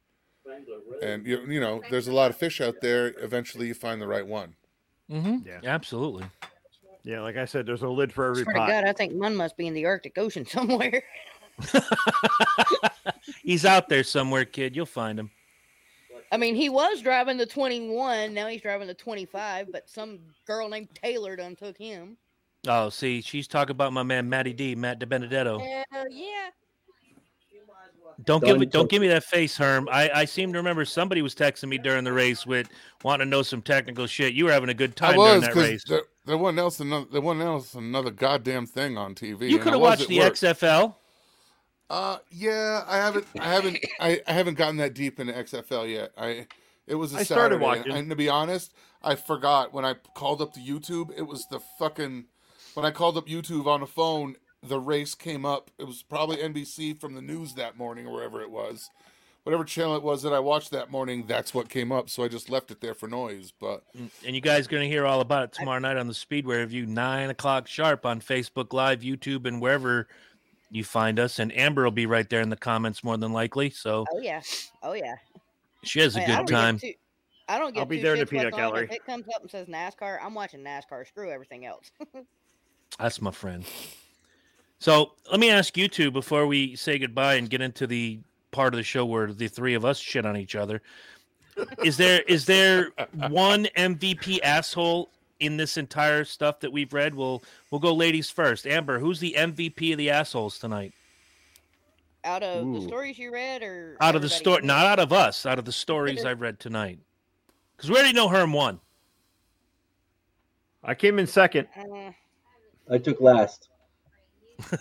and 1.02 1.26
you 1.26 1.39
you 1.48 1.60
know 1.60 1.82
there's 1.89 2.08
a 2.08 2.14
lot 2.14 2.30
of 2.30 2.38
fish 2.38 2.62
out 2.62 2.82
there. 2.82 3.14
Eventually, 3.18 3.68
you 3.68 3.74
find 3.74 4.02
the 4.02 4.08
right 4.08 4.26
one. 4.26 4.56
hmm 5.10 5.38
Yeah. 5.46 5.60
absolutely 5.64 6.26
Yeah, 7.04 7.22
like 7.22 7.38
I 7.38 7.46
said, 7.46 7.66
there's 7.66 7.84
a 7.84 7.89
lid 7.89 8.14
for 8.14 8.26
every 8.26 8.44
Swear 8.44 8.54
to 8.54 8.60
pot. 8.60 8.70
God, 8.70 8.84
I 8.86 8.94
think 8.94 9.14
one 9.14 9.36
must 9.36 9.58
be 9.58 9.68
in 9.68 9.74
the 9.74 9.86
Arctic 9.86 10.18
Ocean 10.18 10.46
somewhere. 10.48 11.04
he's 13.44 13.64
out 13.66 13.89
there 13.89 14.04
somewhere 14.04 14.44
kid 14.44 14.76
you'll 14.76 14.88
find 14.88 15.20
him 15.20 15.30
I 16.34 16.38
mean, 16.38 16.56
he 16.56 16.68
was 16.68 17.02
driving 17.02 17.38
the 17.38 17.46
21. 17.46 18.34
Now 18.34 18.48
he's 18.48 18.62
driving 18.62 18.88
the 18.88 18.96
25, 18.96 19.72
but 19.72 19.88
some 19.88 20.18
girl 20.48 20.68
named 20.68 20.89
Taylor 20.96 21.36
done 21.36 21.56
took 21.56 21.78
him. 21.78 22.18
Oh 22.68 22.89
see 22.89 23.22
she's 23.22 23.47
talking 23.47 23.72
about 23.72 23.93
my 23.93 24.03
man 24.03 24.30
matty 24.30 24.53
d 24.53 24.76
matt 24.76 24.99
DiBenedetto 24.99 25.59
Hell 25.91 26.05
yeah. 26.09 26.49
Don't 28.26 28.43
give 28.43 28.59
me 28.59 28.66
don't 28.66 28.89
give 28.89 29.01
me 29.01 29.07
that 29.07 29.24
face, 29.24 29.57
Herm. 29.57 29.89
I, 29.91 30.09
I 30.14 30.26
seem 30.26 30.53
to 30.53 30.59
remember 30.59 30.86
somebody 30.86 31.22
was 31.22 31.36
texting 31.36 31.70
me 31.70 31.78
during 31.78 32.03
the 32.03 32.14
race 32.14 32.45
with 32.45 32.70
wanting 33.03 33.26
to 33.26 33.30
know 33.30 33.41
some 33.41 33.61
technical 33.61 34.07
shit. 34.07 34.34
You 34.34 34.45
were 34.45 34.51
having 34.51 34.70
a 34.70 34.74
good 34.74 34.95
time 34.95 35.11
I 35.11 35.16
during 35.16 35.34
was 35.34 35.41
that 35.41 35.49
because 35.49 35.70
race. 35.70 35.84
there, 35.88 36.01
there 36.26 36.38
wasn't 36.38 36.59
else 36.59 36.80
another 36.80 37.05
there 37.11 37.22
wasn't 37.22 37.43
else 37.43 37.74
another 37.74 38.11
goddamn 38.11 38.66
thing 38.66 38.97
on 38.97 39.16
TV. 39.16 39.49
You 39.49 39.59
could 39.59 39.74
have 39.74 39.82
watched 39.82 40.07
the 40.07 40.20
work. 40.20 40.34
XFL. 40.34 40.95
Uh, 41.89 42.18
yeah, 42.32 42.84
I 42.88 42.97
haven't, 42.97 43.26
I 43.39 43.53
haven't, 43.53 43.80
I, 43.99 44.22
I 44.26 44.32
haven't 44.32 44.55
gotten 44.55 44.78
that 44.78 44.93
deep 44.95 45.20
into 45.20 45.34
XFL 45.34 45.91
yet. 45.91 46.11
I, 46.18 46.47
it 46.88 46.95
was 46.95 47.14
a 47.14 47.20
I 47.20 47.24
started 47.24 47.59
Saturday, 47.59 47.66
watching. 47.66 47.91
and 47.91 48.09
to 48.09 48.16
be 48.16 48.30
honest, 48.30 48.74
I 49.03 49.16
forgot 49.16 49.74
when 49.74 49.86
I 49.86 49.95
called 50.16 50.41
up 50.41 50.53
to 50.53 50.59
YouTube. 50.59 51.11
It 51.16 51.24
was 51.24 51.45
the 51.51 51.59
fucking 51.78 52.26
when 52.74 52.86
I 52.86 52.91
called 52.91 53.17
up 53.17 53.28
YouTube 53.28 53.65
on 53.67 53.82
the 53.82 53.88
phone. 53.88 54.36
The 54.65 54.80
race 54.80 55.13
came 55.13 55.45
up. 55.45 55.69
It 55.78 55.84
was 55.86 56.03
probably 56.03 56.38
NBC 56.38 56.97
from 56.97 57.15
the 57.15 57.21
news 57.21 57.53
that 57.55 57.78
morning 57.78 58.07
or 58.07 58.13
wherever 58.13 58.41
it 58.41 58.49
was, 58.49 58.89
whatever 59.43 59.65
channel 59.65 59.97
it 59.97 60.03
was 60.03 60.24
that 60.24 60.32
I 60.32 60.39
watched 60.39 60.71
that 60.71 60.89
morning. 60.89 61.26
That's 61.28 61.53
what 61.53 61.67
came 61.67 61.91
up. 61.91 62.09
So 62.09 62.24
I 62.24 62.30
just 62.30 62.49
left 62.49 62.71
it 62.71 62.80
there 62.80 62.93
for 62.93 63.09
noise. 63.09 63.51
But 63.59 63.84
Mm, 63.97 64.09
And 64.26 64.36
you 64.36 64.39
guys 64.41 64.67
going 64.67 64.84
to 64.84 64.88
hear 64.88 65.05
all 65.05 65.19
about 65.19 65.43
it 65.43 65.51
tomorrow 65.51 65.80
night 65.80 65.97
on 65.97 66.07
the 66.07 66.13
Speedway 66.13 66.59
Review, 66.59 66.86
nine 66.86 67.30
o'clock 67.30 67.67
sharp 67.67 68.05
on 68.05 68.21
Facebook 68.21 68.71
Live, 68.71 69.01
YouTube, 69.01 69.45
and 69.47 69.61
wherever 69.61 70.07
you 70.71 70.86
find 70.86 71.19
us. 71.19 71.39
And 71.39 71.51
Amber 71.57 71.84
will 71.84 71.91
be 71.91 72.05
right 72.05 72.30
there 72.30 72.39
in 72.39 72.49
the 72.49 72.55
comments 72.55 73.03
more 73.03 73.17
than 73.17 73.34
likely. 73.34 73.69
So 73.69 74.05
Oh, 74.13 74.19
yeah. 74.21 74.39
Oh, 74.82 74.93
yeah. 74.93 75.15
she 75.84 75.99
has 75.99 76.15
a 76.15 76.21
Hey, 76.21 76.28
good 76.28 76.36
don't 76.38 76.47
time. 76.47 76.80
too- 76.80 76.93
I 77.49 77.59
don't 77.59 77.74
get 77.74 77.82
I'll 77.82 77.86
be 77.86 78.01
there 78.01 78.13
in 78.13 78.19
the 78.19 78.26
shits 78.26 78.30
peanut 78.30 78.53
gallery. 78.55 78.86
If 78.86 78.91
it 78.93 79.05
comes 79.05 79.26
up 79.36 79.41
and 79.41 79.51
says 79.51 79.67
NASCAR, 79.67 80.19
I'm 80.24 80.34
watching 80.34 80.61
NASCAR. 80.61 81.05
Screw 81.05 81.30
everything 81.30 81.65
else. 81.65 81.91
That's 83.00 83.22
my 83.22 83.32
friend. 83.32 83.66
So 84.80 85.14
let 85.32 85.39
me 85.39 85.50
ask 85.50 85.78
you 85.78 85.88
two 85.88 86.12
before 86.12 86.46
we 86.46 86.76
say 86.76 87.00
goodbye 87.00 87.36
and 87.36 87.50
get 87.50 87.62
into 87.62 87.88
the 87.88 88.20
part 88.52 88.74
of 88.74 88.78
the 88.78 88.84
show 88.84 89.06
where 89.06 89.32
the 89.32 89.48
three 89.48 89.74
of 89.74 89.86
us 89.86 89.98
shit 89.98 90.26
on 90.26 90.38
each 90.38 90.56
other. 90.56 90.82
Is 91.84 91.98
there 91.98 92.22
is 92.24 92.46
there 92.46 92.89
one 93.30 93.66
MVP 93.78 94.39
asshole 94.44 95.10
in 95.39 95.58
this 95.58 95.78
entire 95.78 96.26
stuff 96.26 96.60
that 96.62 96.72
we've 96.72 96.91
read? 96.94 97.16
We'll 97.16 97.44
we'll 97.72 97.80
go 97.80 97.94
ladies 97.94 98.30
first. 98.30 98.66
Amber, 98.68 99.00
who's 99.00 99.20
the 99.20 99.36
MVP 99.38 99.91
of 99.94 99.98
the 99.98 100.10
assholes 100.10 100.60
tonight? 100.60 100.94
out 102.26 102.41
of 102.41 102.74
the 102.74 102.82
stories 102.82 103.20
you 103.20 103.34
read, 103.34 103.62
or 103.64 103.98
Out 104.00 104.16
of 104.16 104.22
the 104.22 104.30
story, 104.30 104.58
else? 104.58 104.66
not 104.66 104.86
out 104.86 105.00
of 105.00 105.12
us, 105.12 105.46
out 105.46 105.60
of 105.60 105.66
the 105.66 105.72
stories 105.74 106.24
I've 106.24 106.39
read 106.39 106.58
tonight. 106.60 107.00
Because 107.76 107.89
we 107.89 107.98
already 107.98 108.14
know 108.14 108.30
Herm 108.30 108.54
won. 108.54 108.80
I 110.84 110.96
came 110.96 111.20
in 111.20 111.28
second. 111.28 111.68
Uh, 111.78 112.12
I 112.89 112.97
took 112.97 113.19
last. 113.21 113.69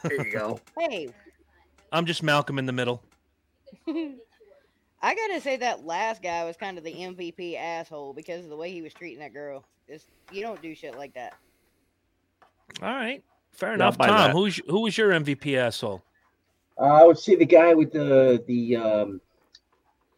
There 0.02 0.26
you 0.26 0.32
go. 0.32 0.60
hey, 0.78 1.08
I'm 1.92 2.06
just 2.06 2.22
Malcolm 2.22 2.58
in 2.58 2.66
the 2.66 2.72
middle. 2.72 3.02
I 3.88 5.14
gotta 5.14 5.40
say 5.40 5.56
that 5.56 5.84
last 5.84 6.22
guy 6.22 6.44
was 6.44 6.56
kind 6.56 6.78
of 6.78 6.84
the 6.84 6.92
MVP 6.92 7.56
asshole 7.56 8.12
because 8.12 8.44
of 8.44 8.50
the 8.50 8.56
way 8.56 8.70
he 8.70 8.82
was 8.82 8.92
treating 8.94 9.18
that 9.20 9.32
girl. 9.32 9.64
Just 9.88 10.06
you 10.30 10.42
don't 10.42 10.60
do 10.62 10.74
shit 10.74 10.96
like 10.96 11.14
that. 11.14 11.34
All 12.80 12.88
right, 12.88 13.22
fair 13.52 13.70
Yeah, 13.70 13.74
enough. 13.76 13.98
Tom, 13.98 14.08
that. 14.08 14.30
who's 14.32 14.60
who 14.68 14.82
was 14.82 14.96
your 14.96 15.10
MVP 15.10 15.56
asshole? 15.56 16.02
Uh, 16.78 16.84
I 16.84 17.04
would 17.04 17.18
say 17.18 17.34
the 17.34 17.44
guy 17.46 17.74
with 17.74 17.92
the 17.92 18.42
the 18.46 18.76
um 18.76 19.20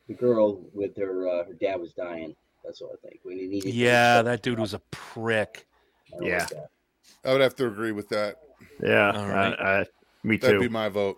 the 0.08 0.14
girl 0.14 0.60
with 0.74 0.96
her 0.98 1.28
uh, 1.28 1.44
her 1.44 1.54
dad 1.54 1.80
was 1.80 1.92
dying. 1.94 2.34
That's 2.64 2.80
what 2.82 2.92
I 2.92 3.08
think. 3.08 3.20
When 3.22 3.38
he 3.38 3.46
needed. 3.46 3.72
Yeah, 3.74 4.22
that 4.22 4.42
dude 4.42 4.58
was 4.60 4.74
a 4.74 4.80
prick. 4.90 5.66
I 6.12 6.24
Yeah. 6.26 6.38
like 6.40 6.48
that. 6.50 6.66
I 7.24 7.32
would 7.32 7.40
have 7.40 7.54
to 7.56 7.66
agree 7.66 7.92
with 7.92 8.08
that. 8.10 8.36
Yeah. 8.82 9.12
All 9.12 9.26
right. 9.28 9.52
uh, 9.52 9.62
uh, 9.62 9.84
me 10.22 10.38
too. 10.38 10.46
That'd 10.46 10.60
be 10.60 10.68
my 10.68 10.88
vote. 10.88 11.16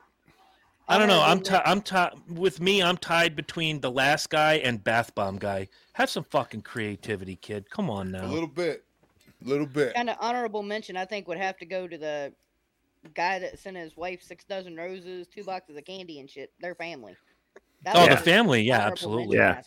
I 0.88 0.98
don't 0.98 1.08
know. 1.08 1.20
I'm 1.20 1.40
ti- 1.40 1.50
ti- 1.50 1.60
I'm 1.64 1.80
ti- 1.82 2.16
with 2.28 2.60
me. 2.60 2.80
I'm 2.80 2.96
tied 2.96 3.34
between 3.34 3.80
the 3.80 3.90
last 3.90 4.30
guy 4.30 4.54
and 4.54 4.82
bath 4.82 5.14
bomb 5.16 5.36
guy. 5.36 5.68
Have 5.94 6.08
some 6.08 6.22
fucking 6.22 6.62
creativity, 6.62 7.36
kid. 7.36 7.68
Come 7.70 7.90
on 7.90 8.12
now. 8.12 8.24
A 8.24 8.28
little 8.28 8.46
bit. 8.46 8.84
A 9.44 9.48
little 9.48 9.66
bit. 9.66 9.94
kind 9.94 10.08
of 10.08 10.16
honorable 10.20 10.62
mention. 10.62 10.96
I 10.96 11.04
think 11.04 11.26
would 11.26 11.38
have 11.38 11.56
to 11.58 11.66
go 11.66 11.88
to 11.88 11.98
the 11.98 12.32
guy 13.14 13.38
that 13.40 13.58
sent 13.58 13.76
his 13.76 13.96
wife 13.96 14.22
six 14.22 14.44
dozen 14.44 14.76
roses, 14.76 15.26
two 15.26 15.42
boxes 15.42 15.76
of 15.76 15.84
candy, 15.84 16.20
and 16.20 16.30
shit. 16.30 16.52
Their 16.60 16.76
family. 16.76 17.16
That 17.82 17.96
Oh, 17.96 18.08
the 18.08 18.16
family. 18.16 18.62
Yeah, 18.62 18.78
absolutely. 18.86 19.36
Yeah. 19.38 19.60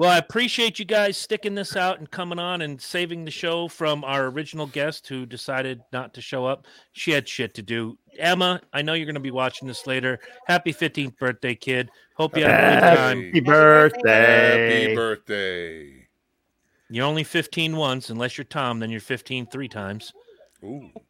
Asshole. 0.00 0.06
Well, 0.08 0.10
I 0.14 0.18
appreciate 0.18 0.78
you 0.78 0.84
guys 0.84 1.16
sticking 1.16 1.54
this 1.54 1.76
out 1.76 1.98
and 1.98 2.10
coming 2.10 2.38
on 2.38 2.62
and 2.62 2.80
saving 2.80 3.24
the 3.24 3.30
show 3.30 3.68
from 3.68 4.02
our 4.04 4.26
original 4.26 4.66
guest 4.66 5.06
who 5.08 5.26
decided 5.26 5.80
not 5.92 6.14
to 6.14 6.20
show 6.20 6.46
up. 6.46 6.66
She 6.92 7.10
had 7.10 7.28
shit 7.28 7.54
to 7.54 7.62
do. 7.62 7.98
Emma, 8.18 8.60
I 8.72 8.82
know 8.82 8.94
you're 8.94 9.06
going 9.06 9.14
to 9.14 9.20
be 9.20 9.30
watching 9.30 9.68
this 9.68 9.86
later. 9.86 10.18
Happy 10.46 10.72
15th 10.72 11.16
birthday, 11.18 11.54
kid. 11.54 11.90
Hope 12.16 12.36
you 12.36 12.44
have 12.44 12.52
a 12.52 12.74
good 12.74 12.96
time. 12.96 13.24
Happy 13.24 13.40
birthday. 13.40 13.98
birthday. 14.02 14.80
Happy 14.82 14.94
birthday. 14.94 16.06
You're 16.92 17.06
only 17.06 17.22
15 17.24 17.76
once, 17.76 18.10
unless 18.10 18.36
you're 18.36 18.44
Tom, 18.44 18.80
then 18.80 18.90
you're 18.90 19.00
15 19.00 19.46
three 19.46 19.68
times. 19.68 20.12
Ooh. 20.64 20.90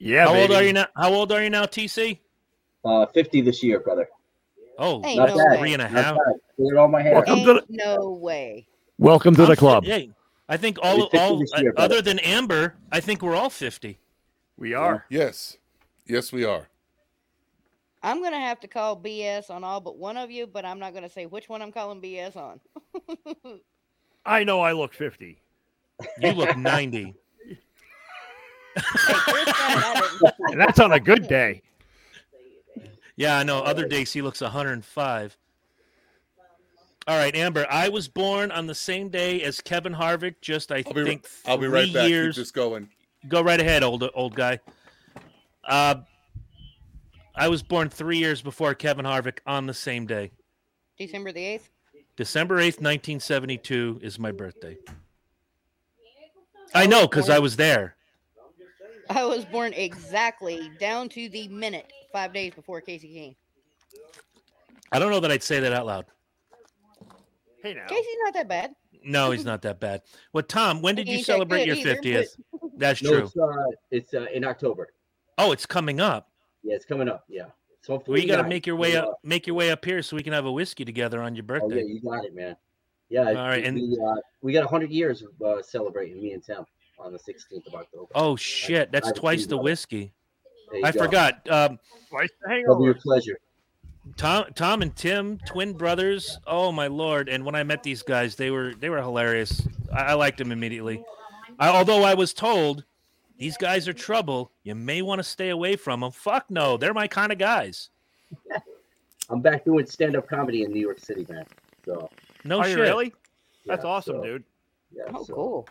Yeah, 0.00 0.26
How 0.26 0.34
old 0.36 0.50
are 0.52 0.62
you 0.62 0.74
now? 0.74 0.86
How 0.94 1.14
old 1.14 1.32
are 1.32 1.42
you 1.42 1.48
now, 1.48 1.64
TC? 1.64 2.18
Uh, 2.84 3.06
50 3.06 3.40
this 3.40 3.62
year, 3.62 3.80
brother. 3.80 4.06
Oh, 4.78 5.00
Ain't 5.02 5.16
Not 5.18 5.28
no 5.30 5.36
bad. 5.38 5.50
way. 5.52 5.58
three 5.60 5.72
and 5.72 5.80
a 5.80 5.88
Not 5.88 5.92
half. 6.04 6.16
bad. 6.16 6.34
Cleared 6.56 6.76
all 6.76 6.88
my 6.88 7.02
hair. 7.02 7.14
Welcome 7.14 7.44
to 7.44 7.54
Ain't 7.56 7.64
no 7.70 8.10
way. 8.10 8.66
Welcome 8.98 9.34
to 9.36 9.42
I'm 9.42 9.48
the 9.48 9.56
club. 9.56 9.84
yeah, 9.84 10.00
I 10.48 10.56
think 10.56 10.78
all 10.82 11.08
all 11.14 11.42
year, 11.58 11.74
other 11.76 12.00
than 12.00 12.18
Amber, 12.20 12.74
I 12.92 13.00
think 13.00 13.22
we're 13.22 13.34
all 13.34 13.50
50. 13.50 13.98
We 14.56 14.74
are. 14.74 15.04
Yes. 15.08 15.58
Yes, 16.06 16.32
we 16.32 16.44
are. 16.44 16.68
I'm 18.02 18.22
gonna 18.22 18.38
have 18.38 18.60
to 18.60 18.68
call 18.68 18.96
BS 19.00 19.50
on 19.50 19.64
all 19.64 19.80
but 19.80 19.96
one 19.96 20.16
of 20.16 20.30
you, 20.30 20.46
but 20.46 20.64
I'm 20.64 20.78
not 20.78 20.94
gonna 20.94 21.08
say 21.08 21.26
which 21.26 21.48
one 21.48 21.62
I'm 21.62 21.72
calling 21.72 22.00
BS 22.00 22.36
on. 22.36 22.60
I 24.26 24.44
know 24.44 24.60
I 24.60 24.72
look 24.72 24.92
50. 24.94 25.38
You 26.20 26.32
look 26.32 26.56
90. 26.56 27.14
Hey, 28.76 29.14
Chris 29.14 29.44
said 29.44 29.54
I 29.56 30.00
didn't. 30.20 30.34
And 30.50 30.60
that's 30.60 30.80
on 30.80 30.90
a 30.90 30.98
good 30.98 31.28
day. 31.28 31.62
Yeah, 33.14 33.38
I 33.38 33.44
know. 33.44 33.60
Other 33.60 33.86
days 33.86 34.12
he 34.12 34.20
looks 34.20 34.40
105. 34.40 35.36
All 37.06 37.18
right, 37.18 37.34
Amber. 37.36 37.66
I 37.70 37.88
was 37.90 38.08
born 38.08 38.50
on 38.50 38.66
the 38.66 38.74
same 38.74 39.10
day 39.10 39.42
as 39.42 39.60
Kevin 39.60 39.94
Harvick. 39.94 40.36
Just 40.40 40.72
I 40.72 40.82
I'll 40.86 40.92
be, 40.94 41.04
think 41.04 41.26
I'll 41.46 41.58
be 41.58 41.66
three 41.66 41.72
right 41.74 41.92
back. 41.92 42.08
years. 42.08 42.36
Keep 42.36 42.42
this 42.42 42.50
going. 42.50 42.88
Go 43.28 43.42
right 43.42 43.60
ahead, 43.60 43.82
old 43.82 44.08
old 44.14 44.34
guy. 44.34 44.58
Uh, 45.62 45.96
I 47.34 47.48
was 47.48 47.62
born 47.62 47.88
three 47.90 48.18
years 48.18 48.40
before 48.40 48.74
Kevin 48.74 49.04
Harvick 49.04 49.38
on 49.46 49.66
the 49.66 49.74
same 49.74 50.06
day. 50.06 50.30
December 50.98 51.32
the 51.32 51.44
eighth. 51.44 51.70
December 52.16 52.58
8th, 52.58 52.80
1972 52.80 53.98
is 54.00 54.20
my 54.20 54.30
birthday. 54.30 54.76
I 56.72 56.86
know 56.86 57.08
because 57.08 57.28
I 57.28 57.40
was 57.40 57.56
there. 57.56 57.96
I 59.10 59.24
was 59.24 59.44
born 59.44 59.72
exactly 59.72 60.70
down 60.78 61.08
to 61.10 61.28
the 61.28 61.48
minute 61.48 61.92
five 62.12 62.32
days 62.32 62.54
before 62.54 62.80
Casey 62.80 63.12
came. 63.12 63.36
I 64.92 65.00
don't 65.00 65.10
know 65.10 65.18
that 65.20 65.32
I'd 65.32 65.42
say 65.42 65.58
that 65.58 65.72
out 65.72 65.86
loud. 65.86 66.06
Hey 67.64 67.72
now. 67.74 67.86
Casey's 67.86 68.06
not 68.24 68.34
that 68.34 68.46
bad. 68.46 68.74
No, 69.02 69.30
he's 69.30 69.44
not 69.46 69.62
that 69.62 69.80
bad. 69.80 70.02
Well, 70.34 70.42
Tom, 70.44 70.82
when 70.82 70.94
did 70.94 71.08
you 71.08 71.14
ain't 71.16 71.26
that 71.26 71.32
celebrate 71.32 71.64
good 71.64 71.78
your 71.78 71.88
either, 71.88 72.00
50th? 72.02 72.26
That's 72.76 73.02
No, 73.02 73.10
true. 73.10 73.22
it's 73.24 73.36
uh, 73.36 73.70
it's 73.90 74.14
uh, 74.14 74.26
in 74.34 74.44
October. 74.44 74.88
Oh, 75.38 75.50
it's 75.52 75.64
coming 75.66 75.98
up. 75.98 76.30
Yeah, 76.62 76.74
it's 76.76 76.84
coming 76.84 77.08
up. 77.08 77.24
Yeah. 77.28 77.46
So 77.80 78.02
Well, 78.06 78.18
you 78.18 78.28
got 78.28 78.42
to 78.42 78.48
make 78.48 78.66
your 78.66 78.76
way 78.76 78.92
So, 78.92 79.00
up, 79.12 79.18
make 79.22 79.46
your 79.46 79.56
way 79.56 79.70
up 79.70 79.82
here 79.84 80.02
so 80.02 80.14
we 80.16 80.22
can 80.22 80.32
have 80.34 80.44
a 80.44 80.52
whiskey 80.52 80.84
together 80.84 81.22
on 81.22 81.34
your 81.34 81.44
Oh 81.48 81.54
yeah, 81.54 81.60
birthday. 81.60 81.84
you 81.84 82.00
got 82.02 82.24
it, 82.24 82.34
man. 82.34 82.56
Yeah. 83.08 83.28
All 83.28 83.34
right, 83.34 83.64
and- 83.64 83.76
we, 83.76 83.98
uh, 84.06 84.14
we 84.42 84.52
got 84.52 84.68
hundred 84.68 84.90
years 84.90 85.22
of 85.22 85.46
uh, 85.46 85.62
celebrating 85.62 86.20
me 86.22 86.32
and 86.32 86.42
Tim 86.44 86.64
on 86.98 87.12
the 87.12 87.18
16th 87.18 87.66
of 87.66 87.74
October. 87.74 88.10
Oh 88.14 88.36
shit, 88.36 88.92
that's 88.92 89.08
I 89.08 89.12
twice 89.12 89.40
see 89.40 89.46
the 89.46 89.56
that. 89.56 89.62
whiskey. 89.62 90.12
There 90.70 90.80
you 90.80 90.86
I 90.86 90.92
go. 90.92 90.98
forgot. 91.04 91.48
Um, 91.50 91.78
Twice 92.10 92.28
the 92.42 92.54
It'll 92.56 92.76
be 92.78 92.84
a 92.84 92.86
hangover. 92.88 92.94
pleasure. 93.02 93.38
Tom, 94.16 94.44
Tom 94.54 94.82
and 94.82 94.94
Tim, 94.94 95.38
twin 95.46 95.72
brothers. 95.72 96.38
Oh 96.46 96.70
my 96.70 96.86
lord! 96.86 97.28
And 97.28 97.44
when 97.44 97.54
I 97.54 97.62
met 97.62 97.82
these 97.82 98.02
guys, 98.02 98.36
they 98.36 98.50
were 98.50 98.74
they 98.74 98.90
were 98.90 99.00
hilarious. 99.00 99.66
I, 99.92 100.02
I 100.02 100.14
liked 100.14 100.38
them 100.38 100.52
immediately. 100.52 101.02
I, 101.58 101.68
although 101.68 102.02
I 102.02 102.14
was 102.14 102.32
told 102.32 102.84
these 103.38 103.56
guys 103.56 103.88
are 103.88 103.92
trouble, 103.92 104.50
you 104.62 104.74
may 104.74 105.02
want 105.02 105.18
to 105.20 105.24
stay 105.24 105.48
away 105.50 105.76
from 105.76 106.00
them. 106.00 106.10
Fuck 106.12 106.50
no, 106.50 106.76
they're 106.76 106.94
my 106.94 107.08
kind 107.08 107.32
of 107.32 107.38
guys. 107.38 107.90
I'm 109.30 109.40
back 109.40 109.64
doing 109.64 109.86
stand-up 109.86 110.28
comedy 110.28 110.64
in 110.64 110.72
New 110.72 110.80
York 110.80 110.98
City, 110.98 111.26
man. 111.30 111.46
So 111.84 112.10
No 112.44 112.58
Are 112.58 112.64
shit. 112.64 112.76
you 112.76 112.82
really? 112.82 113.14
That's 113.66 113.84
yeah, 113.84 113.90
awesome, 113.90 114.16
so, 114.16 114.22
dude. 114.22 114.44
Yeah, 114.94 115.04
Oh, 115.14 115.24
so 115.24 115.34
cool. 115.34 115.68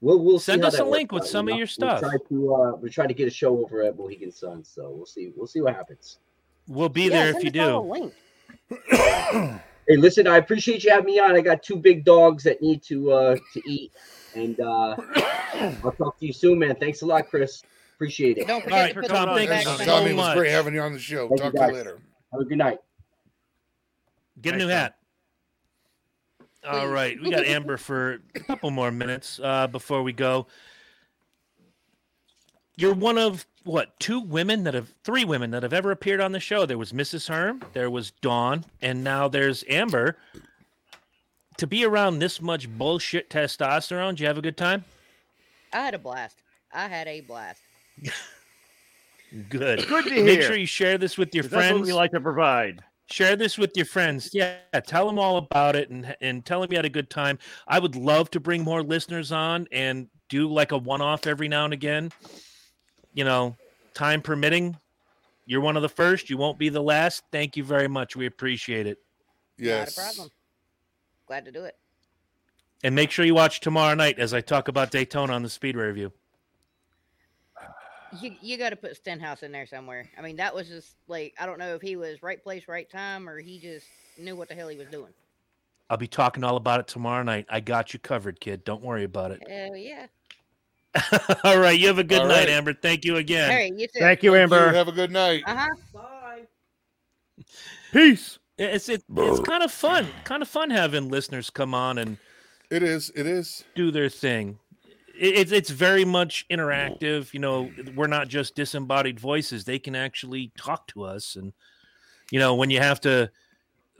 We'll 0.00 0.18
we'll 0.22 0.38
Send 0.38 0.64
us 0.64 0.78
a 0.78 0.84
link 0.84 1.10
with 1.10 1.22
out, 1.22 1.28
some 1.28 1.48
you 1.48 1.54
of 1.54 1.58
your 1.58 1.66
stuff. 1.66 2.02
We'll 2.02 2.10
try 2.10 2.18
to 2.28 2.54
uh, 2.54 2.72
we're 2.76 2.88
trying 2.90 3.08
to 3.08 3.14
get 3.14 3.26
a 3.26 3.30
show 3.30 3.58
over 3.64 3.82
at 3.82 3.96
Mohegan 3.96 4.30
Sun, 4.30 4.62
so 4.64 4.90
we'll 4.90 5.06
see 5.06 5.32
we'll 5.34 5.46
see 5.46 5.60
what 5.62 5.74
happens. 5.74 6.18
We'll 6.68 6.88
be 6.88 7.02
Yeah, 7.04 7.08
there 7.08 7.36
if 7.36 7.44
you 7.44 7.50
do. 7.50 8.12
Hey, 9.88 9.96
listen, 9.96 10.26
I 10.26 10.38
appreciate 10.38 10.82
you 10.82 10.90
having 10.90 11.06
me 11.06 11.20
on. 11.20 11.36
I 11.36 11.40
got 11.40 11.62
two 11.62 11.76
big 11.76 12.04
dogs 12.04 12.42
that 12.42 12.60
need 12.60 12.82
to 12.84 13.12
uh 13.12 13.36
to 13.52 13.62
eat, 13.70 13.92
and 14.34 14.58
uh 14.58 14.96
I'll 15.84 15.92
talk 15.92 16.18
to 16.18 16.26
you 16.26 16.32
soon, 16.32 16.58
man. 16.58 16.74
Thanks 16.74 17.02
a 17.02 17.06
lot, 17.06 17.28
Chris. 17.28 17.62
Appreciate 17.94 18.36
it. 18.38 18.48
Don't 18.48 18.56
All 18.56 18.60
forget 18.62 18.78
right, 18.78 18.94
to 18.94 19.00
put 19.00 19.08
Tom, 19.08 19.28
the 19.28 19.34
thanks 19.36 19.50
back 19.50 19.64
so 19.64 19.70
on. 19.70 19.78
Tommy, 19.78 20.10
it 20.10 20.16
was 20.16 20.34
great 20.34 20.50
having 20.50 20.74
you 20.74 20.80
on 20.80 20.92
the 20.92 20.98
show. 20.98 21.28
Thank 21.28 21.40
Talk 21.40 21.52
you, 21.54 21.60
to 21.60 21.66
you 21.68 21.72
later. 21.72 22.00
Have 22.32 22.40
a 22.40 22.44
good 22.44 22.58
night. 22.58 22.78
Get 24.42 24.54
a 24.54 24.56
new 24.58 24.66
Thanks, 24.68 24.94
Tom. 26.64 26.68
hat. 26.68 26.80
All 26.82 26.88
right, 26.88 27.16
we 27.22 27.30
got 27.30 27.44
Amber 27.44 27.76
for 27.76 28.18
a 28.34 28.40
couple 28.40 28.70
more 28.72 28.90
minutes 28.90 29.38
uh, 29.40 29.68
before 29.68 30.02
we 30.02 30.12
go. 30.12 30.48
You're 32.76 32.92
one 32.94 33.18
of 33.18 33.46
what 33.66 33.98
two 34.00 34.20
women 34.20 34.64
that 34.64 34.74
have 34.74 34.92
three 35.04 35.24
women 35.24 35.50
that 35.50 35.62
have 35.62 35.72
ever 35.72 35.90
appeared 35.90 36.20
on 36.20 36.32
the 36.32 36.40
show. 36.40 36.64
There 36.66 36.78
was 36.78 36.92
Mrs. 36.92 37.28
Herm, 37.28 37.62
there 37.72 37.90
was 37.90 38.12
Dawn, 38.22 38.64
and 38.80 39.02
now 39.04 39.28
there's 39.28 39.64
Amber. 39.68 40.16
To 41.58 41.66
be 41.66 41.84
around 41.84 42.18
this 42.18 42.40
much 42.40 42.68
bullshit 42.68 43.30
testosterone, 43.30 44.10
did 44.10 44.20
you 44.20 44.26
have 44.26 44.38
a 44.38 44.42
good 44.42 44.56
time? 44.56 44.84
I 45.72 45.78
had 45.80 45.94
a 45.94 45.98
blast. 45.98 46.36
I 46.72 46.86
had 46.86 47.06
a 47.08 47.20
blast. 47.22 47.60
Good. 49.48 49.86
Good 49.88 50.04
to 50.04 50.10
hear. 50.14 50.24
Make 50.24 50.42
sure 50.42 50.56
you 50.56 50.66
share 50.66 50.98
this 50.98 51.18
with 51.18 51.34
your 51.34 51.44
'cause 51.44 51.50
That's 51.50 51.64
what 51.64 51.72
friends. 51.78 51.86
we 51.88 51.92
like 51.92 52.12
to 52.12 52.20
provide. 52.20 52.82
share 53.10 53.36
this 53.36 53.58
with 53.58 53.76
your 53.76 53.86
friends. 53.86 54.30
Yeah, 54.32 54.58
tell 54.86 55.06
them 55.06 55.18
all 55.18 55.36
about 55.36 55.76
it 55.76 55.90
and 55.90 56.14
and 56.20 56.44
tell 56.44 56.60
them 56.60 56.70
you 56.70 56.76
had 56.78 56.84
a 56.84 56.88
good 56.90 57.10
time. 57.10 57.38
I 57.66 57.78
would 57.78 57.96
love 57.96 58.30
to 58.32 58.40
bring 58.40 58.62
more 58.62 58.82
listeners 58.82 59.32
on 59.32 59.66
and 59.72 60.08
do 60.28 60.48
like 60.48 60.72
a 60.72 60.78
one 60.78 61.00
off 61.00 61.26
every 61.26 61.48
now 61.48 61.64
and 61.64 61.72
again. 61.74 62.12
You 63.16 63.24
know, 63.24 63.56
time 63.94 64.20
permitting. 64.20 64.76
You're 65.46 65.62
one 65.62 65.74
of 65.74 65.82
the 65.82 65.88
first. 65.88 66.28
You 66.28 66.36
won't 66.36 66.58
be 66.58 66.68
the 66.68 66.82
last. 66.82 67.24
Thank 67.32 67.56
you 67.56 67.64
very 67.64 67.88
much. 67.88 68.14
We 68.14 68.26
appreciate 68.26 68.86
it. 68.86 68.98
Yes. 69.58 69.96
Not 69.96 70.04
a 70.04 70.06
problem. 70.06 70.30
Glad 71.26 71.44
to 71.46 71.50
do 71.50 71.64
it. 71.64 71.76
And 72.84 72.94
make 72.94 73.10
sure 73.10 73.24
you 73.24 73.34
watch 73.34 73.60
tomorrow 73.60 73.94
night 73.94 74.18
as 74.18 74.34
I 74.34 74.42
talk 74.42 74.68
about 74.68 74.90
Daytona 74.90 75.32
on 75.32 75.42
the 75.42 75.48
Speedway 75.48 75.86
review. 75.86 76.12
You 78.20 78.36
you 78.40 78.58
got 78.58 78.70
to 78.70 78.76
put 78.76 78.94
Stenhouse 78.96 79.42
in 79.42 79.50
there 79.50 79.66
somewhere. 79.66 80.08
I 80.16 80.22
mean, 80.22 80.36
that 80.36 80.54
was 80.54 80.68
just 80.68 80.96
like 81.08 81.34
I 81.40 81.46
don't 81.46 81.58
know 81.58 81.74
if 81.74 81.82
he 81.82 81.96
was 81.96 82.22
right 82.22 82.42
place, 82.42 82.68
right 82.68 82.88
time, 82.88 83.28
or 83.28 83.38
he 83.38 83.58
just 83.58 83.86
knew 84.18 84.36
what 84.36 84.48
the 84.48 84.54
hell 84.54 84.68
he 84.68 84.76
was 84.76 84.88
doing. 84.88 85.12
I'll 85.88 85.96
be 85.96 86.06
talking 86.06 86.44
all 86.44 86.56
about 86.56 86.80
it 86.80 86.86
tomorrow 86.86 87.22
night. 87.22 87.46
I 87.48 87.60
got 87.60 87.92
you 87.92 87.98
covered, 87.98 88.40
kid. 88.40 88.64
Don't 88.64 88.82
worry 88.82 89.04
about 89.04 89.32
it. 89.32 89.42
Hell 89.48 89.76
yeah! 89.76 90.06
all 91.44 91.58
right. 91.58 91.78
You 91.78 91.88
have 91.88 91.98
a 91.98 92.04
good 92.04 92.20
All 92.22 92.28
night, 92.28 92.40
right. 92.40 92.48
Amber. 92.50 92.74
Thank 92.74 93.04
you 93.04 93.16
again. 93.16 93.50
All 93.50 93.56
right, 93.56 93.72
you 93.72 93.86
too. 93.86 94.00
Thank 94.00 94.22
you, 94.22 94.32
Thank 94.32 94.50
you. 94.50 94.56
Amber. 94.56 94.72
Have 94.72 94.88
a 94.88 94.92
good 94.92 95.10
night. 95.10 95.42
Uh 95.46 95.56
huh. 95.56 95.74
Bye. 95.92 96.42
Peace. 97.92 98.38
It's 98.58 98.88
it, 98.88 99.04
it's 99.14 99.40
kind 99.40 99.62
of 99.62 99.70
fun. 99.70 100.06
Kind 100.24 100.42
of 100.42 100.48
fun 100.48 100.70
having 100.70 101.08
listeners 101.10 101.50
come 101.50 101.74
on 101.74 101.98
and 101.98 102.16
It 102.70 102.82
is. 102.82 103.10
It 103.14 103.26
is. 103.26 103.64
do 103.74 103.90
their 103.90 104.08
thing. 104.08 104.58
It, 105.18 105.34
it's 105.34 105.52
it's 105.52 105.70
very 105.70 106.04
much 106.04 106.46
interactive. 106.50 107.32
You 107.34 107.40
know, 107.40 107.70
we're 107.94 108.06
not 108.06 108.28
just 108.28 108.54
disembodied 108.54 109.20
voices. 109.20 109.64
They 109.64 109.78
can 109.78 109.94
actually 109.94 110.52
talk 110.56 110.86
to 110.88 111.04
us, 111.04 111.36
and 111.36 111.52
you 112.30 112.38
know, 112.38 112.54
when 112.54 112.70
you 112.70 112.78
have 112.80 113.00
to, 113.02 113.30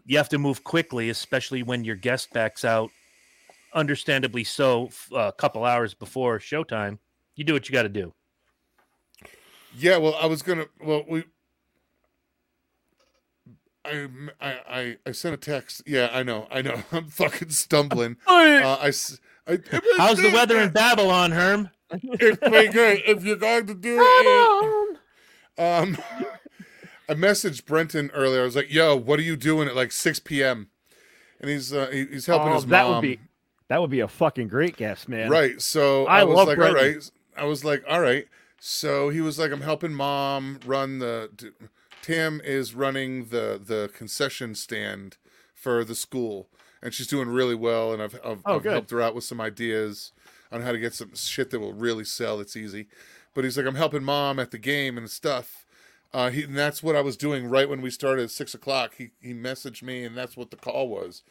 you 0.06 0.16
have 0.16 0.30
to 0.30 0.38
move 0.38 0.64
quickly, 0.64 1.10
especially 1.10 1.62
when 1.62 1.84
your 1.84 1.96
guest 1.96 2.32
backs 2.32 2.64
out. 2.64 2.90
Understandably 3.74 4.44
so, 4.44 4.90
a 5.14 5.32
couple 5.32 5.64
hours 5.64 5.92
before 5.94 6.38
showtime, 6.38 6.98
you 7.34 7.44
do 7.44 7.52
what 7.52 7.68
you 7.68 7.72
got 7.72 7.82
to 7.82 7.88
do. 7.88 8.14
Yeah. 9.76 9.98
Well, 9.98 10.14
I 10.20 10.26
was 10.26 10.42
gonna. 10.42 10.66
Well, 10.82 11.04
we. 11.08 11.24
I, 13.84 14.08
I 14.40 14.50
I 14.68 14.96
I 15.06 15.12
sent 15.12 15.34
a 15.34 15.38
text. 15.38 15.82
Yeah, 15.86 16.08
I 16.12 16.22
know. 16.22 16.48
I 16.50 16.62
know. 16.62 16.82
I'm 16.92 17.08
fucking 17.08 17.50
stumbling. 17.50 18.16
Uh, 18.26 18.78
I, 18.80 18.88
s- 18.88 19.20
I- 19.46 19.60
How's 19.96 20.18
the 20.18 20.30
weather 20.32 20.58
in 20.60 20.72
Babylon, 20.72 21.30
Herm? 21.30 21.70
It's 21.92 22.38
pretty 22.38 22.72
good. 22.72 23.02
If 23.06 23.22
you're 23.24 23.36
going 23.36 23.66
to 23.68 23.74
do 23.74 23.98
it, 24.00 24.98
Um, 25.62 25.96
I 27.08 27.14
messaged 27.14 27.64
Brenton 27.64 28.10
earlier. 28.12 28.40
I 28.40 28.44
was 28.44 28.56
like, 28.56 28.72
"Yo, 28.72 28.96
what 28.96 29.20
are 29.20 29.22
you 29.22 29.36
doing 29.36 29.68
at 29.68 29.76
like 29.76 29.92
6 29.92 30.18
p.m.?" 30.20 30.68
And 31.40 31.48
he's 31.50 31.72
uh, 31.72 31.88
he's 31.92 32.26
helping 32.26 32.48
Oh, 32.48 32.54
his 32.54 32.66
that 32.66 32.86
would 32.86 32.92
mom. 32.94 33.02
be- 33.02 33.20
That 33.68 33.80
would 33.80 33.90
be 33.90 34.00
a 34.00 34.08
fucking 34.08 34.48
great 34.48 34.76
guest, 34.76 35.08
man. 35.08 35.30
Right. 35.30 35.60
So 35.60 36.06
I 36.06 36.20
I, 36.20 36.24
was 36.24 36.46
like, 36.46 36.58
all 36.58 36.74
right. 36.74 37.10
I 37.36 37.44
was 37.44 37.64
like, 37.64 37.84
all 37.88 38.00
right. 38.00 38.26
So 38.58 39.08
he 39.10 39.20
was 39.20 39.38
like, 39.38 39.52
I'm 39.52 39.60
helping 39.62 39.92
mom 39.92 40.60
run 40.64 40.98
the. 40.98 41.30
Tam 42.02 42.40
is 42.44 42.72
running 42.74 43.26
the 43.26 43.60
the 43.62 43.90
concession 43.92 44.54
stand 44.54 45.16
for 45.54 45.82
the 45.82 45.96
school, 45.96 46.48
and 46.80 46.94
she's 46.94 47.08
doing 47.08 47.28
really 47.28 47.56
well. 47.56 47.92
And 47.92 48.00
I've 48.00 48.14
I've, 48.24 48.42
Oh, 48.44 48.56
I've 48.56 48.64
helped 48.64 48.90
her 48.92 49.00
out 49.00 49.14
with 49.14 49.24
some 49.24 49.40
ideas 49.40 50.12
on 50.52 50.62
how 50.62 50.70
to 50.70 50.78
get 50.78 50.94
some 50.94 51.16
shit 51.16 51.50
that 51.50 51.58
will 51.58 51.72
really 51.72 52.04
sell. 52.04 52.38
It's 52.38 52.56
easy, 52.56 52.86
but 53.34 53.42
he's 53.42 53.56
like, 53.56 53.66
I'm 53.66 53.74
helping 53.74 54.04
mom 54.04 54.38
at 54.38 54.52
the 54.52 54.58
game 54.58 54.96
and 54.96 55.10
stuff. 55.10 55.66
Uh, 56.14 56.30
he, 56.30 56.44
and 56.44 56.56
that's 56.56 56.80
what 56.80 56.94
I 56.94 57.00
was 57.00 57.16
doing 57.16 57.48
right 57.48 57.68
when 57.68 57.82
we 57.82 57.90
started 57.90 58.22
at 58.22 58.30
six 58.30 58.54
o'clock. 58.54 58.94
He 58.98 59.10
he 59.20 59.34
messaged 59.34 59.82
me, 59.82 60.04
and 60.04 60.16
that's 60.16 60.36
what 60.36 60.50
the 60.52 60.56
call 60.56 60.88
was. 60.88 61.22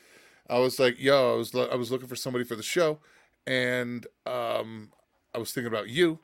I 0.49 0.59
was 0.59 0.79
like, 0.79 0.99
"Yo, 0.99 1.33
I 1.33 1.37
was 1.37 1.53
lo- 1.53 1.69
I 1.71 1.75
was 1.75 1.91
looking 1.91 2.07
for 2.07 2.15
somebody 2.15 2.45
for 2.45 2.55
the 2.55 2.63
show, 2.63 2.99
and 3.47 4.05
um, 4.25 4.91
I 5.33 5.37
was 5.37 5.51
thinking 5.51 5.71
about 5.71 5.89
you." 5.89 6.19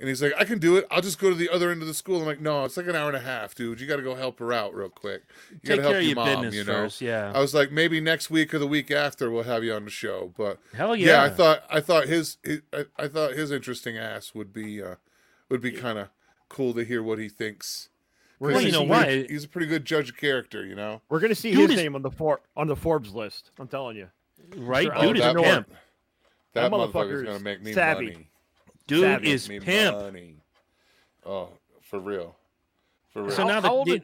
And 0.00 0.08
he's 0.08 0.22
like, 0.22 0.32
"I 0.36 0.44
can 0.44 0.58
do 0.58 0.76
it. 0.76 0.86
I'll 0.90 1.02
just 1.02 1.20
go 1.20 1.28
to 1.28 1.36
the 1.36 1.48
other 1.48 1.70
end 1.70 1.80
of 1.82 1.86
the 1.88 1.94
school." 1.94 2.20
I'm 2.20 2.26
like, 2.26 2.40
"No, 2.40 2.64
it's 2.64 2.76
like 2.76 2.86
an 2.88 2.96
hour 2.96 3.08
and 3.08 3.16
a 3.16 3.20
half, 3.20 3.54
dude. 3.54 3.80
You 3.80 3.86
got 3.86 3.96
to 3.96 4.02
go 4.02 4.14
help 4.14 4.38
her 4.40 4.52
out 4.52 4.74
real 4.74 4.88
quick. 4.88 5.22
You 5.50 5.58
got 5.64 5.76
to 5.76 5.82
help 5.82 5.92
care 5.92 6.00
of 6.00 6.06
your 6.06 6.16
your 6.16 6.24
mom, 6.24 6.42
business 6.42 6.54
you 6.54 6.64
know." 6.64 6.72
first. 6.84 7.00
Yeah. 7.00 7.32
I 7.34 7.40
was 7.40 7.54
like, 7.54 7.70
maybe 7.70 8.00
next 8.00 8.30
week 8.30 8.52
or 8.52 8.58
the 8.58 8.66
week 8.66 8.90
after 8.90 9.30
we'll 9.30 9.44
have 9.44 9.62
you 9.62 9.74
on 9.74 9.84
the 9.84 9.90
show. 9.90 10.32
But 10.36 10.58
Hell 10.74 10.96
yeah, 10.96 11.06
yeah. 11.06 11.22
I 11.22 11.30
thought 11.30 11.64
I 11.70 11.80
thought 11.80 12.08
his, 12.08 12.38
his 12.42 12.62
I, 12.72 12.86
I 12.98 13.08
thought 13.08 13.32
his 13.34 13.50
interesting 13.50 13.96
ass 13.96 14.34
would 14.34 14.52
be 14.52 14.82
uh, 14.82 14.96
would 15.48 15.60
be 15.60 15.72
kind 15.72 15.98
of 15.98 16.08
cool 16.48 16.74
to 16.74 16.84
hear 16.84 17.02
what 17.02 17.18
he 17.18 17.28
thinks. 17.28 17.88
We're 18.42 18.48
'Cause 18.48 18.54
Well, 18.54 18.54
gonna 18.54 18.60
you 18.62 18.66
he's 18.66 18.72
know 18.88 18.94
a 18.94 18.98
see, 18.98 19.04
pretty- 19.04 19.22
why? 19.22 19.32
He's 19.34 19.44
a 19.44 19.48
pretty 19.48 19.66
good 19.68 19.84
judge 19.84 20.10
of 20.10 20.16
character, 20.16 20.66
you 20.66 20.74
know. 20.74 21.00
We're 21.08 21.20
gonna 21.20 21.32
see 21.36 21.52
Dude 21.52 21.70
his 21.70 21.78
is- 21.78 21.84
name 21.84 21.94
on 21.94 22.02
the 22.02 22.10
for 22.10 22.40
on 22.56 22.66
the 22.66 22.74
Forbes 22.74 23.14
list. 23.14 23.52
I'm 23.56 23.68
telling 23.68 23.96
you. 23.96 24.08
right? 24.56 24.86
Sure, 24.92 25.00
Dude 25.00 25.16
is 25.18 25.22
oh, 25.22 25.26
that 25.26 25.36
a 25.36 25.40
one- 25.42 25.44
pimp. 25.54 25.68
That, 25.68 25.78
That 26.54 26.70
motherfucker's 26.72 26.92
motherfucker 27.22 27.24
gonna 27.26 27.38
make 27.38 27.62
me 27.62 27.72
savvy. 27.72 28.06
money. 28.12 28.28
Dude 28.88 29.00
Savvy. 29.02 29.30
is 29.30 29.48
Make 29.48 29.60
me 29.60 29.64
pimp. 29.66 29.96
money. 29.96 30.36
Oh, 31.24 31.50
for 31.82 32.00
real, 32.00 32.34
for 33.12 33.22
real. 33.22 33.30
So 33.30 33.42
How- 33.42 33.48
now 33.48 33.60
the, 33.60 33.68
how 33.68 33.74
old 33.76 33.86
the- 33.86 33.94
is- 33.98 34.02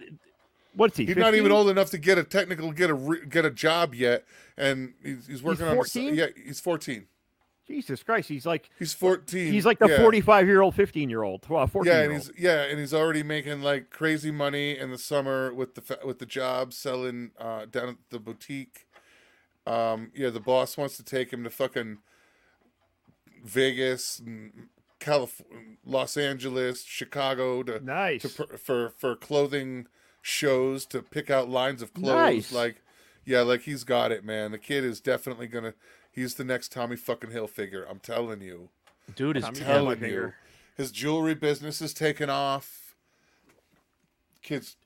What's 0.74 0.96
he? 0.96 1.06
he's 1.06 1.16
not 1.16 1.34
even 1.34 1.50
old 1.50 1.68
enough 1.68 1.90
to 1.90 1.98
get 1.98 2.18
a 2.18 2.22
technical 2.22 2.70
get 2.70 2.90
a 2.90 2.94
re, 2.94 3.26
get 3.26 3.44
a 3.44 3.50
job 3.50 3.92
yet, 3.92 4.24
and 4.56 4.94
he's, 5.02 5.26
he's 5.26 5.42
working 5.42 5.64
on. 5.66 5.74
the 5.74 5.80
s- 5.80 5.92
14? 5.92 6.14
yeah, 6.14 6.26
he's 6.46 6.60
fourteen. 6.60 7.08
Jesus 7.68 8.02
Christ, 8.02 8.28
he's 8.28 8.46
like 8.46 8.70
He's 8.78 8.94
fourteen. 8.94 9.52
he's 9.52 9.66
like 9.66 9.78
the 9.78 9.88
yeah. 9.88 9.98
45 9.98 10.46
year 10.46 10.62
old, 10.62 10.74
15 10.74 11.10
year 11.10 11.22
old, 11.22 11.48
well, 11.48 11.66
14 11.66 11.92
Yeah, 11.92 12.00
and 12.02 12.12
he's 12.14 12.30
yeah, 12.36 12.62
and 12.62 12.78
he's 12.80 12.94
already 12.94 13.22
making 13.22 13.62
like 13.62 13.90
crazy 13.90 14.30
money 14.30 14.76
in 14.76 14.90
the 14.90 14.98
summer 14.98 15.52
with 15.52 15.74
the 15.74 15.98
with 16.04 16.18
the 16.18 16.26
job 16.26 16.72
selling 16.72 17.30
uh, 17.38 17.66
down 17.66 17.90
at 17.90 17.96
the 18.10 18.18
boutique. 18.18 18.86
Um, 19.66 20.10
yeah, 20.14 20.30
the 20.30 20.40
boss 20.40 20.76
wants 20.78 20.96
to 20.96 21.04
take 21.04 21.30
him 21.32 21.44
to 21.44 21.50
fucking 21.50 21.98
Vegas, 23.44 24.18
and 24.18 24.68
California, 24.98 25.76
Los 25.84 26.16
Angeles, 26.16 26.82
Chicago 26.82 27.62
to 27.62 27.84
Nice. 27.84 28.22
to 28.22 28.28
for 28.58 28.90
for 28.90 29.14
clothing 29.14 29.86
shows 30.22 30.86
to 30.86 31.02
pick 31.02 31.30
out 31.30 31.48
lines 31.48 31.82
of 31.82 31.94
clothes. 31.94 32.14
Nice. 32.50 32.52
Like, 32.52 32.82
yeah, 33.24 33.42
like 33.42 33.62
he's 33.62 33.84
got 33.84 34.10
it, 34.10 34.24
man. 34.24 34.52
The 34.52 34.58
kid 34.58 34.84
is 34.84 35.00
definitely 35.00 35.46
gonna. 35.46 35.74
He's 36.18 36.34
the 36.34 36.44
next 36.44 36.72
Tommy 36.72 36.96
fucking 36.96 37.30
Hilfiger. 37.30 37.84
I'm 37.88 38.00
telling 38.00 38.40
you. 38.40 38.70
dude 39.14 39.36
is 39.36 39.44
Tommy 39.44 39.56
pimp. 39.58 39.66
telling 39.68 39.98
Hilfiger. 40.00 40.10
you. 40.10 40.32
His 40.76 40.90
jewelry 40.90 41.34
business 41.34 41.80
is 41.80 41.94
taking 41.94 42.28
off. 42.28 42.96
Kids. 44.42 44.76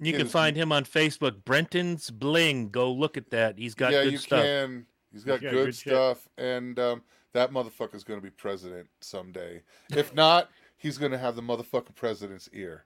You 0.00 0.12
kid 0.12 0.18
can 0.18 0.28
find 0.28 0.56
him 0.56 0.72
on 0.72 0.84
Facebook, 0.84 1.44
Brenton's 1.44 2.10
Bling. 2.10 2.70
Go 2.70 2.92
look 2.92 3.16
at 3.16 3.30
that. 3.30 3.58
He's 3.58 3.74
got 3.74 3.92
yeah, 3.92 4.02
good 4.04 4.12
you 4.12 4.18
stuff. 4.18 4.42
can. 4.42 4.86
He's 5.12 5.24
got 5.24 5.40
got 5.40 5.50
good, 5.52 5.66
good 5.66 5.74
shit. 5.74 5.92
stuff, 5.92 6.28
and 6.36 6.78
um, 6.78 7.02
that 7.32 7.52
motherfucker's 7.52 8.02
gonna 8.02 8.20
be 8.20 8.30
president 8.30 8.88
someday. 9.00 9.62
If 9.90 10.12
not, 10.16 10.50
he's 10.76 10.98
gonna 10.98 11.18
have 11.18 11.36
the 11.36 11.42
motherfucking 11.42 11.94
president's 11.94 12.48
ear. 12.52 12.84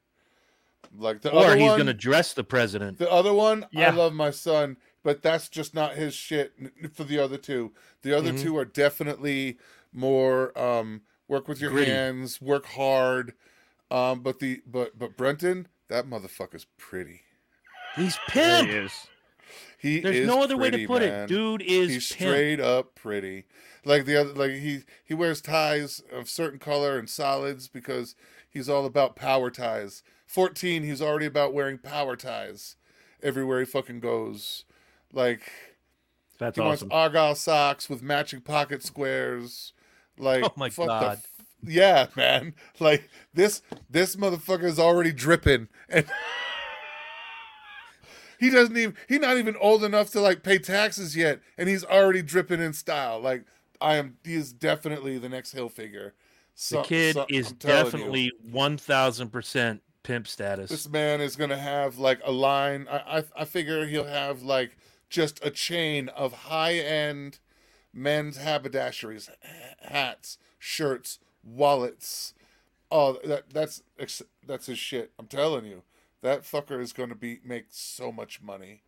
Like 0.96 1.22
the 1.22 1.32
Or 1.32 1.44
other 1.46 1.56
he's 1.56 1.68
one, 1.70 1.78
gonna 1.78 1.94
dress 1.94 2.34
the 2.34 2.44
president. 2.44 2.98
The 2.98 3.10
other 3.10 3.32
one, 3.32 3.64
Yeah. 3.72 3.88
I 3.88 3.94
love 3.94 4.12
my 4.12 4.30
son, 4.30 4.76
but 5.08 5.22
that's 5.22 5.48
just 5.48 5.72
not 5.72 5.94
his 5.96 6.12
shit 6.12 6.52
for 6.92 7.02
the 7.04 7.18
other 7.18 7.38
two. 7.38 7.72
The 8.02 8.12
other 8.12 8.30
Mhm. 8.30 8.42
two 8.42 8.56
are 8.58 8.66
definitely 8.66 9.56
more 9.90 10.56
um 10.58 11.00
work 11.28 11.48
with 11.48 11.62
your 11.62 11.70
Gritty. 11.70 11.90
hands, 11.90 12.42
work 12.42 12.66
hard. 12.66 13.32
Um 13.90 14.20
but 14.20 14.38
the 14.38 14.60
but 14.66 14.98
but 14.98 15.16
Brenton, 15.16 15.66
that 15.88 16.04
motherfucker's 16.04 16.66
pretty. 16.76 17.22
He's 17.96 18.18
pimp. 18.28 18.68
he 18.68 18.76
is. 18.76 19.06
He 19.78 20.00
There's 20.00 20.16
is 20.16 20.26
no 20.26 20.42
other 20.42 20.58
way 20.58 20.68
to 20.70 20.86
put 20.86 21.00
man. 21.00 21.22
it. 21.24 21.28
Dude 21.28 21.62
is 21.62 21.88
He's 21.90 22.12
pimp. 22.12 22.30
straight 22.30 22.60
up 22.60 22.94
pretty. 22.94 23.46
Like 23.86 24.04
the 24.04 24.16
other 24.16 24.34
like 24.34 24.50
he 24.52 24.82
he 25.02 25.14
wears 25.14 25.40
ties 25.40 26.02
of 26.12 26.28
certain 26.28 26.58
color 26.58 26.98
and 26.98 27.08
solids 27.08 27.66
because 27.68 28.14
he's 28.50 28.68
all 28.68 28.84
about 28.84 29.16
power 29.16 29.50
ties. 29.50 30.02
14, 30.26 30.82
he's 30.82 31.00
already 31.00 31.24
about 31.24 31.54
wearing 31.54 31.78
power 31.78 32.14
ties 32.14 32.76
everywhere 33.22 33.60
he 33.60 33.64
fucking 33.64 34.00
goes. 34.00 34.66
Like 35.12 35.50
That's 36.38 36.56
he 36.56 36.62
awesome. 36.62 36.88
wants 36.88 36.94
argyle 36.94 37.34
socks 37.34 37.88
with 37.88 38.02
matching 38.02 38.40
pocket 38.40 38.82
squares. 38.82 39.72
Like, 40.18 40.44
Oh 40.44 40.52
my 40.56 40.70
fuck 40.70 40.86
God. 40.88 41.18
f- 41.18 41.46
yeah, 41.62 42.06
man. 42.16 42.54
Like 42.80 43.08
this, 43.34 43.62
this 43.90 44.16
motherfucker 44.16 44.64
is 44.64 44.78
already 44.78 45.12
dripping, 45.12 45.68
and 45.88 46.06
he 48.38 48.50
doesn't 48.50 48.76
even. 48.76 48.94
He's 49.08 49.20
not 49.20 49.36
even 49.36 49.56
old 49.56 49.82
enough 49.82 50.10
to 50.12 50.20
like 50.20 50.42
pay 50.42 50.58
taxes 50.58 51.16
yet, 51.16 51.40
and 51.56 51.68
he's 51.68 51.84
already 51.84 52.22
dripping 52.22 52.60
in 52.60 52.72
style. 52.72 53.20
Like, 53.20 53.44
I 53.80 53.96
am. 53.96 54.16
He 54.24 54.34
is 54.34 54.52
definitely 54.52 55.18
the 55.18 55.28
next 55.28 55.54
Hilfiger. 55.54 56.12
The 56.70 56.82
kid 56.82 57.16
is 57.28 57.48
I'm 57.48 57.52
you. 57.52 57.56
definitely 57.58 58.32
one 58.42 58.76
thousand 58.76 59.30
percent 59.30 59.82
pimp 60.02 60.28
status. 60.28 60.70
This 60.70 60.88
man 60.88 61.20
is 61.20 61.36
gonna 61.36 61.58
have 61.58 61.98
like 61.98 62.20
a 62.24 62.32
line. 62.32 62.86
I 62.90 63.18
I, 63.18 63.24
I 63.38 63.44
figure 63.44 63.86
he'll 63.86 64.04
have 64.04 64.42
like 64.42 64.76
just 65.08 65.44
a 65.44 65.50
chain 65.50 66.08
of 66.10 66.32
high 66.32 66.74
end 66.74 67.38
men's 67.92 68.38
haberdasheries, 68.38 69.28
hats, 69.80 70.38
shirts, 70.58 71.18
wallets. 71.42 72.34
Oh, 72.90 73.18
that 73.24 73.50
that's 73.52 73.82
that's 74.46 74.66
his 74.66 74.78
shit. 74.78 75.12
I'm 75.18 75.26
telling 75.26 75.64
you, 75.66 75.82
that 76.22 76.42
fucker 76.42 76.80
is 76.80 76.92
gonna 76.92 77.14
be 77.14 77.40
make 77.44 77.66
so 77.70 78.10
much 78.12 78.40
money. 78.42 78.82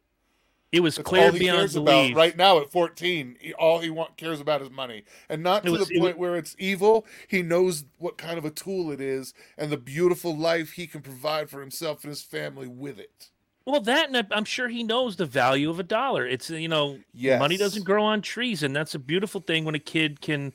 It 0.72 0.80
was 0.84 0.94
That's 0.94 1.08
clear 1.08 1.32
beyond 1.32 1.72
belief. 1.72 2.14
right 2.16 2.36
now 2.36 2.60
at 2.60 2.70
14. 2.70 3.38
He, 3.40 3.52
all 3.54 3.80
he 3.80 3.90
want 3.90 4.16
cares 4.16 4.40
about 4.40 4.62
is 4.62 4.70
money, 4.70 5.02
and 5.28 5.42
not 5.42 5.64
It 5.64 5.66
to 5.66 5.72
was- 5.72 5.88
the 5.88 5.98
point 5.98 6.16
was- 6.16 6.20
where 6.20 6.36
it's 6.36 6.54
evil. 6.60 7.04
He 7.26 7.42
knows 7.42 7.84
what 7.98 8.16
kind 8.16 8.38
of 8.38 8.44
a 8.44 8.50
tool 8.52 8.92
it 8.92 9.00
is, 9.00 9.34
and 9.58 9.72
the 9.72 9.76
beautiful 9.76 10.36
life 10.36 10.72
he 10.72 10.86
can 10.86 11.02
provide 11.02 11.50
for 11.50 11.60
himself 11.60 12.04
and 12.04 12.10
his 12.10 12.22
family 12.22 12.68
with 12.68 13.00
it. 13.00 13.30
Well, 13.66 13.80
that 13.82 14.08
and 14.08 14.26
I'm 14.32 14.44
sure 14.44 14.68
he 14.68 14.82
knows 14.82 15.16
the 15.16 15.26
value 15.26 15.70
of 15.70 15.78
a 15.78 15.82
dollar. 15.84 16.26
It's 16.26 16.50
you 16.50 16.68
know, 16.68 16.98
Yes. 17.12 17.38
money 17.38 17.56
doesn't 17.56 17.84
grow 17.84 18.02
on 18.04 18.22
trees, 18.22 18.62
and 18.62 18.74
that's 18.74 18.94
a 18.94 18.98
beautiful 18.98 19.40
thing 19.40 19.64
when 19.64 19.74
a 19.74 19.78
kid 19.80 20.20
can, 20.20 20.52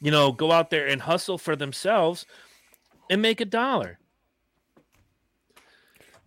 you 0.00 0.10
know, 0.10 0.32
go 0.32 0.52
out 0.52 0.70
there 0.70 0.86
and 0.86 1.00
hustle 1.02 1.38
for 1.38 1.54
themselves 1.56 2.26
and 3.08 3.22
make 3.22 3.40
a 3.40 3.44
dollar. 3.44 3.98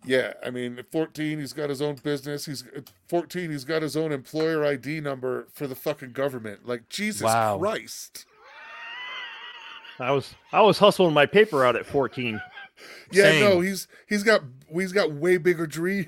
Yeah, 0.06 0.34
I 0.44 0.50
mean, 0.50 0.78
at 0.78 0.90
14, 0.92 1.38
he's 1.38 1.54
got 1.54 1.70
his 1.70 1.80
own 1.80 1.94
business. 1.96 2.44
He's 2.44 2.62
at 2.76 2.90
14, 3.08 3.50
he's 3.50 3.64
got 3.64 3.80
his 3.80 3.96
own 3.96 4.12
employer 4.12 4.64
ID 4.64 5.00
number 5.00 5.46
for 5.52 5.66
the 5.66 5.74
fucking 5.74 6.12
government. 6.12 6.66
Like 6.66 6.88
Jesus 6.90 7.22
Wow. 7.22 7.58
Christ. 7.58 8.26
I 9.98 10.10
was 10.10 10.34
I 10.52 10.60
was 10.60 10.78
hustling 10.78 11.14
my 11.14 11.24
paper 11.24 11.64
out 11.64 11.76
at 11.76 11.86
14. 11.86 12.40
Yeah, 13.10 13.24
Same. 13.24 13.40
no, 13.40 13.60
he's 13.60 13.86
he's 14.08 14.22
got 14.22 14.42
he's 14.72 14.92
got 14.92 15.12
way 15.12 15.36
bigger 15.36 15.66
dreams. 15.66 16.06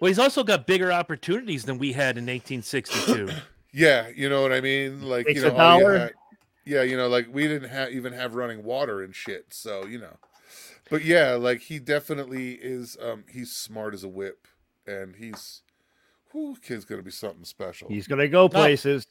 Well, 0.00 0.08
he's 0.08 0.18
also 0.18 0.42
got 0.44 0.66
bigger 0.66 0.90
opportunities 0.92 1.64
than 1.64 1.78
we 1.78 1.92
had 1.92 2.16
in 2.16 2.24
1862. 2.26 3.28
Yeah, 3.72 4.08
you 4.16 4.28
know 4.28 4.42
what 4.42 4.50
I 4.52 4.60
mean? 4.60 5.02
Like, 5.02 5.26
Makes 5.26 5.42
you 5.42 5.46
know, 5.48 5.56
all 5.56 5.78
you 5.78 5.86
had- 5.86 6.14
yeah, 6.64 6.82
you 6.82 6.96
know, 6.96 7.06
like 7.06 7.28
we 7.32 7.46
didn't 7.46 7.70
have 7.70 7.92
even 7.92 8.12
have 8.12 8.34
running 8.34 8.64
water 8.64 9.00
and 9.00 9.14
shit. 9.14 9.46
So, 9.50 9.86
you 9.86 10.00
know. 10.00 10.16
But 10.90 11.04
yeah, 11.04 11.34
like 11.34 11.60
he 11.60 11.78
definitely 11.78 12.54
is 12.54 12.96
um 13.00 13.22
he's 13.30 13.52
smart 13.54 13.94
as 13.94 14.02
a 14.02 14.08
whip 14.08 14.48
and 14.88 15.14
he's 15.14 15.62
whoo, 16.34 16.56
kid's 16.60 16.84
gonna 16.84 17.02
be 17.04 17.12
something 17.12 17.44
special. 17.44 17.88
He's 17.88 18.08
gonna 18.08 18.26
go 18.26 18.48
places. 18.48 19.06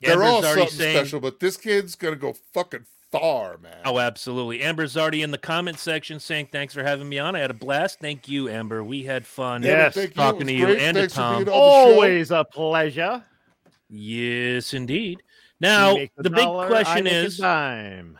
They're 0.00 0.14
Amber's 0.14 0.26
all 0.28 0.42
something 0.42 0.66
saying- 0.70 0.96
special, 0.96 1.20
but 1.20 1.38
this 1.38 1.56
kid's 1.56 1.94
gonna 1.94 2.16
go 2.16 2.32
fucking 2.32 2.86
far, 3.12 3.58
man. 3.58 3.76
Oh, 3.84 3.98
absolutely. 3.98 4.62
Amber's 4.62 4.96
already 4.96 5.22
in 5.22 5.30
the 5.30 5.38
comment 5.38 5.78
section 5.78 6.18
saying 6.18 6.48
thanks 6.50 6.74
for 6.74 6.82
having 6.82 7.08
me 7.08 7.18
on. 7.18 7.36
I 7.36 7.40
had 7.40 7.50
a 7.50 7.54
blast. 7.54 8.00
Thank 8.00 8.28
you, 8.28 8.48
Amber. 8.48 8.82
We 8.82 9.04
had 9.04 9.24
fun. 9.26 9.62
Yeah. 9.62 9.70
Yes. 9.70 9.94
thank 9.94 10.14
talking 10.14 10.40
It 10.40 10.44
was 10.44 10.46
to 10.48 10.54
you 10.54 10.66
great. 10.66 10.78
and 10.80 10.94
to 10.96 11.00
Thanks 11.02 11.14
for 11.14 11.20
Tom. 11.20 11.36
being 11.44 11.48
on 11.48 11.54
the 11.54 11.60
show. 11.60 11.92
Always 11.94 12.30
a 12.32 12.44
pleasure. 12.44 13.24
Yes, 13.88 14.74
indeed. 14.74 15.22
Now, 15.60 15.94
the 16.16 16.30
big 16.30 16.32
dollar, 16.34 16.66
question 16.66 17.06
is 17.06 17.36
dime. 17.38 18.18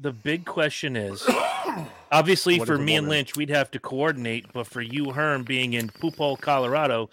the 0.00 0.12
big 0.12 0.44
question 0.44 0.94
is 0.94 1.26
obviously 2.12 2.58
What 2.60 2.68
for 2.68 2.74
is 2.74 2.80
me 2.80 2.94
and? 2.96 3.08
Lynch, 3.08 3.34
we'd 3.34 3.48
have 3.50 3.70
to 3.72 3.80
coordinate, 3.80 4.52
but 4.52 4.66
for 4.68 4.82
you, 4.82 5.10
Herm, 5.12 5.42
being 5.42 5.72
in 5.72 5.88
Pueblo, 5.88 6.36
Colorado, 6.36 7.10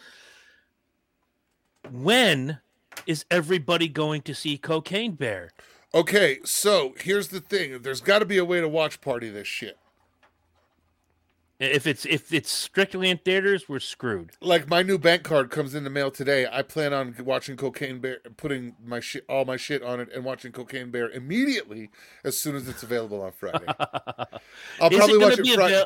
when 1.91 2.59
is 3.07 3.25
everybody 3.31 3.87
going 3.87 4.21
to 4.23 4.35
see 4.35 4.57
Cocaine 4.57 5.13
Bear? 5.13 5.51
Okay, 5.95 6.39
so 6.43 6.95
here's 6.99 7.27
the 7.27 7.39
thing. 7.39 7.81
There's 7.83 8.01
got 8.01 8.19
to 8.19 8.25
be 8.25 8.37
a 8.37 8.45
way 8.45 8.59
to 8.61 8.67
watch 8.67 8.99
party 9.01 9.29
this 9.29 9.47
shit. 9.47 9.77
If 11.59 11.85
it's 11.87 12.03
if 12.05 12.33
it's 12.33 12.49
strictly 12.51 13.09
in 13.09 13.19
theaters, 13.19 13.69
we're 13.69 13.79
screwed. 13.79 14.31
Like 14.41 14.67
my 14.67 14.81
new 14.81 14.97
bank 14.97 15.23
card 15.23 15.49
comes 15.51 15.75
in 15.75 15.83
the 15.83 15.89
mail 15.89 16.09
today. 16.11 16.45
I 16.51 16.61
plan 16.63 16.93
on 16.93 17.15
watching 17.23 17.55
Cocaine 17.55 17.99
Bear, 17.99 18.17
putting 18.37 18.75
my 18.83 18.99
shit, 18.99 19.23
all 19.29 19.45
my 19.45 19.55
shit 19.55 19.81
on 19.83 19.99
it, 20.01 20.09
and 20.13 20.25
watching 20.25 20.51
Cocaine 20.51 20.89
Bear 20.89 21.09
immediately 21.11 21.89
as 22.23 22.37
soon 22.37 22.55
as 22.55 22.67
it's 22.67 22.83
available 22.83 23.21
on 23.21 23.31
Friday. 23.31 23.65
I'll 23.79 24.89
Is 24.91 24.97
probably 24.97 25.15
it 25.15 25.21
watch 25.21 25.37
gonna 25.37 25.49
it 25.51 25.55
Friday. 25.55 25.73
avail- 25.75 25.85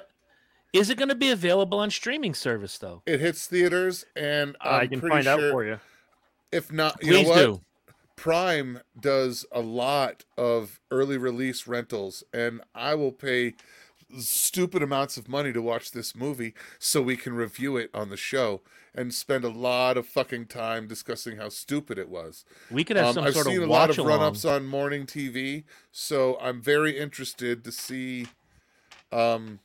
Is 0.74 0.90
it 0.90 0.98
going 0.98 1.10
to 1.10 1.16
be 1.16 1.30
available 1.32 1.80
on 1.80 1.92
streaming 1.92 2.34
service 2.34 2.78
though? 2.80 3.04
It 3.06 3.20
hits 3.20 3.46
theaters, 3.46 4.06
and 4.16 4.56
I'm 4.62 4.82
I 4.82 4.88
can 4.88 5.00
pretty 5.02 5.16
find 5.16 5.26
sure, 5.26 5.48
out 5.48 5.52
for 5.52 5.64
you. 5.66 5.80
If 6.52 6.72
not, 6.72 7.04
you 7.04 7.12
Please 7.12 7.24
know 7.24 7.30
what? 7.30 7.38
do. 7.40 7.62
Prime 8.18 8.82
does 9.00 9.46
a 9.52 9.62
lot 9.62 10.26
of 10.38 10.82
early 10.92 11.18
release 11.18 11.68
rentals, 11.68 12.24
and 12.34 12.62
I 12.76 12.96
will 12.96 13.12
pay 13.14 13.54
stupid 14.20 14.82
amounts 14.82 15.18
of 15.18 15.30
money 15.30 15.54
to 15.54 15.62
watch 15.62 15.92
this 15.92 16.16
movie 16.16 16.54
so 16.80 17.02
we 17.02 17.16
can 17.16 17.34
review 17.34 17.78
it 17.78 17.90
on 17.94 18.10
the 18.10 18.18
show 18.18 18.62
and 18.96 19.14
spend 19.14 19.44
a 19.44 19.50
lot 19.50 19.98
of 19.98 20.08
fucking 20.08 20.48
time 20.48 20.88
discussing 20.88 21.38
how 21.38 21.50
stupid 21.50 21.98
it 22.00 22.10
was. 22.10 22.44
We 22.72 22.84
could 22.84 22.98
have 22.98 23.08
Um, 23.08 23.14
some 23.14 23.24
I've 23.26 23.34
sort 23.36 23.46
seen 23.48 23.58
of 23.58 23.70
a 23.70 23.72
lot 23.72 23.92
of 23.92 23.98
run 24.00 24.22
ups 24.22 24.44
on 24.46 24.66
morning 24.66 25.06
TV, 25.06 25.66
so 25.92 26.38
I'm 26.42 26.62
very 26.62 26.98
interested 26.98 27.64
to 27.64 27.72
see 27.72 28.28
um, 29.12 29.60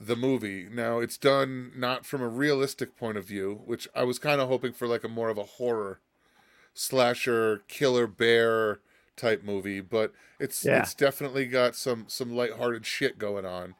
the 0.00 0.16
movie. 0.16 0.68
Now, 0.70 1.00
it's 1.00 1.18
done 1.18 1.72
not 1.76 2.06
from 2.06 2.22
a 2.22 2.28
realistic 2.28 2.96
point 2.96 3.18
of 3.18 3.24
view, 3.26 3.62
which 3.64 3.88
I 3.94 4.04
was 4.04 4.18
kind 4.18 4.40
of 4.40 4.48
hoping 4.48 4.72
for 4.72 4.86
like 4.86 5.04
a 5.04 5.08
more 5.08 5.28
of 5.28 5.38
a 5.38 5.44
horror 5.44 6.00
slasher 6.74 7.62
killer 7.68 8.06
bear 8.06 8.80
type 9.16 9.42
movie, 9.44 9.80
but 9.80 10.12
it's 10.38 10.64
Yeah. 10.64 10.80
it's 10.80 10.94
definitely 10.94 11.46
got 11.46 11.74
some 11.74 12.04
some 12.08 12.34
lighthearted 12.34 12.84
shit 12.84 13.18
going 13.18 13.46
on. 13.46 13.74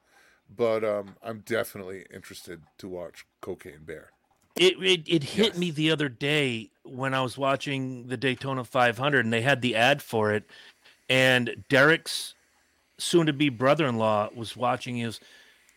But 0.55 0.85
um, 0.85 1.17
I'm 1.23 1.41
definitely 1.41 2.07
interested 2.13 2.63
to 2.79 2.89
watch 2.89 3.27
Cocaine 3.41 3.85
Bear. 3.85 4.11
It 4.57 4.81
it, 4.83 5.03
it 5.09 5.23
hit 5.25 5.49
Yes. 5.49 5.59
me 5.59 5.71
the 5.71 5.91
other 5.91 6.09
day 6.09 6.71
when 6.85 7.13
I 7.15 7.23
was 7.23 7.37
watching 7.37 8.07
the 8.07 8.17
Daytona 8.17 8.63
500 8.65 9.25
and 9.25 9.33
they 9.33 9.41
had 9.41 9.63
the 9.63 9.75
ad 9.75 10.01
for 10.01 10.33
it, 10.33 10.45
and 11.09 11.65
Derek's 11.69 12.35
soon-to-be 12.99 13.49
brother-in-law 13.49 14.31
was 14.37 14.57
watching 14.57 14.97
his 14.97 15.19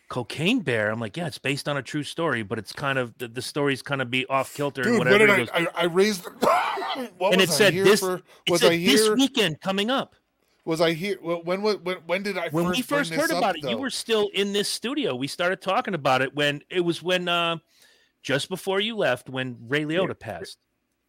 Cocaine 0.08 0.60
Bear. 0.60 0.90
I'm 0.90 1.00
like, 1.00 1.16
yeah, 1.16 1.26
it's 1.26 1.38
based 1.38 1.68
on 1.68 1.76
a 1.76 1.82
true 1.82 2.02
story, 2.02 2.42
but 2.42 2.58
it's 2.58 2.72
kind 2.72 2.98
of 2.98 3.16
the, 3.18 3.28
the 3.28 3.42
story's 3.42 3.82
kind 3.82 4.00
of 4.00 4.10
be 4.10 4.26
off 4.26 4.54
kilter 4.54 4.82
and 4.82 4.92
Dude, 4.92 4.98
whatever. 4.98 5.26
when 5.26 5.38
He 5.38 5.44
did 5.44 5.50
I, 5.52 5.60
I? 5.60 5.66
I 5.74 5.84
raised. 5.84 6.24
what 7.18 7.32
and 7.32 7.40
was 7.40 7.50
it 7.50 7.50
I 7.50 7.54
said 7.54 7.72
here 7.74 7.84
this. 7.84 8.00
for? 8.00 8.22
Was 8.48 8.60
said 8.60 8.72
I 8.72 8.76
this 8.78 9.10
weekend 9.10 9.60
coming 9.60 9.90
up? 9.90 10.14
Was 10.64 10.80
I 10.80 10.92
here? 10.92 11.18
When 11.20 11.62
when 11.62 11.82
when, 11.82 11.96
when 12.06 12.22
did 12.22 12.38
I 12.38 12.48
when 12.50 12.66
first 12.66 12.76
we 12.76 12.82
first 12.82 13.10
this 13.10 13.20
heard 13.20 13.30
up, 13.30 13.38
about 13.38 13.56
it, 13.56 13.68
you 13.68 13.76
were 13.76 13.90
still 13.90 14.28
in 14.34 14.52
this 14.52 14.68
studio. 14.68 15.14
We 15.14 15.26
started 15.26 15.60
talking 15.60 15.94
about 15.94 16.22
it 16.22 16.34
when 16.34 16.62
it 16.70 16.80
was 16.80 17.02
when 17.02 17.28
uh 17.28 17.56
just 18.22 18.48
before 18.48 18.80
you 18.80 18.96
left 18.96 19.28
when 19.28 19.56
Ray 19.68 19.84
Liotta 19.84 20.18
passed. 20.18 20.58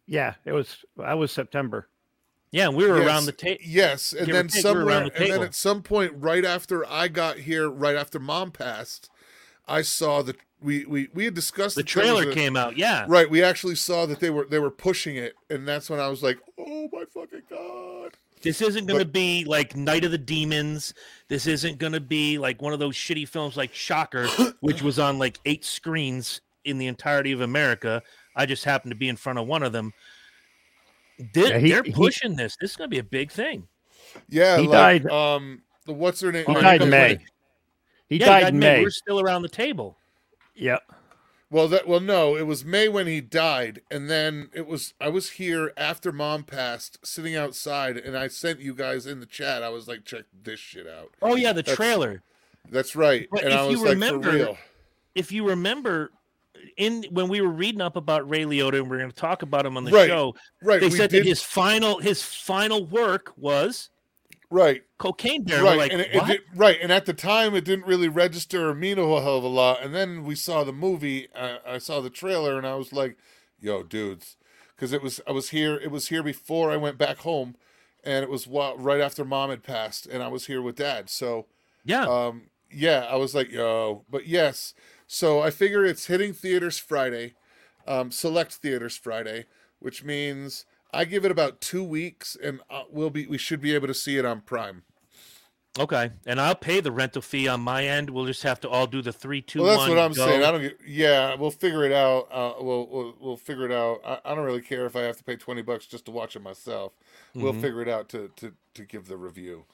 Yeah, 0.06 0.34
it 0.44 0.52
was. 0.52 0.84
That 0.96 1.18
was 1.18 1.30
September. 1.30 1.88
Yeah, 2.52 2.68
we 2.68 2.86
were 2.86 2.98
Yes, 2.98 3.06
around 3.06 3.26
the 3.26 3.32
table. 3.32 3.60
Yes, 3.64 4.12
and 4.12 4.26
give 4.26 4.34
then 4.34 4.48
take, 4.48 4.62
somewhere, 4.62 4.84
around 4.86 5.04
the 5.06 5.22
and 5.22 5.32
then 5.32 5.42
at 5.42 5.54
some 5.54 5.82
point, 5.82 6.12
right 6.16 6.44
after 6.44 6.84
I 6.88 7.08
got 7.08 7.38
here, 7.38 7.68
right 7.70 7.94
after 7.94 8.18
Mom 8.18 8.50
passed, 8.50 9.08
I 9.68 9.82
saw 9.82 10.22
that 10.22 10.36
we 10.60 10.84
we 10.84 11.08
we 11.14 11.24
had 11.26 11.34
discussed 11.34 11.76
The 11.76 11.82
that 11.82 11.88
trailer 11.88 12.30
a- 12.30 12.34
came 12.34 12.56
out. 12.56 12.76
Yeah. 12.76 13.04
Right, 13.08 13.30
we 13.30 13.42
actually 13.42 13.76
saw 13.76 14.04
that 14.06 14.18
they 14.20 14.30
were 14.30 14.46
they 14.46 14.58
were 14.58 14.70
pushing 14.70 15.16
it, 15.16 15.34
and 15.48 15.66
that's 15.66 15.88
when 15.88 16.00
I 16.00 16.08
was 16.08 16.22
like, 16.22 16.38
"Oh 16.58 16.88
my 16.92 17.04
fucking 17.14 17.42
god!" 17.48 18.16
This 18.42 18.62
isn't 18.62 18.86
going 18.86 19.00
to 19.00 19.04
be 19.04 19.44
like 19.44 19.76
Night 19.76 20.04
of 20.04 20.10
the 20.10 20.18
Demons. 20.18 20.94
This 21.28 21.46
isn't 21.46 21.78
going 21.78 21.92
to 21.92 22.00
be 22.00 22.38
like 22.38 22.62
one 22.62 22.72
of 22.72 22.78
those 22.78 22.96
shitty 22.96 23.28
films 23.28 23.56
like 23.56 23.74
Shocker, 23.74 24.26
which 24.60 24.82
was 24.82 24.98
on 24.98 25.18
like 25.18 25.38
eight 25.44 25.64
screens 25.64 26.40
in 26.64 26.78
the 26.78 26.86
entirety 26.86 27.32
of 27.32 27.42
America. 27.42 28.02
I 28.34 28.46
just 28.46 28.64
happened 28.64 28.92
to 28.92 28.96
be 28.96 29.08
in 29.08 29.16
front 29.16 29.38
of 29.38 29.46
one 29.46 29.62
of 29.62 29.72
them. 29.72 29.92
They, 31.34 31.48
Yeah, 31.50 31.58
he- 31.58 31.72
are 31.74 31.82
he- 31.84 31.92
pushing 31.92 32.36
this. 32.36 32.56
This 32.60 32.70
is 32.72 32.76
going 32.76 32.88
to 32.88 32.94
be 32.94 32.98
a 32.98 33.04
big 33.04 33.30
thing. 33.30 33.68
Yeah, 34.28 34.58
He 34.58 34.66
like, 34.66 35.02
died- 35.04 35.10
Um, 35.12 35.62
the 35.86 35.92
what's 35.92 36.20
her 36.20 36.32
name? 36.32 36.44
He 36.46 36.56
uh, 36.56 36.60
died 36.60 36.82
in 36.82 36.90
May. 36.90 37.12
with- 37.14 37.22
He 38.08 38.16
yeah, 38.18 38.26
died 38.26 38.40
God, 38.42 38.54
in 38.54 38.58
man, 38.58 38.76
May. 38.78 38.82
We're 38.84 38.90
still 38.90 39.20
around 39.20 39.42
the 39.42 39.48
table. 39.48 39.96
Yep. 40.54 40.82
Well, 41.52 41.66
that 41.68 41.88
well, 41.88 42.00
no, 42.00 42.36
it 42.36 42.46
was 42.46 42.64
May 42.64 42.88
when 42.88 43.06
he 43.08 43.20
died, 43.20 43.82
and 43.90 44.08
then 44.08 44.50
it 44.52 44.66
was 44.68 44.94
I 45.00 45.08
was 45.08 45.30
here 45.30 45.72
after 45.76 46.12
Mom 46.12 46.44
passed, 46.44 47.04
sitting 47.04 47.34
outside, 47.34 47.96
and 47.96 48.16
I 48.16 48.28
sent 48.28 48.60
you 48.60 48.72
guys 48.72 49.04
in 49.04 49.18
the 49.18 49.26
chat. 49.26 49.62
I 49.62 49.68
was 49.68 49.88
like, 49.88 50.04
"Check 50.04 50.24
this 50.44 50.60
shit 50.60 50.86
out." 50.86 51.10
Oh 51.20 51.34
yeah, 51.34 51.52
the 51.52 51.62
That's- 51.62 51.76
trailer. 51.76 52.22
That's 52.70 52.94
right, 52.94 53.26
But 53.32 53.42
and 53.42 53.52
if 53.52 53.58
I 53.58 53.64
you 53.64 53.70
was 53.70 53.80
like, 53.80 53.90
remember- 53.94 54.30
"For 54.30 54.36
real." 54.36 54.58
If 55.16 55.32
you 55.32 55.48
remember, 55.48 56.12
in 56.76 57.04
when 57.10 57.28
we 57.28 57.40
were 57.40 57.48
reading 57.48 57.80
up 57.80 57.96
about 57.96 58.28
Ray 58.28 58.44
Liotta, 58.44 58.78
and 58.80 58.90
we 58.90 58.96
are 58.96 59.00
going 59.00 59.10
to 59.10 59.16
talk 59.16 59.42
about 59.42 59.64
him 59.66 59.76
on 59.76 59.84
the 59.84 59.90
Right, 59.92 60.08
show, 60.08 60.34
Right, 60.62 60.80
they 60.80 60.88
we 60.88 60.96
said 60.96 61.10
did 61.10 61.24
that 61.24 61.28
his 61.28 61.42
final 61.42 61.98
his 61.98 62.22
final 62.22 62.84
work 62.86 63.32
was 63.36 63.90
right. 64.50 64.82
Cocaine 64.98 65.44
Bear. 65.44 65.62
right, 65.62 65.78
like, 65.78 65.92
and 65.92 66.00
it, 66.00 66.10
it 66.12 66.26
did, 66.26 66.40
right, 66.54 66.78
and 66.82 66.92
at 66.92 67.06
the 67.06 67.14
time 67.14 67.54
it 67.54 67.64
didn't 67.64 67.86
really 67.86 68.08
register 68.08 68.68
or 68.68 68.74
mean 68.74 68.98
a 68.98 69.02
whole 69.02 69.20
hell 69.20 69.38
of 69.38 69.44
a 69.44 69.48
lot. 69.48 69.82
And 69.82 69.94
then 69.94 70.24
we 70.24 70.34
saw 70.34 70.64
the 70.64 70.72
movie. 70.72 71.28
Uh, 71.34 71.58
I 71.66 71.78
saw 71.78 72.00
the 72.00 72.10
trailer, 72.10 72.58
and 72.58 72.66
I 72.66 72.74
was 72.74 72.92
like, 72.92 73.16
"Yo, 73.60 73.82
dudes," 73.82 74.36
because 74.74 74.92
it 74.92 75.02
was 75.02 75.20
I 75.26 75.32
was 75.32 75.50
here. 75.50 75.76
It 75.76 75.90
was 75.90 76.08
here 76.08 76.22
before 76.22 76.70
I 76.70 76.76
went 76.76 76.98
back 76.98 77.18
home, 77.18 77.56
and 78.04 78.22
it 78.22 78.30
was 78.30 78.46
wa- 78.46 78.74
right 78.76 79.00
after 79.00 79.24
mom 79.24 79.50
had 79.50 79.62
passed, 79.62 80.06
and 80.06 80.22
I 80.22 80.28
was 80.28 80.46
here 80.46 80.60
with 80.62 80.76
dad. 80.76 81.08
So, 81.10 81.46
yeah. 81.84 82.02
um, 82.06 82.50
yeah, 82.70 83.06
I 83.08 83.16
was 83.16 83.34
like, 83.34 83.50
"Yo," 83.50 84.04
but 84.10 84.26
yes. 84.26 84.74
So 85.12 85.40
I 85.40 85.50
figure 85.50 85.84
it's 85.84 86.06
hitting 86.06 86.32
theaters 86.32 86.78
Friday, 86.78 87.34
um, 87.84 88.12
select 88.12 88.52
theaters 88.52 88.96
Friday, 88.96 89.46
which 89.80 90.04
means 90.04 90.66
I 90.94 91.04
give 91.04 91.24
it 91.24 91.32
about 91.32 91.60
two 91.60 91.82
weeks, 91.82 92.36
and 92.40 92.60
uh, 92.70 92.84
we'll 92.88 93.10
be 93.10 93.26
we 93.26 93.36
should 93.36 93.60
be 93.60 93.74
able 93.74 93.88
to 93.88 93.94
see 93.94 94.18
it 94.18 94.24
on 94.24 94.40
Prime. 94.42 94.84
Okay, 95.80 96.12
and 96.26 96.40
I'll 96.40 96.54
pay 96.54 96.80
the 96.80 96.92
rental 96.92 97.22
fee 97.22 97.48
on 97.48 97.60
my 97.60 97.84
end. 97.86 98.10
We'll 98.10 98.26
just 98.26 98.44
have 98.44 98.60
to 98.60 98.68
all 98.68 98.86
do 98.86 99.02
the 99.02 99.12
three, 99.12 99.42
two, 99.42 99.62
well, 99.62 99.70
that's 99.70 99.88
one, 99.88 99.96
what 99.96 99.98
I'm 99.98 100.12
go. 100.12 100.26
saying. 100.26 100.44
I 100.44 100.52
don't 100.52 100.60
get. 100.62 100.78
Yeah, 100.86 101.34
we'll 101.34 101.50
figure 101.50 101.84
it 101.84 101.92
out. 101.92 102.28
Uh, 102.30 102.52
we'll, 102.60 102.86
we'll 102.88 103.14
we'll 103.20 103.36
figure 103.36 103.66
it 103.66 103.72
out. 103.72 103.98
I, 104.06 104.20
I 104.24 104.36
don't 104.36 104.44
really 104.44 104.62
care 104.62 104.86
if 104.86 104.94
I 104.94 105.00
have 105.00 105.16
to 105.16 105.24
pay 105.24 105.34
twenty 105.34 105.62
bucks 105.62 105.86
just 105.86 106.04
to 106.04 106.12
watch 106.12 106.36
it 106.36 106.42
myself. 106.42 106.92
We'll 107.34 107.52
Mhm. 107.52 107.60
figure 107.62 107.82
it 107.82 107.88
out 107.88 108.08
to 108.10 108.30
to 108.36 108.52
to 108.74 108.84
give 108.84 109.08
the 109.08 109.16
review. 109.16 109.64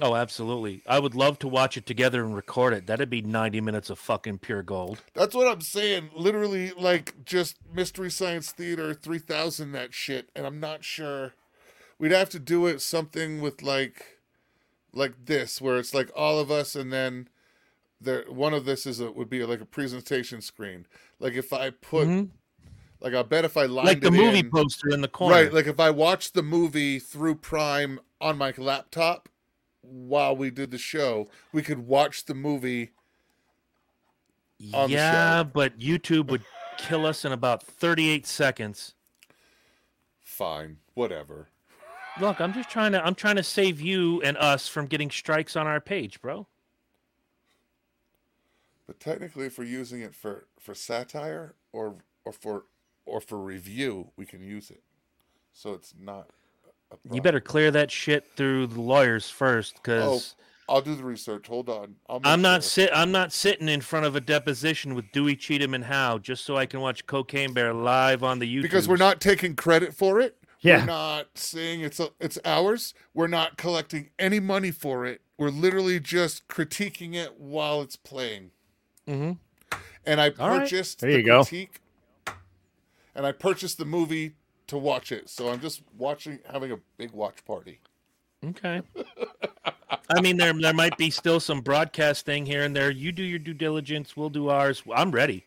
Oh, 0.00 0.14
absolutely. 0.14 0.82
I 0.86 0.98
would 0.98 1.14
love 1.14 1.38
to 1.40 1.48
watch 1.48 1.76
it 1.76 1.84
together 1.84 2.24
and 2.24 2.34
record 2.34 2.72
it. 2.72 2.86
That'd 2.86 3.10
be 3.10 3.22
90 3.22 3.60
minutes 3.60 3.90
of 3.90 3.98
fucking 3.98 4.38
pure 4.38 4.62
gold. 4.62 5.02
That's 5.14 5.34
what 5.34 5.48
I'm 5.48 5.60
saying. 5.60 6.10
Literally, 6.14 6.70
like 6.70 7.24
just 7.24 7.56
Mystery 7.72 8.10
Science 8.10 8.52
Theater 8.52 8.94
three 8.94 9.18
thousand 9.18 9.72
that 9.72 9.92
shit, 9.92 10.30
and 10.34 10.46
I'm 10.46 10.60
not 10.60 10.84
sure. 10.84 11.34
We'd 11.98 12.12
have 12.12 12.30
to 12.30 12.38
do 12.38 12.66
it 12.66 12.80
something 12.80 13.40
with 13.40 13.62
like, 13.62 14.18
like 14.92 15.26
this, 15.26 15.60
where 15.60 15.76
it's 15.78 15.92
like 15.92 16.10
all 16.14 16.38
of 16.38 16.50
us, 16.50 16.74
and 16.76 16.92
then 16.92 17.28
there 18.00 18.24
one 18.28 18.54
of 18.54 18.64
this 18.64 18.86
is 18.86 19.00
a 19.00 19.10
would 19.10 19.28
be 19.28 19.44
like 19.44 19.60
a 19.60 19.66
presentation 19.66 20.40
screen. 20.40 20.86
Like 21.18 21.34
if 21.34 21.52
I 21.52 21.70
put, 21.70 22.06
Mhm. 22.08 22.30
like 23.00 23.12
I 23.12 23.22
bet 23.22 23.44
if 23.44 23.56
I 23.56 23.64
lined 23.66 23.88
Like 23.88 24.00
the 24.00 24.10
movie 24.12 24.38
in- 24.38 24.50
poster 24.50 24.88
in 24.90 25.00
the 25.00 25.08
corner. 25.08 25.34
Right, 25.34 25.52
like 25.52 25.66
if 25.66 25.80
I 25.80 25.90
watched 25.90 26.32
the 26.34 26.42
movie 26.44 26.98
through 27.00 27.34
Prime 27.34 28.00
on 28.20 28.38
my 28.38 28.54
laptop 28.56 29.28
while 29.82 30.36
we 30.36 30.50
did 30.50 30.70
the 30.70 30.78
show, 30.78 31.28
we 31.52 31.62
could 31.62 31.86
watch 31.86 32.24
the 32.24 32.34
movie. 32.34 32.90
on 34.72 34.88
the 34.88 34.96
yeah, 34.96 35.40
show. 35.40 35.44
but 35.44 35.78
YouTube 35.78 36.28
would 36.30 36.44
kill 36.78 37.06
us 37.06 37.24
in 37.24 37.32
about 37.32 37.62
38 37.62 38.26
seconds. 38.26 38.94
Fine, 40.22 40.78
whatever. 40.94 41.48
Look, 42.20 42.40
I'm 42.40 42.52
just 42.52 42.68
trying 42.68 42.92
to 42.92 43.04
I'm 43.04 43.14
trying 43.14 43.36
to 43.36 43.42
save 43.42 43.80
you 43.80 44.20
and 44.22 44.36
us 44.36 44.68
from 44.68 44.86
getting 44.86 45.10
strikes 45.10 45.56
on 45.56 45.66
our 45.66 45.80
page, 45.80 46.20
bro. 46.20 46.46
But 48.86 48.98
technically, 48.98 49.46
if 49.46 49.58
we're 49.58 49.64
using 49.64 50.00
it 50.00 50.14
for 50.14 50.46
for 50.58 50.74
satire 50.74 51.54
or 51.72 51.96
or 52.24 52.32
for 52.32 52.64
or 53.06 53.20
for 53.20 53.38
review, 53.38 54.10
we 54.16 54.26
can 54.26 54.42
use 54.42 54.70
it. 54.70 54.82
So 55.52 55.72
it's 55.72 55.94
not. 55.98 56.30
A 56.92 56.96
You 57.14 57.22
better 57.22 57.40
clear 57.40 57.70
that 57.70 57.90
shit 57.90 58.26
through 58.36 58.68
the 58.68 58.80
lawyers 58.80 59.28
first 59.30 59.82
cuz 59.82 60.02
oh, 60.02 60.74
I'll 60.74 60.80
do 60.82 60.94
the 60.94 61.04
research. 61.04 61.48
Hold 61.48 61.68
on. 61.68 61.96
I'll 62.08 62.20
make 62.20 62.26
I'm 62.26 62.42
not 62.42 62.62
sure. 62.62 62.70
sit 62.86 62.90
I'm 62.92 63.10
not 63.12 63.32
sitting 63.32 63.68
in 63.68 63.80
front 63.80 64.06
of 64.06 64.14
a 64.16 64.20
deposition 64.20 64.94
with 64.94 65.10
Dewey 65.12 65.36
Cheatham 65.36 65.74
and 65.74 65.84
Howe 65.84 66.18
just 66.18 66.44
so 66.44 66.56
I 66.56 66.66
can 66.66 66.80
watch 66.80 67.06
Cocaine 67.06 67.52
Bear 67.52 67.72
live 67.72 68.22
on 68.22 68.38
the 68.38 68.46
YouTube. 68.56 68.62
because 68.62 68.88
we're 68.88 68.96
not 68.96 69.20
taking 69.20 69.56
credit 69.56 69.94
for 69.94 70.20
it. 70.20 70.36
Yeah. 70.60 70.80
We're 70.80 70.86
not 70.86 71.26
saying 71.38 71.80
it's 71.80 71.98
a, 71.98 72.10
it's 72.20 72.38
ours. 72.44 72.92
We're 73.14 73.28
not 73.28 73.56
collecting 73.56 74.10
any 74.18 74.40
money 74.40 74.70
for 74.70 75.06
it. 75.06 75.22
We're 75.38 75.48
literally 75.48 75.98
just 76.00 76.48
critiquing 76.48 77.14
it 77.14 77.40
while 77.40 77.80
it's 77.80 77.96
playing. 77.96 78.50
Mm-hmm. 79.08 79.32
And 80.04 80.20
I 80.20 80.30
All 80.38 80.50
right. 80.50 80.60
purchased 80.60 81.00
There 81.00 81.10
the 81.10 81.16
you 81.18 81.22
go. 81.24 81.44
critique, 81.44 81.80
and 83.14 83.26
I 83.26 83.32
purchased 83.32 83.78
the 83.78 83.84
movie 83.86 84.34
to 84.70 84.78
watch 84.78 85.12
it. 85.12 85.28
So 85.28 85.50
I'm 85.50 85.60
just 85.60 85.82
watching, 85.98 86.38
having 86.50 86.72
a 86.72 86.78
big 86.96 87.12
watch 87.12 87.44
party. 87.44 87.78
Okay. 88.44 88.80
I 90.08 90.20
mean, 90.20 90.36
there 90.36 90.52
there 90.52 90.72
might 90.74 90.96
be 90.96 91.10
still 91.10 91.38
some 91.38 91.60
broadcast 91.60 92.24
thing 92.26 92.44
here 92.46 92.62
and 92.62 92.74
there. 92.74 92.90
You 92.90 93.12
do 93.12 93.22
your 93.22 93.38
due 93.38 93.54
diligence. 93.54 94.16
We'll 94.16 94.30
do 94.30 94.48
ours. 94.48 94.82
I'm 94.92 95.10
ready. 95.10 95.44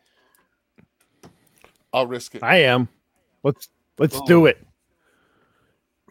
I'll 1.92 2.08
risk 2.08 2.36
it. 2.36 2.44
I 2.44 2.58
am. 2.58 2.88
Let's 3.44 3.70
let's 3.98 4.16
Oh. 4.16 4.26
do 4.26 4.46
it. 4.46 4.66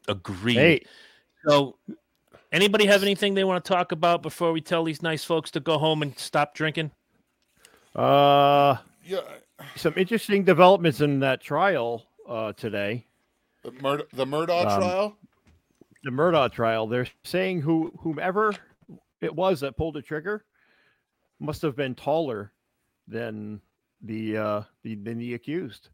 Agreed. 0.09 0.55
Hey, 0.57 0.85
So, 1.47 1.77
anybody 2.51 2.87
have 2.87 3.03
anything 3.03 3.35
they 3.35 3.45
want 3.45 3.65
to 3.65 3.69
talk 3.73 3.93
about 3.93 4.23
before 4.23 4.53
we 4.53 4.61
tell 4.61 4.85
these 4.85 5.03
nice 5.03 5.25
folks 5.25 5.51
to 5.53 5.61
go 5.61 5.79
home 5.79 6.03
and 6.03 6.19
stop 6.19 6.55
drinking? 6.55 6.91
uh, 7.95 8.77
Yeah, 9.05 9.21
some 9.77 9.95
interesting 9.97 10.45
developments 10.45 11.01
in 11.01 11.21
that 11.21 11.41
trial 11.41 12.07
uh, 12.29 12.53
today. 12.53 13.07
the 13.63 13.71
Murd 13.71 14.09
the 14.13 14.25
Murdaugh 14.27 14.67
Um, 14.67 14.81
trial. 14.81 15.19
The 16.05 16.11
Murdaugh 16.11 16.51
trial. 16.53 16.87
They're 16.87 17.07
saying 17.25 17.61
who 17.63 17.93
whomever 18.01 18.55
it 19.21 19.35
was 19.35 19.61
that 19.61 19.77
pulled 19.77 19.95
the 19.95 20.03
trigger 20.03 20.45
must 21.39 21.63
have 21.63 21.77
been 21.77 21.95
taller 21.95 22.53
than 23.07 23.61
the 24.01 24.37
uh, 24.37 24.63
the 24.83 24.97
than 24.97 25.19
the 25.19 25.35
accused, 25.35 25.89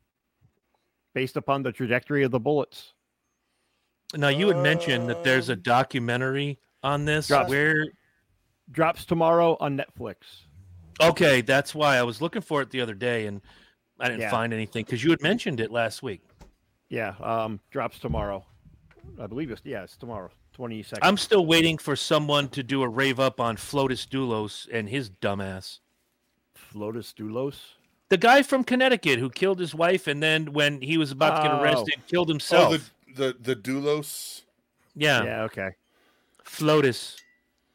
based 1.14 1.36
upon 1.36 1.62
the 1.62 1.72
trajectory 1.72 2.22
of 2.22 2.30
the 2.30 2.40
bullets. 2.40 2.94
Now, 4.14 4.28
you 4.28 4.48
had 4.48 4.56
mentioned 4.56 5.10
that 5.10 5.22
there's 5.22 5.50
a 5.50 5.52
Um, 5.52 5.60
documentary 5.62 6.58
on 6.82 7.04
this. 7.04 7.28
Drops. 7.28 7.50
Where? 7.50 7.84
Drops 8.70 9.04
tomorrow 9.04 9.56
on 9.60 9.76
Netflix. 9.78 10.16
Okay, 11.00 11.42
that's 11.42 11.74
why 11.74 11.96
I 11.96 12.02
was 12.02 12.20
looking 12.20 12.42
for 12.42 12.60
it 12.62 12.70
the 12.70 12.80
other 12.80 12.94
day 12.94 13.26
and 13.26 13.40
I 14.00 14.06
didn't 14.08 14.20
Yeah. 14.22 14.30
find 14.30 14.52
anything 14.52 14.84
because 14.84 15.02
you 15.02 15.10
had 15.10 15.22
mentioned 15.22 15.60
it 15.60 15.70
last 15.70 16.02
week. 16.02 16.22
Yeah, 16.88 17.14
um, 17.20 17.60
drops 17.70 17.98
tomorrow. 17.98 18.44
I 19.20 19.26
believe 19.26 19.50
it's 19.50 19.60
yeah, 19.64 19.82
it's 19.82 19.96
tomorrow, 19.96 20.30
twenty 20.52 20.82
second. 20.82 21.06
I'm 21.06 21.16
still 21.16 21.44
waiting 21.46 21.78
for 21.78 21.96
someone 21.96 22.48
to 22.50 22.62
do 22.62 22.82
a 22.82 22.88
rave 22.88 23.18
up 23.20 23.40
on 23.40 23.56
Flotus 23.56 24.06
Dulos 24.06 24.68
and 24.72 24.88
his 24.88 25.10
dumbass. 25.10 25.80
Flotus 26.72 27.12
Dulos. 27.14 27.56
The 28.10 28.16
guy 28.16 28.42
from 28.42 28.64
Connecticut 28.64 29.18
who 29.18 29.28
killed 29.30 29.58
his 29.60 29.74
wife 29.74 30.06
and 30.06 30.22
then 30.22 30.52
when 30.52 30.80
he 30.80 30.96
was 30.96 31.10
about 31.10 31.36
to 31.36 31.42
get 31.42 31.52
Oh. 31.52 31.60
arrested, 31.62 31.94
killed 32.06 32.28
Oh, 32.30 32.32
himself. 32.32 32.92
the 33.14 33.36
the 33.42 33.54
the 33.54 33.56
Dulos. 33.56 34.42
yeah. 34.94 35.24
Yeah, 35.24 35.42
okay. 35.44 35.70
Flotus. 36.44 37.16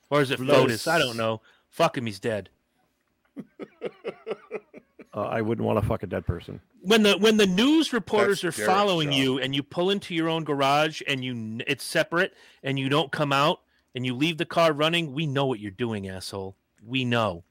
Or 0.10 0.22
is 0.22 0.32
it 0.32 0.40
Flotus. 0.40 0.66
Flotus? 0.86 0.88
I 0.92 0.98
don't 1.00 1.18
know. 1.18 1.42
Fuck 1.70 1.98
him, 1.98 2.06
he's 2.06 2.20
dead. 2.20 2.50
Uh, 5.16 5.22
I 5.22 5.42
wouldn't 5.42 5.66
want 5.66 5.80
to 5.80 5.88
fuck 5.88 6.02
a 6.04 6.08
dead 6.08 6.26
person. 6.26 6.60
When 6.82 7.04
the 7.04 7.18
when 7.18 7.38
the 7.38 7.46
news 7.46 7.94
reporters 7.94 8.42
That's 8.42 8.58
are 8.58 8.62
Derek's 8.62 8.74
following 8.74 9.10
job. 9.10 9.18
you 9.18 9.40
and 9.40 9.54
you 9.56 9.62
pull 9.62 9.92
into 9.92 10.16
your 10.16 10.28
own 10.28 10.44
garage 10.44 11.02
and 11.08 11.24
you 11.24 11.60
it's 11.68 11.84
separate 11.84 12.34
and 12.64 12.80
you 12.80 12.90
don't 12.90 13.12
come 13.12 13.32
out 13.32 13.62
and 13.94 14.06
you 14.06 14.16
leave 14.16 14.38
the 14.38 14.46
car 14.46 14.74
running, 14.74 15.14
we 15.14 15.28
know 15.28 15.46
what 15.46 15.60
you're 15.60 15.72
doing, 15.72 16.10
asshole. 16.10 16.56
We 16.86 17.06
know. 17.06 17.44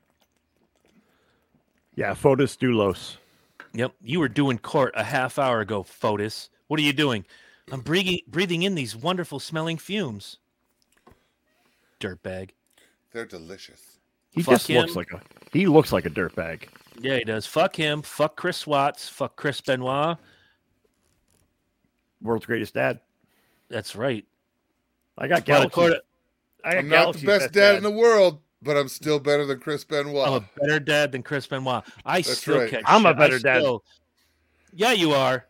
Yeah, 1.94 2.14
Fotis 2.14 2.56
Dulos. 2.56 3.16
Yep, 3.74 3.92
you 4.02 4.18
were 4.18 4.28
doing 4.28 4.58
court 4.58 4.92
a 4.96 5.04
half 5.04 5.38
hour 5.38 5.60
ago, 5.60 5.82
Fotis. 5.82 6.48
What 6.66 6.80
are 6.80 6.82
you 6.82 6.92
doing? 6.92 7.24
I'm 7.70 7.80
breathing 7.80 8.18
breathing 8.26 8.64
in 8.64 8.74
these 8.74 8.96
wonderful 8.96 9.38
smelling 9.38 9.78
fumes. 9.78 10.38
Dirtbag. 12.00 12.50
They're 13.12 13.24
delicious. 13.24 13.98
He 14.30 14.42
Fuck 14.42 14.54
just 14.54 14.70
looks 14.70 14.96
like 14.96 15.12
a 15.12 15.20
he 15.52 15.66
looks 15.66 15.92
like 15.92 16.06
a 16.06 16.10
dirtbag. 16.10 16.64
Yeah, 17.00 17.16
he 17.18 17.24
does. 17.24 17.46
Fuck 17.46 17.76
him. 17.76 18.02
Fuck 18.02 18.36
Chris 18.36 18.66
Watts. 18.66 19.08
Fuck 19.08 19.36
Chris 19.36 19.60
Benoit. 19.60 20.16
World's 22.20 22.46
greatest 22.46 22.74
dad. 22.74 23.00
That's 23.68 23.96
right. 23.96 24.24
I 25.18 25.26
got 25.28 25.46
Well, 25.48 25.68
Galaxy. 25.68 25.80
I 26.64 26.74
got 26.74 26.78
I'm 26.78 26.88
not 26.88 26.90
the 26.90 26.96
Galaxy's 27.20 27.24
best 27.26 27.52
dad 27.52 27.74
in 27.76 27.82
the 27.82 27.90
world, 27.90 28.40
but 28.62 28.76
I'm 28.76 28.88
still 28.88 29.18
better 29.18 29.44
than 29.44 29.58
Chris 29.58 29.84
Benoit. 29.84 30.26
I'm 30.28 30.34
a 30.34 30.48
better 30.60 30.78
dad 30.78 31.12
than 31.12 31.22
Chris 31.22 31.46
Benoit. 31.46 31.82
I 32.04 32.20
That's 32.20 32.38
still 32.38 32.60
right. 32.60 32.70
catch 32.70 32.82
I'm 32.86 33.04
a 33.06 33.08
shit. 33.10 33.16
I 33.16 33.18
better 33.18 33.38
dad. 33.38 33.58
still- 33.60 33.84
Yeah, 34.72 34.92
you 34.92 35.12
are. 35.12 35.46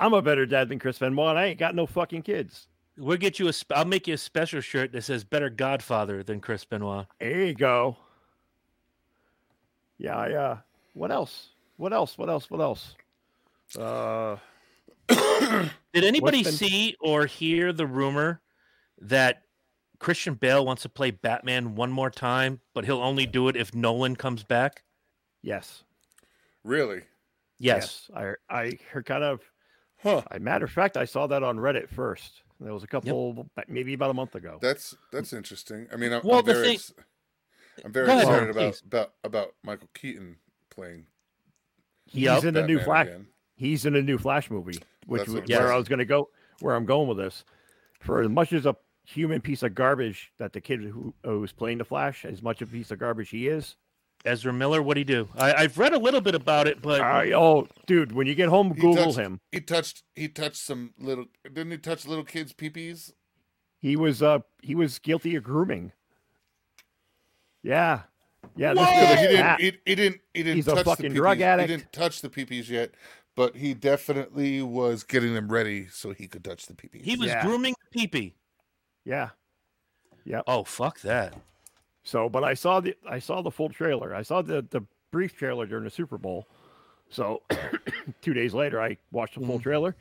I'm 0.00 0.14
a 0.14 0.22
better 0.22 0.46
dad 0.46 0.68
than 0.68 0.78
Chris 0.78 0.98
Benoit. 0.98 1.30
and 1.30 1.38
I 1.38 1.46
ain't 1.46 1.58
got 1.58 1.74
no 1.74 1.86
fucking 1.86 2.22
kids. 2.22 2.66
We'll 2.96 3.16
get 3.18 3.38
you 3.38 3.48
a. 3.48 3.52
Sp- 3.54 3.72
I'll 3.76 3.84
make 3.84 4.06
you 4.08 4.14
a 4.14 4.18
special 4.18 4.60
shirt 4.60 4.92
that 4.92 5.02
says 5.02 5.24
"Better 5.24 5.48
Godfather" 5.48 6.22
than 6.22 6.40
Chris 6.40 6.64
Benoit. 6.64 7.06
There 7.20 7.40
you 7.46 7.54
go. 7.54 7.96
Yeah, 9.98 10.16
I, 10.16 10.32
uh, 10.32 10.58
what 10.94 11.10
else? 11.10 11.48
What 11.76 11.92
else? 11.92 12.16
What 12.18 12.28
else? 12.28 12.50
What 12.50 12.60
else? 12.60 12.94
Uh, 13.78 14.36
Did 15.08 16.04
anybody 16.04 16.42
been- 16.42 16.52
see 16.52 16.96
or 17.00 17.26
hear 17.26 17.72
the 17.72 17.86
rumor 17.86 18.40
that 19.00 19.42
Christian 19.98 20.34
Bale 20.34 20.64
wants 20.64 20.82
to 20.82 20.88
play 20.88 21.10
Batman 21.10 21.74
one 21.74 21.90
more 21.92 22.10
time, 22.10 22.60
but 22.74 22.84
he'll 22.84 23.02
only 23.02 23.26
do 23.26 23.48
it 23.48 23.56
if 23.56 23.74
Nolan 23.74 24.16
comes 24.16 24.42
back? 24.44 24.82
yes. 25.42 25.84
really? 26.64 27.02
Yes. 27.62 28.10
I 28.16 28.32
I 28.48 28.78
heard 28.90 29.04
kind 29.04 29.22
of. 29.22 29.40
Huh. 30.02 30.22
I 30.30 30.38
matter 30.38 30.64
of 30.64 30.70
fact, 30.70 30.96
I 30.96 31.04
saw 31.04 31.26
that 31.26 31.42
on 31.42 31.58
Reddit 31.58 31.90
first. 31.90 32.42
There 32.58 32.72
was 32.72 32.82
a 32.82 32.86
couple, 32.86 33.50
maybe 33.68 33.92
about 33.92 34.08
a 34.08 34.14
month 34.14 34.34
ago. 34.34 34.58
That's 34.62 34.94
that's 35.12 35.34
interesting. 35.34 35.86
I 35.92 35.96
mean, 35.96 36.12
I'm, 36.14 36.22
Well, 36.24 36.38
I'm 36.38 36.44
very 36.46 36.76
thing- 36.76 37.04
I'm 37.84 37.92
very 37.92 38.06
Go 38.06 38.12
ahead, 38.12 38.24
excited 38.24 38.50
about, 38.50 38.80
about 38.86 39.12
about 39.24 39.54
Michael 39.62 39.90
Keaton 39.94 40.36
playing 40.80 41.06
He's 42.06 42.22
Yup. 42.24 42.44
in 42.44 42.54
the 42.54 42.66
new 42.66 42.78
Flash. 42.80 43.06
again. 43.06 43.26
He's 43.54 43.84
in 43.86 43.94
a 43.94 44.02
new 44.02 44.18
Flash 44.18 44.50
movie, 44.50 44.78
which 45.06 45.20
That's 45.20 45.30
was 45.30 45.48
where 45.48 45.72
I 45.72 45.76
was 45.76 45.86
going 45.88 45.98
to 46.00 46.04
go. 46.04 46.30
Where 46.60 46.74
I'm 46.74 46.84
going 46.86 47.08
with 47.08 47.18
this, 47.18 47.44
for 48.00 48.20
as 48.22 48.28
much 48.28 48.52
as 48.52 48.66
a 48.66 48.74
human 49.04 49.40
piece 49.40 49.62
of 49.62 49.74
garbage 49.74 50.32
that 50.38 50.52
the 50.52 50.60
kid 50.60 50.80
who 50.82 51.14
was 51.24 51.52
playing 51.52 51.78
the 51.78 51.84
Flash, 51.84 52.24
as 52.24 52.42
much 52.42 52.60
a 52.62 52.66
piece 52.66 52.90
of 52.90 52.98
garbage 52.98 53.30
he 53.30 53.46
is. 53.48 53.76
Ezra 54.24 54.52
Miller, 54.52 54.82
what 54.82 54.94
do 54.94 55.00
you 55.00 55.04
do? 55.06 55.28
I, 55.36 55.54
I've 55.54 55.78
read 55.78 55.94
a 55.94 55.98
little 55.98 56.20
bit 56.20 56.34
about 56.34 56.66
it, 56.66 56.82
but 56.82 57.00
I- 57.00 57.32
oh, 57.32 57.66
dude, 57.86 58.12
when 58.12 58.26
you 58.26 58.34
get 58.34 58.48
home, 58.50 58.74
He 58.74 58.80
Google 58.80 59.04
touched- 59.06 59.16
him. 59.18 59.40
He 59.52 59.60
touched 59.60 60.02
he 60.14 60.28
touched 60.28 60.56
some 60.58 60.92
little 60.98 61.26
didn't 61.44 61.70
he 61.70 61.78
touch 61.78 62.06
little 62.06 62.24
kids' 62.24 62.52
peepees? 62.52 63.12
He 63.78 63.96
was 63.96 64.22
uh 64.22 64.40
he 64.62 64.74
was 64.74 64.98
guilty 64.98 65.36
of 65.36 65.44
grooming. 65.44 65.92
Yeah, 67.62 68.02
yeah. 68.56 68.74
This 68.74 68.82
Yeah, 68.82 69.00
kid 69.00 69.08
but 69.08 69.18
he 69.18 69.26
was 69.26 69.36
didn't 69.36 69.60
he, 69.60 69.64
he 69.86 69.94
didn't 69.94 70.20
he 70.34 70.42
didn't 70.42 70.56
He's 70.56 70.68
a 70.68 70.74
touch 70.74 70.84
fucking 70.84 71.08
the 71.10 71.14
drug 71.14 71.40
addict. 71.40 71.70
He 71.70 71.76
didn't 71.76 71.92
touch 71.92 72.20
the 72.22 72.28
peepees 72.28 72.68
yet, 72.68 72.92
but 73.36 73.56
he 73.56 73.74
definitely 73.74 74.62
was 74.62 75.02
getting 75.04 75.34
them 75.34 75.50
ready 75.50 75.86
so 75.88 76.12
he 76.12 76.26
could 76.26 76.44
touch 76.44 76.66
the 76.66 76.74
peepees. 76.74 77.02
he 77.02 77.16
was 77.16 77.28
Yeah. 77.28 77.44
grooming 77.44 77.74
Peepee. 77.94 78.32
Yeah. 79.04 79.30
Yeah. 80.24 80.42
Oh, 80.46 80.64
fuck 80.64 81.00
that. 81.00 81.34
So, 82.02 82.28
but 82.28 82.44
I 82.44 82.54
saw 82.54 82.80
the 82.80 82.94
I 83.08 83.18
saw 83.18 83.42
the 83.42 83.50
full 83.50 83.68
trailer. 83.68 84.14
I 84.14 84.22
saw 84.22 84.42
the 84.42 84.62
the 84.70 84.82
brief 85.10 85.36
trailer 85.36 85.66
during 85.66 85.84
the 85.84 85.90
Super 85.90 86.18
Bowl. 86.18 86.46
So, 87.10 87.42
two 88.22 88.32
days 88.34 88.54
later, 88.54 88.80
I 88.80 88.96
watched 89.10 89.34
the 89.38 89.44
full 89.46 89.58
Mhm. 89.58 89.62
trailer. 89.62 89.96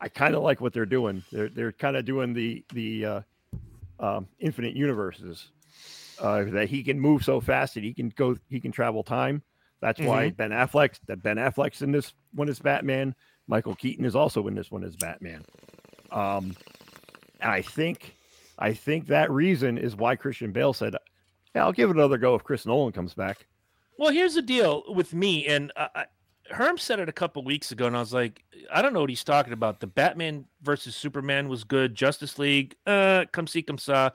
I 0.00 0.08
kind 0.08 0.34
of 0.34 0.42
like 0.42 0.60
what 0.60 0.72
they're 0.72 0.84
doing. 0.86 1.22
They're 1.32 1.48
they're 1.48 1.72
kind 1.72 1.96
of 1.96 2.04
doing 2.04 2.34
the 2.34 2.64
the 2.72 3.04
uh, 3.06 3.20
um, 4.00 4.26
infinite 4.40 4.74
universes. 4.74 5.48
Uh, 6.20 6.44
that 6.44 6.68
he 6.68 6.82
can 6.82 7.00
move 7.00 7.24
so 7.24 7.40
fast 7.40 7.74
that 7.74 7.82
he 7.82 7.92
can 7.92 8.08
go 8.10 8.36
he 8.48 8.60
can 8.60 8.72
travel 8.72 9.02
time. 9.02 9.42
That's 9.80 10.00
why 10.00 10.30
Ben 10.30 10.50
Affleck 10.50 10.98
that 11.06 11.22
Ben 11.22 11.36
Affleck's 11.36 11.82
in 11.82 11.92
this 11.92 12.14
one 12.32 12.48
as 12.48 12.58
Batman. 12.58 13.14
Michael 13.46 13.74
Keaton 13.74 14.04
is 14.04 14.16
also 14.16 14.46
in 14.46 14.54
this 14.54 14.70
one 14.70 14.84
as 14.84 14.96
Batman. 14.96 15.44
Um, 16.10 16.56
and 17.40 17.50
I 17.50 17.62
think 17.62 18.16
I 18.58 18.72
think 18.72 19.08
that 19.08 19.30
reason 19.30 19.76
is 19.76 19.96
why 19.96 20.16
Christian 20.16 20.52
Bale 20.52 20.72
said, 20.72 20.96
yeah, 21.54 21.64
I'll 21.64 21.72
give 21.72 21.90
it 21.90 21.96
another 21.96 22.18
go 22.18 22.34
if 22.34 22.44
Chris 22.44 22.66
Nolan 22.66 22.92
comes 22.92 23.14
back. 23.14 23.46
Well, 23.98 24.12
here's 24.12 24.34
the 24.34 24.42
deal 24.42 24.82
with 24.88 25.14
me, 25.14 25.46
and 25.46 25.72
uh, 25.76 25.88
I, 25.94 26.06
Herm 26.54 26.78
said 26.78 27.00
it 27.00 27.08
a 27.08 27.12
couple 27.12 27.44
weeks 27.44 27.70
ago, 27.72 27.86
and 27.86 27.96
I 27.96 28.00
was 28.00 28.12
like, 28.12 28.42
I 28.72 28.80
don't 28.82 28.92
know 28.92 29.00
what 29.00 29.10
he's 29.10 29.24
talking 29.24 29.52
about. 29.52 29.80
The 29.80 29.86
Batman 29.86 30.46
versus 30.62 30.96
Superman 30.96 31.48
was 31.48 31.64
good. 31.64 31.94
Justice 31.94 32.38
League, 32.38 32.76
uh, 32.86 33.24
come 33.32 33.46
see, 33.46 33.62
come 33.62 33.78
saw. 33.78 34.10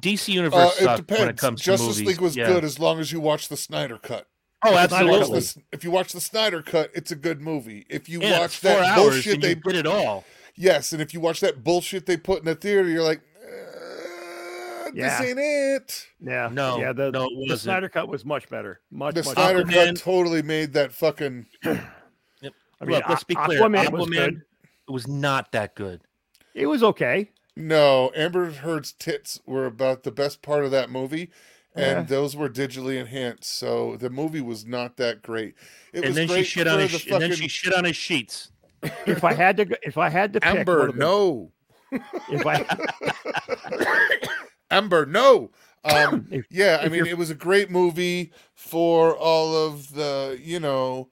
DC 0.00 0.28
uh, 0.30 0.32
Universe 0.32 0.80
it 0.80 0.84
sucked 0.84 0.96
depends. 0.98 1.20
when 1.20 1.28
it 1.28 1.36
comes 1.36 1.60
Justice. 1.62 2.00
League 2.00 2.20
was 2.20 2.36
Yeah. 2.36 2.46
good 2.46 2.64
as 2.64 2.78
long 2.78 2.98
as 2.98 3.12
you 3.12 3.20
watch 3.20 3.48
the 3.48 3.56
Snyder 3.56 3.98
cut. 3.98 4.26
Oh, 4.64 4.70
If 4.76 4.90
you, 4.90 5.06
watch 5.06 5.20
absolutely. 5.20 5.40
the, 5.40 5.62
if 5.72 5.84
you 5.84 5.90
watch 5.90 6.12
the 6.12 6.20
Snyder 6.20 6.62
cut, 6.62 6.90
it's 6.94 7.12
a 7.12 7.16
good 7.16 7.40
movie. 7.40 7.86
If 7.88 8.08
you 8.08 8.20
Yeah, 8.22 8.40
watch 8.40 8.60
that 8.62 8.96
bullshit 8.96 9.40
they 9.40 9.50
you 9.50 9.54
did 9.56 9.76
it 9.76 9.86
all. 9.86 10.24
yes, 10.56 10.92
and 10.92 11.00
if 11.00 11.14
you 11.14 11.20
watch 11.20 11.40
that 11.40 11.62
bullshit 11.62 12.06
they 12.06 12.16
put 12.16 12.40
in 12.40 12.46
the 12.46 12.54
theater, 12.54 12.88
you're 12.88 13.02
like, 13.04 13.20
uh, 13.20 13.35
Yeah. 14.96 15.20
this 15.20 15.28
ain't 15.28 15.38
it. 15.38 16.06
Yeah, 16.20 16.48
No, 16.52 16.78
yeah. 16.78 16.92
The, 16.92 17.10
no, 17.10 17.28
the. 17.48 17.58
Snyder 17.58 17.88
cut 17.88 18.08
was 18.08 18.24
much 18.24 18.48
better. 18.48 18.80
Much, 18.90 19.14
The 19.14 19.22
much 19.24 19.34
Snyder 19.34 19.64
better. 19.64 19.78
Aquaman- 19.78 19.86
cut 19.88 19.96
totally 20.04 20.42
made 20.42 20.72
that 20.72 20.92
fucking. 20.92 21.46
I 21.64 21.68
mean, 22.84 22.96
Look, 22.96 23.08
let's 23.08 23.24
be 23.24 23.34
clear. 23.34 23.60
Aquaman 23.60 23.90
was 23.92 24.06
Aquaman 24.08 24.12
good. 24.12 24.42
It 24.88 24.90
was 24.92 25.06
not 25.08 25.52
that 25.52 25.74
good. 25.74 26.00
It 26.54 26.66
was 26.66 26.82
okay. 26.82 27.30
No, 27.56 28.10
Amber 28.14 28.50
Heard's 28.50 28.92
tits 28.92 29.40
were 29.46 29.66
about 29.66 30.02
the 30.02 30.10
best 30.12 30.42
part 30.42 30.64
of 30.64 30.70
that 30.72 30.90
movie, 30.90 31.30
and 31.74 31.98
Yeah. 31.98 32.02
those 32.02 32.36
were 32.36 32.48
digitally 32.48 32.98
enhanced. 33.00 33.44
So 33.58 33.96
the 33.96 34.10
movie 34.10 34.40
was 34.42 34.64
not 34.66 34.96
that 34.98 35.22
great. 35.22 35.54
It 35.92 35.98
and 35.98 36.06
was 36.06 36.14
then 36.16 36.28
she 36.28 36.34
great 36.34 36.46
shit 36.46 36.66
for 36.66 36.72
on 36.72 36.78
the 36.80 36.86
his. 36.86 37.00
fucking 37.02 37.14
And 37.14 37.22
then 37.32 37.32
she 37.38 37.48
shit 37.48 37.74
on 37.74 37.84
his 37.84 37.96
sheets. 37.96 38.50
If 39.06 39.24
I 39.24 39.32
had 39.32 39.56
to, 39.56 39.64
go- 39.64 39.76
if 39.82 39.96
I 39.98 40.08
had 40.10 40.32
to 40.34 40.46
Amber. 40.46 40.86
of 40.88 40.94
the- 40.94 40.98
No, 41.00 41.50
If 41.90 42.46
I, 42.46 42.62
Amber. 44.70 45.06
No. 45.06 45.50
Um, 45.86 46.26
if, 46.32 46.46
yeah, 46.50 46.80
I 46.82 46.88
mean, 46.88 47.06
it 47.06 47.16
was 47.16 47.30
a 47.30 47.34
great 47.36 47.70
movie 47.70 48.32
for 48.56 49.16
all 49.16 49.54
of 49.54 49.94
the, 49.94 50.36
you 50.42 50.58
know, 50.58 51.10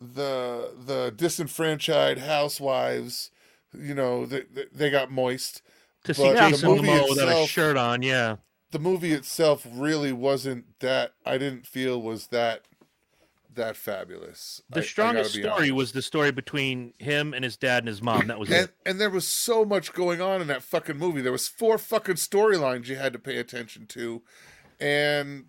the 0.00 0.72
the 0.84 1.12
disenfranchised 1.14 2.18
housewives. 2.18 3.30
You 3.72 3.94
know, 3.94 4.26
they, 4.26 4.42
they- 4.72 4.90
got 4.90 5.12
moist. 5.12 5.62
To 6.06 6.12
see 6.14 6.24
But 6.24 6.34
the 6.34 6.50
Jason 6.50 6.70
Momoa 6.70 7.08
without 7.08 7.44
a 7.44 7.46
shirt 7.46 7.76
on, 7.76 8.02
yeah. 8.02 8.38
the 8.72 8.80
movie 8.80 9.12
itself 9.12 9.64
really 9.72 10.12
wasn't 10.12 10.64
that 10.80 11.12
I 11.24 11.38
didn't 11.38 11.68
feel 11.68 12.02
was 12.02 12.26
that 12.28 12.62
that 13.56 13.76
fabulous. 13.76 14.62
I- 14.62 14.64
I 14.64 14.74
The 14.74 14.80
gotta 14.80 14.88
strongest 14.88 15.30
story 15.32 15.46
honest. 15.50 15.72
was 15.72 15.92
the 15.92 16.02
story 16.02 16.30
between 16.30 16.94
him 16.98 17.34
and 17.34 17.44
his 17.44 17.56
dad 17.56 17.78
and 17.78 17.88
his 17.88 18.00
mom. 18.02 18.28
That 18.28 18.38
was 18.38 18.50
and 18.50 18.64
it. 18.68 18.74
and 18.86 19.00
there 19.00 19.10
was 19.10 19.26
so 19.26 19.64
much 19.64 19.92
going 19.92 20.20
on 20.20 20.40
in 20.40 20.46
that 20.46 20.62
fucking 20.62 20.96
movie. 20.98 21.20
There 21.20 21.32
was 21.32 21.48
four 21.48 21.78
fucking 21.78 22.14
storylines 22.16 22.86
you 22.86 22.96
had 22.96 23.12
to 23.12 23.18
pay 23.18 23.36
attention 23.38 23.86
to, 23.88 24.22
and 24.80 25.46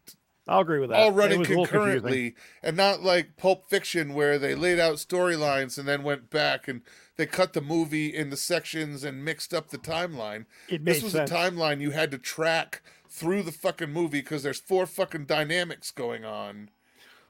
I'll 0.47 0.61
agree 0.61 0.79
with 0.79 0.89
that. 0.89 0.97
all 0.99 1.11
running 1.11 1.39
was 1.39 1.47
a 1.49 1.51
little 1.51 1.65
confusing. 1.67 1.91
concurrently, 2.01 2.35
and 2.63 2.77
not 2.77 3.03
like 3.03 3.35
Pulp 3.37 3.69
Fiction 3.69 4.13
where 4.13 4.39
they 4.39 4.55
laid 4.55 4.79
out 4.79 4.95
storylines 4.95 5.77
and 5.77 5.87
then 5.87 6.03
went 6.03 6.29
back 6.29 6.67
and 6.67 6.81
they 7.17 7.25
cut 7.25 7.53
the 7.53 7.61
movie 7.61 8.15
into 8.15 8.37
sections 8.37 9.03
and 9.03 9.25
mixed 9.25 9.53
up 9.53 9.69
the 9.69 9.77
timeline. 9.77 10.45
It 10.69 10.85
This 10.85 11.01
was 11.03 11.13
sense. 11.13 11.31
a 11.31 11.33
timeline 11.33 11.81
you 11.81 11.91
had 11.91 12.11
to 12.11 12.17
track 12.17 12.81
through 13.09 13.41
the 13.41 13.51
fucking 13.51 13.91
movie 13.91 14.19
because 14.21 14.43
there's 14.43 14.59
four 14.59 14.85
fucking 14.85 15.25
dynamics 15.25 15.91
going 15.91 16.23
on. 16.23 16.69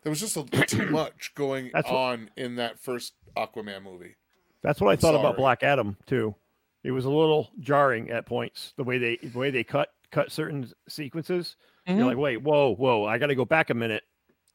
There 0.04 0.10
was 0.10 0.20
just 0.20 0.38
a, 0.38 0.44
too 0.68 0.90
much 0.90 1.34
going 1.36 1.72
That's 1.74 1.90
what- 1.90 1.98
on 1.98 2.30
in 2.38 2.56
that 2.56 2.80
first 2.80 3.14
Aquaman 3.36 3.84
movie. 3.84 4.16
That's 4.64 4.82
what 4.82 4.92
I 4.92 4.96
thought 4.96 5.16
about 5.16 5.38
Black 5.38 5.64
Adam 5.64 5.98
too. 6.08 6.36
It 6.84 6.92
was 6.92 7.06
a 7.06 7.10
little 7.10 7.50
jarring 7.60 8.10
at 8.10 8.26
points 8.26 8.74
the 8.78 8.84
way 8.84 8.98
they 8.98 9.18
the 9.18 9.38
way 9.38 9.50
they 9.52 9.64
cut 9.64 9.90
cut 10.12 10.32
certain 10.32 10.72
sequences. 10.90 11.56
Mhm. 11.88 11.98
You're 11.98 12.06
like, 12.08 12.18
wait, 12.18 12.38
whoa, 12.42 12.74
whoa, 12.76 13.06
I 13.06 13.18
got 13.18 13.28
to 13.28 13.36
go 13.36 13.46
back 13.46 13.70
a 13.70 13.74
minute. 13.74 14.04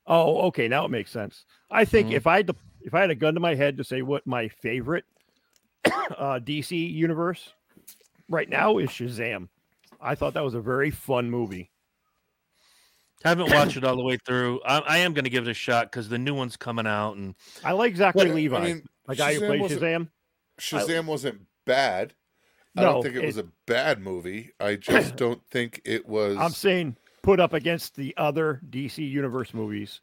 Oh, 0.06 0.42
okay, 0.48 0.66
now 0.68 0.84
it 0.84 0.90
makes 0.90 1.10
sense. 1.10 1.44
I 1.70 1.84
think 1.84 2.08
Mhm. 2.08 2.12
if 2.14 2.26
I 2.26 2.36
had 2.38 2.46
to, 2.48 2.56
if 2.82 2.94
I 2.94 3.00
had 3.00 3.10
a 3.10 3.14
gun 3.14 3.34
to 3.34 3.40
my 3.40 3.54
head 3.54 3.76
to 3.76 3.84
say 3.84 4.02
what 4.02 4.26
my 4.26 4.48
favorite 4.48 5.04
uh, 5.86 6.40
DC 6.42 6.76
universe 6.92 7.52
right 8.28 8.48
now 8.48 8.78
is 8.78 8.90
Shazam. 8.90 9.48
I 10.00 10.14
thought 10.16 10.34
that 10.34 10.44
was 10.44 10.54
a 10.54 10.60
very 10.60 10.90
fun 10.90 11.30
movie. 11.30 11.70
Haven't 13.24 13.50
watched 13.52 13.76
it 13.76 13.84
all 13.84 13.96
the 13.96 14.02
way 14.02 14.16
through. 14.26 14.60
I, 14.66 14.78
I 14.80 14.98
am 14.98 15.12
going 15.14 15.24
to 15.24 15.30
give 15.30 15.46
it 15.46 15.50
a 15.50 15.54
shot 15.54 15.90
because 15.90 16.08
the 16.08 16.18
new 16.18 16.34
one's 16.34 16.56
coming 16.56 16.86
out, 16.86 17.16
and 17.16 17.34
I 17.64 17.72
like 17.72 17.96
Zachary 17.96 18.26
But, 18.26 18.34
Levi, 18.34 18.56
I 18.56 18.60
mean, 18.64 18.82
the 19.06 19.16
guy 19.16 19.34
who 19.34 19.40
Shazam 19.40 19.46
plays 19.48 19.60
wasn't- 19.62 19.80
Shazam. 19.82 20.08
Shazam 20.60 21.04
wasn't 21.06 21.40
bad. 21.64 22.14
I 22.76 22.82
No, 22.82 22.92
don't 22.94 23.02
think 23.02 23.16
it, 23.16 23.24
was 23.26 23.38
a 23.38 23.46
bad 23.66 24.00
movie. 24.00 24.50
I 24.60 24.76
just 24.76 25.16
don't 25.16 25.42
think 25.50 25.80
it 25.84 26.06
was. 26.08 26.36
I'm 26.38 26.50
saying 26.52 26.96
put 27.22 27.38
up 27.40 27.52
against 27.52 27.94
the 27.96 28.14
other 28.16 28.60
DC 28.70 28.98
Universe 28.98 29.52
movies, 29.54 30.00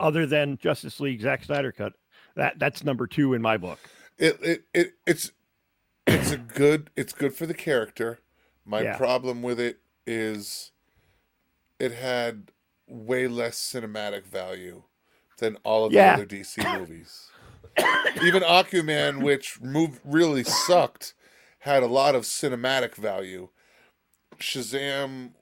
other 0.00 0.26
than 0.26 0.58
Justice 0.58 1.00
League 1.00 1.20
Zack 1.20 1.44
Snyder 1.44 1.72
cut. 1.72 1.92
That 2.34 2.58
that's 2.58 2.82
number 2.84 3.06
two 3.06 3.34
in 3.34 3.42
my 3.42 3.56
book. 3.56 3.78
it, 4.18 4.38
it, 4.42 4.62
it 4.74 4.92
it's 5.06 5.32
it's 6.06 6.30
a 6.32 6.36
good 6.38 6.90
it's 6.96 7.12
good 7.12 7.34
for 7.34 7.46
the 7.46 7.54
character. 7.54 8.18
My 8.64 8.80
Yeah. 8.82 8.96
problem 8.96 9.42
with 9.42 9.60
it 9.60 9.78
is 10.06 10.71
it 11.82 11.92
had 11.92 12.52
way 12.88 13.26
less 13.26 13.58
cinematic 13.58 14.24
value 14.24 14.84
than 15.38 15.56
all 15.64 15.84
of 15.84 15.92
Yeah. 15.92 16.16
the 16.16 16.22
other 16.22 16.26
DC 16.26 16.78
movies. 16.78 17.28
Even 18.22 18.44
Aquaman, 18.44 19.20
which 19.22 19.60
moved 19.60 20.00
really 20.04 20.44
sucked, 20.44 21.14
had 21.60 21.82
a 21.82 21.86
lot 21.88 22.14
of 22.14 22.22
cinematic 22.22 22.94
value. 22.94 23.48
Shazam 24.38 25.32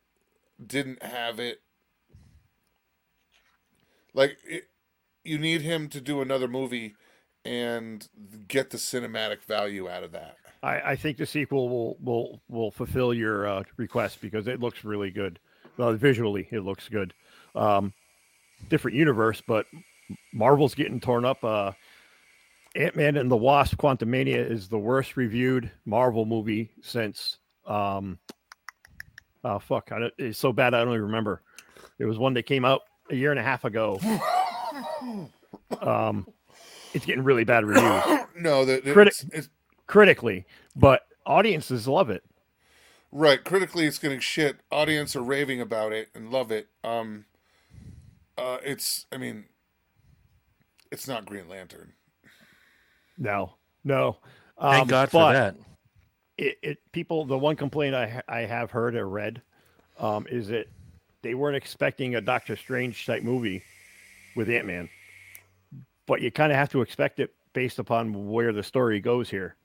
didn't 0.64 1.02
have 1.02 1.38
it. 1.38 1.60
Like 4.14 4.38
it, 4.44 4.70
you 5.22 5.38
need 5.38 5.60
him 5.60 5.88
to 5.90 6.00
do 6.00 6.22
another 6.22 6.48
movie 6.48 6.94
and 7.44 8.08
get 8.48 8.70
the 8.70 8.78
cinematic 8.78 9.42
value 9.42 9.90
out 9.90 10.04
of 10.04 10.12
that. 10.12 10.36
I, 10.62 10.92
I 10.92 10.96
think 10.96 11.18
the 11.18 11.26
sequel 11.26 11.68
will 11.68 11.96
will 12.00 12.40
will 12.48 12.70
fulfill 12.70 13.12
your 13.12 13.46
uh, 13.46 13.62
request 13.76 14.22
because 14.22 14.46
it 14.46 14.58
looks 14.60 14.84
really 14.84 15.10
good. 15.10 15.38
Well, 15.76 15.94
visually, 15.94 16.48
it 16.51 16.60
looks 16.60 16.88
good. 16.88 17.14
Um, 17.55 17.92
different 18.68 18.97
universe, 18.97 19.42
but 19.47 19.66
Marvel's 20.32 20.74
getting 20.74 21.01
torn 21.01 21.24
up. 21.24 21.42
Uh, 21.44 21.72
Ant 22.76 22.97
Man 22.97 23.16
and 23.16 23.30
the 23.30 23.36
Wasp: 23.36 23.76
Quantumania 23.76 24.48
is 24.48 24.68
the 24.68 24.78
worst 24.78 25.16
reviewed 25.16 25.70
Marvel 25.84 26.24
movie 26.24 26.70
since. 26.82 27.38
Um, 27.66 28.18
oh 29.44 29.59
fuck! 29.59 29.90
I 29.92 29.98
don't, 29.98 30.14
it's 30.18 30.38
so 30.38 30.52
bad 30.52 30.74
I 30.74 30.84
don't 30.84 30.92
even 30.92 31.02
remember. 31.02 31.42
It 31.98 32.05
was 32.05 32.18
one 32.18 32.34
that 32.34 32.44
came 32.44 32.64
out 32.64 32.82
a 33.10 33.14
year 33.14 33.30
and 33.30 33.40
a 33.40 33.42
half 33.42 33.64
ago. 33.64 33.98
Um, 35.80 36.26
it's 36.94 37.06
getting 37.06 37.24
really 37.24 37.44
bad 37.44 37.64
reviews 37.64 38.02
no, 38.36 38.64
that 38.64 38.84
Criti- 38.84 39.06
it's, 39.09 39.24
it's 39.32 39.48
critically, 39.86 40.47
but 40.76 41.02
audiences 41.26 41.86
love 41.86 42.10
it. 42.10 42.22
Right. 43.12 43.43
Critically, 43.43 43.87
it's 43.87 43.99
getting 43.99 44.20
shit. 44.20 44.61
Audience 44.70 45.15
are 45.16 45.23
raving 45.23 45.61
about 45.61 45.93
it 45.93 46.09
and 46.15 46.31
love 46.31 46.51
it. 46.51 46.69
Um, 46.85 47.27
uh, 48.37 48.59
it's. 48.65 49.07
I 49.12 49.16
mean, 49.16 49.45
it's 50.91 51.07
not 51.07 51.27
Green 51.27 51.49
Lantern. 51.49 51.93
No, 53.19 53.55
no. 53.85 54.16
thank 54.61 54.82
Um, 54.82 54.89
God 54.89 55.11
for 55.11 55.32
that. 55.32 55.57
It, 56.39 56.59
it 56.62 56.78
people. 56.93 57.24
The 57.27 57.39
one 57.39 57.57
complaint 57.57 57.95
I 57.95 58.23
I 58.28 58.41
have 58.41 58.70
heard 58.70 58.95
or 58.95 59.09
read 59.09 59.43
um, 59.99 60.27
is 60.31 60.49
that 60.49 60.66
they 61.23 61.35
weren't 61.35 61.57
expecting 61.57 62.15
a 62.15 62.20
Doctor 62.20 62.57
Strange 62.57 63.05
type 63.05 63.23
movie 63.23 63.62
with 64.37 64.49
Ant 64.49 64.66
Man, 64.66 64.89
but 66.07 66.23
you 66.23 66.31
kind 66.31 66.51
of 66.51 66.57
have 66.57 66.70
to 66.70 66.81
expect 66.81 67.20
it 67.20 67.35
based 67.53 67.78
upon 67.78 68.31
where 68.31 68.53
the 68.53 68.62
story 68.62 69.01
goes 69.01 69.28
here. 69.28 69.57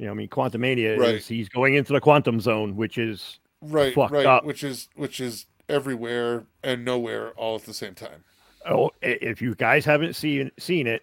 You 0.00 0.06
know, 0.06 0.12
I 0.12 0.14
mean, 0.14 0.28
Quantumania 0.28 0.96
Right. 0.98 1.16
is 1.16 1.28
he's 1.28 1.50
going 1.50 1.74
into 1.74 1.92
the 1.92 2.00
quantum 2.00 2.40
zone, 2.40 2.74
which 2.74 2.96
is 2.96 3.38
Right, 3.60 3.94
right. 3.94 4.24
up. 4.24 4.44
Which 4.46 4.64
is 4.64 4.88
which 4.96 5.20
is 5.20 5.44
everywhere 5.68 6.46
and 6.64 6.86
nowhere 6.86 7.32
all 7.32 7.56
at 7.56 7.64
the 7.66 7.74
same 7.74 7.94
time. 7.94 8.24
oh, 8.64 8.90
if 9.02 9.42
you 9.42 9.54
guys 9.54 9.84
haven't 9.84 10.14
seen 10.14 10.50
seen 10.58 10.86
it, 10.86 11.02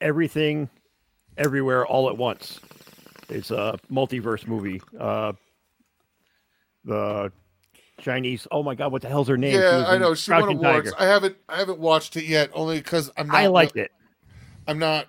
everything, 0.00 0.68
everywhere, 1.36 1.84
all 1.84 2.08
at 2.08 2.16
once. 2.16 2.60
It's 3.28 3.50
a 3.50 3.80
multiverse 3.90 4.46
movie. 4.46 4.80
Uh, 4.96 5.32
the 6.84 7.32
Chinese. 8.00 8.46
Oh 8.52 8.62
my 8.62 8.76
God, 8.76 8.92
what 8.92 9.02
the 9.02 9.08
hell's 9.08 9.26
her 9.26 9.36
name? 9.36 9.58
Yeah, 9.58 9.86
I 9.88 9.98
know. 9.98 10.14
She 10.14 10.30
won 10.30 10.42
Crouching 10.42 10.58
awards. 10.64 10.92
Tiger. 10.92 11.02
I 11.02 11.06
haven't 11.12 11.36
I 11.48 11.56
haven't 11.56 11.80
watched 11.80 12.14
it 12.16 12.26
yet, 12.26 12.50
only 12.52 12.78
because 12.78 13.10
I'm 13.16 13.26
not. 13.26 13.36
I 13.36 13.48
liked 13.48 13.76
it. 13.76 13.90
I'm 14.68 14.78
not. 14.78 15.08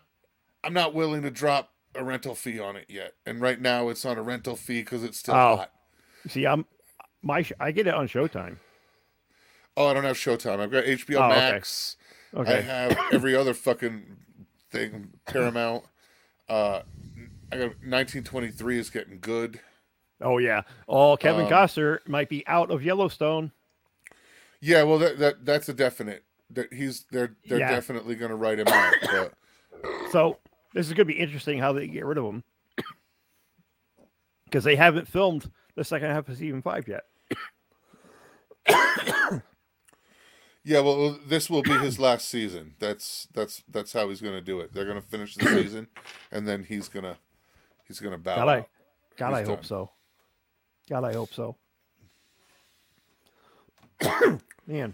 I'm 0.63 0.73
not 0.73 0.95
willing 0.95 1.21
to 1.21 1.29
drop 1.29 1.71
a 1.97 2.03
rental 2.03 2.35
fee 2.35 2.59
on 2.59 2.75
it 2.75 2.85
yet. 2.89 3.13
And 3.25 3.41
right 3.41 3.59
now, 3.59 3.89
it's 3.89 4.05
on 4.05 4.17
a 4.17 4.21
rental 4.21 4.55
fee 4.55 4.81
because 4.81 5.03
it's 5.03 5.17
still 5.19 5.35
Oh. 5.35 5.55
hot. 5.57 5.71
See, 6.27 6.45
I'm 6.47 6.65
my 7.21 7.41
sh- 7.43 7.53
I 7.59 7.71
get 7.71 7.87
it 7.87 7.93
on 7.93 8.07
Showtime. 8.07 8.57
Oh, 9.77 9.87
I 9.87 9.93
don't 9.93 10.03
have 10.03 10.15
Showtime. 10.17 10.59
I've 10.59 10.71
got 10.71 10.85
HBO 10.85 11.19
Oh, 11.19 11.25
okay. 11.31 11.35
Max. 11.51 11.97
I 12.37 12.53
have 12.61 12.97
every 13.13 13.35
other 13.35 13.53
fucking 13.53 14.17
thing. 14.71 15.13
Paramount. 15.25 15.85
Uh, 16.49 16.81
I 17.51 17.57
got 17.57 17.61
1923 17.83 18.79
is 18.79 18.89
getting 18.89 19.19
good. 19.19 19.59
oh 20.21 20.37
yeah. 20.37 20.61
Oh, 20.87 21.15
Kevin 21.17 21.45
Um, 21.45 21.51
Costner 21.51 21.99
might 22.07 22.29
be 22.29 22.45
out 22.47 22.71
of 22.71 22.83
Yellowstone. 22.83 23.51
Yeah, 24.61 24.83
well, 24.83 24.97
that, 24.99 25.19
that 25.19 25.45
that's 25.45 25.69
a 25.69 25.73
definite. 25.73 26.23
That 26.51 26.71
he's 26.73 27.05
they're 27.11 27.35
they're 27.47 27.59
Yeah. 27.59 27.69
definitely 27.71 28.15
going 28.15 28.29
to 28.29 28.35
write 28.35 28.59
him 28.59 28.67
out. 28.67 28.93
But 29.01 29.33
So 30.11 30.37
this 30.75 30.87
is 30.87 30.93
going 30.93 31.07
to 31.07 31.13
be 31.13 31.19
interesting 31.19 31.57
how 31.57 31.71
they 31.71 31.87
get 31.87 32.05
rid 32.05 32.17
of 32.17 32.25
him 32.25 32.43
because 34.43 34.63
they 34.65 34.75
haven't 34.75 35.07
filmed 35.07 35.49
the 35.75 35.85
second 35.85 36.11
half 36.11 36.27
of 36.27 36.37
season 36.37 36.61
five 36.61 36.85
yet. 36.87 37.03
yeah, 40.65 40.81
well, 40.81 41.17
this 41.25 41.49
will 41.49 41.63
be 41.63 41.71
his 41.71 41.97
last 41.97 42.27
season. 42.27 42.75
That's 42.79 43.29
that's 43.33 43.63
that's 43.69 43.93
how 43.93 44.09
he's 44.09 44.19
going 44.19 44.35
to 44.35 44.41
do 44.41 44.59
it. 44.59 44.73
They're 44.73 44.83
going 44.85 45.01
to 45.01 45.07
finish 45.07 45.35
the 45.35 45.45
season, 45.61 45.87
and 46.29 46.45
then 46.45 46.65
he's 46.65 46.89
gonna 46.89 47.17
he's 47.87 48.01
gonna 48.01 48.17
bow 48.17 48.35
God, 48.35 48.47
I, 48.49 48.57
out. 48.59 48.69
God, 49.15 49.33
I 49.33 49.43
hope 49.45 49.63
so. 49.63 49.91
God, 50.89 51.05
I 51.05 51.13
hope 51.13 51.33
so. 51.33 51.55
Man, 54.67 54.93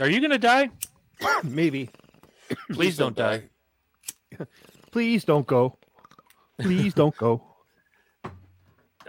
Are 0.00 0.08
you 0.08 0.20
going 0.20 0.30
to 0.30 0.38
die? 0.38 0.70
maybe. 1.44 1.90
Please 2.72 2.96
don't 2.96 3.14
die. 3.14 3.50
Please 4.90 5.24
don't 5.24 5.46
go. 5.46 5.78
Please 6.60 6.94
don't 6.94 7.16
go. 7.16 7.42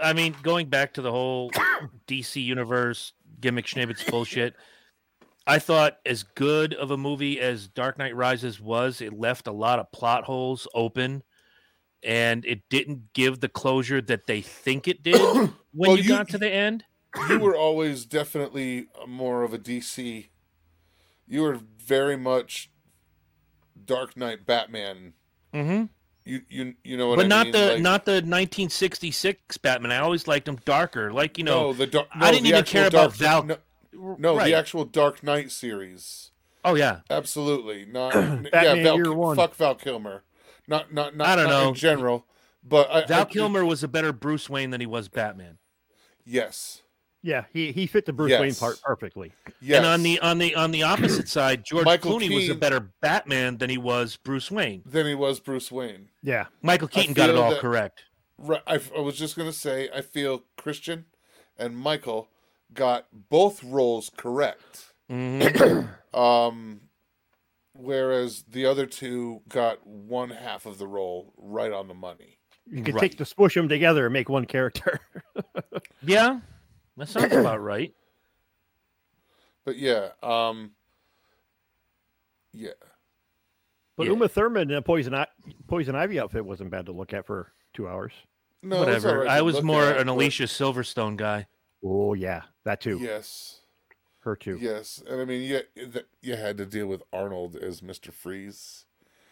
I 0.01 0.13
mean, 0.13 0.35
going 0.41 0.67
back 0.69 0.93
to 0.95 1.01
the 1.01 1.11
whole 1.11 1.51
DC 2.07 2.43
universe 2.43 3.13
gimmick 3.41 3.65
schnibbits 3.65 4.09
bullshit, 4.09 4.55
I 5.45 5.59
thought 5.59 5.97
as 6.05 6.23
good 6.23 6.73
of 6.73 6.91
a 6.91 6.97
movie 6.97 7.39
as 7.39 7.67
Dark 7.67 7.97
Knight 7.97 8.15
Rises 8.15 8.59
was, 8.59 9.01
it 9.01 9.13
left 9.13 9.47
a 9.47 9.51
lot 9.51 9.79
of 9.79 9.91
plot 9.91 10.23
holes 10.23 10.67
open, 10.73 11.21
and 12.01 12.45
it 12.45 12.61
didn't 12.69 13.13
give 13.13 13.39
the 13.39 13.49
closure 13.49 14.01
that 14.01 14.25
they 14.25 14.41
think 14.41 14.87
it 14.87 15.03
did 15.03 15.19
when 15.35 15.53
Well, 15.73 15.97
you, 15.97 16.03
you- 16.03 16.09
got 16.09 16.29
to 16.29 16.37
the 16.37 16.49
end. 16.51 16.85
you 17.29 17.39
were 17.39 17.55
always 17.55 18.05
definitely 18.05 18.87
more 19.07 19.43
of 19.43 19.53
a 19.53 19.59
DC. 19.59 20.27
You 21.27 21.41
were 21.43 21.59
very 21.77 22.17
much 22.17 22.69
Dark 23.85 24.15
Knight 24.17 24.45
Batman. 24.45 25.13
Mm-hmm. 25.53 25.85
You 26.25 26.41
you 26.49 26.73
you 26.83 26.97
know 26.97 27.09
what 27.09 27.17
But 27.17 27.25
I 27.25 27.27
not 27.27 27.43
mean? 27.47 27.51
the 27.53 27.65
Like- 27.73 27.81
not 27.81 28.05
the 28.05 28.21
1966 28.21 29.57
Batman. 29.57 29.91
I 29.91 29.97
always 29.97 30.27
liked 30.27 30.47
him 30.47 30.57
darker, 30.65 31.11
like 31.11 31.37
you 31.37 31.43
know. 31.43 31.63
no 31.67 31.73
the 31.73 31.87
dark. 31.87 32.07
I 32.13 32.31
didn't 32.31 32.43
the 32.43 32.49
even 32.49 32.59
actual 32.61 32.79
care 32.79 32.87
about 32.87 33.13
Val. 33.15 33.43
No, 33.43 33.57
no 34.17 34.37
right. 34.37 34.45
the 34.45 34.53
actual 34.53 34.85
Dark 34.85 35.21
Knight 35.23 35.51
series. 35.51 36.31
oh 36.65 36.75
yeah, 36.75 37.01
Absolutely 37.09 37.85
not. 37.85 38.13
yeah, 38.15 38.37
Batman 38.51 38.83
Val, 38.83 38.95
Year 38.95 39.13
One. 39.13 39.35
fuck 39.35 39.53
Val 39.55 39.75
Kilmer. 39.75 40.23
Not 40.67 40.93
not 40.93 41.15
not. 41.15 41.27
I 41.27 41.35
don't 41.35 41.45
not 41.49 41.61
know. 41.63 41.69
in 41.69 41.75
general, 41.75 42.25
but 42.63 42.89
I, 42.89 43.05
Val 43.05 43.21
I- 43.21 43.25
Kilmer 43.25 43.65
was 43.65 43.83
a 43.83 43.87
better 43.89 44.13
Bruce 44.13 44.49
Wayne 44.49 44.69
than 44.69 44.79
he 44.81 44.87
was 44.87 45.09
Batman. 45.09 45.57
Yes. 46.25 46.81
Yeah, 47.25 47.45
he, 47.53 47.71
he 47.71 47.87
fit 47.87 48.05
the 48.05 48.11
Bruce 48.11 48.37
Wayne 48.37 48.53
part 48.53 48.81
perfectly. 48.83 49.31
Yes. 49.61 49.77
And 49.77 49.85
on 49.85 50.03
the 50.03 50.19
on 50.19 50.37
the 50.39 50.53
on 50.55 50.71
the 50.71 50.83
opposite 50.83 51.29
side, 51.29 51.63
George 51.65 51.85
Michael 51.85 52.19
Clooney 52.19 52.33
was 52.35 52.49
a 52.49 52.55
better 52.55 52.91
Batman 53.01 53.57
than 53.57 53.69
he 53.69 53.77
was 53.77 54.17
Bruce 54.17 54.51
Wayne. 54.51 54.83
Than 54.85 55.05
he 55.07 55.15
was 55.15 55.39
Bruce 55.39 55.71
Wayne. 55.71 56.09
Yeah. 56.21 56.47
Michael 56.61 56.89
Keaton 56.89 57.13
got 57.13 57.29
it 57.29 57.35
all 57.37 57.51
that- 57.51 57.61
correct. 57.61 58.03
Right. 58.37 58.61
I, 58.67 58.79
I 58.95 58.99
was 58.99 59.15
just 59.15 59.37
gonna 59.37 59.53
say 59.53 59.89
I 59.95 60.01
feel 60.01 60.43
Christian 60.57 61.05
and 61.57 61.77
Michael 61.77 62.27
got 62.73 63.05
both 63.29 63.63
roles 63.63 64.11
correct. 64.15 64.91
Mhm. 65.09 65.87
Um, 66.13 66.81
whereas 67.73 68.43
the 68.49 68.65
other 68.67 68.85
two 68.85 69.41
got 69.49 69.85
one 69.87 70.29
half 70.29 70.65
of 70.67 70.77
the 70.77 70.85
role 70.87 71.33
right 71.37 71.71
on 71.71 71.87
the 71.87 71.93
money. 71.93 72.37
You 72.67 72.83
could 72.83 72.93
Right. 72.95 73.01
take 73.01 73.17
the 73.17 73.25
smush 73.25 73.55
them 73.55 73.67
together 73.67 74.05
and 74.05 74.13
make 74.13 74.29
one 74.29 74.45
character. 74.45 74.99
yeah, 76.03 76.39
that 76.97 77.07
sounds 77.09 77.33
about 77.33 77.61
right. 77.61 77.93
But 79.65 79.77
yeah, 79.77 80.09
um, 80.21 80.71
yeah, 82.51 82.71
But 83.95 84.05
Yeah. 84.07 84.11
Uma 84.13 84.27
Thurman 84.27 84.69
in 84.71 84.77
a 84.77 84.81
Poison 84.81 85.13
I- 85.15 85.27
Poison 85.67 85.95
Ivy 85.95 86.19
outfit 86.19 86.45
wasn't 86.45 86.69
bad 86.69 86.85
to 86.87 86.91
look 86.91 87.13
at 87.13 87.25
for 87.25 87.53
two 87.73 87.87
hours. 87.87 88.11
no, 88.61 88.79
Whatever. 88.79 89.19
right 89.19 89.27
I 89.29 89.41
was 89.41 89.61
more 89.61 89.83
at, 89.85 89.97
an 89.97 90.07
but 90.07 90.13
Alicia 90.13 90.43
Silverstone 90.43 91.15
guy. 91.17 91.47
Oh 91.83 92.13
yeah, 92.13 92.43
that 92.65 92.81
too. 92.81 92.97
Yes, 92.99 93.61
Her 94.19 94.35
too. 94.35 94.57
yes, 94.59 95.01
and 95.09 95.21
I 95.21 95.25
mean, 95.25 95.41
you 95.41 95.61
you 96.21 96.35
had 96.35 96.57
to 96.57 96.65
deal 96.65 96.87
with 96.87 97.01
Arnold 97.13 97.55
as 97.55 97.81
Mister 97.81 98.11
Freeze. 98.11 98.85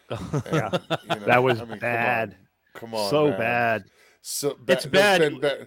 And, 0.10 0.42
Yeah. 0.52 0.70
you 1.02 1.08
know, 1.08 1.26
That 1.26 1.42
was 1.42 1.60
I 1.60 1.64
mean, 1.64 1.68
come 1.68 1.72
on. 1.74 1.78
bad. 1.78 2.36
Come 2.74 2.94
on, 2.94 3.10
so 3.10 3.28
man. 3.30 3.38
bad. 3.38 3.84
So 4.22 4.58
It's 4.68 4.84
ba- 4.86 4.90
bad. 4.90 5.20
there's 5.20 5.30
been 5.32 5.40
ba- 5.40 5.60
I- 5.62 5.66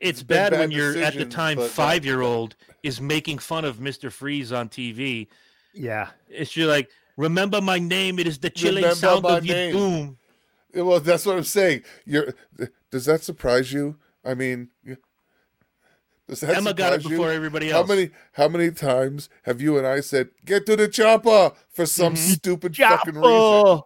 it's 0.00 0.22
bad, 0.22 0.50
bad 0.52 0.60
when 0.60 0.70
you're 0.70 0.96
at 0.98 1.14
the 1.14 1.24
time 1.26 1.58
five 1.60 2.04
year 2.04 2.20
old 2.22 2.56
is 2.82 3.00
making 3.00 3.38
fun 3.38 3.64
of 3.64 3.80
Mister 3.80 4.10
Freeze 4.10 4.52
on 4.52 4.68
TV. 4.68 5.26
Yeah. 5.72 6.10
It's 6.28 6.50
just 6.52 6.68
like, 6.68 6.88
remember 7.16 7.60
my 7.60 7.78
name. 7.78 8.18
It 8.18 8.26
is 8.26 8.38
the 8.38 8.50
chilling 8.50 8.82
Remember 8.84 8.94
sound 8.96 9.22
my 9.22 9.38
of 9.38 9.46
your 9.46 9.56
name." 9.56 9.72
doom. 9.74 10.18
Well, 10.74 11.00
that's 11.00 11.24
what 11.26 11.36
I'm 11.36 11.44
saying. 11.44 11.82
You're. 12.04 12.34
Does 12.90 13.04
that 13.06 13.22
surprise 13.22 13.72
you? 13.72 13.96
I 14.24 14.34
mean, 14.34 14.70
does 16.28 16.40
that 16.40 16.56
Emma 16.56 16.72
got 16.74 16.92
it 16.94 17.02
surprise 17.02 17.04
you? 17.04 17.08
before 17.10 17.30
everybody 17.32 17.70
How 17.70 17.84
many? 17.84 18.10
How 18.32 18.48
many 18.48 18.70
times 18.70 19.28
have 19.42 19.60
you 19.60 19.76
and 19.78 19.86
I 19.86 20.00
said, 20.00 20.30
"Get 20.44 20.64
to 20.66 20.76
the 20.76 20.88
chopper" 20.88 21.52
for 21.70 21.86
some 21.86 22.14
Mhm. 22.14 22.34
stupid 22.34 22.76
fucking 22.76 23.14
reason? 23.16 23.82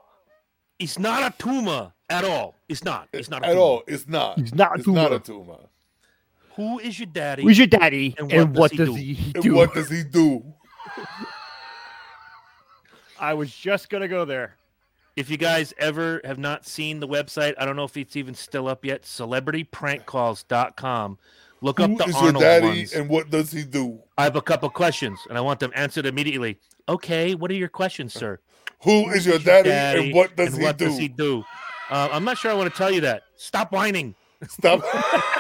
It's 0.79 0.99
not 0.99 1.35
a 1.35 1.37
tumor 1.43 1.93
at 2.09 2.25
all. 2.25 2.55
It's 2.69 2.85
not. 2.85 3.09
It's 3.13 3.29
not 3.29 3.43
a 3.43 3.47
At 3.47 3.51
tumor. 3.51 3.61
all, 3.63 3.83
it's 3.89 4.07
not. 4.07 4.39
He's 4.39 4.55
not 4.55 4.77
a 4.77 4.79
It's 4.79 4.87
not 4.89 5.13
a 5.13 5.19
tumor. 5.19 5.59
Tumor. 6.59 6.71
Who 6.73 6.79
is 6.81 6.99
your 6.99 7.07
daddy? 7.07 7.43
Who's 7.43 7.57
your 7.59 7.67
daddy? 7.69 8.15
And 8.19 8.31
And, 8.33 8.51
what 8.51 8.59
what, 8.59 8.71
does 8.73 8.89
does 8.89 8.97
he 8.97 9.15
he, 9.15 9.33
And 9.35 9.43
do? 9.45 9.55
what 9.55 9.73
does 9.75 9.89
he 9.91 10.03
do? 10.05 10.43
I 13.21 13.35
was 13.35 13.53
just 13.55 13.91
gonna 13.91 14.09
go 14.09 14.25
there. 14.25 14.55
if 15.17 15.29
you 15.31 15.37
guys 15.37 15.75
ever 15.79 16.21
have 16.25 16.39
not 16.39 16.65
seen 16.67 16.99
the 17.01 17.09
website, 17.09 17.55
I 17.59 17.65
don't 17.65 17.75
know 17.77 17.85
if 17.85 17.97
it's 17.97 18.15
even 18.17 18.35
still 18.35 18.67
up 18.69 18.85
yet. 18.85 19.03
CelebrityPrankCalls.com. 19.03 21.19
Look 21.61 21.81
up 21.81 21.91
Who 21.91 21.97
the 21.99 22.05
is 22.05 22.15
your 22.15 22.25
Arnold 22.27 22.43
daddy, 22.45 22.67
ones. 22.69 22.93
and 22.93 23.09
what 23.09 23.31
does 23.31 23.51
he 23.51 23.65
do? 23.65 23.99
I 24.17 24.23
have 24.23 24.37
a 24.37 24.41
couple 24.43 24.71
questions, 24.71 25.19
and 25.29 25.37
I 25.37 25.41
want 25.41 25.59
them 25.59 25.73
answered 25.75 26.07
immediately. 26.07 26.57
Okay, 26.89 27.35
what 27.35 27.51
are 27.51 27.55
your 27.55 27.69
questions, 27.69 28.15
sir? 28.15 28.39
Who 28.85 29.11
is 29.11 29.27
your 29.27 29.39
Who's 29.39 29.45
your 29.47 29.63
daddy, 29.65 30.05
and 30.07 30.15
what 30.15 30.37
does 30.37 30.51
and 30.51 30.59
he 30.59 30.63
what 30.65 30.79
do? 30.79 30.85
does 30.85 30.97
he 30.99 31.09
do? 31.09 31.43
Uh, 31.91 32.09
I'm 32.13 32.23
not 32.25 32.39
sure 32.39 32.53
I 32.53 32.55
want 32.55 32.71
to 32.73 32.79
tell 32.79 32.93
you 32.93 33.01
that. 33.01 33.25
Stop 33.35 33.73
whining. 33.73 34.15
Stop. 34.47 34.85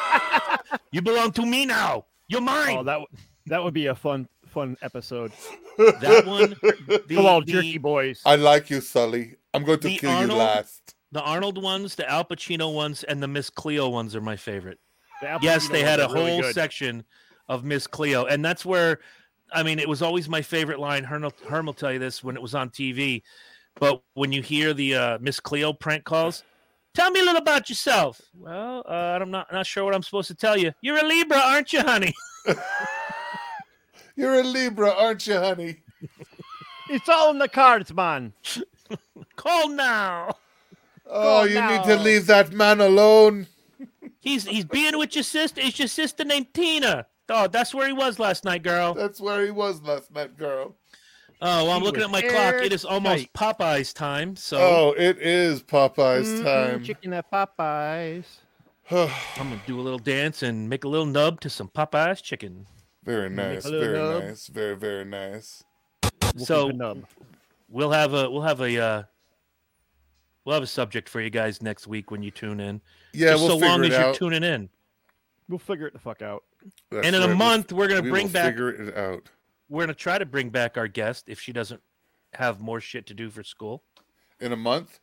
You 0.93 1.03
belong 1.03 1.32
to 1.32 1.43
me 1.47 1.66
now. 1.66 2.05
You're 2.28 2.40
mine. 2.40 2.77
Oh, 2.78 2.82
that 2.85 2.93
w- 2.95 3.07
that 3.47 3.62
would 3.65 3.74
be 3.74 3.86
a 3.86 3.95
fun 3.95 4.28
fun 4.47 4.77
episode. 4.82 5.32
that 5.78 6.24
one. 6.27 6.55
The, 7.09 7.15
Come 7.16 7.27
on, 7.27 7.45
the- 7.45 7.53
jerky 7.53 7.78
boys. 7.78 8.20
I 8.24 8.36
like 8.36 8.70
you, 8.70 8.81
Sully. 8.81 9.36
I'm 9.55 9.65
going 9.65 9.81
to 9.81 9.89
The 9.89 9.99
kill 9.99 10.11
Arnold- 10.11 10.31
you 10.31 10.36
last. 10.36 10.95
The 11.12 11.23
Arnold 11.23 11.62
ones, 11.62 11.95
the 11.95 12.09
Al 12.11 12.24
Pacino 12.24 12.74
ones, 12.74 13.03
and 13.05 13.23
the 13.23 13.28
Miss 13.28 13.49
Cleo 13.49 13.89
ones 13.89 14.15
are 14.15 14.20
my 14.20 14.36
favorite. 14.36 14.78
The 15.23 15.39
yes, 15.40 15.69
they 15.69 15.82
had 15.82 16.01
a 16.01 16.09
really 16.09 16.32
whole 16.32 16.43
good. 16.43 16.55
section 16.55 17.03
of 17.49 17.65
Miss 17.65 17.86
Cleo, 17.86 18.27
and 18.27 18.45
that's 18.45 18.65
where, 18.66 18.99
I 19.53 19.62
mean, 19.62 19.78
it 19.78 19.89
was 19.89 20.03
always 20.03 20.28
my 20.28 20.43
favorite 20.43 20.78
line. 20.78 21.05
Herm, 21.05 21.27
Herm 21.49 21.65
will 21.66 21.73
tell 21.73 21.90
you 21.93 21.99
this 21.99 22.23
when 22.23 22.36
it 22.36 22.43
was 22.43 22.55
on 22.55 22.69
TV, 22.69 23.23
but 23.77 24.03
when 24.15 24.32
you 24.32 24.43
hear 24.43 24.74
the 24.74 24.95
uh, 24.97 25.19
Miss 25.20 25.40
Cleo 25.40 25.73
prank 25.73 26.05
calls, 26.05 26.45
tell 26.99 27.11
me 27.11 27.20
a 27.20 27.23
little 27.25 27.41
about 27.41 27.69
yourself. 27.69 28.20
Well, 28.39 28.83
uh, 28.89 29.19
I'm 29.20 29.31
not 29.31 29.53
not 29.53 29.66
sure 29.66 29.85
what 29.85 29.95
I'm 29.95 30.03
supposed 30.03 30.29
to 30.29 30.35
tell 30.35 30.57
you. 30.57 30.73
You're 30.81 30.99
a 30.99 31.07
Libra, 31.07 31.39
aren't 31.39 31.73
you, 31.73 31.81
honey? 31.81 32.15
You're 34.16 34.41
a 34.41 34.43
Libra, 34.43 34.91
aren't 34.93 35.27
you, 35.27 35.35
honey? 35.39 35.83
It's 36.91 37.09
all 37.09 37.31
in 37.31 37.39
the 37.39 37.49
cards, 37.49 37.93
man. 37.95 38.33
Call 39.37 39.69
now. 39.69 40.35
Oh, 41.07 41.41
Oh, 41.41 41.45
you 41.45 41.61
need 41.61 41.85
to 41.85 41.97
leave 41.97 42.27
that 42.27 42.53
man 42.53 42.81
alone. 42.81 43.47
He's 44.20 44.45
he's 44.47 44.65
being 44.65 44.99
with 44.99 45.15
your 45.15 45.25
sister. 45.25 45.61
It's 45.62 45.79
your 45.79 45.89
sister 45.89 46.25
named 46.25 46.53
Tina. 46.53 47.07
Oh, 47.29 47.47
that's 47.47 47.75
where 47.75 47.87
he 47.87 47.93
was 47.93 48.19
last 48.19 48.45
night, 48.45 48.62
girl. 48.62 48.95
That's 48.95 49.20
where 49.20 49.45
he 49.45 49.51
was 49.51 49.83
last 49.83 50.11
night, 50.12 50.37
girl. 50.37 50.75
Oh, 51.40 51.65
well, 51.66 51.70
I'm 51.77 51.82
looking 51.85 52.02
at 52.02 52.10
my 52.10 52.20
clock. 52.23 52.55
It 52.56 52.73
is 52.73 52.85
almost 52.85 53.12
airtight. 53.20 53.32
Popeye's 53.59 53.93
time. 53.93 54.35
So 54.35 54.59
Oh, 54.59 54.94
it 54.97 55.19
is 55.19 55.62
Popeye's 55.62 56.40
Mhm, 56.40 56.44
time. 56.44 56.85
Chicken 56.85 57.12
at 57.12 57.31
Popeyes. 57.31 58.24
I'm 58.90 59.09
gonna 59.36 59.60
do 59.66 59.78
a 59.78 59.82
little 59.82 59.98
dance 60.01 60.43
and 60.43 60.69
make 60.69 60.85
a 60.85 60.89
little 60.89 61.06
nub 61.06 61.40
to 61.43 61.51
some 61.51 61.69
Popeye's 61.69 62.20
chicken. 62.23 62.66
very 63.05 63.31
nice, 63.31 63.65
a 63.66 63.70
very 63.70 63.97
nub. 63.98 64.23
nice, 64.24 64.47
very 64.48 64.74
very 64.77 65.05
nice. 65.05 65.62
We'll 66.35 66.44
So- 66.47 66.66
keep 66.69 66.77
nub. 66.77 67.05
We'll 67.70 67.90
have 67.93 68.15
a 68.15 68.31
we'll 68.31 68.43
have 68.43 68.60
a 68.62 68.78
uh, 68.81 69.02
we'll 70.44 70.55
have 70.55 70.62
a 70.62 70.66
subject 70.66 71.09
for 71.09 71.20
you 71.20 71.28
guys 71.31 71.60
next 71.62 71.86
week 71.86 72.10
when 72.10 72.23
you 72.23 72.31
tune 72.31 72.60
in. 72.60 72.81
Yeah, 73.12 73.32
Just 73.32 73.40
we'll 73.43 73.48
so 73.51 73.55
figure 73.56 73.69
long 73.69 73.85
it 73.85 73.93
as 73.93 73.98
you're 73.98 74.15
tuning 74.15 74.43
in. 74.43 74.70
We'll 75.51 75.59
figure 75.59 75.86
it 75.86 75.93
the 75.93 75.98
fuck 75.98 76.23
out. 76.23 76.44
That's 76.90 77.06
and 77.06 77.15
in 77.15 77.20
right, 77.20 77.27
a 77.27 77.28
we'll- 77.28 77.36
month, 77.36 77.73
we're 77.73 77.89
gonna 77.89 78.01
we 78.02 78.10
bring 78.10 78.27
will 78.27 78.32
back. 78.32 78.52
figure 78.52 78.70
it 78.70 78.97
out. 78.97 79.28
We're 79.69 79.82
gonna 79.82 79.95
try 79.95 80.19
to 80.19 80.27
bring 80.27 80.51
back 80.51 80.77
our 80.77 80.89
guest 80.89 81.24
if 81.28 81.40
she 81.40 81.53
doesn't 81.53 81.81
have 82.35 82.61
more 82.61 82.81
shit 82.81 83.07
to 83.07 83.15
do 83.15 83.31
for 83.31 83.43
school. 83.43 83.82
In 84.40 84.53
a 84.53 84.57
month. 84.57 85.01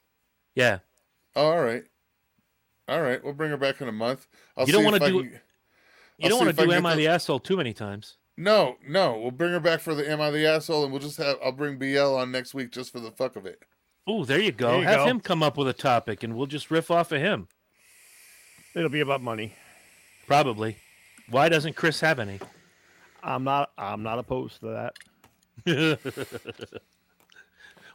Yeah, 0.56 0.80
Oh, 1.36 1.48
all 1.52 1.62
right, 1.64 1.84
all 2.88 3.02
right. 3.02 3.22
We'll 3.24 3.34
bring 3.34 3.52
her 3.52 3.58
back 3.58 3.82
in 3.82 3.90
a 3.90 3.92
month. 3.92 4.28
I'll 4.56 4.66
You 4.66 4.72
don't 4.74 4.86
wanna 4.86 4.98
if 4.98 5.04
do 5.04 5.22
can- 5.24 5.32
you 5.32 5.40
I'll 6.24 6.30
don't 6.30 6.40
want 6.40 6.50
if 6.52 6.56
to 6.56 6.62
I 6.62 6.66
do 6.66 6.70
can 6.72 6.78
"Am 6.78 6.86
I 6.86 6.92
the- 6.96 6.98
the 7.04 7.08
Asshole" 7.10 7.40
too 7.40 7.58
many 7.58 7.74
times. 7.74 8.18
No, 8.38 8.78
no. 8.88 9.18
We'll 9.20 9.32
bring 9.32 9.52
her 9.52 9.60
back 9.60 9.82
for 9.82 9.94
the 9.96 10.10
"Am 10.10 10.22
I 10.22 10.32
the 10.32 10.46
Asshole?" 10.46 10.84
and 10.84 10.92
we'll 10.94 11.02
just 11.02 11.18
have. 11.18 11.38
I'll 11.44 11.52
bring 11.52 11.78
BL 11.78 12.16
on 12.16 12.32
next 12.32 12.54
week 12.54 12.72
just 12.72 12.92
for 12.94 13.00
the 13.02 13.12
fuck 13.12 13.36
of 13.36 13.46
it. 13.46 13.62
Oh, 14.08 14.24
there 14.24 14.40
you 14.40 14.52
go. 14.52 14.72
There 14.72 14.80
you 14.82 14.86
have 14.88 15.00
go. 15.00 15.06
him 15.08 15.20
come 15.20 15.42
up 15.44 15.58
with 15.58 15.68
a 15.68 15.74
topic, 15.74 16.24
and 16.24 16.36
we'll 16.38 16.46
just 16.48 16.72
riff 16.72 16.90
off 16.92 17.12
of 17.12 17.20
him. 17.20 17.48
It'll 18.76 18.90
be 18.90 19.00
about 19.02 19.22
money. 19.22 19.56
Probably. 20.28 20.78
Why 21.30 21.50
doesn't 21.50 21.76
Chris 21.76 22.00
have 22.02 22.20
any? 22.20 22.40
I'm 23.26 23.44
not. 23.44 23.72
I'm 23.78 24.04
not 24.04 24.20
opposed 24.20 24.60
to 24.62 24.92
that. 25.66 25.66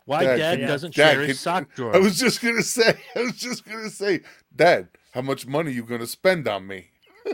Why 0.05 0.25
Dad, 0.25 0.37
Dad, 0.39 0.67
doesn't 0.67 0.95
Dad, 0.95 1.13
share 1.13 1.23
his 1.23 1.39
sock 1.41 1.73
drawer? 1.75 1.95
I 1.95 1.99
was 2.01 2.19
just 2.19 2.43
gonna 2.43 2.63
say. 2.63 2.99
I 3.17 3.23
was 3.23 3.37
just 3.37 3.65
gonna 3.65 3.91
say, 3.91 4.21
Dad, 4.55 4.89
how 5.13 5.23
much 5.23 5.47
money 5.47 5.71
you 5.73 5.85
gonna 5.85 6.07
spend 6.07 6.49
on 6.49 6.67
me? 6.67 6.91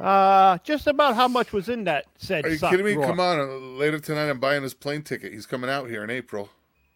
Uh, 0.00 0.58
just 0.62 0.86
about 0.86 1.16
how 1.16 1.26
much 1.26 1.52
was 1.52 1.68
in 1.68 1.82
that 1.82 2.06
said 2.18 2.44
Are 2.44 2.50
you 2.50 2.56
sock 2.56 2.70
kidding 2.70 2.86
me? 2.86 2.92
drawer. 2.94 3.06
Come 3.06 3.18
on, 3.18 3.40
uh, 3.40 3.44
later 3.46 3.98
tonight 3.98 4.30
I'm 4.30 4.38
buying 4.38 4.62
his 4.62 4.72
plane 4.72 5.02
ticket. 5.02 5.32
He's 5.32 5.44
coming 5.44 5.68
out 5.68 5.88
here 5.90 6.04
in 6.04 6.10
April. 6.10 6.50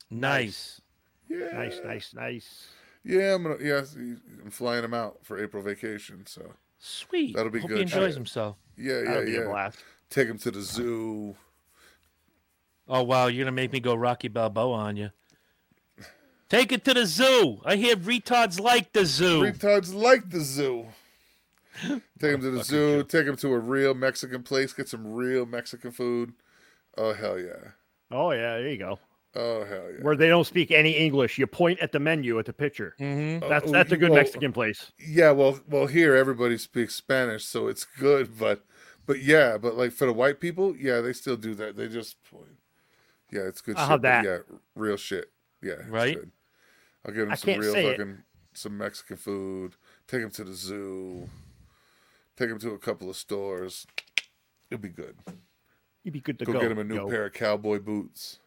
nice. 0.08 0.80
Yeah. 1.28 1.48
Nice, 1.52 1.80
nice, 1.84 2.14
nice. 2.14 2.68
Yeah, 3.02 3.34
I'm 3.34 3.42
gonna. 3.42 3.56
Yeah, 3.60 3.82
I'm 3.96 4.50
flying 4.52 4.84
him 4.84 4.94
out 4.94 5.18
for 5.24 5.42
April 5.42 5.64
vacation. 5.64 6.26
So 6.26 6.52
Sweet. 6.84 7.36
That'll 7.36 7.52
be 7.52 7.60
Hope 7.60 7.68
good. 7.68 7.76
he 7.76 7.82
enjoys 7.82 8.10
Yeah. 8.14 8.18
himself. 8.18 8.56
yeah, 8.76 8.94
yeah, 8.98 9.04
That'll 9.04 9.24
be 9.24 9.36
a 9.36 9.40
yeah. 9.42 9.46
blast. 9.46 9.78
Take 10.10 10.28
him 10.28 10.38
to 10.38 10.50
the 10.50 10.60
zoo. 10.62 11.36
Oh 12.88 13.02
wow, 13.04 13.28
you're 13.28 13.44
gonna 13.44 13.54
make 13.54 13.72
me 13.72 13.78
go 13.80 13.94
Rocky 13.94 14.26
Balboa 14.28 14.74
on 14.76 14.96
you. 14.96 15.10
Take 16.48 16.72
it 16.72 16.84
to 16.84 16.92
the 16.92 17.06
zoo. 17.06 17.60
I 17.64 17.76
hear 17.76 17.94
retards 17.96 18.60
like 18.60 18.92
the 18.92 19.06
zoo. 19.06 19.40
Retards 19.42 19.94
like 19.94 20.28
the 20.30 20.40
zoo. 20.40 20.88
Take 21.80 22.34
him 22.34 22.40
to 22.42 22.50
the 22.50 22.64
zoo. 22.64 23.04
Take 23.04 23.26
him 23.26 23.36
to 23.36 23.48
a 23.54 23.58
real 23.58 23.94
Mexican 23.94 24.42
place. 24.42 24.72
Get 24.74 24.88
some 24.88 25.14
real 25.14 25.46
Mexican 25.46 25.92
food. 25.92 26.34
Oh 26.98 27.14
hell 27.14 27.38
yeah! 27.38 27.70
Oh 28.10 28.32
yeah, 28.32 28.58
there 28.58 28.68
you 28.68 28.76
go. 28.76 28.98
Oh 29.34 29.64
hell 29.64 29.84
yeah! 29.90 30.02
Where 30.02 30.14
they 30.16 30.28
don't 30.28 30.44
speak 30.46 30.70
any 30.70 30.90
English, 30.92 31.38
you 31.38 31.46
point 31.46 31.78
at 31.80 31.90
the 31.92 31.98
menu 31.98 32.38
at 32.38 32.44
the 32.44 32.52
picture. 32.52 32.94
mm-hmm. 33.00 33.48
That's 33.48 33.66
Oh, 33.68 33.72
that's 33.72 33.90
a 33.92 33.96
good 33.96 34.10
well, 34.10 34.18
Mexican 34.20 34.52
place. 34.52 34.92
Yeah, 34.98 35.30
well, 35.30 35.58
well, 35.68 35.86
here 35.86 36.14
everybody 36.14 36.58
speaks 36.58 36.94
Spanish, 36.94 37.44
so 37.44 37.66
it's 37.68 37.84
good. 37.86 38.38
But, 38.38 38.62
but 39.06 39.22
yeah, 39.22 39.56
but 39.56 39.74
like 39.76 39.92
for 39.92 40.06
the 40.06 40.12
white 40.12 40.38
people, 40.38 40.76
yeah, 40.76 41.00
they 41.00 41.14
still 41.14 41.36
do 41.38 41.54
that. 41.54 41.76
They 41.76 41.88
just, 41.88 42.16
yeah, 43.30 43.42
it's 43.42 43.62
good 43.62 43.76
I'll 43.78 43.88
shit. 43.96 44.02
that. 44.02 44.24
Yeah, 44.24 44.38
real 44.74 44.96
shit. 44.98 45.30
Yeah, 45.62 45.76
Right? 45.88 46.16
good. 46.16 46.30
I'll 47.06 47.14
give 47.14 47.22
him 47.26 47.32
I 47.32 47.36
some 47.36 47.54
real 47.58 47.72
say 47.72 47.86
it. 47.86 47.90
fucking 47.98 48.18
some 48.52 48.76
Mexican 48.76 49.16
food. 49.16 49.76
Take 50.06 50.20
him 50.22 50.30
to 50.30 50.44
the 50.44 50.52
zoo. 50.52 51.30
Take 52.36 52.50
him 52.50 52.58
to 52.58 52.72
a 52.72 52.78
couple 52.78 53.08
of 53.08 53.16
stores. 53.16 53.86
It'll 54.70 54.82
be 54.82 54.88
good. 54.90 55.16
You'd 56.04 56.12
be 56.12 56.20
good 56.20 56.38
to 56.40 56.44
Go, 56.44 56.52
go. 56.52 56.60
get 56.60 56.70
him 56.70 56.78
a 56.78 56.84
new 56.84 56.96
yo. 56.96 57.08
pair 57.08 57.26
of 57.26 57.32
cowboy 57.32 57.78
boots. 57.78 58.38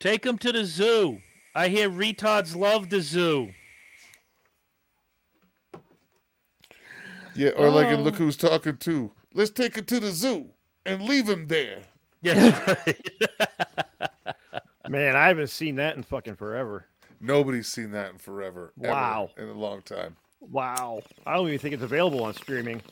Take 0.00 0.24
him 0.24 0.38
to 0.38 0.52
the 0.52 0.64
zoo. 0.64 1.20
I 1.54 1.68
hear 1.68 1.88
retards 1.90 2.56
love 2.56 2.88
the 2.90 3.00
zoo. 3.00 3.50
Yeah, 7.34 7.50
or 7.50 7.70
like 7.70 7.88
in 7.88 8.00
Oh. 8.00 8.02
Look 8.02 8.16
Who's 8.16 8.36
Talking 8.36 8.76
Too. 8.76 9.12
Let's 9.32 9.50
take 9.50 9.76
him 9.76 9.84
to 9.86 10.00
the 10.00 10.10
zoo 10.10 10.50
and 10.84 11.02
leave 11.02 11.28
him 11.28 11.46
there. 11.48 11.82
Yeah. 12.20 12.76
Man, 14.88 15.16
I 15.16 15.28
haven't 15.28 15.48
seen 15.48 15.76
that 15.76 15.96
in 15.96 16.02
fucking 16.02 16.36
forever. 16.36 16.86
Nobody's 17.20 17.68
seen 17.68 17.92
that 17.92 18.10
in 18.12 18.18
forever. 18.18 18.72
ever, 18.82 18.92
Wow. 18.92 19.30
in 19.38 19.48
a 19.48 19.52
long 19.52 19.80
time. 19.82 20.16
Wow. 20.40 21.02
I 21.24 21.36
don't 21.36 21.46
even 21.48 21.58
think 21.58 21.74
it's 21.74 21.82
available 21.84 22.24
on 22.24 22.34
streaming. 22.34 22.82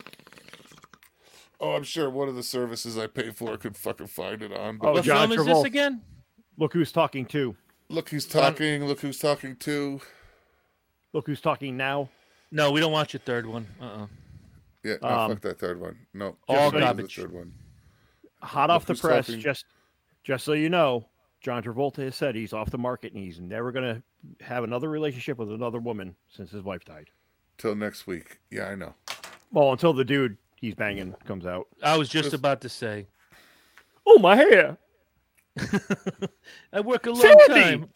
Oh, 1.61 1.73
I'm 1.73 1.83
sure 1.83 2.09
one 2.09 2.29
of 2.29 2.37
the 2.37 2.43
services 2.43 2.97
I 2.97 3.07
pay 3.09 3.31
for 3.33 3.57
could 3.59 3.77
fucking 3.77 4.07
find 4.07 4.41
it 4.43 4.53
on. 4.53 4.79
But 4.79 4.89
Oh, 4.89 4.93
what 4.93 5.05
John 5.05 5.29
film 5.29 5.41
is 5.41 5.47
this 5.47 5.57
Travolta. 5.59 5.65
again? 5.67 6.01
Look 6.61 6.73
who's 6.75 6.93
talking 6.93 7.25
too. 7.27 7.57
look 7.89 8.09
who's 8.11 8.27
talking. 8.27 8.85
Look 8.85 9.01
who's 9.01 9.19
talking 9.19 9.57
too. 9.57 10.01
Look 11.13 11.27
who's 11.27 11.41
talking 11.41 11.77
now. 11.77 12.09
No, 12.53 12.71
we 12.71 12.79
don't 12.81 12.93
watch 12.93 13.13
your 13.15 13.21
third 13.21 13.47
one. 13.47 13.67
Uh-uh. 13.81 14.07
Yeah, 14.85 14.95
no, 15.03 15.09
Um, 15.09 15.31
fuck 15.33 15.41
that 15.43 15.59
third 15.59 15.81
one. 15.81 15.99
No, 16.15 16.37
all 16.49 16.57
just 16.57 16.75
the 16.75 16.81
garbage. 16.81 17.17
third 17.17 17.33
one. 17.33 17.53
Hot 18.43 18.71
off 18.71 18.87
the 18.87 18.95
press, 18.95 19.27
talking. 19.27 19.41
just 19.41 19.65
just 20.23 20.45
so 20.45 20.53
you 20.53 20.69
know, 20.71 21.07
John 21.41 21.63
Travolta 21.63 21.97
has 22.05 22.15
said 22.15 22.35
he's 22.35 22.53
off 22.53 22.71
the 22.71 22.79
market 22.79 23.13
and 23.13 23.23
he's 23.25 23.41
never 23.41 23.73
gonna 23.73 24.03
have 24.41 24.63
another 24.65 24.89
relationship 24.89 25.39
with 25.39 25.51
another 25.51 25.79
woman 25.81 26.15
since 26.29 26.51
his 26.51 26.63
wife 26.63 26.85
died. 26.85 27.09
Till 27.59 27.75
next 27.75 28.07
week. 28.07 28.39
Yeah, 28.51 28.67
I 28.69 28.75
know. 28.75 28.95
Well, 29.51 29.73
until 29.73 29.93
the 29.95 30.05
dude 30.05 30.37
he's 30.57 30.75
banging 30.75 31.15
comes 31.27 31.47
out. 31.47 31.67
I 31.83 31.97
was 31.97 32.09
just 32.11 32.25
Just- 32.27 32.35
about 32.37 32.61
to 32.61 32.69
say. 32.69 33.07
Oh 34.07 34.19
my 34.19 34.37
hair. 34.37 34.77
I 36.73 36.81
work 36.81 37.07
a 37.07 37.11
long 37.11 37.21
Sandy! 37.21 37.47
time 37.61 37.89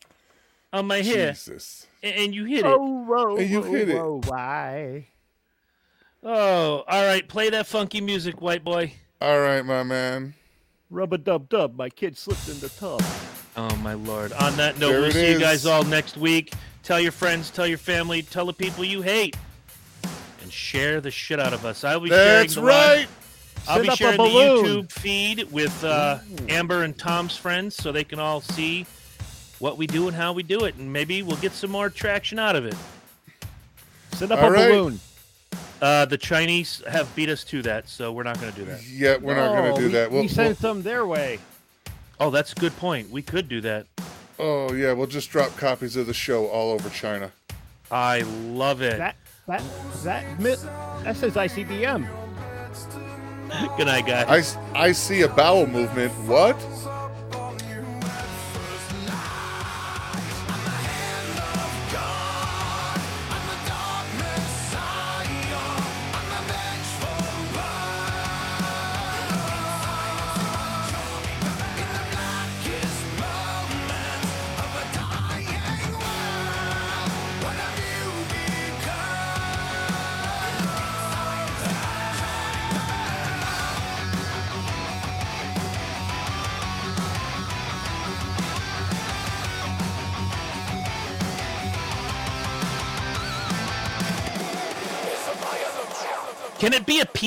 on 0.72 0.86
my 0.86 1.01
hair, 1.02 1.32
Jesus. 1.32 1.86
a- 2.02 2.06
and 2.24 2.35
you 2.35 2.44
hit 2.44 2.60
it. 2.60 2.64
Oh, 2.66 3.05
whoa, 3.05 3.36
And 3.36 3.48
you 3.51 3.60
whoa, 3.62 3.72
hit 3.72 3.89
it. 3.90 4.02
why? 4.02 5.09
Oh, 6.22 6.85
all 6.89 7.05
right. 7.06 7.26
Play 7.28 7.51
that 7.51 7.66
funky 7.66 8.01
music, 8.01 8.40
white 8.40 8.64
boy. 8.64 8.93
All 9.20 9.40
right, 9.40 9.62
my 9.64 9.82
man. 9.82 10.35
Rub 10.90 11.12
a 11.12 11.18
dub 11.18 11.48
dub. 11.48 11.76
My 11.76 11.89
kid 11.90 12.16
slipped 12.16 12.48
in 12.48 12.59
the 12.60 12.68
tub. 12.70 13.02
Oh 13.56 13.74
my 13.76 13.94
lord. 13.94 14.32
On 14.32 14.56
that 14.56 14.78
note, 14.78 14.90
There 14.90 15.01
we'll 15.01 15.10
it 15.10 15.12
see 15.12 15.32
you 15.32 15.39
guys 15.39 15.66
all 15.66 15.85
next 15.85 16.16
week. 16.16 16.52
Tell 16.82 17.01
your 17.01 17.12
friends, 17.12 17.51
tell 17.51 17.66
your 17.66 17.78
family, 17.78 18.22
tell 18.22 18.47
the 18.47 18.52
people 18.52 18.85
you 18.85 19.01
hate, 19.02 19.36
and 20.43 20.52
share 20.52 21.01
the 21.01 21.10
shit 21.10 21.40
out 21.40 21.52
of 21.52 21.64
us. 21.64 21.85
I'll 21.85 22.01
be 22.01 22.10
That's 22.10 22.55
sharing 22.55 22.66
the 22.66 22.72
live- 22.72 22.98
right. 22.98 23.09
I'll 23.66 23.77
Send 23.77 23.89
be 23.89 23.97
sharing 23.97 24.16
the. 24.19 24.24
YouTube 24.24 24.93
feed 24.93 25.51
with 25.51 25.85
uh, 25.85 26.19
Amber 26.49 26.82
and 26.82 26.97
Tom's 26.99 27.36
friends 27.36 27.74
so 27.74 27.93
they 27.93 28.05
can 28.05 28.19
all 28.19 28.41
see 28.41 28.85
what 29.59 29.78
we 29.78 29.86
do 29.86 30.07
and 30.09 30.16
how 30.16 30.32
we 30.32 30.43
do 30.43 30.65
it, 30.65 30.74
and 30.77 30.93
maybe 30.93 31.23
we'll 31.23 31.36
get 31.39 31.53
some 31.53 31.70
more 31.70 31.89
traction 31.89 32.39
out 32.39 32.57
of 32.57 32.66
it. 32.66 32.74
Send 34.12 34.32
up 34.32 34.41
All 34.43 34.49
a 34.49 34.53
right. 34.53 34.69
balloon. 34.69 35.01
Uh, 35.81 36.05
the 36.05 36.19
Chinese 36.19 36.82
have 36.89 37.15
beat 37.16 37.28
us 37.28 37.43
to 37.45 37.62
that, 37.62 37.89
so 37.89 38.12
we're 38.12 38.23
not 38.23 38.41
going 38.41 38.53
to 38.53 38.59
do 38.59 38.65
that. 38.66 38.82
Yeah, 38.86 39.16
we're 39.16 39.35
not 39.35 39.55
gonna 39.55 39.74
do 39.77 39.86
we, 39.86 39.93
that. 39.93 40.11
we 40.11 40.20
We'll, 40.20 40.28
sent 40.28 40.59
them 40.59 40.82
their 40.82 41.07
way. 41.07 41.39
Oh, 42.20 42.31
that's 42.31 42.53
a 42.53 42.57
good 42.57 42.77
point. 42.77 43.11
We 43.11 43.23
could 43.23 43.49
do 43.49 43.61
that. 43.62 43.86
oh 44.39 44.73
yeah, 44.73 44.93
we'll 44.93 45.07
just 45.09 45.31
drop 45.31 45.57
copies 45.57 45.97
of 45.97 46.07
the 46.07 46.15
show 46.15 46.47
all 46.47 46.70
over 46.73 46.89
China. 46.91 47.32
I 47.91 48.20
love 48.23 48.82
it. 48.82 48.99
That 48.99 49.16
that 49.47 49.62
that 50.05 50.41
mi- 50.41 50.55
that 51.03 51.16
says 51.16 51.35
ICBM. 51.35 52.07
Good 53.76 53.86
night, 53.86 54.06
guys. 54.06 54.56
I, 54.74 54.86
I 54.86 54.93
see 54.93 55.22
a 55.22 55.28
bowel 55.28 55.66
movement. 55.66 56.12
What? 56.26 56.56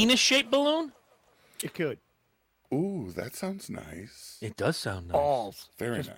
It 0.10 0.14
be 0.14 0.14
a 0.14 0.18
penis-shaped 0.18 0.52
balloon? 0.52 0.92
It 1.64 1.74
could. 1.74 2.00
Ooh, 2.74 3.12
that 3.16 3.36
sounds 3.36 3.70
nice. 3.70 4.38
It 4.42 4.58
does 4.58 4.78
sound 4.78 5.08
nice. 5.08 5.14
Balls. 5.14 5.70
Very 5.78 5.98
Just 5.98 6.10
nice. 6.10 6.16